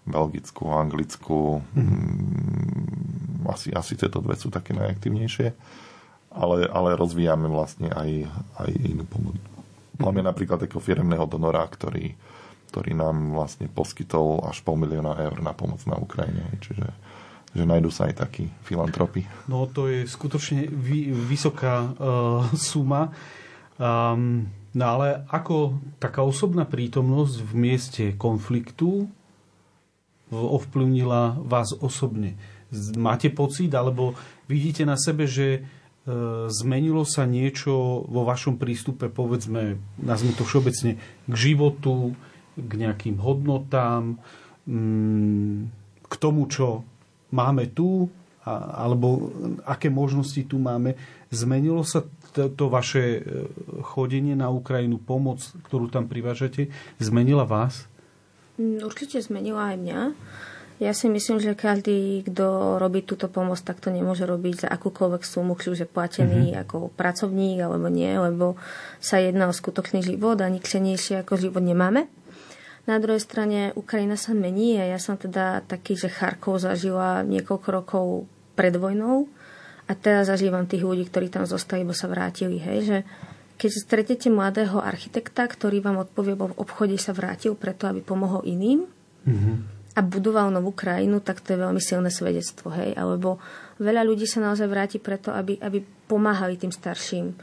Belgickú, 0.02 0.70
Anglickú, 0.70 1.62
mm. 1.74 3.46
asi, 3.46 3.70
asi 3.70 3.94
tieto 3.94 4.18
dve 4.18 4.34
sú 4.34 4.50
také 4.50 4.74
najaktívnejšie, 4.74 5.54
ale, 6.34 6.66
ale 6.66 6.98
rozvíjame 6.98 7.46
vlastne 7.46 7.90
aj, 7.90 8.26
aj 8.62 8.70
inú 8.82 9.06
pomoc. 9.06 9.38
Máme 10.02 10.22
napríklad 10.26 10.58
takého 10.66 10.82
firemného 10.82 11.22
donora, 11.30 11.62
ktorý, 11.66 12.14
ktorý 12.74 12.98
nám 12.98 13.36
vlastne 13.36 13.70
poskytol 13.70 14.42
až 14.42 14.58
pol 14.66 14.74
milióna 14.80 15.18
eur 15.22 15.38
na 15.38 15.54
pomoc 15.54 15.84
na 15.86 15.94
Ukrajine. 15.94 16.46
Čiže 16.58 16.86
že 17.52 17.68
nájdú 17.68 17.92
sa 17.92 18.08
aj 18.08 18.16
takí 18.16 18.48
filantropy. 18.64 19.28
No 19.44 19.68
to 19.68 19.84
je 19.84 20.08
skutočne 20.08 20.72
vy, 20.72 21.12
vysoká 21.12 21.84
uh, 21.84 22.48
suma. 22.56 23.12
Um, 23.76 24.48
No 24.72 24.84
ale 24.96 25.28
ako 25.28 25.76
taká 26.00 26.24
osobná 26.24 26.64
prítomnosť 26.64 27.36
v 27.44 27.52
mieste 27.52 28.04
konfliktu 28.16 29.08
ovplyvnila 30.32 31.44
vás 31.44 31.76
osobne? 31.76 32.40
Máte 32.96 33.28
pocit, 33.28 33.68
alebo 33.76 34.16
vidíte 34.48 34.88
na 34.88 34.96
sebe, 34.96 35.28
že 35.28 35.60
e, 35.60 35.60
zmenilo 36.48 37.04
sa 37.04 37.28
niečo 37.28 38.00
vo 38.08 38.24
vašom 38.24 38.56
prístupe, 38.56 39.12
povedzme, 39.12 39.76
nazvime 40.00 40.32
to 40.32 40.48
všeobecne, 40.48 40.96
k 41.28 41.34
životu, 41.36 42.16
k 42.56 42.72
nejakým 42.72 43.20
hodnotám, 43.20 44.16
mm, 44.64 45.56
k 46.08 46.14
tomu, 46.16 46.48
čo 46.48 46.80
máme 47.28 47.68
tu, 47.76 48.08
alebo 48.48 49.30
aké 49.62 49.86
možnosti 49.86 50.42
tu 50.50 50.58
máme. 50.58 50.98
Zmenilo 51.30 51.86
sa 51.86 52.02
to, 52.32 52.48
to 52.48 52.64
vaše 52.72 53.04
e, 53.16 53.20
chodenie 53.84 54.32
na 54.32 54.48
Ukrajinu, 54.48 54.96
pomoc, 54.96 55.44
ktorú 55.68 55.92
tam 55.92 56.08
privážete, 56.08 56.72
zmenila 56.98 57.44
vás? 57.44 57.86
Mm, 58.56 58.84
určite 58.84 59.20
zmenila 59.20 59.72
aj 59.72 59.76
mňa. 59.78 60.00
Ja 60.82 60.90
si 60.98 61.06
myslím, 61.06 61.38
že 61.38 61.54
každý, 61.54 62.26
kto 62.26 62.76
robí 62.82 63.06
túto 63.06 63.30
pomoc, 63.30 63.62
tak 63.62 63.78
to 63.78 63.94
nemôže 63.94 64.26
robiť 64.26 64.66
za 64.66 64.68
akúkoľvek 64.72 65.22
sumu, 65.22 65.54
či 65.54 65.70
už 65.70 65.78
je 65.86 65.88
platený 65.88 66.50
mm-hmm. 66.50 66.62
ako 66.66 66.90
pracovník 66.98 67.62
alebo 67.62 67.86
nie, 67.86 68.10
lebo 68.10 68.58
sa 68.98 69.22
jedná 69.22 69.46
o 69.46 69.54
skutočný 69.54 70.02
život 70.02 70.42
a 70.42 70.50
nič 70.50 70.66
cenejšie 70.66 71.22
ako 71.22 71.38
život 71.38 71.62
nemáme. 71.62 72.10
Na 72.82 72.98
druhej 72.98 73.22
strane 73.22 73.70
Ukrajina 73.78 74.18
sa 74.18 74.34
mení 74.34 74.74
a 74.82 74.90
ja 74.90 74.98
som 74.98 75.14
teda 75.14 75.62
taký, 75.62 75.94
že 75.94 76.10
Charkov 76.10 76.58
zažila 76.58 77.22
niekoľko 77.22 77.68
rokov 77.70 78.04
pred 78.58 78.74
vojnou 78.74 79.30
a 79.92 79.94
teraz 79.94 80.32
zažívam 80.32 80.64
tých 80.64 80.80
ľudí, 80.80 81.04
ktorí 81.12 81.28
tam 81.28 81.44
zostali, 81.44 81.84
bo 81.84 81.92
sa 81.92 82.08
vrátili. 82.08 82.56
Hej, 82.56 82.78
že 82.88 82.98
keď 83.60 83.70
stretnete 83.76 84.32
mladého 84.32 84.80
architekta, 84.80 85.44
ktorý 85.44 85.84
vám 85.84 86.00
odpovie, 86.00 86.32
bo 86.32 86.48
v 86.48 86.58
obchode 86.64 86.96
sa 86.96 87.12
vrátil 87.12 87.52
preto, 87.52 87.84
aby 87.84 88.00
pomohol 88.00 88.40
iným, 88.48 88.88
mm-hmm 89.28 89.82
a 89.92 90.00
budoval 90.00 90.48
novú 90.48 90.72
krajinu, 90.72 91.20
tak 91.20 91.44
to 91.44 91.52
je 91.52 91.60
veľmi 91.60 91.80
silné 91.80 92.08
svedectvo. 92.08 92.72
Hej? 92.72 92.96
Alebo 92.96 93.36
veľa 93.76 94.08
ľudí 94.08 94.24
sa 94.24 94.40
naozaj 94.40 94.64
vráti 94.64 94.96
preto, 94.96 95.28
aby, 95.36 95.60
aby 95.60 95.84
pomáhali 96.08 96.56
tým 96.56 96.72
starším. 96.72 97.36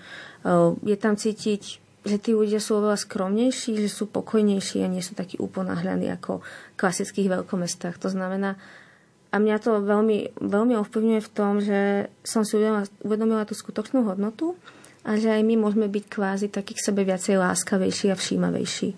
Je 0.81 0.97
tam 0.97 1.13
cítiť, 1.13 1.61
že 2.01 2.17
tí 2.17 2.31
ľudia 2.33 2.57
sú 2.57 2.81
oveľa 2.81 2.97
skromnejší, 3.05 3.77
že 3.77 3.89
sú 3.91 4.09
pokojnejší 4.09 4.81
a 4.81 4.89
nie 4.89 5.03
sú 5.03 5.13
takí 5.13 5.37
uponáhľaní 5.37 6.09
ako 6.09 6.41
v 6.41 6.77
klasických 6.79 7.29
veľkomestách. 7.37 8.01
To 8.01 8.09
znamená, 8.09 8.57
a 9.29 9.35
mňa 9.37 9.57
to 9.61 9.85
veľmi, 9.85 10.41
veľmi 10.41 10.73
ovplyvňuje 10.81 11.21
v 11.21 11.33
tom, 11.33 11.61
že 11.61 12.09
som 12.25 12.41
si 12.41 12.57
uvedomila, 12.57 12.89
uvedomila 13.05 13.43
tú 13.45 13.53
skutočnú 13.53 14.01
hodnotu 14.01 14.57
a 15.05 15.21
že 15.21 15.29
aj 15.29 15.41
my 15.45 15.55
môžeme 15.55 15.85
byť 15.85 16.05
kvázi 16.09 16.47
takí 16.49 16.73
k 16.73 16.83
sebe 16.89 17.05
viacej 17.05 17.37
láskavejší 17.37 18.09
a 18.09 18.17
všímavejší. 18.17 18.89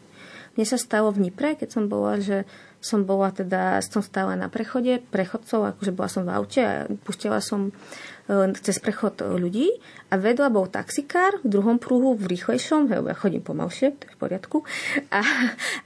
Mne 0.56 0.66
sa 0.68 0.80
stalo 0.80 1.12
v 1.12 1.28
Nipre, 1.28 1.56
keď 1.56 1.70
som 1.76 1.88
bola, 1.88 2.20
že 2.20 2.44
som 2.82 3.06
bola 3.06 3.30
teda, 3.30 3.80
som 3.86 4.02
stála 4.02 4.34
na 4.34 4.50
prechode 4.50 5.00
prechodcov, 5.14 5.78
akože 5.78 5.92
bola 5.94 6.10
som 6.10 6.24
v 6.26 6.34
aute 6.34 6.62
a 6.66 6.90
pustila 7.06 7.38
som 7.38 7.70
e, 7.70 7.72
cez 8.64 8.80
prechod 8.80 9.20
ľudí 9.20 9.76
a 10.08 10.16
vedľa 10.16 10.48
bol 10.52 10.72
taxikár 10.72 11.44
v 11.44 11.48
druhom 11.52 11.76
prúhu, 11.76 12.16
v 12.16 12.32
rýchlejšom, 12.32 12.88
ja 12.88 13.16
chodím 13.16 13.44
pomalšie, 13.44 13.96
to 14.00 14.04
je 14.08 14.14
v 14.16 14.20
poriadku, 14.20 14.58
a, 15.12 15.22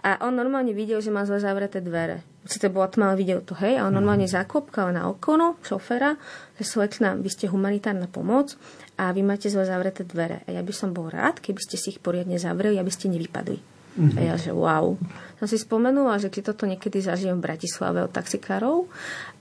a 0.05 0.09
on 0.25 0.37
normálne 0.37 0.73
videl, 0.77 1.01
že 1.01 1.09
má 1.09 1.25
zle 1.25 1.41
zavreté 1.41 1.81
dvere. 1.81 2.21
Sice 2.45 2.69
bola 2.69 2.85
tma, 2.85 3.17
videl 3.17 3.41
to, 3.41 3.57
hej, 3.57 3.81
a 3.81 3.89
on 3.89 3.93
mhm. 3.93 3.97
normálne 3.97 4.27
zakopkal 4.29 4.93
na 4.93 5.09
okono 5.09 5.57
šoféra, 5.65 6.13
že 6.61 6.63
slečna, 6.63 7.17
vy 7.17 7.29
ste 7.33 7.49
humanitárna 7.49 8.05
pomoc 8.05 8.53
a 9.01 9.09
vy 9.09 9.25
máte 9.25 9.49
zle 9.49 9.65
zavreté 9.65 10.05
dvere. 10.05 10.45
A 10.45 10.53
ja 10.53 10.61
by 10.61 10.73
som 10.73 10.93
bol 10.93 11.09
rád, 11.09 11.41
keby 11.41 11.57
ste 11.57 11.75
si 11.81 11.97
ich 11.97 11.99
poriadne 11.99 12.37
zavreli, 12.37 12.77
aby 12.77 12.93
ste 12.93 13.09
nevypadli. 13.09 13.57
Mm-hmm. 13.95 14.17
A 14.19 14.21
ja, 14.27 14.35
že 14.35 14.51
wow. 14.51 14.99
Som 15.39 15.47
si 15.47 15.55
spomenula, 15.55 16.19
že 16.19 16.27
keď 16.27 16.51
toto 16.51 16.67
niekedy 16.67 16.99
zažijem 16.99 17.39
v 17.39 17.47
Bratislave 17.47 18.03
od 18.03 18.11
taxikárov 18.11 18.91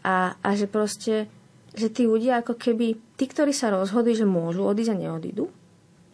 a, 0.07 0.39
a 0.39 0.49
že 0.55 0.71
proste, 0.71 1.27
že 1.75 1.91
tí 1.91 2.07
ľudia 2.07 2.41
ako 2.41 2.55
keby, 2.55 3.19
tí, 3.19 3.25
ktorí 3.27 3.51
sa 3.51 3.75
rozhodli, 3.75 4.15
že 4.15 4.27
môžu 4.27 4.63
odísť 4.65 4.95
a 4.95 4.97
neodídu, 4.97 5.51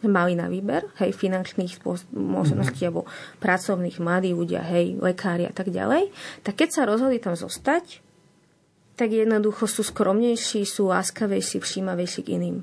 že 0.01 0.09
mali 0.09 0.33
na 0.33 0.49
výber, 0.49 0.89
hej, 0.97 1.13
finančných 1.13 1.85
možností, 2.11 2.81
mm-hmm. 2.81 2.89
alebo 2.89 3.05
pracovných, 3.37 4.01
mladí 4.01 4.33
ľudia, 4.33 4.65
hej, 4.65 4.97
lekári 4.97 5.45
a 5.45 5.53
tak 5.53 5.69
ďalej, 5.69 6.09
tak 6.41 6.57
keď 6.57 6.69
sa 6.73 6.89
rozhodli 6.89 7.21
tam 7.21 7.37
zostať, 7.37 8.01
tak 8.97 9.13
jednoducho 9.13 9.69
sú 9.69 9.85
skromnejší, 9.85 10.65
sú 10.65 10.89
láskavejší, 10.89 11.61
všímavejší 11.61 12.21
k 12.25 12.33
iným. 12.41 12.57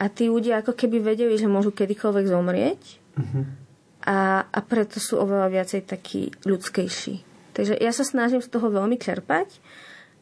A 0.00 0.08
tí 0.08 0.30
ľudia 0.30 0.62
ako 0.62 0.72
keby 0.72 1.02
vedeli, 1.02 1.34
že 1.36 1.50
môžu 1.50 1.74
kedykoľvek 1.74 2.24
zomrieť, 2.30 2.82
mm-hmm 3.18 3.60
a, 4.04 4.48
a 4.48 4.60
preto 4.64 4.96
sú 4.96 5.20
oveľa 5.20 5.52
viacej 5.52 5.84
takí 5.84 6.32
ľudskejší. 6.48 7.14
Takže 7.52 7.76
ja 7.76 7.92
sa 7.92 8.04
snažím 8.06 8.40
z 8.40 8.48
toho 8.48 8.72
veľmi 8.72 8.96
čerpať 8.96 9.60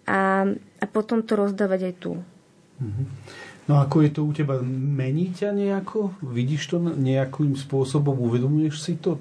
a, 0.09 0.49
a 0.81 0.85
potom 0.89 1.21
to 1.21 1.37
rozdávať 1.37 1.93
aj 1.93 1.95
tu. 2.01 2.13
Mhm. 2.81 3.05
No 3.69 3.85
ako 3.85 4.01
je 4.01 4.11
to 4.17 4.25
u 4.25 4.33
teba? 4.33 4.65
Mení 4.65 5.29
ťa 5.37 5.53
nejako? 5.53 6.17
Vidíš 6.25 6.73
to 6.73 6.81
nejakým 6.81 7.53
spôsobom? 7.53 8.17
Uvedomuješ 8.17 8.81
si 8.81 8.97
to? 8.97 9.21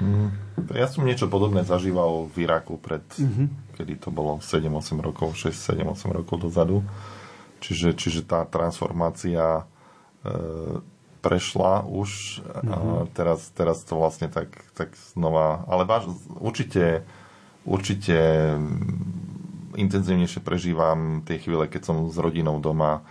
Mm, 0.00 0.32
ja 0.72 0.88
som 0.88 1.04
niečo 1.04 1.28
podobné 1.28 1.60
zažíval 1.60 2.32
v 2.32 2.48
Iraku 2.48 2.80
pred, 2.80 3.04
mm-hmm. 3.04 3.76
kedy 3.76 4.00
to 4.00 4.08
bolo 4.08 4.40
7-8 4.40 4.96
rokov, 4.96 5.36
6-7-8 5.36 6.16
rokov 6.16 6.40
dozadu. 6.40 6.80
Čiže, 7.60 7.92
čiže 7.92 8.24
tá 8.24 8.48
transformácia 8.48 9.60
e, 9.60 9.64
prešla 11.20 11.84
už. 11.84 12.40
Mm-hmm. 12.40 13.12
teraz, 13.12 13.52
teraz 13.52 13.84
to 13.84 14.00
vlastne 14.00 14.32
tak, 14.32 14.56
tak 14.72 14.96
znova... 15.12 15.68
Ale 15.68 15.84
váž, 15.84 16.08
určite, 16.40 17.04
určite 17.68 18.16
intenzívnejšie 19.76 20.40
prežívam 20.40 21.22
tie 21.26 21.38
chvíle, 21.38 21.68
keď 21.68 21.82
som 21.92 21.96
s 22.10 22.16
rodinou 22.18 22.58
doma. 22.58 23.04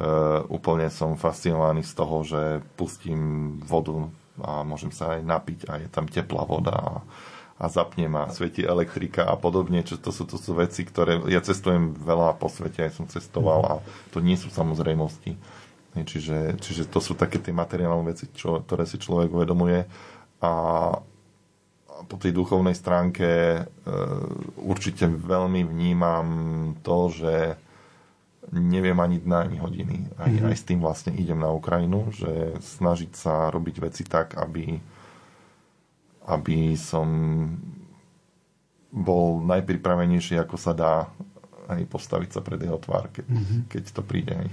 Uh, 0.00 0.46
úplne 0.48 0.88
som 0.88 1.18
fascinovaný 1.18 1.84
z 1.84 1.92
toho, 1.92 2.16
že 2.24 2.40
pustím 2.78 3.58
vodu 3.60 4.08
a 4.40 4.64
môžem 4.64 4.88
sa 4.94 5.18
aj 5.18 5.26
napiť 5.26 5.60
a 5.68 5.82
je 5.82 5.88
tam 5.92 6.08
teplá 6.08 6.46
voda 6.48 6.72
a, 6.72 6.92
a 7.60 7.64
zapnem 7.68 8.08
a 8.16 8.32
svieti 8.32 8.64
elektrika 8.64 9.28
a 9.28 9.36
podobne. 9.36 9.84
Čo 9.84 10.00
to 10.00 10.08
sú, 10.14 10.24
to 10.24 10.40
sú 10.40 10.56
veci, 10.56 10.86
ktoré... 10.88 11.20
Ja 11.28 11.44
cestujem 11.44 11.92
veľa 11.92 12.38
po 12.40 12.48
svete, 12.48 12.86
aj 12.86 12.96
som 12.96 13.06
cestoval 13.10 13.60
a 13.66 13.74
to 14.14 14.24
nie 14.24 14.38
sú 14.38 14.48
samozrejmosti. 14.48 15.36
Čiže, 15.90 16.62
čiže 16.62 16.86
to 16.86 17.02
sú 17.02 17.18
také 17.18 17.42
tie 17.42 17.50
materiálne 17.50 18.06
veci, 18.06 18.30
čo, 18.30 18.62
ktoré 18.62 18.86
si 18.86 18.96
človek 18.96 19.28
uvedomuje. 19.34 19.84
A 20.40 20.52
po 22.06 22.16
tej 22.16 22.32
duchovnej 22.32 22.76
stránke 22.76 23.28
e, 23.28 23.62
určite 24.60 25.08
veľmi 25.08 25.64
vnímam 25.66 26.26
to, 26.80 26.98
že 27.12 27.34
neviem 28.50 28.98
ani 28.98 29.22
dna, 29.22 29.38
ani 29.46 29.56
hodiny. 29.60 29.96
Aj, 30.18 30.26
mm-hmm. 30.26 30.48
aj 30.50 30.56
s 30.56 30.66
tým 30.66 30.80
vlastne 30.82 31.12
idem 31.14 31.38
na 31.38 31.52
Ukrajinu, 31.54 32.10
že 32.10 32.56
snažiť 32.58 33.12
sa 33.14 33.52
robiť 33.52 33.76
veci 33.78 34.02
tak, 34.02 34.34
aby, 34.34 34.74
aby 36.26 36.58
som 36.74 37.08
bol 38.90 39.38
najpripravenejší, 39.46 40.42
ako 40.42 40.56
sa 40.58 40.74
dá 40.74 41.06
aj 41.70 41.86
postaviť 41.86 42.30
sa 42.34 42.40
pred 42.42 42.58
jeho 42.58 42.78
tvár, 42.82 43.14
keď, 43.14 43.26
mm-hmm. 43.30 43.60
keď 43.70 43.82
to 43.94 44.02
príde. 44.02 44.34
Aj. 44.34 44.48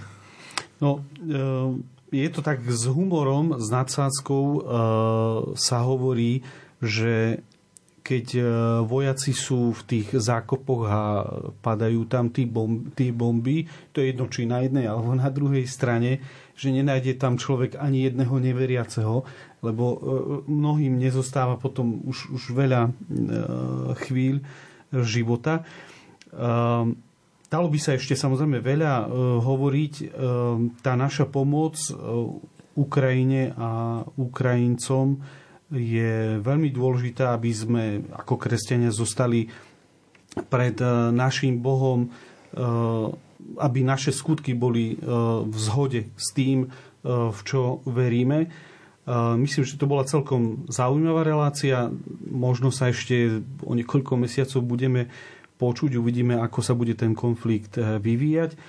No, 0.78 1.02
e, 1.18 2.22
je 2.22 2.30
to 2.30 2.46
tak 2.46 2.62
s 2.62 2.86
humorom, 2.86 3.58
s 3.58 3.68
nadsázkou 3.74 4.46
e, 4.46 4.60
sa 5.58 5.82
hovorí, 5.82 6.46
že 6.84 7.42
keď 8.06 8.26
e, 8.40 8.44
vojaci 8.88 9.36
sú 9.36 9.76
v 9.76 9.82
tých 9.84 10.08
zákopoch 10.16 10.82
a 10.88 11.02
padajú 11.60 12.08
tam 12.08 12.32
bomby, 12.32 12.96
tí 12.96 13.12
bomby, 13.12 13.68
to 13.92 14.00
je 14.00 14.16
jedno, 14.16 14.32
či 14.32 14.48
na 14.48 14.64
jednej 14.64 14.88
alebo 14.88 15.12
na 15.12 15.28
druhej 15.28 15.68
strane, 15.68 16.24
že 16.56 16.72
nenájde 16.72 17.20
tam 17.20 17.36
človek 17.36 17.76
ani 17.76 18.08
jedného 18.08 18.34
neveriaceho, 18.40 19.28
lebo 19.62 19.86
mnohým 20.50 20.98
nezostáva 20.98 21.60
potom 21.62 22.02
už, 22.08 22.34
už 22.34 22.44
veľa 22.58 22.90
chvíľ 24.02 24.42
života. 25.06 25.62
Dalo 27.48 27.68
by 27.72 27.80
sa 27.80 27.96
ešte 27.96 28.12
samozrejme 28.12 28.60
veľa 28.60 28.94
e, 29.00 29.06
hovoriť. 29.40 29.94
E, 30.04 30.06
tá 30.84 31.00
naša 31.00 31.32
pomoc 31.32 31.80
e, 31.80 31.96
Ukrajine 32.76 33.56
a 33.56 34.04
Ukrajincom 34.20 35.24
je 35.72 36.40
veľmi 36.40 36.72
dôležitá, 36.72 37.36
aby 37.36 37.52
sme 37.52 37.84
ako 38.16 38.40
kresťania 38.40 38.92
zostali 38.94 39.52
pred 40.48 40.80
našim 41.12 41.60
Bohom, 41.60 42.08
aby 43.58 43.80
naše 43.84 44.16
skutky 44.16 44.56
boli 44.56 44.96
v 45.44 45.58
zhode 45.58 46.08
s 46.16 46.32
tým, 46.32 46.72
v 47.08 47.40
čo 47.44 47.84
veríme. 47.84 48.48
Myslím, 49.40 49.64
že 49.64 49.80
to 49.80 49.88
bola 49.88 50.04
celkom 50.04 50.68
zaujímavá 50.68 51.24
relácia. 51.24 51.88
Možno 52.28 52.76
sa 52.76 52.92
ešte 52.92 53.40
o 53.64 53.72
niekoľko 53.72 54.20
mesiacov 54.20 54.62
budeme 54.68 55.08
počuť. 55.60 55.96
Uvidíme, 55.96 56.36
ako 56.40 56.60
sa 56.60 56.76
bude 56.76 56.92
ten 56.96 57.16
konflikt 57.16 57.80
vyvíjať. 57.80 58.60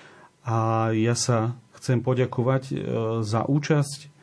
A 0.47 0.91
ja 0.95 1.19
sa 1.19 1.59
chcem 1.79 2.03
poďakovať 2.03 2.75
za 3.27 3.45
účasť. 3.47 4.18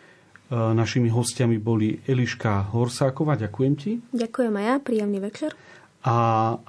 Eh, 0.45 0.53
našimi 0.53 1.09
hostiami 1.09 1.57
boli 1.57 2.05
Eliška 2.05 2.69
Horsáková, 2.69 3.34
ďakujem 3.34 3.73
ti. 3.73 3.97
Ďakujem 4.13 4.53
aj 4.53 4.65
ja, 4.69 4.76
príjemný 4.77 5.17
večer. 5.17 5.57
A 6.05 6.13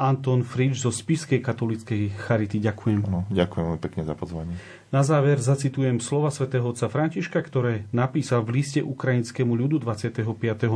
Anton 0.01 0.49
Frič 0.49 0.81
zo 0.81 0.89
Spiskej 0.89 1.45
katolíckej 1.45 2.09
charity, 2.17 2.57
ďakujem. 2.57 3.05
No, 3.05 3.29
ďakujem 3.29 3.77
pekne 3.77 4.09
za 4.09 4.17
pozvanie. 4.17 4.57
Na 4.89 5.05
záver 5.05 5.37
zacitujem 5.45 6.01
slova 6.01 6.33
svätého 6.33 6.65
otca 6.65 6.89
Františka, 6.89 7.37
ktoré 7.45 7.85
napísal 7.93 8.49
v 8.49 8.65
liste 8.65 8.81
ukrajinskému 8.81 9.53
ľudu 9.53 9.85
25. 9.85 10.25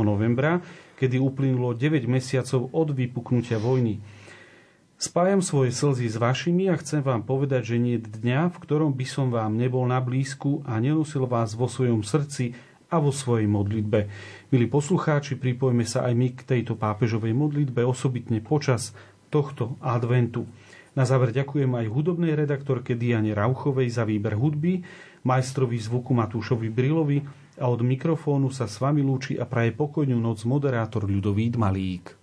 novembra, 0.05 0.61
kedy 1.01 1.17
uplynulo 1.17 1.73
9 1.73 2.05
mesiacov 2.05 2.69
od 2.69 2.93
vypuknutia 2.93 3.57
vojny. 3.57 3.97
Spájam 5.01 5.41
svoje 5.41 5.73
slzy 5.73 6.05
s 6.05 6.21
vašimi 6.21 6.69
a 6.69 6.77
chcem 6.77 7.01
vám 7.01 7.25
povedať, 7.25 7.73
že 7.73 7.81
nie 7.81 7.97
dňa, 7.97 8.53
v 8.53 8.57
ktorom 8.61 8.93
by 8.93 9.05
som 9.09 9.33
vám 9.33 9.57
nebol 9.57 9.81
na 9.89 9.97
blízku 9.97 10.61
a 10.69 10.77
nenosil 10.77 11.25
vás 11.25 11.57
vo 11.57 11.65
svojom 11.65 12.05
srdci 12.05 12.53
a 12.91 12.99
vo 12.99 13.15
svojej 13.15 13.47
modlitbe. 13.47 14.11
Milí 14.51 14.67
poslucháči, 14.67 15.39
pripojme 15.39 15.87
sa 15.87 16.03
aj 16.03 16.13
my 16.13 16.27
k 16.35 16.43
tejto 16.43 16.75
pápežovej 16.75 17.31
modlitbe, 17.31 17.87
osobitne 17.87 18.43
počas 18.43 18.91
tohto 19.31 19.79
adventu. 19.79 20.43
Na 20.91 21.07
záver 21.07 21.31
ďakujem 21.31 21.71
aj 21.71 21.87
hudobnej 21.87 22.35
redaktorke 22.35 22.99
Diane 22.99 23.31
Rauchovej 23.31 23.87
za 23.87 24.03
výber 24.03 24.35
hudby, 24.35 24.83
majstrovi 25.23 25.79
zvuku 25.79 26.11
Matúšovi 26.11 26.67
Brilovi 26.67 27.23
a 27.63 27.71
od 27.71 27.79
mikrofónu 27.79 28.51
sa 28.51 28.67
s 28.67 28.83
vami 28.83 28.99
lúči 28.99 29.39
a 29.39 29.47
praje 29.47 29.71
pokojnú 29.71 30.19
noc 30.19 30.43
moderátor 30.43 31.07
Ľudovít 31.07 31.55
Malík. 31.55 32.20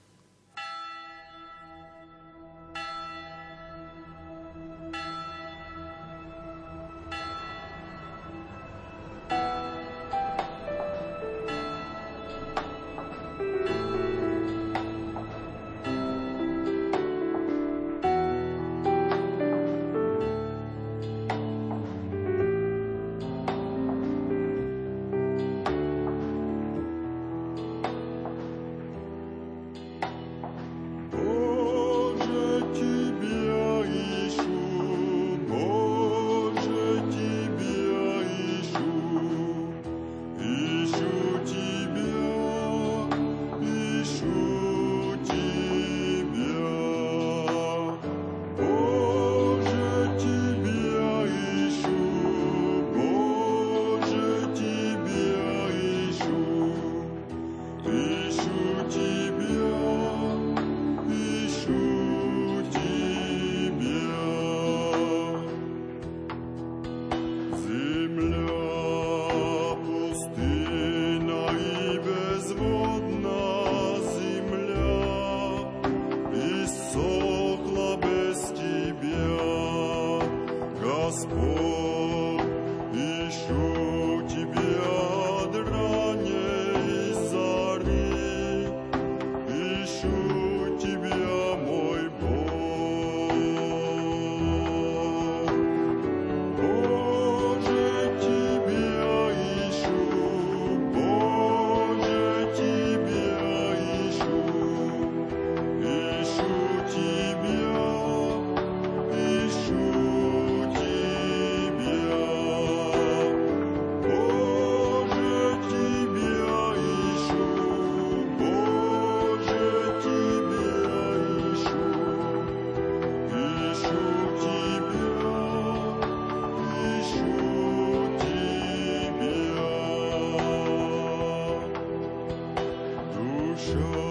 show. 133.69 134.07